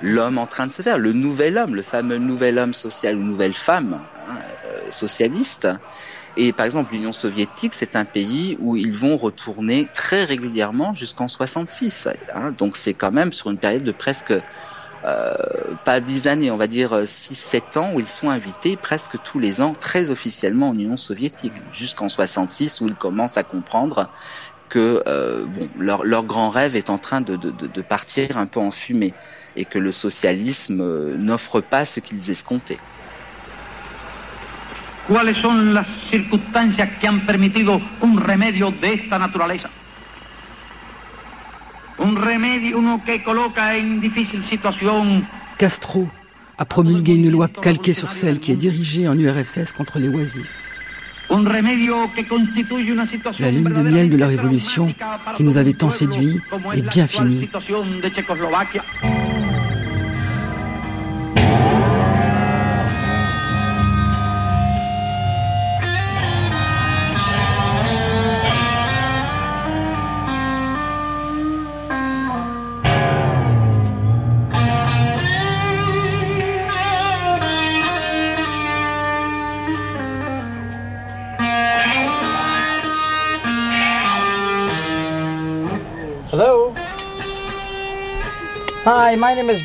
l'homme 0.00 0.38
en 0.38 0.46
train 0.46 0.66
de 0.66 0.72
se 0.72 0.82
faire, 0.82 0.98
le 0.98 1.12
nouvel 1.12 1.56
homme, 1.58 1.74
le 1.74 1.82
fameux 1.82 2.18
nouvel 2.18 2.58
homme 2.58 2.74
social 2.74 3.16
ou 3.16 3.22
nouvelle 3.22 3.54
femme 3.54 4.08
hein, 4.14 4.38
euh, 4.66 4.90
socialiste. 4.90 5.68
Et 6.36 6.52
par 6.52 6.66
exemple, 6.66 6.92
l'Union 6.92 7.12
soviétique, 7.12 7.74
c'est 7.74 7.96
un 7.96 8.04
pays 8.04 8.56
où 8.58 8.76
ils 8.76 8.92
vont 8.92 9.16
retourner 9.16 9.88
très 9.88 10.24
régulièrement 10.24 10.92
jusqu'en 10.92 11.28
66. 11.28 12.08
hein. 12.34 12.52
donc 12.52 12.76
c'est 12.76 12.94
quand 12.94 13.12
même 13.12 13.32
sur 13.32 13.50
une 13.50 13.58
période 13.58 13.84
de 13.84 13.92
presque 13.92 14.34
euh, 15.04 15.34
pas 15.84 16.00
10 16.00 16.26
années, 16.26 16.50
on 16.50 16.56
va 16.56 16.66
dire 16.66 17.06
6-7 17.06 17.78
ans, 17.78 17.92
où 17.94 18.00
ils 18.00 18.08
sont 18.08 18.28
invités 18.28 18.76
presque 18.76 19.20
tous 19.22 19.38
les 19.38 19.60
ans, 19.60 19.74
très 19.74 20.10
officiellement 20.10 20.70
en 20.70 20.74
Union 20.74 20.96
soviétique, 20.96 21.62
jusqu'en 21.70 22.08
66, 22.08 22.80
où 22.80 22.88
ils 22.88 22.96
commencent 22.96 23.36
à 23.36 23.44
comprendre 23.44 24.10
que 24.68 25.02
euh, 25.06 25.46
bon, 25.46 25.68
leur, 25.78 26.04
leur 26.04 26.24
grand 26.24 26.50
rêve 26.50 26.74
est 26.76 26.90
en 26.90 26.98
train 26.98 27.20
de, 27.20 27.36
de, 27.36 27.50
de- 27.50 27.82
partir 27.82 28.36
un 28.36 28.46
peu 28.46 28.60
en 28.60 28.70
fumée, 28.70 29.14
et 29.54 29.64
que 29.64 29.78
le 29.78 29.92
socialisme 29.92 30.80
euh, 30.80 31.16
n'offre 31.16 31.60
pas 31.60 31.84
ce 31.84 32.00
qu'ils 32.00 32.30
escomptaient. 32.30 32.80
¿Cuáles 35.06 35.36
son 35.36 35.72
las 35.72 35.86
circunstancias 36.10 36.88
que 37.00 37.06
han 37.06 37.20
permitido 37.20 37.80
un 38.02 38.16
remedio 38.16 38.72
de 38.72 38.94
esta 38.94 39.18
naturaleza? 39.18 39.70
Un 41.98 42.16
remedio, 42.16 42.78
uno 42.78 43.00
que 43.06 43.22
coloca 43.22 43.76
en 43.76 44.00
difícil 44.00 44.44
situación 44.50 45.24
Castro 45.58 46.08
a 46.58 46.64
promulgué 46.64 47.14
une 47.14 47.30
loi 47.30 47.48
calquée 47.48 47.94
sur 47.94 48.10
celle 48.12 48.40
qui 48.40 48.52
est 48.52 48.56
dirigée 48.56 49.06
en 49.08 49.16
URSS 49.18 49.72
contre 49.72 49.98
les 49.98 50.08
oisifs. 50.08 50.65
La 53.38 53.50
lune 53.50 53.64
de 53.64 53.82
miel 53.82 54.10
de 54.10 54.16
la 54.16 54.26
Révolution, 54.26 54.94
qui 55.36 55.44
nous 55.44 55.58
avait 55.58 55.72
tant 55.72 55.90
séduits, 55.90 56.40
est 56.74 56.82
bien 56.82 57.06
finie. 57.06 57.48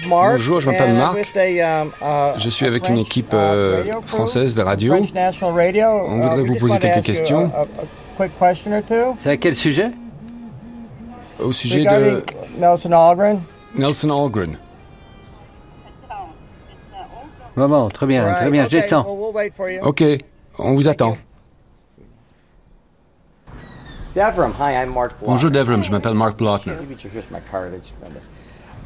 Bonjour, 0.08 0.62
je 0.62 0.70
m'appelle 0.70 0.94
Marc. 0.94 1.18
um, 1.36 1.92
uh, 2.02 2.38
Je 2.38 2.50
suis 2.50 2.66
a 2.66 2.70
avec 2.70 2.84
une 2.88 2.96
French, 2.96 3.08
équipe 3.08 3.34
uh, 3.34 3.36
euh, 3.38 3.84
française 4.06 4.54
de 4.56 4.62
radio. 4.62 4.94
On 4.94 5.00
Uh, 5.02 6.22
voudrait 6.22 6.42
we 6.42 6.48
vous 6.48 6.56
poser 6.56 6.78
quelques 6.80 7.04
questions. 7.06 7.52
A, 7.56 7.60
a- 7.60 7.62
a 7.64 7.66
quick 8.18 8.32
question 8.38 8.72
or 8.74 8.84
two. 8.84 9.14
C'est 9.18 9.32
à 9.32 9.38
quel 9.38 9.56
sujet? 9.56 9.92
Au 11.40 11.52
sujet 11.52 11.86
de 11.86 12.24
Nelson 12.60 12.92
Algren. 12.92 13.40
Nelson 13.76 14.10
Algren. 14.12 14.58
Bon, 17.56 17.90
très 17.90 18.06
bien, 18.06 18.34
très 18.34 18.50
bien, 18.50 18.64
okay, 18.66 18.72
je 18.72 18.78
descends. 18.78 19.06
well, 19.06 19.18
we'll 19.18 19.34
wait 19.34 19.52
for 19.56 19.70
you. 19.70 19.80
Ok, 19.82 20.04
on 20.58 20.74
vous 20.74 20.88
attend. 20.88 21.18
Devram, 24.16 24.54
hi, 24.60 24.74
I'm 24.74 24.94
Mark 24.94 25.12
Block. 25.20 25.30
Bonjour 25.30 25.52
Devram, 25.52 25.84
je 25.84 25.92
m'appelle 25.92 26.14
Mark 26.16 26.38
Blotner. 26.38 26.74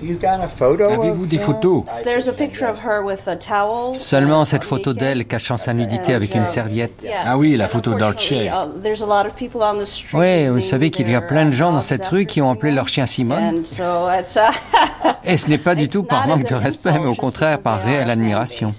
Avez-vous 0.01 1.23
of, 1.23 1.29
des 1.29 1.37
uh, 1.37 1.39
photos? 1.39 1.83
There's 2.03 2.27
a 2.27 2.33
picture 2.33 2.67
of 2.69 2.79
her 2.83 3.01
with 3.03 3.27
a 3.27 3.35
towel. 3.35 3.93
Seulement 3.95 4.43
cette 4.43 4.63
photo 4.63 4.93
d'elle 4.93 5.25
cachant 5.25 5.57
sa 5.57 5.73
nudité 5.73 6.13
avec 6.13 6.35
une 6.35 6.43
uh, 6.43 6.47
serviette. 6.47 7.05
Ah 7.23 7.37
oui, 7.37 7.55
la 7.55 7.67
photo 7.67 7.93
d'Archie. 7.93 8.47
uh, 8.49 8.81
There's 8.81 9.01
a 9.01 9.05
lot 9.05 9.25
of 9.25 9.35
people 9.35 9.61
on 9.61 9.77
the 9.79 9.85
street. 9.85 10.17
Oui, 10.17 10.47
vous 10.49 10.59
savez 10.61 10.89
qu'il 10.91 11.09
y 11.09 11.15
a 11.15 11.21
plein 11.21 11.45
de 11.45 11.51
gens 11.51 11.71
dans 11.71 11.81
cette 11.81 12.05
rue 12.07 12.25
qui 12.25 12.41
ont 12.41 12.51
appelé 12.51 12.71
leur 12.73 12.87
chien 12.87 13.05
Simone. 13.05 13.61
And 13.61 13.65
so 13.65 14.09
it's, 14.09 14.35
uh, 14.35 15.09
Et 15.23 15.37
ce 15.37 15.47
n'est 15.47 15.57
pas 15.57 15.75
du 15.75 15.87
tout 15.89 16.03
par 16.03 16.27
manque 16.27 16.45
de 16.45 16.55
respect, 16.55 16.91
mais 16.93 17.07
au 17.07 17.11
just 17.11 17.21
contraire 17.21 17.59
par 17.59 17.81
réelle 17.81 18.09
admiration. 18.09 18.71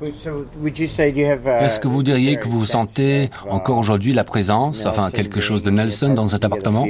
Est-ce 0.00 1.80
que 1.80 1.88
vous 1.88 2.02
diriez 2.02 2.36
que 2.36 2.46
vous 2.46 2.64
sentez 2.66 3.30
encore 3.50 3.78
aujourd'hui 3.78 4.12
la 4.12 4.24
présence, 4.24 4.86
enfin 4.86 5.10
quelque 5.10 5.40
chose 5.40 5.62
de 5.62 5.70
Nelson 5.70 6.14
dans 6.14 6.28
cet 6.28 6.44
appartement? 6.44 6.86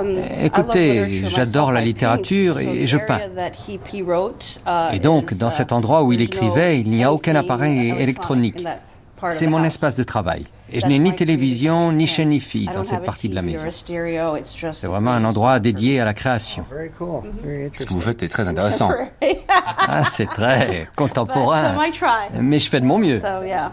um. 0.00 0.10
I 0.10 0.16
love 0.24 0.44
Écoutez, 0.44 1.04
literature 1.04 1.28
j'adore 1.28 1.72
la 1.72 1.82
I 1.82 1.84
littérature 1.84 2.58
et 2.58 2.86
je 2.86 2.98
peins. 2.98 3.20
uh, 4.66 4.94
Et 4.94 4.98
donc, 4.98 5.34
dans 5.34 5.48
uh, 5.48 5.52
cet 5.52 5.72
endroit 5.72 6.02
où 6.02 6.12
il 6.12 6.20
écrivait, 6.20 6.80
il 6.80 6.90
n'y 6.90 7.04
a 7.04 7.12
aucun 7.12 7.36
appareil 7.36 7.94
électronique. 7.98 8.66
C'est 9.28 9.46
mon 9.46 9.62
espace 9.64 9.96
de 9.96 10.02
travail. 10.02 10.46
Et 10.72 10.80
je 10.80 10.86
n'ai 10.86 10.98
ni 10.98 11.14
télévision, 11.14 11.92
ni 11.92 12.06
chaîne 12.06 12.32
IFI 12.32 12.66
dans 12.66 12.84
cette 12.84 13.04
partie 13.04 13.28
de 13.28 13.34
la 13.34 13.42
maison. 13.42 13.68
C'est 13.70 14.86
vraiment 14.86 15.12
un 15.12 15.24
endroit 15.24 15.58
dédié 15.58 16.00
à 16.00 16.04
la 16.04 16.14
création. 16.14 16.64
Very 16.70 16.90
cool. 16.90 17.22
Very 17.42 17.70
Ce 17.74 17.84
que 17.84 17.92
vous 17.92 18.00
faites 18.00 18.22
est 18.22 18.28
très 18.28 18.48
intéressant. 18.48 18.90
Ah, 19.92 20.04
c'est 20.04 20.26
très 20.26 20.86
contemporain. 20.96 21.74
Um. 21.76 22.42
Mais 22.42 22.58
je 22.60 22.68
fais 22.70 22.80
de 22.80 22.86
mon 22.86 22.98
mieux. 22.98 23.18
So 23.18 23.42
yeah. 23.44 23.72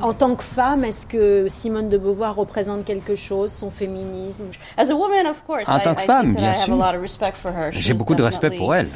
En 0.00 0.12
tant 0.12 0.34
que 0.34 0.42
femme, 0.42 0.84
est-ce 0.84 1.06
que 1.06 1.46
Simone 1.48 1.88
de 1.88 1.96
Beauvoir 1.96 2.34
représente 2.34 2.84
quelque 2.84 3.16
chose, 3.16 3.52
son 3.52 3.70
féminisme? 3.70 4.44
As 4.76 4.90
a 4.90 4.94
woman, 4.94 5.26
of 5.26 5.42
course, 5.44 5.68
En 5.68 5.78
I- 5.78 5.82
tant 5.82 5.94
que 5.94 6.02
femme, 6.02 6.34
bien 6.34 6.52
sûr. 6.52 6.74
a 6.74 6.76
lot 6.92 6.96
of 6.96 7.02
respect 7.02 7.32
for 7.34 7.52
her. 7.52 7.70
J'ai 7.70 7.94
beaucoup 7.94 8.14
de 8.14 8.22
respect 8.22 8.50
pour 8.50 8.74
elle. 8.74 8.88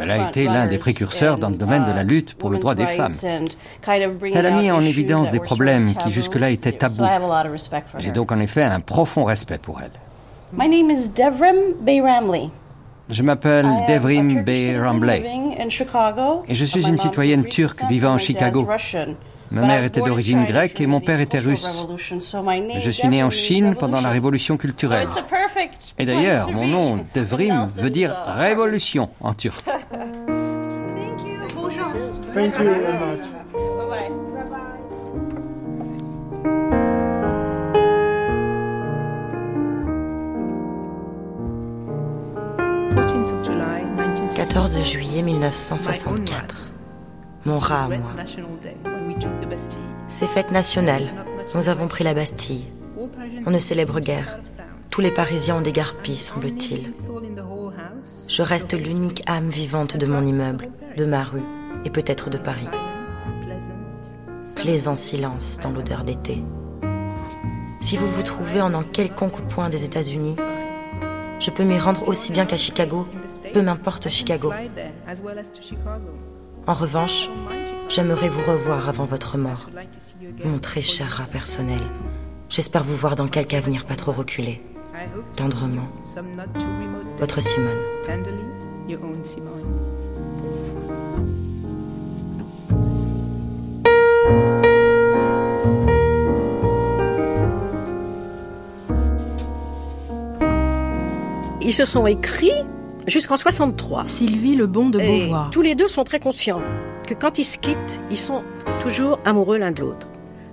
Elle 0.00 0.10
a 0.10 0.28
été 0.28 0.44
l'un 0.44 0.66
des 0.66 0.78
précurseurs 0.78 1.38
dans 1.38 1.50
le 1.50 1.56
domaine 1.56 1.84
de 1.84 1.92
la 1.92 2.02
lutte 2.02 2.34
pour 2.34 2.50
le 2.50 2.58
droit 2.58 2.74
des 2.74 2.86
femmes. 2.86 3.12
Elle 3.86 4.46
a 4.46 4.50
mis 4.50 4.70
en 4.70 4.80
évidence 4.80 5.30
des 5.30 5.40
problèmes 5.40 5.94
qui 5.94 6.10
jusque-là 6.10 6.50
étaient 6.50 6.72
tabous. 6.72 7.02
I 7.02 7.08
have 7.08 7.22
a 7.22 7.26
lot 7.26 7.46
of 7.46 7.52
respect 7.52 7.84
for 7.86 8.00
J'ai 8.00 8.12
donc 8.12 8.32
en 8.32 8.40
effet 8.40 8.62
un 8.62 8.80
profond 8.80 9.24
respect 9.24 9.58
pour 9.58 9.80
elle. 9.80 9.92
My 10.52 10.68
name 10.68 10.90
is 10.90 11.08
Devrim 11.08 11.74
Bayramli. 11.80 12.50
Je 13.08 13.22
m'appelle 13.22 13.66
Devrim 13.88 14.44
in 14.46 15.68
Chicago. 15.68 16.44
Et 16.48 16.54
je 16.54 16.64
suis 16.64 16.88
une 16.88 16.96
citoyenne 16.96 17.44
turque 17.44 17.84
vivant 17.88 18.12
dad's 18.12 18.22
Chicago. 18.22 18.68
Ma 19.50 19.62
mère 19.62 19.84
était 19.84 20.00
d'origine 20.00 20.44
grecque 20.44 20.80
et 20.80 20.86
mon 20.86 21.00
père 21.00 21.20
était 21.20 21.40
russe. 21.40 21.86
Je 21.96 22.90
suis 22.90 23.08
né 23.08 23.22
en 23.22 23.30
Chine 23.30 23.74
pendant 23.76 24.00
la 24.00 24.10
révolution 24.10 24.56
culturelle. 24.56 25.08
Et 25.98 26.06
d'ailleurs, 26.06 26.50
mon 26.52 26.66
nom, 26.66 27.04
Devrim, 27.14 27.64
veut 27.66 27.90
dire 27.90 28.16
révolution 28.26 29.10
en 29.20 29.34
turc. 29.34 29.64
«14 44.36 44.82
juillet 44.82 45.22
1964. 45.22 46.74
Mon 47.44 47.58
rat 47.58 47.84
à 47.84 47.88
moi. 47.88 48.14
C'est 50.08 50.26
fête 50.26 50.50
nationale. 50.50 51.04
Nous 51.54 51.68
avons 51.68 51.88
pris 51.88 52.04
la 52.04 52.14
Bastille. 52.14 52.72
On 53.46 53.50
ne 53.50 53.58
célèbre 53.58 54.00
guère. 54.00 54.40
Tous 54.90 55.00
les 55.00 55.10
Parisiens 55.10 55.56
ont 55.56 55.60
dégarpi, 55.60 56.16
semble-t-il. 56.16 56.92
Je 58.28 58.42
reste 58.42 58.74
l'unique 58.74 59.22
âme 59.26 59.48
vivante 59.48 59.96
de 59.96 60.06
mon 60.06 60.24
immeuble, 60.24 60.68
de 60.96 61.04
ma 61.04 61.22
rue 61.22 61.44
et 61.84 61.90
peut-être 61.90 62.28
de 62.30 62.38
Paris. 62.38 62.68
Plaisant 64.56 64.96
silence 64.96 65.58
dans 65.62 65.70
l'odeur 65.70 66.04
d'été. 66.04 66.42
Si 67.80 67.96
vous 67.96 68.08
vous 68.08 68.22
trouvez 68.22 68.60
en 68.60 68.74
un 68.74 68.82
quelconque 68.82 69.40
point 69.48 69.68
des 69.70 69.84
États-Unis, 69.84 70.36
je 71.38 71.50
peux 71.50 71.64
m'y 71.64 71.78
rendre 71.78 72.06
aussi 72.08 72.32
bien 72.32 72.44
qu'à 72.44 72.58
Chicago, 72.58 73.06
peu 73.54 73.62
m'importe 73.62 74.08
Chicago. 74.08 74.52
En 76.66 76.74
revanche, 76.74 77.30
j'aimerais 77.90 78.28
vous 78.28 78.50
revoir 78.50 78.88
avant 78.88 79.04
votre 79.04 79.36
mort, 79.36 79.68
mon 80.44 80.58
très 80.58 80.80
cher 80.80 81.08
rat 81.08 81.26
personnel. 81.26 81.80
J'espère 82.48 82.84
vous 82.84 82.96
voir 82.96 83.16
dans 83.16 83.28
quelque 83.28 83.54
avenir 83.54 83.84
pas 83.84 83.96
trop 83.96 84.12
reculé. 84.12 84.62
Tendrement, 85.36 85.88
votre 87.18 87.40
Simone. 87.40 87.78
Ils 101.62 101.74
se 101.74 101.84
sont 101.84 102.06
écrits? 102.06 102.64
Jusqu'en 103.06 103.36
63. 103.36 104.04
Sylvie 104.04 104.56
Lebon 104.56 104.90
de 104.90 105.00
Et 105.00 105.06
Beauvoir. 105.26 105.50
tous 105.50 105.62
les 105.62 105.74
deux 105.74 105.88
sont 105.88 106.04
très 106.04 106.20
conscients 106.20 106.62
que 107.06 107.14
quand 107.14 107.38
ils 107.38 107.44
se 107.44 107.58
quittent, 107.58 108.00
ils 108.10 108.18
sont 108.18 108.42
toujours 108.80 109.18
amoureux 109.24 109.58
l'un 109.58 109.70
de 109.72 109.80
l'autre. 109.80 110.06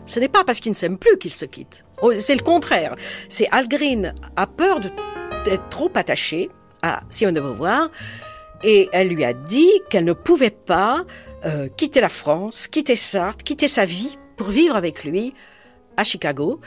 Ce 0.06 0.19
n'est 0.19 0.30
pas 0.30 0.44
parce 0.44 0.60
qu'ils 0.60 0.72
ne 0.72 0.76
s'aiment 0.76 0.98
plus 0.98 1.18
qu'ils 1.18 1.34
se 1.34 1.45
quittent. 1.45 1.84
Oh, 2.02 2.14
C'est 2.15 2.36
le 2.36 2.41
contraire. 2.44 2.95
C'est 3.30 3.48
Al 3.52 3.68
Green 3.68 4.14
a 4.36 4.48
peur 4.48 4.80
de- 4.80 4.90
d'être 5.45 5.68
trop 5.69 5.91
attaché 5.95 6.49
à 6.82 7.02
Simone 7.10 7.36
de 7.36 7.41
Beauvoir 7.41 7.90
et 8.64 8.90
elle 8.94 9.10
lui 9.10 9.24
a 9.26 9.34
dit 9.34 9.69
qu'elle 9.90 10.06
ne 10.06 10.14
pouvait 10.14 10.49
pas 10.49 11.03
euh, 11.45 11.68
quitter 11.76 12.02
la 12.02 12.10
France, 12.10 12.68
quitter 12.68 12.95
Sartre, 12.95 13.44
quitter 13.44 13.68
sa 13.68 13.86
vie 13.86 14.18
pour 14.38 14.48
vivre 14.49 14.76
avec 14.76 15.03
lui 15.03 15.34
à 15.98 16.03
Chicago, 16.03 16.60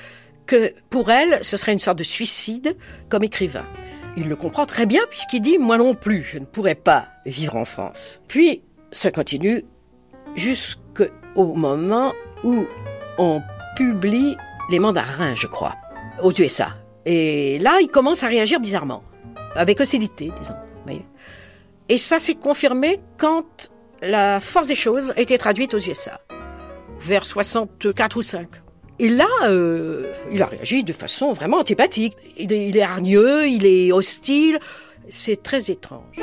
que 0.47 0.73
pour 0.91 1.11
elle, 1.11 1.39
ce 1.43 1.57
serait 1.57 1.73
une 1.73 1.79
sorte 1.79 1.99
de 1.99 2.05
suicide 2.05 2.77
comme 3.09 3.23
écrivain. 3.25 3.65
Il 4.21 4.29
le 4.29 4.37
comprend 4.37 4.67
très 4.67 4.85
bien 4.85 5.01
puisqu'il 5.09 5.41
dit 5.41 5.57
Moi 5.57 5.79
non 5.79 5.95
plus, 5.95 6.23
je 6.23 6.39
ne 6.39 6.45
pourrais 6.45 6.75
pas 6.75 7.09
vivre 7.25 7.57
en 7.57 7.65
France. 7.65 8.21
Puis, 8.29 8.63
ça 8.93 9.11
continue 9.11 9.65
jusqu'au 10.37 11.07
moment 11.55 12.13
où 12.45 12.67
on 13.17 13.41
publie 13.77 14.37
Les 14.71 14.79
Mandarins, 14.79 15.35
je 15.35 15.47
crois, 15.47 15.75
aux 16.23 16.33
USA. 16.33 16.77
Et 17.07 17.59
là, 17.61 17.79
il 17.81 17.89
commence 17.89 18.23
à 18.23 18.29
réagir 18.29 18.61
bizarrement, 18.61 19.03
avec 19.57 19.81
hostilité, 19.81 20.31
disons. 20.39 20.55
Et 21.89 21.99
ça 21.99 22.19
s'est 22.19 22.35
confirmé 22.35 23.01
quand 23.17 23.71
La 24.03 24.41
Force 24.41 24.69
des 24.69 24.77
choses 24.77 25.13
a 25.17 25.21
été 25.21 25.39
traduite 25.39 25.73
aux 25.73 25.79
USA, 25.79 26.21
vers 27.01 27.25
64 27.25 28.17
ou 28.17 28.23
5. 28.23 28.49
Et 29.03 29.09
là, 29.09 29.29
euh, 29.45 30.13
il 30.31 30.43
a 30.43 30.47
réagi 30.47 30.85
de 30.85 30.93
façon 30.93 31.33
vraiment 31.33 31.57
antipathique. 31.57 32.19
Il 32.37 32.53
est, 32.53 32.69
il 32.69 32.77
est 32.77 32.83
hargneux, 32.83 33.49
il 33.49 33.65
est 33.65 33.93
hostile. 33.93 34.61
C'est 35.09 35.43
très 35.43 35.71
étrange. 35.71 36.21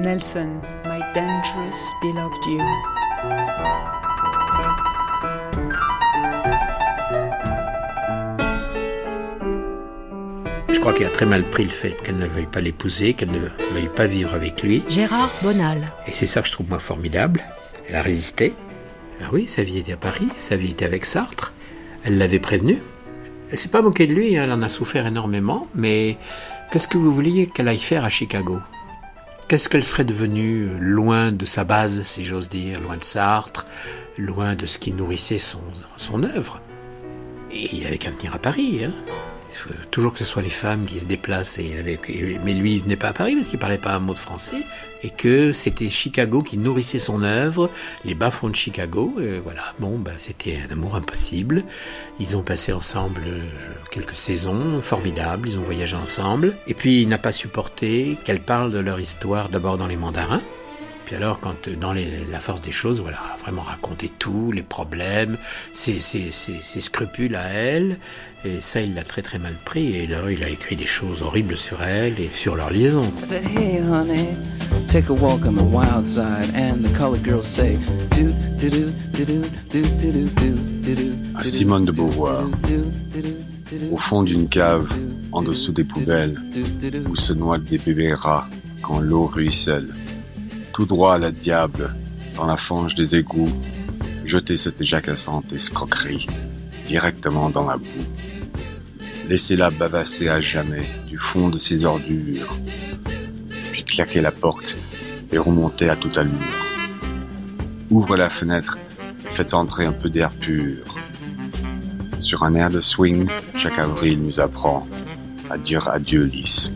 Nelson, 0.00 0.60
my 0.84 1.00
dangerous 1.14 1.92
beloved 2.02 2.44
you. 2.46 4.01
Crois 10.82 10.94
qu'il 10.94 11.06
a 11.06 11.10
très 11.10 11.26
mal 11.26 11.44
pris 11.44 11.62
le 11.62 11.70
fait 11.70 11.92
qu'elle 12.02 12.16
ne 12.16 12.26
veuille 12.26 12.48
pas 12.50 12.60
l'épouser, 12.60 13.14
qu'elle 13.14 13.30
ne 13.30 13.38
veuille 13.38 13.88
pas 13.94 14.08
vivre 14.08 14.34
avec 14.34 14.64
lui. 14.64 14.82
Gérard 14.88 15.30
Bonal. 15.40 15.92
Et 16.08 16.10
c'est 16.12 16.26
ça 16.26 16.42
que 16.42 16.48
je 16.48 16.52
trouve 16.52 16.68
moi 16.68 16.80
formidable. 16.80 17.40
Elle 17.88 17.94
a 17.94 18.02
résisté. 18.02 18.56
Ah 19.22 19.28
oui, 19.32 19.46
sa 19.46 19.62
vie 19.62 19.78
était 19.78 19.92
à 19.92 19.96
Paris, 19.96 20.26
sa 20.34 20.56
vie 20.56 20.72
était 20.72 20.84
avec 20.84 21.06
Sartre. 21.06 21.52
Elle 22.02 22.18
l'avait 22.18 22.40
prévenu. 22.40 22.82
Elle 23.52 23.58
s'est 23.58 23.68
pas 23.68 23.80
moquée 23.80 24.08
de 24.08 24.12
lui, 24.12 24.36
hein, 24.36 24.42
elle 24.42 24.50
en 24.50 24.60
a 24.60 24.68
souffert 24.68 25.06
énormément, 25.06 25.68
mais 25.76 26.16
qu'est-ce 26.72 26.88
que 26.88 26.98
vous 26.98 27.14
vouliez 27.14 27.46
qu'elle 27.46 27.68
aille 27.68 27.78
faire 27.78 28.04
à 28.04 28.10
Chicago? 28.10 28.58
Qu'est-ce 29.46 29.68
qu'elle 29.68 29.84
serait 29.84 30.04
devenue 30.04 30.64
euh, 30.64 30.78
loin 30.80 31.30
de 31.30 31.46
sa 31.46 31.62
base, 31.62 32.02
si 32.02 32.24
j'ose 32.24 32.48
dire, 32.48 32.80
loin 32.80 32.96
de 32.96 33.04
Sartre, 33.04 33.66
loin 34.18 34.56
de 34.56 34.66
ce 34.66 34.78
qui 34.78 34.90
nourrissait 34.90 35.38
son, 35.38 35.62
son 35.96 36.24
œuvre? 36.24 36.60
Et 37.52 37.68
il 37.72 37.86
avait 37.86 37.98
qu'à 37.98 38.10
venir 38.10 38.34
à 38.34 38.38
Paris, 38.38 38.84
hein 38.84 38.92
toujours 39.90 40.12
que 40.12 40.18
ce 40.18 40.24
soit 40.24 40.42
les 40.42 40.50
femmes 40.50 40.84
qui 40.86 40.98
se 41.00 41.04
déplacent. 41.04 41.58
Et 41.58 41.78
avec, 41.78 42.08
mais 42.44 42.54
lui, 42.54 42.76
il 42.76 42.82
venait 42.82 42.96
pas 42.96 43.08
à 43.08 43.12
Paris 43.12 43.34
parce 43.34 43.48
qu'il 43.48 43.58
parlait 43.58 43.78
pas 43.78 43.92
un 43.94 43.98
mot 43.98 44.14
de 44.14 44.18
français. 44.18 44.62
Et 45.04 45.10
que 45.10 45.52
c'était 45.52 45.90
Chicago 45.90 46.42
qui 46.42 46.56
nourrissait 46.58 46.98
son 47.00 47.22
œuvre, 47.24 47.70
les 48.04 48.14
bas-fonds 48.14 48.50
de 48.50 48.54
Chicago. 48.56 49.14
Et 49.20 49.40
voilà, 49.40 49.74
bon, 49.80 49.98
bah, 49.98 50.12
c'était 50.18 50.58
un 50.68 50.72
amour 50.72 50.94
impossible. 50.94 51.64
Ils 52.20 52.36
ont 52.36 52.42
passé 52.42 52.72
ensemble 52.72 53.22
euh, 53.26 53.40
quelques 53.90 54.14
saisons 54.14 54.80
formidables. 54.80 55.48
Ils 55.48 55.58
ont 55.58 55.62
voyagé 55.62 55.96
ensemble. 55.96 56.56
Et 56.68 56.74
puis, 56.74 57.02
il 57.02 57.08
n'a 57.08 57.18
pas 57.18 57.32
supporté 57.32 58.16
qu'elle 58.24 58.40
parle 58.42 58.70
de 58.70 58.78
leur 58.78 59.00
histoire 59.00 59.48
d'abord 59.48 59.76
dans 59.76 59.88
les 59.88 59.96
mandarins. 59.96 60.42
Puis 61.04 61.16
alors, 61.16 61.40
quand 61.40 61.66
euh, 61.66 61.74
dans 61.74 61.92
la 61.92 62.38
force 62.38 62.60
des 62.60 62.70
choses, 62.70 63.00
voilà, 63.00 63.18
vraiment 63.42 63.62
raconter 63.62 64.08
tout, 64.20 64.52
les 64.52 64.62
problèmes, 64.62 65.36
ses- 65.72 65.98
ses- 65.98 66.30
ses 66.30 66.80
scrupules 66.80 67.34
à 67.34 67.48
elle, 67.48 67.98
et 68.44 68.60
ça, 68.60 68.80
il 68.80 68.94
l'a 68.94 69.04
très 69.04 69.22
très 69.22 69.38
mal 69.38 69.54
pris, 69.64 69.96
et 69.96 70.06
là, 70.06 70.18
il 70.30 70.42
a 70.42 70.48
écrit 70.48 70.76
des 70.76 70.86
choses 70.86 71.22
horribles 71.22 71.56
sur 71.56 71.82
elle 71.82 72.18
et 72.20 72.30
sur 72.34 72.56
leur 72.56 72.70
liaison. 72.70 73.04
I 73.22 73.26
said, 73.26 73.44
hey 73.44 73.80
honey, 73.80 74.36
take 74.88 75.08
a 75.10 75.12
walk 75.12 75.46
on 75.46 75.54
the 75.54 75.62
wild 75.62 76.04
side. 76.04 76.50
And 76.54 76.82
the 76.82 76.92
colored 76.96 77.22
girls 77.24 77.46
say, 77.46 77.78
do 78.10 78.32
do 78.58 78.68
do 78.68 78.92
do 79.12 79.24
do 79.24 79.42
do 79.70 79.82
do 79.82 80.12
do 80.12 80.54
do 80.82 80.94
do 80.94 81.12
À 81.36 81.44
Simone 81.44 81.84
de 81.84 81.92
Beauvoir, 81.92 82.44
au 83.90 83.96
fond 83.96 84.22
d'une 84.22 84.48
cave, 84.48 84.88
en 85.30 85.42
dessous 85.42 85.72
des 85.72 85.84
poubelles, 85.84 86.36
où 87.08 87.16
se 87.16 87.32
noient 87.32 87.58
des 87.58 87.78
bébés 87.78 88.14
rats 88.14 88.48
quand 88.82 89.00
l'eau 89.00 89.26
ruisselle. 89.26 89.94
Tout 90.72 90.84
droit 90.84 91.14
à 91.14 91.18
la 91.18 91.30
diable, 91.30 91.94
dans 92.34 92.46
la 92.46 92.56
fange 92.56 92.94
des 92.94 93.14
égouts, 93.16 93.48
jeter 94.24 94.58
cette 94.58 94.82
jacassante 94.82 95.52
escroquerie 95.52 96.26
directement 96.86 97.48
dans 97.48 97.66
la 97.66 97.76
boue. 97.76 97.86
Laissez-la 99.32 99.70
bavasser 99.70 100.28
à 100.28 100.40
jamais 100.40 100.86
du 101.08 101.16
fond 101.16 101.48
de 101.48 101.56
ses 101.56 101.86
ordures, 101.86 102.54
puis 103.72 103.82
claquer 103.82 104.20
la 104.20 104.30
porte 104.30 104.76
et 105.32 105.38
remonter 105.38 105.88
à 105.88 105.96
toute 105.96 106.18
allure. 106.18 106.34
Ouvre 107.88 108.14
la 108.18 108.28
fenêtre, 108.28 108.76
faites 109.30 109.54
entrer 109.54 109.86
un 109.86 109.92
peu 109.92 110.10
d'air 110.10 110.32
pur. 110.32 110.96
Sur 112.20 112.42
un 112.42 112.54
air 112.54 112.68
de 112.68 112.82
swing, 112.82 113.26
chaque 113.56 113.78
avril 113.78 114.22
nous 114.22 114.38
apprend 114.38 114.86
à 115.48 115.56
dire 115.56 115.88
adieu 115.88 116.24
lisse. 116.24 116.70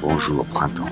Bonjour 0.00 0.46
printemps. 0.46 0.90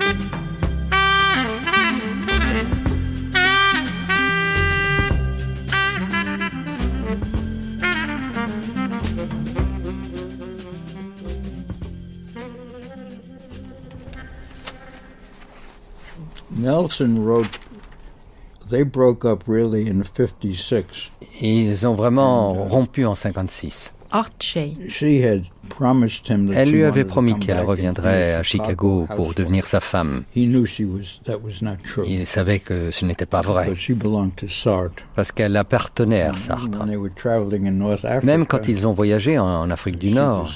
Nelson 16.67 17.23
wrote, 17.23 17.59
they 18.69 18.83
broke 18.83 19.23
up 19.23 19.47
really 19.47 19.87
in 19.87 20.03
56. 20.03 21.11
Ils 21.39 21.87
ont 21.87 21.95
vraiment 21.95 22.51
rompu 22.67 23.05
en 23.05 23.15
56. 23.15 23.93
Elle 26.53 26.71
lui 26.71 26.83
avait 26.83 27.03
promis 27.03 27.37
qu'elle 27.39 27.59
reviendrait 27.59 28.33
à 28.33 28.43
Chicago 28.43 29.05
pour 29.15 29.33
devenir 29.33 29.65
sa 29.65 29.79
femme. 29.79 30.23
Il 30.35 32.25
savait 32.25 32.59
que 32.59 32.91
ce 32.91 33.05
n'était 33.05 33.25
pas 33.25 33.41
vrai 33.41 33.69
parce 35.15 35.31
qu'elle 35.31 35.55
appartenait 35.57 36.21
à 36.21 36.35
Sartre. 36.35 36.85
Même 38.23 38.45
quand 38.45 38.67
ils 38.67 38.87
ont 38.87 38.93
voyagé 38.93 39.37
en 39.37 39.69
Afrique 39.69 39.97
du 39.97 40.11
Nord, 40.11 40.49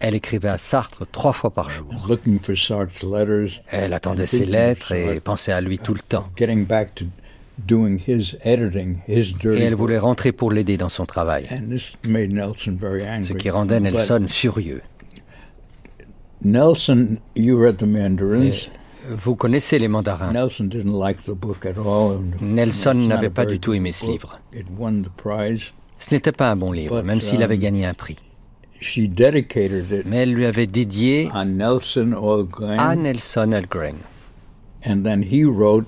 elle 0.00 0.14
écrivait 0.14 0.48
à 0.48 0.58
Sartre 0.58 1.06
trois 1.10 1.32
fois 1.32 1.50
par 1.50 1.70
jour. 1.70 1.88
Elle 3.70 3.92
attendait 3.92 4.26
ses 4.26 4.46
lettres 4.46 4.92
et 4.92 5.20
pensait 5.20 5.52
à 5.52 5.60
lui 5.60 5.78
tout 5.78 5.94
le 5.94 6.00
temps. 6.00 6.26
Getting 7.66 7.66
back 7.66 7.66
to 7.66 7.74
doing 7.74 7.98
his 7.98 8.36
editing, 8.44 9.02
his 9.06 9.32
dirty 9.32 9.60
Et 9.62 9.64
elle 9.64 9.74
voulait 9.74 9.98
rentrer 9.98 10.32
pour 10.32 10.50
l'aider 10.52 10.76
dans 10.76 10.88
son 10.88 11.06
travail, 11.06 11.46
And 11.50 11.68
this 11.70 11.96
made 12.06 12.32
Nelson 12.32 12.76
very 12.76 13.06
angry. 13.06 13.26
ce 13.26 13.32
qui 13.34 13.50
rendait 13.50 13.80
But 13.80 13.92
Nelson 13.92 14.26
furieux. 14.28 14.82
Nelson, 16.42 17.18
you 17.34 17.58
read 17.58 17.78
the 17.78 17.86
Mandarins? 17.86 18.68
Vous 19.08 19.34
connaissez 19.36 19.78
les 19.78 19.88
mandarins. 19.88 20.32
Nelson 20.32 20.64
didn't 20.64 20.92
like 20.98 21.24
the 21.24 21.34
book 21.34 21.66
at 21.66 21.76
all. 21.78 22.12
and 22.12 22.32
Nelson 22.40 22.98
it's 22.98 23.08
not 23.08 23.14
n'avait 23.16 23.30
pas 23.30 23.44
du 23.46 23.58
tout 23.60 23.74
aimé 23.74 23.92
ce 23.92 24.04
book. 24.06 24.12
livre. 24.12 24.38
It 24.52 24.66
won 24.78 25.02
the 25.02 25.10
prize. 25.10 25.72
Ce 25.98 26.12
n'était 26.14 26.32
pas 26.32 26.50
un 26.50 26.56
bon 26.56 26.72
livre, 26.72 27.00
But, 27.00 27.06
même 27.06 27.20
s'il 27.20 27.42
avait 27.42 27.54
um, 27.56 27.60
gagné 27.60 27.86
un 27.86 27.94
prix. 27.94 28.16
She 28.80 29.08
dedicated 29.08 29.90
it 29.92 30.04
Mais 30.06 30.18
elle 30.18 30.32
lui 30.32 30.44
avait 30.46 30.66
dédié 30.66 31.28
on 31.34 31.44
Nelson 31.44 32.12
Algren. 32.12 32.78
à 32.78 32.96
Nelson 32.96 33.52
Algren. 33.52 33.96
And 34.86 35.02
then 35.02 35.22
he 35.22 35.44
wrote 35.44 35.86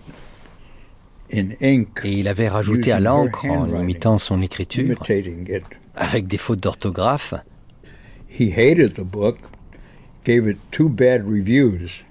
Et 1.30 1.86
il 2.04 2.28
avait 2.28 2.48
rajouté 2.48 2.92
à 2.92 3.00
l'encre, 3.00 3.44
en 3.46 3.80
imitant 3.80 4.18
son 4.18 4.42
écriture, 4.42 5.02
avec 5.94 6.26
des 6.26 6.38
fautes 6.38 6.60
d'orthographe. 6.60 7.34
He 8.28 8.52
hated 8.52 8.94
the 8.94 9.04
book, 9.04 9.38
gave 10.24 10.48
it 10.48 10.58
two 10.70 10.88
bad 10.88 11.24
reviews. 11.26 12.04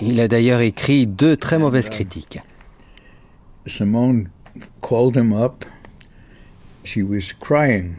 Il 0.00 0.20
a 0.20 0.28
d'ailleurs 0.28 0.60
écrit 0.60 1.06
deux 1.06 1.36
très 1.36 1.58
mauvaises 1.58 1.88
critiques. 1.88 2.40
Simone 3.66 4.28
called 4.80 5.16
him 5.16 5.32
up. 5.32 5.64
She 6.84 6.98
was 6.98 7.32
crying. 7.38 7.96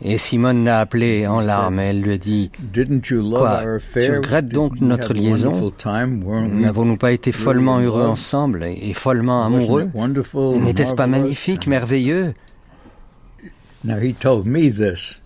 Et 0.00 0.16
Simone 0.16 0.64
l'a 0.64 0.80
appelé 0.80 1.26
en 1.26 1.40
larmes. 1.40 1.80
Et 1.80 1.84
elle 1.84 2.00
lui 2.00 2.12
a 2.12 2.18
dit 2.18 2.50
Didn't 2.60 3.02
you 3.10 3.20
love 3.20 3.40
Quoi 3.40 3.62
Tu 4.00 4.12
regrettes 4.12 4.48
donc 4.48 4.80
notre 4.80 5.12
liaison 5.12 5.72
N'avons-nous 6.30 6.96
pas 6.96 7.12
été 7.12 7.32
follement 7.32 7.80
heureux 7.80 8.06
ensemble 8.06 8.64
et 8.64 8.92
follement 8.94 9.44
amoureux 9.44 9.90
N'était-ce 10.60 10.94
pas 10.94 11.06
magnifique, 11.06 11.66
merveilleux 11.66 12.34
Now 13.84 13.98
he 13.98 14.12
told 14.12 14.46
me 14.46 14.70
this. 14.70 15.20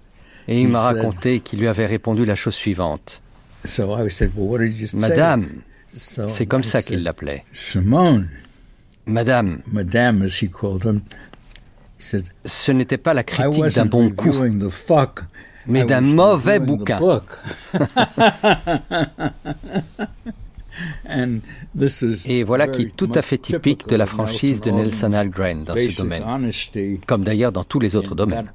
Et 0.46 0.60
il 0.60 0.68
m'a 0.68 0.80
raconté 0.80 1.40
qu'il 1.40 1.60
lui 1.60 1.68
avait 1.68 1.86
répondu 1.86 2.24
la 2.24 2.34
chose 2.34 2.54
suivante. 2.54 3.22
Madame, 4.94 5.48
c'est 5.96 6.46
comme 6.46 6.64
ça 6.64 6.82
qu'il 6.82 7.02
l'appelait. 7.02 7.44
Simone, 7.52 8.28
Madame, 9.06 9.60
Madame, 9.72 10.28
ce 12.44 12.72
n'était 12.72 12.98
pas 12.98 13.14
la 13.14 13.24
critique 13.24 13.74
d'un 13.74 13.86
bon 13.86 14.10
coup, 14.10 14.30
reviewing 14.30 14.58
the 14.66 14.68
fuck. 14.68 15.20
mais 15.66 15.84
d'un 15.84 16.00
mauvais 16.00 16.58
bouquin. 16.58 16.98
book. 16.98 17.24
And 21.08 21.40
this 21.74 22.02
is 22.02 22.26
Et 22.26 22.44
voilà 22.44 22.66
qui 22.66 22.82
est 22.82 22.96
tout 22.96 23.10
à 23.14 23.22
fait 23.22 23.38
typique 23.38 23.86
de 23.88 23.96
la 23.96 24.06
franchise 24.06 24.60
de 24.60 24.70
Nelson 24.70 25.12
Algren 25.12 25.64
dans 25.64 25.76
ce 25.76 25.96
domaine, 25.96 26.24
comme 27.06 27.24
d'ailleurs 27.24 27.52
dans 27.52 27.64
tous 27.64 27.78
les 27.78 27.94
autres 27.94 28.12
in 28.12 28.16
domaines. 28.16 28.48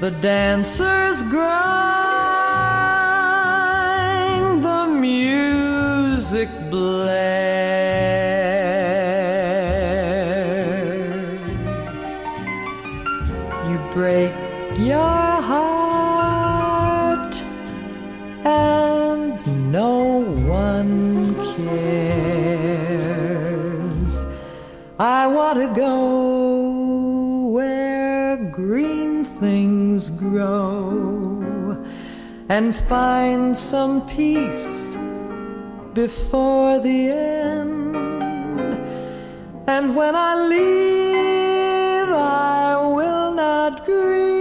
The 0.00 0.10
dancers 0.20 1.22
grind, 1.30 2.93
music 5.04 6.48
blares. 6.70 7.04
You 13.68 13.78
break 13.92 14.32
your 14.78 15.32
heart, 15.50 17.34
and 18.46 19.34
no 19.70 20.24
one 20.70 21.34
cares. 21.54 22.64
I 24.98 25.26
want 25.26 25.58
to 25.64 25.68
go 25.74 25.96
where 27.56 28.36
green 28.60 29.26
things 29.42 30.08
grow 30.08 31.76
and 32.48 32.74
find 32.88 33.56
some 33.56 33.94
peace 34.08 34.83
before 35.94 36.80
the 36.80 37.10
end. 37.10 37.96
And 39.66 39.94
when 39.96 40.14
I 40.14 40.34
leave, 40.48 42.08
I 42.10 42.76
will 42.96 43.32
not 43.34 43.86
grieve. 43.86 44.34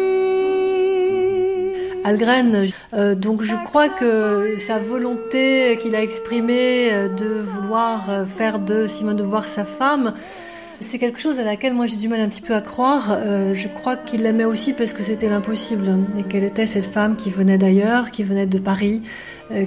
Algren, 2.06 2.66
euh, 2.94 3.16
donc 3.16 3.44
je 3.44 3.56
crois 3.64 3.88
que 3.88 4.58
sa 4.58 4.78
volonté 4.78 5.78
qu'il 5.82 5.96
a 5.96 6.02
exprimée 6.02 6.92
euh, 6.92 7.08
de 7.08 7.40
vouloir 7.40 8.10
euh, 8.10 8.26
faire 8.26 8.60
de 8.60 8.88
Simone 8.88 9.16
de 9.16 9.24
Beauvoir 9.24 9.48
sa 9.48 9.64
femme, 9.64 10.14
c'est 10.84 11.00
quelque 11.00 11.20
chose 11.20 11.40
à 11.40 11.44
laquelle 11.44 11.74
moi 11.74 11.86
j'ai 11.86 11.96
du 11.96 12.08
mal 12.08 12.20
un 12.20 12.28
petit 12.28 12.42
peu 12.42 12.54
à 12.54 12.62
croire. 12.62 13.12
Euh, 13.12 13.54
je 13.54 13.68
crois 13.68 13.96
qu'il 13.96 14.24
l'aimait 14.24 14.46
aussi 14.46 14.74
parce 14.74 14.94
que 14.94 15.02
c'était 15.02 15.30
l'impossible 15.30 15.98
et 16.18 16.24
qu'elle 16.24 16.44
était 16.44 16.66
cette 16.66 16.86
femme 16.86 17.16
qui 17.16 17.30
venait 17.30 17.58
d'ailleurs, 17.58 18.12
qui 18.12 18.24
venait 18.24 18.46
de 18.46 18.60
Paris, 18.60 19.02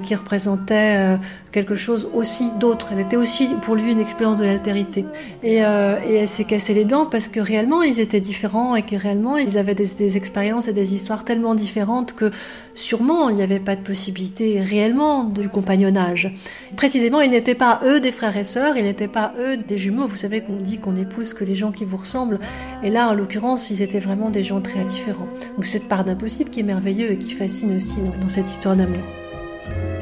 qui 0.03 0.15
représentait 0.15 0.97
euh, 0.97 1.16
quelque 1.53 1.74
chose 1.74 2.09
aussi 2.15 2.51
d'autre. 2.59 2.90
Elle 2.93 3.01
était 3.01 3.16
aussi 3.16 3.48
pour 3.62 3.74
lui 3.74 3.93
une 3.93 4.01
expérience 4.01 4.39
de 4.39 4.44
l'altérité. 4.44 5.05
Et, 5.43 5.65
euh, 5.65 5.98
et 6.07 6.15
elle 6.15 6.28
s'est 6.28 6.44
cassé 6.44 6.74
les 6.74 6.85
dents 6.85 7.07
parce 7.07 7.28
que 7.28 7.40
réellement 7.40 7.82
ils 7.82 8.01
étaient 8.01 8.20
différents 8.20 8.74
et 8.74 8.82
que 8.82 8.97
réellement 8.97 9.36
ils 9.36 9.59
avaient 9.59 9.74
des, 9.74 9.86
des 9.86 10.16
expériences 10.16 10.66
et 10.69 10.73
des 10.73 10.94
histoires 10.94 11.24
tellement 11.24 11.55
différentes 11.55 12.15
que 12.15 12.31
sûrement 12.74 13.28
il 13.28 13.36
n'y 13.36 13.43
avait 13.43 13.61
pas 13.61 13.77
de 13.77 13.82
possibilité 13.82 14.61
réellement 14.61 15.24
du 15.24 15.48
compagnonnage. 15.48 16.32
Précisément, 16.77 17.20
ils 17.20 17.31
n'étaient 17.31 17.55
pas 17.55 17.81
eux 17.85 18.01
des 18.01 18.12
frères 18.12 18.36
et 18.36 18.44
sœurs, 18.44 18.77
ils 18.77 18.85
n'étaient 18.85 19.09
pas 19.09 19.32
eux 19.39 19.57
des 19.57 19.78
jumeaux. 19.78 20.07
Vous 20.07 20.16
savez 20.16 20.40
qu'on 20.40 20.57
dit 20.57 20.78
qu'on 20.78 20.97
épouse 20.97 21.35
que 21.35 21.44
les 21.44 21.55
gens 21.55 21.73
qui 21.73 21.85
vous 21.85 21.97
ressemblent. 21.97 22.39
Et 22.82 22.90
là, 22.90 23.09
en 23.09 23.15
l'occurrence, 23.15 23.70
ils 23.70 23.82
étaient 23.82 23.98
vraiment 23.98 24.31
des 24.31 24.43
gens 24.43 24.61
très 24.61 24.85
différents. 24.85 25.28
Donc 25.55 25.65
cette 25.65 25.89
part 25.89 26.05
d'impossible 26.05 26.51
qui 26.51 26.61
est 26.61 26.65
merveilleux 26.65 27.12
et 27.12 27.19
qui 27.19 27.32
fascine 27.32 27.77
aussi 27.77 27.97
dans 28.20 28.28
cette 28.28 28.51
histoire 28.51 28.77
d'amour. 28.77 29.03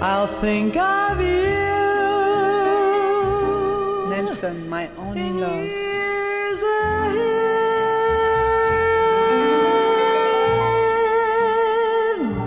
I'll 0.01 0.27
think 0.41 0.77
of 0.77 1.20
you. 1.20 1.55
Nelson, 4.11 4.69
my 4.69 4.91
only 4.97 5.31
love. 5.31 5.69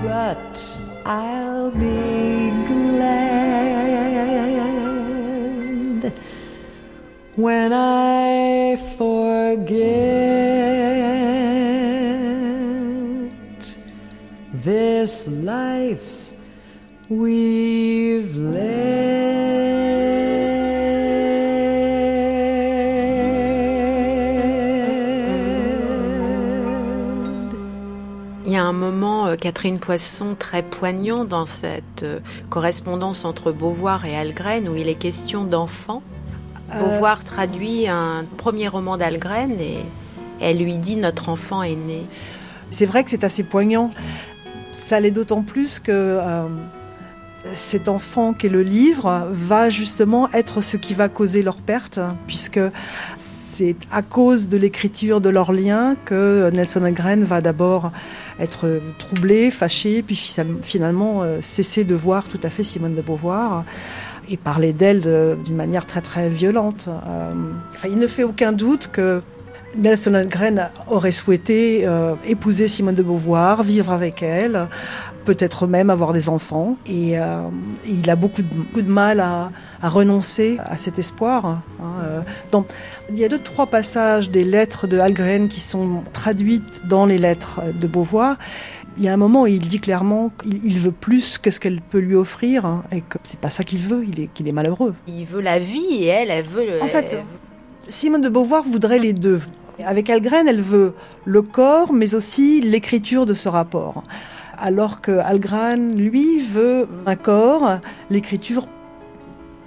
But 0.03 0.57
I'll 1.06 1.72
be 1.72 2.52
glad 2.68 3.34
when 7.35 7.73
I 7.73 8.77
forget 8.98 9.88
this 14.53 15.27
life 15.27 16.16
we've 17.09 18.38
Il 28.47 28.53
y 28.53 28.55
a 28.55 28.63
un 28.63 28.71
moment, 28.71 29.27
euh, 29.27 29.35
Catherine 29.35 29.77
Poisson, 29.77 30.34
très 30.39 30.63
poignant 30.63 31.25
dans 31.25 31.45
cette 31.45 32.03
euh, 32.03 32.21
correspondance 32.49 33.25
entre 33.25 33.51
Beauvoir 33.51 34.05
et 34.05 34.15
Algren, 34.15 34.69
où 34.69 34.75
il 34.77 34.88
est 34.88 34.95
question 34.95 35.43
d'enfants. 35.43 36.01
Euh. 36.73 36.79
Beauvoir 36.79 37.25
traduit 37.25 37.89
un 37.89 38.23
premier 38.38 38.69
roman 38.69 38.95
d'Algren 38.95 39.51
et 39.59 39.79
elle 40.39 40.59
lui 40.59 40.77
dit 40.77 40.95
Notre 40.95 41.27
enfant 41.27 41.61
est 41.61 41.75
né. 41.75 42.05
C'est 42.69 42.85
vrai 42.85 43.03
que 43.03 43.09
c'est 43.09 43.25
assez 43.25 43.43
poignant. 43.43 43.91
Ça 44.71 45.01
l'est 45.01 45.11
d'autant 45.11 45.43
plus 45.43 45.79
que 45.79 45.91
euh, 45.91 46.47
cet 47.53 47.88
enfant 47.88 48.34
qu'est 48.34 48.49
le 48.49 48.61
livre 48.61 49.28
va 49.32 49.69
justement 49.69 50.30
être 50.34 50.61
ce 50.61 50.78
qui 50.78 50.94
va 50.94 51.10
causer 51.10 51.44
leur 51.44 51.57
perte, 51.57 51.99
puisque 52.28 52.60
c'est 53.18 53.76
à 53.91 54.02
cause 54.02 54.49
de 54.49 54.57
l'écriture 54.57 55.22
de 55.22 55.30
leur 55.30 55.52
lien 55.52 55.95
que 56.06 56.49
Nelson 56.53 56.84
Algren 56.84 57.24
va 57.24 57.41
d'abord 57.41 57.91
être 58.40 58.80
troublé, 58.99 59.49
fâché, 59.52 60.03
puis 60.03 60.15
finalement 60.61 61.24
euh, 61.24 61.40
cesser 61.41 61.84
de 61.84 61.95
voir 61.95 62.26
tout 62.28 62.40
à 62.44 62.49
fait 62.49 62.64
Simone 62.64 62.94
de 62.95 63.02
Beauvoir 63.02 63.64
et 64.30 64.38
parler 64.38 64.74
d'elle 64.74 65.02
de- 65.02 65.38
d'une 65.45 65.56
manière 65.56 65.86
très 65.86 66.02
très 66.02 66.30
violente. 66.30 66.90
Euh, 67.07 67.32
il 67.86 67.98
ne 67.98 68.07
fait 68.07 68.24
aucun 68.24 68.52
doute 68.52 68.90
que 68.91 69.22
Nelson 69.78 70.14
Algren 70.16 70.70
aurait 70.90 71.12
souhaité 71.12 71.88
euh, 71.88 72.16
épouser 72.26 72.68
Simone 72.68 72.95
de 72.95 73.04
Beauvoir, 73.04 73.64
vivre 73.64 73.91
avec 73.91 74.24
elle, 74.24 74.68
peut-être 75.26 75.68
même 75.68 75.90
avoir 75.90 76.14
des 76.14 76.30
enfants. 76.30 76.78
Et 76.88 77.20
euh, 77.20 77.41
il 77.88 78.10
a 78.10 78.16
beaucoup 78.16 78.41
de, 78.41 78.48
beaucoup 78.54 78.82
de 78.82 78.90
mal 78.91 79.20
à, 79.20 79.52
à 79.82 79.90
renoncer 79.90 80.58
à 80.66 80.78
cet 80.78 80.98
espoir. 80.99 81.45
hein. 81.45 81.62
Dans- 82.52 82.66
il 83.10 83.18
y 83.18 83.24
a 83.24 83.28
deux, 83.30 83.40
trois 83.40 83.68
passages 83.68 84.30
des 84.32 84.44
lettres 84.44 84.88
de 84.88 84.98
Algren 84.99 85.48
qui 85.48 85.60
sont 85.62 86.04
traduites 86.14 86.82
dans 86.88 87.06
les 87.06 87.18
lettres 87.18 87.62
de 87.80 87.88
Beauvoir 87.88 88.38
Il 88.98 89.04
y 89.04 89.08
a 89.10 89.14
un 89.14 89.18
moment 89.18 89.44
où 89.44 89.48
il 89.48 89.60
dit 89.60 89.80
clairement 89.80 90.30
qu'il 90.41 90.60
il 90.66 90.80
veut 90.80 90.91
plus 90.91 91.38
que 91.38 91.52
ce 91.52 91.60
qu'elle 91.60 91.82
peut 91.82 91.99
lui 91.99 92.16
offrir 92.16 92.66
hein, 92.66 92.84
et 92.91 93.02
que 93.02 93.18
c'est 93.24 93.40
pas 93.40 93.49
ça 93.52 93.64
qu'il 93.64 93.80
veut, 93.80 94.04
il 94.08 94.20
est, 94.22 94.30
qu'il 94.34 94.48
est 94.48 94.52
malheureux. 94.52 94.95
Il 95.08 95.26
veut 95.26 95.41
la 95.41 95.60
vie 95.60 95.94
et 96.02 96.08
elle, 96.08 96.32
elle 96.32 96.44
veut 96.45 96.66
le. 96.66 96.82
En 96.82 96.88
fait, 96.88 97.20
Simone 97.88 98.22
de 98.22 98.30
Beauvoir 98.30 98.64
voudrait 98.64 98.99
les 98.99 99.14
deux. 99.14 99.40
Avec 99.84 100.10
Algren, 100.10 100.48
elle 100.48 100.62
veut 100.62 100.94
le 101.26 101.41
corps, 101.41 101.94
mais 101.94 102.16
aussi 102.16 102.62
l'écriture 102.62 103.26
de 103.26 103.34
ce 103.34 103.48
rapport. 103.48 104.04
Alors 104.58 105.02
que 105.02 105.12
Algren, 105.20 105.95
lui, 105.95 106.41
veut 106.41 106.88
un 107.06 107.16
corps, 107.16 107.80
l'écriture 108.10 108.66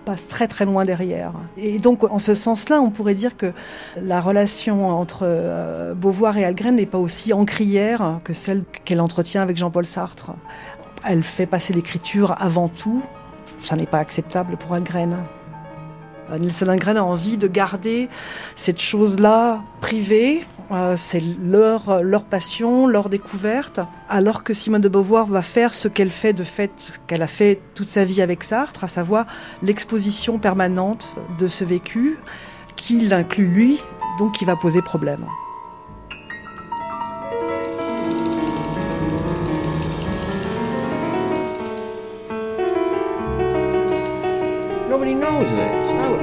passe 0.05 0.27
très 0.27 0.49
très 0.49 0.65
loin 0.65 0.85
derrière. 0.85 1.33
Et 1.57 1.79
donc, 1.79 2.05
en 2.05 2.19
ce 2.19 2.35
sens-là, 2.35 2.81
on 2.81 2.91
pourrait 2.91 3.15
dire 3.15 3.37
que 3.37 3.53
la 3.97 4.21
relation 4.21 4.89
entre 4.89 5.21
euh, 5.23 5.95
Beauvoir 5.95 6.37
et 6.39 6.45
Algren 6.45 6.75
n'est 6.75 6.87
pas 6.87 6.99
aussi 6.99 7.33
encrière 7.33 8.19
que 8.25 8.35
celle 8.35 8.65
qu'elle 8.85 9.01
entretient 9.01 9.43
avec 9.43 9.57
Jean-Paul 9.57 9.87
Sartre. 9.87 10.33
Elle 11.07 11.23
fait 11.23 11.47
passer 11.47 11.73
l'écriture 11.73 12.35
avant 12.39 12.69
tout. 12.69 13.03
Ça 13.65 13.77
n'est 13.77 13.87
pas 13.87 13.99
acceptable 13.99 14.57
pour 14.57 14.75
Algren. 14.75 15.17
Nelson 16.39 16.69
Algren 16.69 16.97
a 16.97 17.05
envie 17.05 17.37
de 17.37 17.47
garder 17.47 18.09
cette 18.57 18.81
chose-là 18.81 19.63
privée. 19.81 20.45
Euh, 20.71 20.95
c'est 20.97 21.23
leur, 21.43 22.03
leur 22.03 22.25
passion, 22.25 22.87
leur 22.87 23.09
découverte. 23.09 23.81
Alors 24.09 24.45
que 24.45 24.55
Simone 24.55 24.81
de 24.81 24.89
Beauvoir 24.89 25.27
va 25.27 25.43
faire 25.43 25.75
ce 25.75 25.89
qu'elle 25.89 26.11
fait 26.11 26.33
de 26.33 26.45
fait, 26.45 26.71
ce 26.77 26.99
qu'elle 27.07 27.23
a 27.23 27.27
fait 27.27 27.61
toute 27.75 27.89
sa 27.89 28.05
vie 28.05 28.23
avec 28.23 28.45
Sartre, 28.45 28.85
à 28.85 28.89
savoir 28.89 29.27
l'exposition 29.63 30.39
permanente 30.39 31.15
de 31.39 31.49
ce 31.49 31.65
vécu, 31.65 32.19
qui 32.77 33.01
l'inclut 33.01 33.47
lui, 33.47 33.81
donc 34.19 34.39
qui 34.39 34.45
va 34.45 34.57
poser 34.57 34.83
problème. 34.83 35.27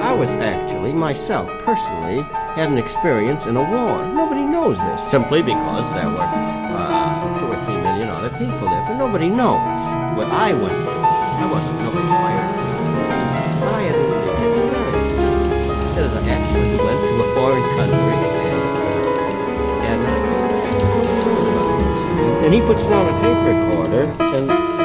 I, 0.08 0.14
was 0.14 0.32
actually, 0.32 0.94
myself, 0.94 1.50
personally, 1.66 2.22
had 2.56 2.70
an 2.72 2.78
experience 2.78 3.46
in 3.46 3.58
a 3.58 3.62
war. 3.62 4.06
Nobody 4.16 4.46
knows 4.46 4.78
this, 4.78 5.04
simply 5.04 5.42
because 5.42 5.84
there 5.94 6.08
were 6.08 6.24
uh, 6.24 7.38
two 7.38 7.48
or 7.48 7.58
three 7.66 7.76
million 7.76 8.08
other 8.08 8.30
people 8.30 8.70
there. 8.72 8.86
But 8.88 8.96
nobody 8.96 9.28
knows 9.28 9.60
what 10.16 10.32
I 10.32 10.54
went 10.54 10.72
through. 10.72 11.04
I 11.44 11.52
wasn't 11.52 11.76
no 11.84 11.92
fired. 12.08 12.56
But 13.60 13.68
I 13.68 13.82
had 13.84 13.96
a 13.96 14.00
really 14.00 14.32
experience. 14.64 15.12
That 15.96 16.04
is, 16.08 16.16
I 16.16 16.24
actually 16.40 16.80
went 16.80 17.00
to 17.04 17.12
a 17.20 17.36
foreign 17.36 17.68
country 17.76 18.16
and, 19.92 20.02
and, 22.32 22.46
and 22.46 22.52
he 22.54 22.62
puts 22.62 22.84
down 22.88 23.12
a 23.12 23.16
tape 23.20 23.44
recorder 23.44 24.04
and 24.24 24.77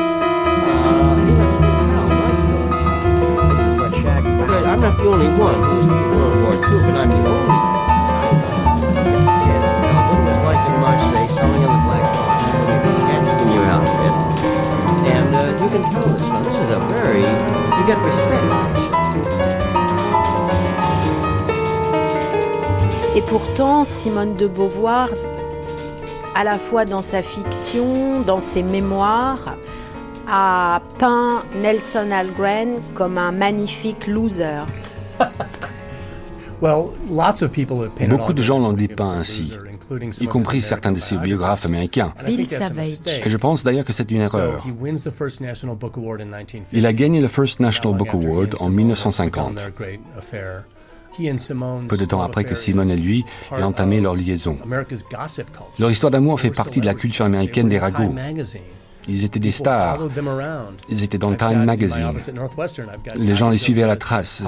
not 4.82 4.98
the 4.98 5.06
only 5.06 5.28
one 5.38 5.54
who's 5.54 5.86
through 5.86 6.18
World 6.18 6.42
War 6.42 6.54
II, 6.54 6.82
but 6.82 6.98
I'm 6.98 7.10
the 7.10 7.22
only 7.22 7.46
one. 7.46 7.70
It 10.10 10.26
was 10.26 10.38
like 10.42 10.62
in 10.66 10.74
Marseille, 10.80 11.28
selling 11.28 11.64
on 11.64 11.70
the 11.70 11.82
black 11.86 12.02
get 12.82 12.96
catched 13.06 13.38
in 13.42 13.52
your 13.54 13.66
outfit, 13.70 14.14
and 15.06 15.30
uh, 15.36 15.40
you 15.62 15.68
can 15.70 15.84
tell 15.92 16.08
this 16.08 16.26
one. 16.28 16.42
This 16.42 16.58
is 16.58 16.70
a 16.70 16.80
very, 16.90 17.22
you 17.22 17.82
get 17.86 17.98
respect. 18.02 18.42
Et 23.14 23.22
pourtant, 23.22 23.84
Simone 23.84 24.34
de 24.34 24.48
Beauvoir, 24.48 25.10
à 26.34 26.42
la 26.42 26.58
fois 26.58 26.86
dans 26.86 27.02
sa 27.02 27.22
fiction, 27.22 28.22
dans 28.26 28.40
ses 28.40 28.64
mémoires, 28.64 29.54
a 30.26 30.80
peint 31.02 31.42
Nelson 31.60 32.12
Algren 32.12 32.76
comme 32.94 33.18
un 33.18 33.32
magnifique 33.32 34.06
loser. 34.06 34.62
Beaucoup 38.08 38.32
de 38.32 38.40
gens 38.40 38.60
l'ont 38.60 38.72
dépeint 38.72 39.10
ainsi, 39.10 39.52
y 40.20 40.26
compris 40.28 40.62
certains 40.62 40.92
de 40.92 41.00
ses 41.00 41.16
biographes 41.16 41.66
américains. 41.66 42.14
Bill 42.24 42.48
Savage. 42.48 43.00
Et 43.24 43.28
je 43.28 43.36
pense 43.36 43.64
d'ailleurs 43.64 43.84
que 43.84 43.92
c'est 43.92 44.12
une 44.12 44.20
erreur. 44.20 44.64
Il 46.72 46.86
a 46.86 46.92
gagné 46.92 47.20
le 47.20 47.26
First 47.26 47.58
National 47.58 47.96
Book 47.96 48.14
Award 48.14 48.54
en 48.60 48.70
1950, 48.70 49.72
peu 51.88 51.96
de 51.96 52.04
temps 52.04 52.22
après 52.22 52.44
que 52.44 52.54
Simone 52.54 52.90
et 52.90 52.96
lui 52.96 53.24
aient 53.50 53.64
entamé 53.64 54.00
leur 54.00 54.14
liaison. 54.14 54.56
Leur 55.80 55.90
histoire 55.90 56.12
d'amour 56.12 56.38
fait 56.38 56.52
partie 56.52 56.80
de 56.80 56.86
la 56.86 56.94
culture 56.94 57.24
américaine 57.24 57.68
des 57.68 57.80
ragots. 57.80 58.14
Ils 59.08 59.24
étaient 59.24 59.40
des 59.40 59.50
stars. 59.50 60.06
Ils 60.88 61.04
étaient 61.04 61.18
dans 61.18 61.34
Time 61.34 61.64
Magazine. 61.64 62.12
Les 63.16 63.34
gens 63.34 63.50
les 63.50 63.58
suivaient 63.58 63.82
à 63.82 63.86
la 63.86 63.96
trace. 63.96 64.42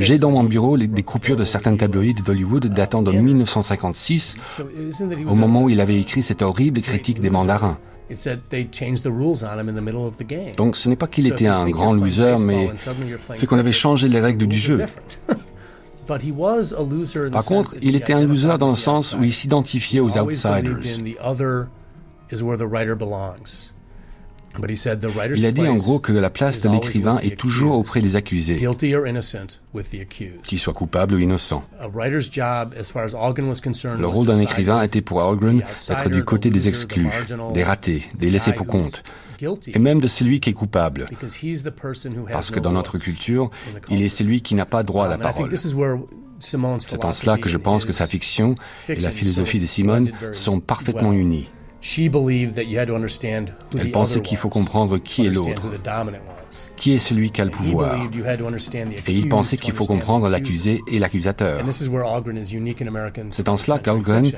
J'ai 0.00 0.18
dans 0.18 0.30
mon 0.30 0.44
bureau 0.44 0.76
des 0.76 1.02
coupures 1.02 1.36
de 1.36 1.44
certains 1.44 1.76
tabloïds 1.76 2.14
d'Hollywood 2.14 2.66
datant 2.66 3.02
de 3.02 3.12
1956, 3.12 4.36
au 5.26 5.34
moment 5.34 5.64
où 5.64 5.70
il 5.70 5.80
avait 5.80 6.00
écrit 6.00 6.22
cette 6.22 6.42
horrible 6.42 6.80
critique 6.80 7.20
des 7.20 7.30
mandarins. 7.30 7.78
Donc 10.56 10.76
ce 10.76 10.88
n'est 10.88 10.96
pas 10.96 11.06
qu'il 11.08 11.26
était 11.26 11.46
un 11.46 11.68
grand 11.68 11.92
loser, 11.92 12.36
mais 12.44 12.70
c'est 13.34 13.46
qu'on 13.46 13.58
avait 13.58 13.72
changé 13.72 14.08
les 14.08 14.20
règles 14.20 14.46
du 14.46 14.56
jeu. 14.56 14.80
Par 16.06 17.44
contre, 17.44 17.76
il 17.82 17.94
était 17.96 18.14
un 18.14 18.24
loser 18.24 18.56
dans 18.58 18.70
le 18.70 18.76
sens 18.76 19.14
où 19.14 19.22
il 19.22 19.32
s'identifiait 19.32 20.00
aux 20.00 20.16
outsiders. 20.16 20.78
Il 25.36 25.46
a 25.46 25.52
dit 25.52 25.68
en 25.68 25.76
gros 25.76 25.98
que 25.98 26.12
la 26.12 26.30
place 26.30 26.62
de 26.62 26.68
l'écrivain 26.68 27.18
est 27.18 27.36
toujours 27.36 27.76
auprès 27.76 28.00
des 28.00 28.16
accusés, 28.16 28.60
qu'ils 30.42 30.58
soient 30.58 30.74
coupables 30.74 31.14
ou 31.14 31.18
innocents. 31.18 31.64
Le 31.80 31.86
rôle 34.06 34.26
d'un 34.26 34.40
écrivain 34.40 34.82
était 34.82 35.00
pour 35.00 35.22
Algren 35.22 35.62
d'être 35.88 36.08
du 36.08 36.24
côté 36.24 36.50
des 36.50 36.68
exclus, 36.68 37.08
des 37.54 37.62
ratés, 37.62 38.02
des 38.18 38.30
laissés 38.30 38.52
pour 38.52 38.66
compte, 38.66 39.02
et 39.66 39.78
même 39.78 40.00
de 40.00 40.08
celui 40.08 40.40
qui 40.40 40.50
est 40.50 40.54
coupable, 40.54 41.08
parce 42.32 42.50
que 42.50 42.60
dans 42.60 42.72
notre 42.72 42.98
culture, 42.98 43.50
il 43.90 44.02
est 44.02 44.08
celui 44.08 44.42
qui 44.42 44.54
n'a 44.54 44.66
pas 44.66 44.82
droit 44.82 45.06
à 45.06 45.08
la 45.08 45.18
parole. 45.18 45.50
C'est 46.40 47.04
en 47.04 47.12
cela 47.12 47.36
que 47.36 47.48
je 47.48 47.58
pense 47.58 47.84
que 47.84 47.92
sa 47.92 48.06
fiction 48.06 48.54
et 48.88 49.00
la 49.00 49.10
philosophie 49.10 49.58
de 49.58 49.66
Simone 49.66 50.10
sont 50.32 50.60
parfaitement 50.60 51.12
unies. 51.12 51.48
Elle 53.76 53.90
pensait 53.92 54.20
qu'il 54.20 54.36
faut 54.36 54.48
comprendre 54.48 54.98
qui 54.98 55.26
est 55.26 55.30
l'autre, 55.30 55.62
qui 56.76 56.94
est 56.94 56.98
celui 56.98 57.30
qui 57.30 57.40
a 57.40 57.44
le 57.44 57.50
pouvoir. 57.50 58.00
Et 59.06 59.12
il 59.12 59.28
pensait 59.28 59.56
qu'il 59.56 59.72
faut 59.72 59.86
comprendre 59.86 60.28
l'accusé 60.28 60.80
et 60.90 60.98
l'accusateur. 60.98 61.62
C'est 63.30 63.48
en 63.48 63.56
cela 63.56 63.78
qu'Algren 63.78 64.30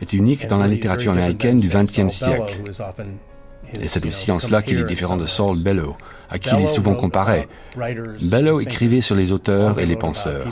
est 0.00 0.12
unique 0.12 0.46
dans 0.46 0.58
la 0.58 0.66
littérature 0.66 1.12
américaine 1.12 1.58
du 1.58 1.68
XXe 1.68 2.08
siècle. 2.08 2.60
Et 3.80 3.86
c'est 3.86 4.06
aussi 4.06 4.32
en 4.32 4.38
cela 4.38 4.62
qu'il 4.62 4.78
est 4.78 4.84
différent 4.84 5.18
de 5.18 5.26
Saul 5.26 5.58
Bellow, 5.58 5.94
à 6.30 6.38
qui 6.38 6.54
il 6.54 6.62
est 6.62 6.66
souvent 6.66 6.94
comparé. 6.94 7.46
Bellow 7.76 8.60
écrivait 8.60 9.02
sur 9.02 9.14
les 9.14 9.30
auteurs 9.30 9.78
et 9.78 9.86
les 9.86 9.96
penseurs. 9.96 10.46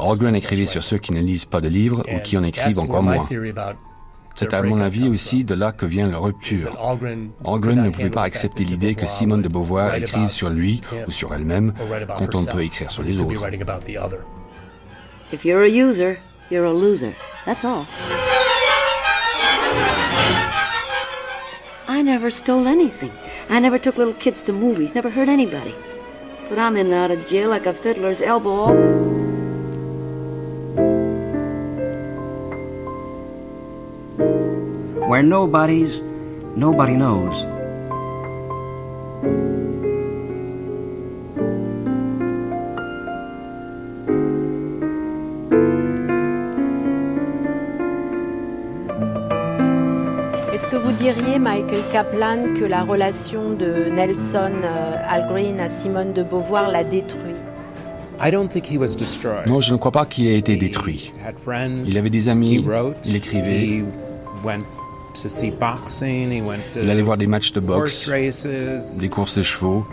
Algren 0.00 0.36
écrivait 0.36 0.66
sur 0.66 0.82
ceux 0.82 0.98
qui 0.98 1.12
ne 1.12 1.20
lisent 1.20 1.46
pas 1.46 1.60
de 1.60 1.68
livres 1.68 2.02
ou 2.12 2.18
qui 2.20 2.36
en 2.36 2.44
écrivent 2.44 2.78
encore 2.78 3.02
moins. 3.02 3.26
C'est 4.34 4.52
à 4.52 4.62
mon 4.62 4.80
avis 4.80 5.08
aussi 5.08 5.44
de 5.44 5.54
là 5.54 5.72
que 5.72 5.86
vient 5.86 6.08
la 6.08 6.18
rupture. 6.18 6.70
Algren 7.44 7.82
ne 7.82 7.90
pouvait 7.90 8.10
pas 8.10 8.22
accepter 8.22 8.64
l'idée 8.64 8.94
que 8.94 9.06
Simone 9.06 9.42
de 9.42 9.48
Beauvoir 9.48 9.94
écrive 9.94 10.28
sur 10.28 10.50
lui 10.50 10.80
ou 11.06 11.10
sur 11.10 11.32
elle-même 11.34 11.72
quand 12.18 12.34
on 12.34 12.44
peut 12.44 12.62
écrire 12.64 12.90
sur 12.90 13.02
les 13.02 13.18
autres. 13.18 13.46
If 15.32 15.44
you're 15.44 15.62
a 15.62 15.68
user, 15.68 16.18
you're 16.50 16.66
a 16.66 16.72
loser. 16.72 17.14
That's 17.46 17.64
all. 17.64 17.86
I 21.88 22.02
never 22.02 22.30
stole 22.30 22.66
anything. 22.66 23.10
I 23.48 23.58
never 23.60 23.78
took 23.78 23.96
little 23.96 24.14
kids 24.14 24.42
to 24.42 24.52
movies, 24.52 24.94
never 24.94 25.10
hurt 25.10 25.28
anybody. 25.28 25.74
But 26.48 26.58
I'm 26.58 26.76
in 26.76 26.92
and 26.92 26.94
out 26.94 27.10
of 27.10 27.26
jail 27.26 27.50
like 27.50 27.66
a 27.66 27.72
fiddler's 27.72 28.20
elbow. 28.20 29.13
Where 35.14 35.22
nobody's, 35.22 36.02
nobody 36.56 36.96
knows. 36.96 37.46
Est-ce 50.52 50.66
que 50.66 50.74
vous 50.74 50.90
diriez, 50.90 51.38
Michael 51.38 51.78
Kaplan, 51.92 52.52
que 52.58 52.64
la 52.64 52.82
relation 52.82 53.50
de 53.50 53.90
Nelson 53.94 54.50
euh, 54.64 54.96
Algren 55.08 55.60
à 55.60 55.68
Simone 55.68 56.12
de 56.12 56.24
Beauvoir 56.24 56.72
l'a 56.72 56.82
détruit? 56.82 57.36
Non, 59.46 59.60
je 59.60 59.72
ne 59.74 59.78
crois 59.78 59.92
pas 59.92 60.06
qu'il 60.06 60.26
ait 60.26 60.38
été 60.38 60.56
détruit. 60.56 61.12
Il 61.86 61.98
avait 61.98 62.10
des 62.10 62.28
amis, 62.28 62.66
il 63.04 63.14
écrivait. 63.14 63.84
Il 66.82 66.90
allait 66.90 67.02
voir 67.02 67.16
des 67.16 67.26
matchs 67.26 67.52
de 67.52 67.60
boxe, 67.60 68.10
des 69.00 69.08
courses 69.08 69.36
de 69.38 69.42
chevaux. 69.42 69.86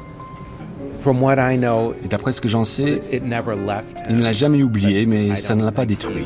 Et 2.04 2.08
d'après 2.08 2.32
ce 2.32 2.42
que 2.42 2.48
j'en 2.48 2.64
sais, 2.64 3.02
il 3.12 4.16
ne 4.18 4.24
l'a 4.24 4.34
jamais 4.34 4.62
oublié, 4.64 5.06
mais 5.06 5.36
ça 5.36 5.56
ne 5.56 5.64
l'a 5.64 5.72
pas 5.72 5.86
détruit. 5.86 6.26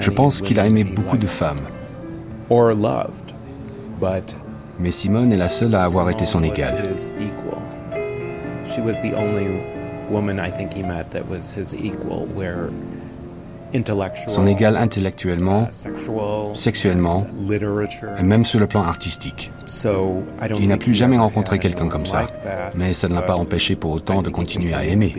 Je 0.00 0.10
pense 0.10 0.40
qu'il 0.40 0.58
a 0.60 0.66
aimé 0.66 0.84
beaucoup 0.84 1.16
de 1.16 1.26
femmes. 1.26 1.60
Mais 4.80 4.90
Simone 4.90 5.32
est 5.32 5.36
la 5.36 5.48
seule 5.48 5.74
à 5.74 5.82
avoir 5.82 6.08
été 6.10 6.24
son 6.24 6.42
égale. 6.42 6.92
Son 14.28 14.46
égale 14.46 14.76
intellectuellement, 14.76 15.68
sexuellement, 16.52 17.26
et 18.18 18.22
même 18.22 18.44
sur 18.44 18.60
le 18.60 18.66
plan 18.66 18.82
artistique. 18.82 19.50
Il 20.58 20.68
n'a 20.68 20.76
plus 20.76 20.94
jamais 20.94 21.18
rencontré 21.18 21.58
quelqu'un 21.58 21.88
comme 21.88 22.06
ça, 22.06 22.26
mais 22.74 22.92
ça 22.92 23.08
ne 23.08 23.14
l'a 23.14 23.22
pas 23.22 23.36
empêché 23.36 23.76
pour 23.76 23.92
autant 23.92 24.22
de 24.22 24.30
continuer 24.30 24.74
à 24.74 24.84
aimer. 24.84 25.14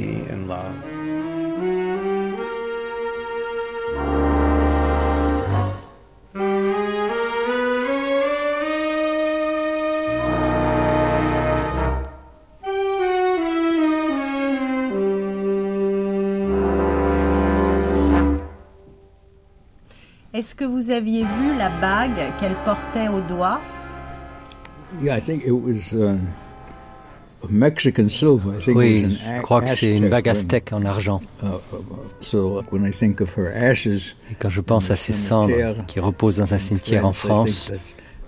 Est-ce 20.39 20.55
que 20.55 20.63
vous 20.63 20.89
aviez 20.89 21.23
vu 21.23 21.57
la 21.57 21.67
bague 21.81 22.31
qu'elle 22.39 22.55
portait 22.63 23.09
au 23.09 23.19
doigt? 23.19 23.59
Yeah, 25.01 25.17
I 25.17 25.19
think 25.19 25.43
it 25.45 25.51
was 25.51 25.91
uh, 25.91 26.17
Mexican 27.49 28.07
silver. 28.07 28.57
I 28.57 28.61
think 28.63 28.77
oui, 28.77 28.99
it 29.01 29.03
was 29.03 29.15
an 29.15 29.35
je 29.35 29.41
crois 29.41 29.61
que 29.63 29.69
c'est 29.69 29.97
une 29.97 30.07
bague 30.07 30.29
aztèque 30.29 30.71
en 30.71 30.85
argent. 30.85 31.19
Uh, 31.43 31.47
uh, 31.47 31.81
so 32.21 32.63
when 32.71 32.85
I 32.85 32.91
think 32.91 33.19
of 33.19 33.37
her 33.37 33.53
ashes, 33.53 34.15
Et 34.31 34.35
quand 34.39 34.49
je 34.49 34.61
pense 34.61 34.89
à 34.89 34.95
ces 34.95 35.11
cendres 35.11 35.85
qui 35.87 35.99
reposent 35.99 36.37
dans 36.37 36.53
un 36.53 36.57
cimetière 36.57 37.05
en 37.05 37.11
France, 37.11 37.73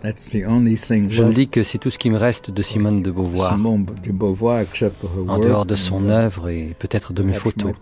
je 0.04 1.24
me 1.24 1.32
dis 1.32 1.48
que 1.48 1.64
c'est 1.64 1.78
tout 1.78 1.92
ce 1.92 1.98
qui 1.98 2.10
me 2.10 2.18
reste 2.18 2.52
de 2.52 2.62
Simone 2.62 3.02
de 3.02 3.12
Beauvoir, 3.12 3.54
Simone 3.54 3.86
de 3.86 4.12
Beauvoir, 4.12 4.60
except 4.60 5.00
for 5.00 5.12
her 5.16 5.30
en 5.30 5.40
dehors 5.40 5.66
de 5.66 5.76
son 5.78 6.10
uh, 6.10 6.12
œuvre 6.12 6.50
et 6.50 6.76
peut-être 6.78 7.14
de 7.14 7.24
mes 7.24 7.36
photos. 7.36 7.72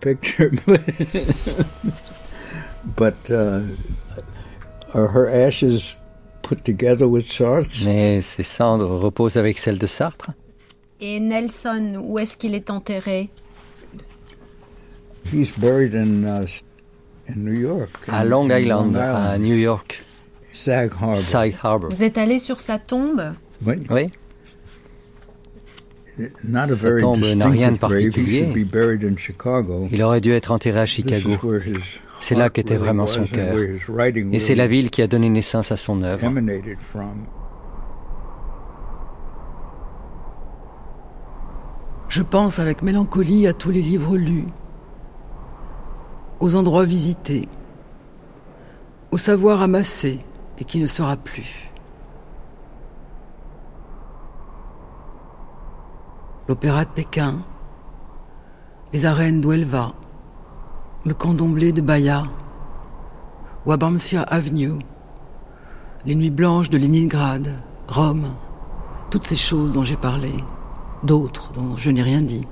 Mais 7.84 8.20
ces 8.22 8.42
cendres 8.42 8.98
reposent 8.98 9.36
avec 9.36 9.58
celles 9.58 9.78
de 9.78 9.86
Sartre 9.86 10.30
Et 11.00 11.20
Nelson, 11.20 12.02
où 12.04 12.18
est-ce 12.18 12.36
qu'il 12.36 12.54
est 12.54 12.70
enterré? 12.70 13.30
He's 15.32 15.52
buried 15.56 15.94
in 15.94 16.24
uh, 16.24 16.46
in 17.28 17.36
New 17.36 17.52
York. 17.60 17.90
à 18.08 18.20
in- 18.20 18.24
Long 18.24 18.50
in 18.50 18.58
Island, 18.58 18.94
Long 18.94 19.00
à 19.00 19.38
New 19.38 19.54
York, 19.54 20.04
Sag 20.50 20.90
Harbor. 21.00 21.16
Sag 21.18 21.56
Harbor. 21.62 21.90
Vous 21.90 22.02
êtes 22.02 22.18
allé 22.18 22.38
sur 22.38 22.58
sa 22.58 22.78
tombe? 22.78 23.34
Oui, 23.64 23.76
Sa 26.52 26.66
very 26.66 27.00
tombe 27.00 27.24
n'a 27.36 27.48
rien 27.48 27.72
de 27.72 27.78
particulier. 27.78 28.46
be 28.46 28.64
buried 28.64 29.04
in 29.04 29.16
Chicago. 29.16 29.88
il 29.90 30.02
aurait 30.02 30.20
dû 30.20 30.32
être 30.32 30.52
enterré 30.52 30.80
à 30.80 30.86
Chicago. 30.86 31.30
C'est 32.20 32.34
là 32.34 32.42
heart 32.42 32.54
qu'était 32.54 32.76
vraiment 32.76 33.06
son 33.06 33.22
and 33.22 33.26
cœur. 33.26 33.56
Et 34.32 34.38
c'est 34.38 34.54
la 34.54 34.66
ville 34.66 34.90
qui 34.90 35.02
a 35.02 35.06
donné 35.06 35.28
naissance 35.28 35.72
à 35.72 35.76
son 35.76 36.02
œuvre. 36.02 36.22
Je 42.08 42.22
pense 42.22 42.58
avec 42.58 42.82
mélancolie 42.82 43.46
à 43.46 43.52
tous 43.52 43.70
les 43.70 43.82
livres 43.82 44.16
lus, 44.16 44.46
aux 46.40 46.56
endroits 46.56 46.84
visités, 46.84 47.48
au 49.12 49.16
savoir 49.16 49.62
amassé 49.62 50.18
et 50.58 50.64
qui 50.64 50.80
ne 50.80 50.86
sera 50.86 51.16
plus. 51.16 51.69
L'opéra 56.50 56.84
de 56.84 56.90
Pékin, 56.90 57.36
les 58.92 59.06
arènes 59.06 59.40
d'Uelva, 59.40 59.92
le 61.06 61.14
candomblé 61.14 61.70
de 61.70 61.80
Bahia, 61.80 62.24
Wabamsia 63.66 64.22
Avenue, 64.22 64.80
les 66.04 66.16
nuits 66.16 66.32
blanches 66.32 66.68
de 66.68 66.76
Leningrad, 66.76 67.54
Rome, 67.86 68.26
toutes 69.12 69.28
ces 69.28 69.36
choses 69.36 69.70
dont 69.70 69.84
j'ai 69.84 69.96
parlé, 69.96 70.32
d'autres 71.04 71.52
dont 71.52 71.76
je 71.76 71.92
n'ai 71.92 72.02
rien 72.02 72.20
dit. 72.20 72.48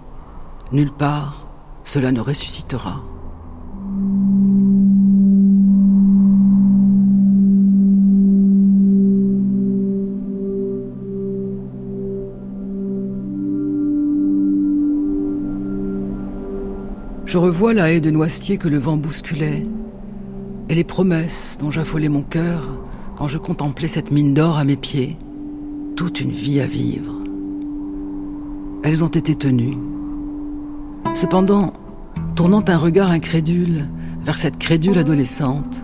Nulle 0.71 0.93
part, 0.93 1.49
cela 1.83 2.13
ne 2.13 2.21
ressuscitera. 2.21 3.01
Je 17.29 17.37
revois 17.37 17.75
la 17.75 17.93
haie 17.93 18.01
de 18.01 18.11
noisetier 18.11 18.57
que 18.57 18.69
le 18.69 18.79
vent 18.79 18.97
bousculait, 18.97 19.63
et 20.71 20.75
les 20.75 20.83
promesses 20.83 21.59
dont 21.61 21.71
j'affolais 21.71 22.09
mon 22.09 22.23
cœur 22.23 22.73
quand 23.17 23.29
je 23.29 23.37
contemplais 23.37 23.87
cette 23.87 24.11
mine 24.11 24.33
d'or 24.33 24.57
à 24.57 24.65
mes 24.65 24.77
pieds, 24.77 25.19
toute 25.95 26.23
une 26.23 26.31
vie 26.31 26.59
à 26.59 26.65
vivre. 26.65 27.13
Elles 28.83 29.05
ont 29.05 29.09
été 29.09 29.35
tenues. 29.35 29.77
Cependant, 31.15 31.75
tournant 32.35 32.65
un 32.67 32.79
regard 32.79 33.11
incrédule 33.11 33.85
vers 34.25 34.39
cette 34.39 34.57
crédule 34.57 34.97
adolescente, 34.97 35.83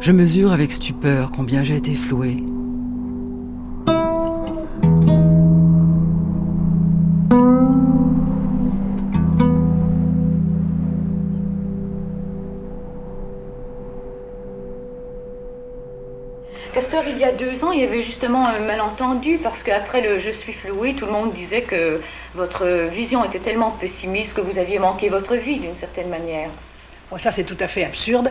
je 0.00 0.12
mesure 0.12 0.52
avec 0.52 0.72
stupeur 0.72 1.30
combien 1.30 1.62
j'ai 1.62 1.76
été 1.76 1.94
floué. 1.94 2.44
Il 17.74 17.80
y 17.80 17.84
avait 17.84 18.02
justement 18.02 18.46
un 18.46 18.60
malentendu 18.60 19.38
parce 19.42 19.62
qu'après 19.62 20.00
le 20.00 20.18
Je 20.18 20.30
suis 20.30 20.52
floué, 20.52 20.94
tout 20.94 21.06
le 21.06 21.12
monde 21.12 21.32
disait 21.32 21.62
que 21.62 22.00
votre 22.34 22.66
vision 22.92 23.24
était 23.24 23.40
tellement 23.40 23.70
pessimiste 23.72 24.34
que 24.34 24.40
vous 24.40 24.58
aviez 24.58 24.78
manqué 24.78 25.08
votre 25.08 25.34
vie 25.34 25.58
d'une 25.58 25.76
certaine 25.76 26.08
manière. 26.08 26.50
Bon, 27.10 27.18
ça, 27.18 27.30
c'est 27.30 27.44
tout 27.44 27.56
à 27.58 27.66
fait 27.66 27.84
absurde. 27.84 28.30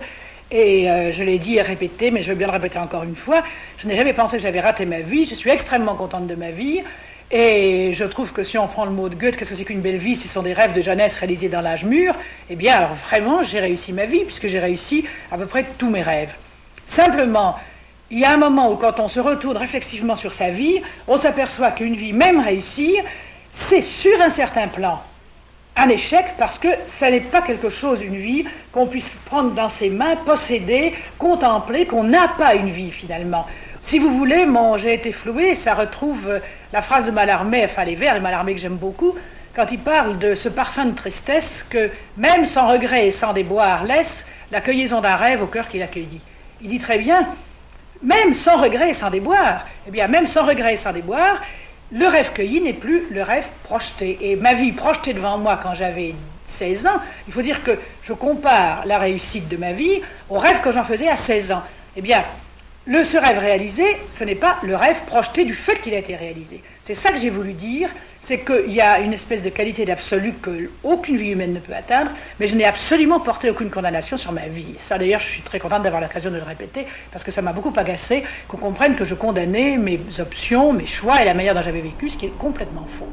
Et 0.49 0.89
euh, 0.89 1.11
je 1.11 1.23
l'ai 1.23 1.39
dit 1.39 1.55
et 1.55 1.61
répété, 1.61 2.09
mais 2.11 2.21
je 2.21 2.29
veux 2.29 2.35
bien 2.35 2.47
le 2.47 2.53
répéter 2.53 2.79
encore 2.79 3.03
une 3.03 3.15
fois. 3.15 3.43
Je 3.79 3.87
n'ai 3.87 3.95
jamais 3.95 4.13
pensé 4.13 4.37
que 4.37 4.43
j'avais 4.43 4.61
raté 4.61 4.85
ma 4.85 5.01
vie. 5.01 5.25
Je 5.25 5.35
suis 5.35 5.49
extrêmement 5.49 5.95
contente 5.95 6.27
de 6.27 6.35
ma 6.35 6.51
vie. 6.51 6.81
Et 7.31 7.93
je 7.95 8.05
trouve 8.05 8.31
que 8.31 8.43
si 8.43 8.57
on 8.57 8.67
prend 8.67 8.85
le 8.85 8.91
mot 8.91 9.09
de 9.09 9.15
Goethe, 9.15 9.35
qu'est-ce 9.35 9.49
que 9.49 9.55
c'est 9.55 9.65
qu'une 9.65 9.81
belle 9.81 9.97
vie 9.97 10.15
Ce 10.15 10.27
sont 10.27 10.43
des 10.43 10.53
rêves 10.53 10.73
de 10.73 10.81
jeunesse 10.81 11.17
réalisés 11.17 11.49
dans 11.49 11.61
l'âge 11.61 11.83
mûr. 11.83 12.13
Eh 12.49 12.55
bien, 12.55 12.75
alors 12.75 12.95
vraiment, 13.09 13.43
j'ai 13.43 13.59
réussi 13.59 13.91
ma 13.91 14.05
vie, 14.05 14.23
puisque 14.23 14.47
j'ai 14.47 14.59
réussi 14.59 15.05
à 15.31 15.37
peu 15.37 15.47
près 15.47 15.65
tous 15.77 15.89
mes 15.89 16.01
rêves. 16.01 16.33
Simplement, 16.85 17.55
il 18.13 18.19
y 18.19 18.25
a 18.25 18.31
un 18.31 18.37
moment 18.37 18.71
où, 18.71 18.75
quand 18.75 18.99
on 18.99 19.07
se 19.07 19.19
retourne 19.19 19.57
réflexivement 19.57 20.15
sur 20.15 20.33
sa 20.33 20.51
vie, 20.51 20.81
on 21.07 21.17
s'aperçoit 21.17 21.71
qu'une 21.71 21.95
vie, 21.95 22.13
même 22.13 22.39
réussir, 22.39 23.03
c'est 23.51 23.81
sur 23.81 24.21
un 24.21 24.29
certain 24.29 24.67
plan 24.67 25.01
un 25.75 25.89
échec 25.89 26.25
parce 26.37 26.59
que 26.59 26.67
ça 26.85 27.09
n'est 27.09 27.19
pas 27.19 27.41
quelque 27.41 27.69
chose, 27.69 28.03
une 28.03 28.17
vie, 28.17 28.45
qu'on 28.71 28.85
puisse 28.85 29.15
prendre 29.25 29.51
dans 29.51 29.69
ses 29.69 29.89
mains, 29.89 30.15
posséder, 30.17 30.93
contempler, 31.17 31.87
qu'on 31.87 32.03
n'a 32.03 32.27
pas 32.27 32.53
une 32.53 32.69
vie 32.69 32.91
finalement. 32.91 33.47
Si 33.81 33.97
vous 33.97 34.15
voulez, 34.15 34.45
j'ai 34.77 34.93
été 34.93 35.11
floué, 35.11 35.55
ça 35.55 35.73
retrouve 35.73 36.29
euh, 36.29 36.39
la 36.71 36.83
phrase 36.83 37.07
de 37.07 37.11
Mallarmé, 37.11 37.65
enfin 37.65 37.83
les 37.83 37.95
vers 37.95 38.13
de 38.13 38.19
Mallarmé 38.19 38.53
que 38.53 38.61
j'aime 38.61 38.75
beaucoup, 38.75 39.15
quand 39.55 39.71
il 39.71 39.79
parle 39.79 40.19
de 40.19 40.35
ce 40.35 40.47
parfum 40.47 40.85
de 40.85 40.95
tristesse 40.95 41.65
que, 41.67 41.89
même 42.17 42.45
sans 42.45 42.67
regret 42.71 43.07
et 43.07 43.11
sans 43.11 43.33
déboire, 43.33 43.83
laisse 43.83 44.23
la 44.51 44.61
cueillison 44.61 45.01
d'un 45.01 45.15
rêve 45.15 45.41
au 45.41 45.47
cœur 45.47 45.67
qu'il 45.67 45.81
accueillit. 45.81 46.21
Il 46.61 46.69
dit 46.69 46.79
très 46.79 46.99
bien, 46.99 47.27
même 48.03 48.33
sans 48.33 48.57
regret 48.57 48.89
et 48.89 48.93
sans 48.93 49.09
déboire, 49.09 49.65
eh 49.87 49.91
bien, 49.91 50.07
même 50.07 50.27
sans 50.27 50.43
regret 50.43 50.73
et 50.73 50.77
sans 50.77 50.91
déboire, 50.91 51.41
le 51.91 52.07
rêve 52.07 52.31
cueilli 52.33 52.59
n'est 52.61 52.73
plus 52.73 53.03
le 53.11 53.23
rêve 53.23 53.45
projeté. 53.63 54.17
Et 54.21 54.35
ma 54.35 54.53
vie 54.53 54.71
projetée 54.71 55.13
devant 55.13 55.37
moi 55.37 55.59
quand 55.61 55.73
j'avais 55.73 56.13
16 56.47 56.87
ans, 56.87 56.99
il 57.27 57.33
faut 57.33 57.41
dire 57.41 57.63
que 57.63 57.77
je 58.03 58.13
compare 58.13 58.85
la 58.85 58.97
réussite 58.97 59.47
de 59.47 59.57
ma 59.57 59.73
vie 59.73 60.01
au 60.29 60.37
rêve 60.37 60.61
que 60.61 60.71
j'en 60.71 60.83
faisais 60.83 61.07
à 61.07 61.15
16 61.15 61.51
ans. 61.51 61.63
Eh 61.95 62.01
bien, 62.01 62.23
le, 62.85 63.03
ce 63.03 63.17
rêve 63.17 63.37
réalisé, 63.39 63.85
ce 64.17 64.23
n'est 64.23 64.35
pas 64.35 64.57
le 64.63 64.75
rêve 64.75 64.99
projeté 65.05 65.45
du 65.45 65.53
fait 65.53 65.81
qu'il 65.81 65.93
a 65.93 65.99
été 65.99 66.15
réalisé. 66.15 66.61
C'est 66.83 66.95
ça 66.95 67.11
que 67.11 67.17
j'ai 67.17 67.29
voulu 67.29 67.53
dire, 67.53 67.89
c'est 68.23 68.39
qu'il 68.39 68.71
y 68.71 68.79
a 68.79 69.01
une 69.01 69.11
espèce 69.11 69.43
de 69.43 69.49
qualité 69.49 69.85
d'absolu 69.85 70.33
qu'aucune 70.41 71.17
vie 71.17 71.31
humaine 71.31 71.53
ne 71.53 71.59
peut 71.59 71.73
atteindre, 71.73 72.11
mais 72.39 72.47
je 72.47 72.55
n'ai 72.55 72.63
absolument 72.63 73.19
porté 73.19 73.49
aucune 73.49 73.69
condamnation 73.69 74.15
sur 74.15 74.31
ma 74.31 74.47
vie. 74.47 74.75
Ça, 74.79 74.97
d'ailleurs, 74.97 75.19
je 75.19 75.27
suis 75.27 75.41
très 75.41 75.59
contente 75.59 75.83
d'avoir 75.83 76.01
l'occasion 76.01 76.31
de 76.31 76.37
le 76.37 76.43
répéter, 76.43 76.87
parce 77.11 77.23
que 77.23 77.31
ça 77.31 77.41
m'a 77.41 77.51
beaucoup 77.51 77.73
agacé 77.75 78.23
qu'on 78.47 78.57
comprenne 78.57 78.95
que 78.95 79.03
je 79.03 79.13
condamnais 79.13 79.75
mes 79.77 79.99
options, 80.19 80.71
mes 80.71 80.87
choix 80.87 81.21
et 81.21 81.25
la 81.25 81.33
manière 81.33 81.53
dont 81.53 81.61
j'avais 81.61 81.81
vécu, 81.81 82.09
ce 82.09 82.17
qui 82.17 82.27
est 82.27 82.37
complètement 82.37 82.87
faux. 82.97 83.09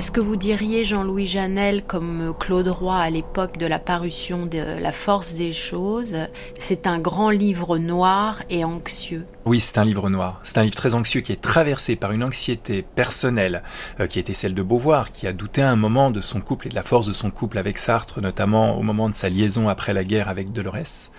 Est-ce 0.00 0.10
que 0.10 0.20
vous 0.20 0.36
diriez 0.36 0.82
Jean-Louis 0.82 1.26
Janel 1.26 1.84
comme 1.84 2.32
Claude 2.40 2.68
Roy 2.68 2.96
à 2.96 3.10
l'époque 3.10 3.58
de 3.58 3.66
la 3.66 3.78
parution 3.78 4.46
de 4.46 4.80
La 4.80 4.92
force 4.92 5.34
des 5.34 5.52
choses, 5.52 6.16
c'est 6.54 6.86
un 6.86 6.98
grand 6.98 7.28
livre 7.28 7.76
noir 7.76 8.42
et 8.48 8.64
anxieux? 8.64 9.26
Oui, 9.46 9.58
c'est 9.58 9.78
un 9.78 9.84
livre 9.84 10.10
noir. 10.10 10.38
C'est 10.42 10.58
un 10.58 10.64
livre 10.64 10.74
très 10.74 10.94
anxieux 10.94 11.22
qui 11.22 11.32
est 11.32 11.40
traversé 11.40 11.96
par 11.96 12.12
une 12.12 12.22
anxiété 12.22 12.82
personnelle 12.82 13.62
euh, 13.98 14.06
qui 14.06 14.18
était 14.18 14.34
celle 14.34 14.54
de 14.54 14.62
Beauvoir, 14.62 15.12
qui 15.12 15.26
a 15.26 15.32
douté 15.32 15.62
un 15.62 15.76
moment 15.76 16.10
de 16.10 16.20
son 16.20 16.42
couple 16.42 16.66
et 16.66 16.70
de 16.70 16.74
la 16.74 16.82
force 16.82 17.06
de 17.06 17.14
son 17.14 17.30
couple 17.30 17.56
avec 17.56 17.78
Sartre, 17.78 18.20
notamment 18.20 18.76
au 18.78 18.82
moment 18.82 19.08
de 19.08 19.14
sa 19.14 19.30
liaison 19.30 19.70
après 19.70 19.94
la 19.94 20.04
guerre 20.04 20.28
avec 20.28 20.52
Dolores. 20.52 21.10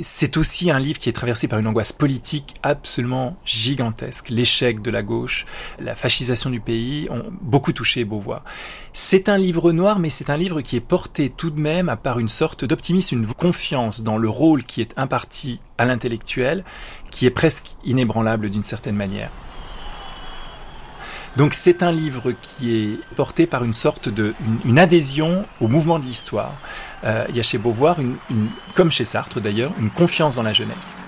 C'est 0.00 0.36
aussi 0.36 0.70
un 0.70 0.80
livre 0.80 0.98
qui 0.98 1.08
est 1.08 1.12
traversé 1.12 1.46
par 1.46 1.60
une 1.60 1.68
angoisse 1.68 1.92
politique 1.92 2.54
absolument 2.64 3.36
gigantesque. 3.44 4.28
L'échec 4.28 4.82
de 4.82 4.90
la 4.90 5.02
gauche, 5.02 5.46
la 5.78 5.94
fascisation 5.94 6.50
du 6.50 6.60
pays 6.60 7.08
ont 7.10 7.24
beaucoup 7.40 7.72
touché 7.72 8.04
Beauvoir. 8.04 8.42
C'est 8.92 9.28
un 9.28 9.38
livre 9.38 9.70
noir, 9.70 10.00
mais 10.00 10.10
c'est 10.10 10.30
un 10.30 10.36
livre 10.36 10.60
qui 10.60 10.74
est 10.74 10.80
porté 10.80 11.30
tout 11.30 11.50
de 11.50 11.60
même 11.60 11.96
par 12.02 12.18
une 12.18 12.28
sorte 12.28 12.64
d'optimisme, 12.64 13.22
une 13.22 13.26
confiance 13.26 14.02
dans 14.02 14.18
le 14.18 14.28
rôle 14.28 14.64
qui 14.64 14.80
est 14.80 14.94
imparti 14.96 15.60
à 15.78 15.84
l'intellectuel, 15.84 16.64
qui 17.10 17.26
est 17.26 17.30
presque 17.30 17.76
inébranlable 17.84 18.50
d'une 18.50 18.62
certaine 18.62 18.96
manière. 18.96 19.30
Donc 21.36 21.54
c'est 21.54 21.82
un 21.82 21.92
livre 21.92 22.32
qui 22.42 22.76
est 22.76 23.14
porté 23.14 23.46
par 23.46 23.62
une 23.62 23.72
sorte 23.72 24.08
de 24.08 24.34
une, 24.64 24.78
adhésion 24.78 25.44
au 25.60 25.68
mouvement 25.68 25.98
de 25.98 26.04
l'histoire. 26.04 26.54
Euh, 27.04 27.26
il 27.28 27.36
y 27.36 27.40
a 27.40 27.42
chez 27.42 27.58
Beauvoir, 27.58 28.00
une, 28.00 28.16
comme 28.74 28.90
chez 28.90 29.04
Sartre 29.04 29.40
d'ailleurs, 29.40 29.72
une 29.78 29.90
confiance 29.90 30.34
dans 30.34 30.42
la 30.42 30.52
jeunesse. 30.52 31.00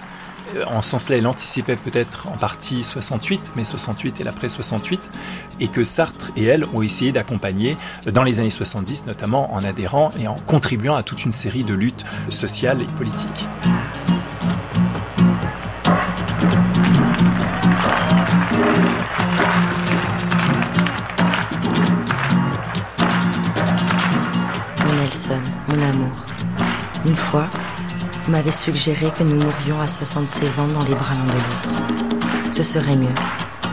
Euh, 0.55 0.64
en 0.66 0.82
ce 0.82 0.90
sens-là, 0.90 1.16
elle 1.16 1.27
anticipait 1.27 1.77
peut-être 1.77 2.28
en 2.28 2.36
partie 2.36 2.85
68, 2.85 3.52
mais 3.56 3.64
68 3.64 4.20
et 4.20 4.24
l'après 4.24 4.48
68, 4.48 5.10
et 5.59 5.68
que 5.68 5.85
Sartre 5.85 6.31
et 6.36 6.44
elle 6.44 6.64
ont 6.74 6.82
essayé 6.82 7.12
d'accompagner 7.12 7.77
dans 8.06 8.22
les 8.22 8.39
années 8.39 8.51
70, 8.51 9.06
notamment 9.06 9.52
en 9.52 9.64
adhérant 9.64 10.12
et 10.18 10.28
en 10.28 10.36
contribuant 10.47 10.94
à 10.94 11.02
toute 11.02 11.24
une 11.24 11.32
série 11.32 11.64
de 11.64 11.74
luttes 11.74 12.05
sociales 12.28 12.82
et 12.82 12.93
politiques. 12.97 13.47
Fois, 27.20 27.47
vous 28.24 28.32
m'avez 28.32 28.51
suggéré 28.51 29.10
que 29.16 29.22
nous 29.22 29.36
mourions 29.36 29.80
à 29.80 29.86
76 29.86 30.59
ans 30.59 30.66
dans 30.68 30.82
les 30.82 30.94
bras 30.94 31.14
l'un 31.14 31.24
de 31.24 31.32
l'autre. 31.32 32.52
Ce 32.52 32.62
serait 32.62 32.97
mieux, 32.97 33.14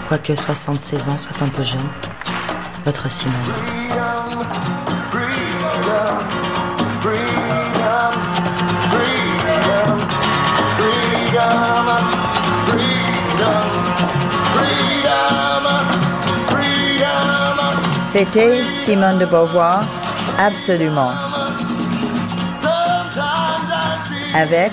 quoique 0.07 0.35
76 0.35 1.09
ans 1.09 1.17
soit 1.17 1.41
un 1.41 1.49
peu 1.49 1.63
jeune. 1.63 1.79
Votre 2.85 3.09
Simone. 3.09 3.33
C'était 18.03 18.63
Simone 18.71 19.19
de 19.19 19.25
Beauvoir, 19.25 19.83
absolument. 20.39 21.11
Avec 24.37 24.71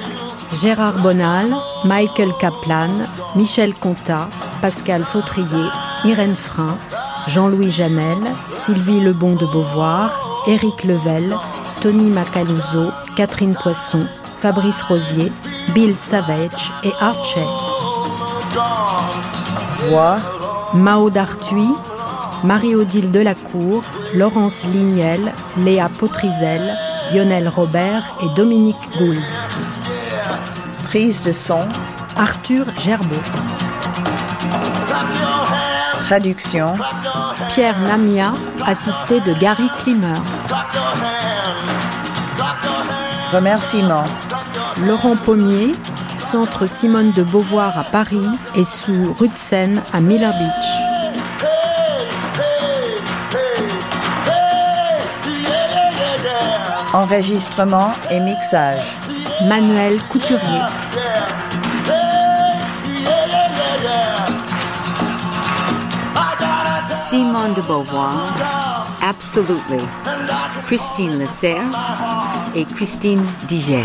Gérard 0.53 0.99
Bonal, 0.99 1.55
Michael 1.85 2.33
Kaplan, 2.39 2.91
Michel 3.35 3.75
Contat, 3.75 4.29
Pascal 4.61 5.03
Fautrier, 5.03 5.69
Irène 6.05 6.35
Frein, 6.35 6.77
Jean-Louis 7.29 7.73
Janel, 7.73 8.19
Sylvie 8.51 9.01
Lebon 9.01 9.37
de 9.37 9.47
Beauvoir, 9.47 10.45
Éric 10.47 10.85
Level, 10.85 11.35
Tony 11.81 12.11
Macaluso, 12.11 12.91
Catherine 13.17 13.55
Poisson, 13.55 14.07
Fabrice 14.37 14.83
Rosier, 14.83 15.33
Bill 15.75 15.97
Savage 15.97 16.71
et 16.83 16.93
Archer. 17.01 17.47
Voix 19.89 20.19
Mao 20.75 21.09
d'Artuis, 21.09 21.73
Marie-Odile 22.43 23.11
Delacour, 23.11 23.83
Laurence 24.13 24.67
Lignel, 24.67 25.33
Léa 25.57 25.89
Potrizel, 25.89 26.77
Lionel 27.15 27.49
Robert 27.49 28.17
et 28.23 28.35
Dominique 28.35 28.77
Gould. 28.99 29.23
Prise 30.83 31.23
de 31.23 31.31
son 31.31 31.61
Arthur 32.17 32.67
Gerbeau. 32.77 33.15
Traduction 36.01 36.77
Pierre 37.49 37.79
Namia, 37.79 38.33
assisté 38.67 39.21
de 39.21 39.33
Gary 39.35 39.69
Klimer. 39.79 40.19
Remerciements 43.33 44.09
Laurent 44.85 45.17
Pommier, 45.17 45.73
Centre 46.17 46.67
Simone 46.67 47.13
de 47.13 47.23
Beauvoir 47.23 47.79
à 47.79 47.85
Paris 47.85 48.27
et 48.57 48.65
sous 48.65 49.15
Seine 49.37 49.81
à 49.93 50.01
Miller 50.01 50.33
Beach. 50.33 50.94
Enregistrement 56.95 57.91
et 58.09 58.21
mixage. 58.21 58.79
Manuel 59.49 60.01
Couturier. 60.05 60.63
Simone 66.89 67.55
de 67.55 67.63
Beauvoir, 67.63 68.87
Absolutely. 69.03 69.81
Christine 70.67 71.19
Lasserre 71.19 71.67
et 72.55 72.65
Christine 72.65 73.27
Diger. 73.49 73.83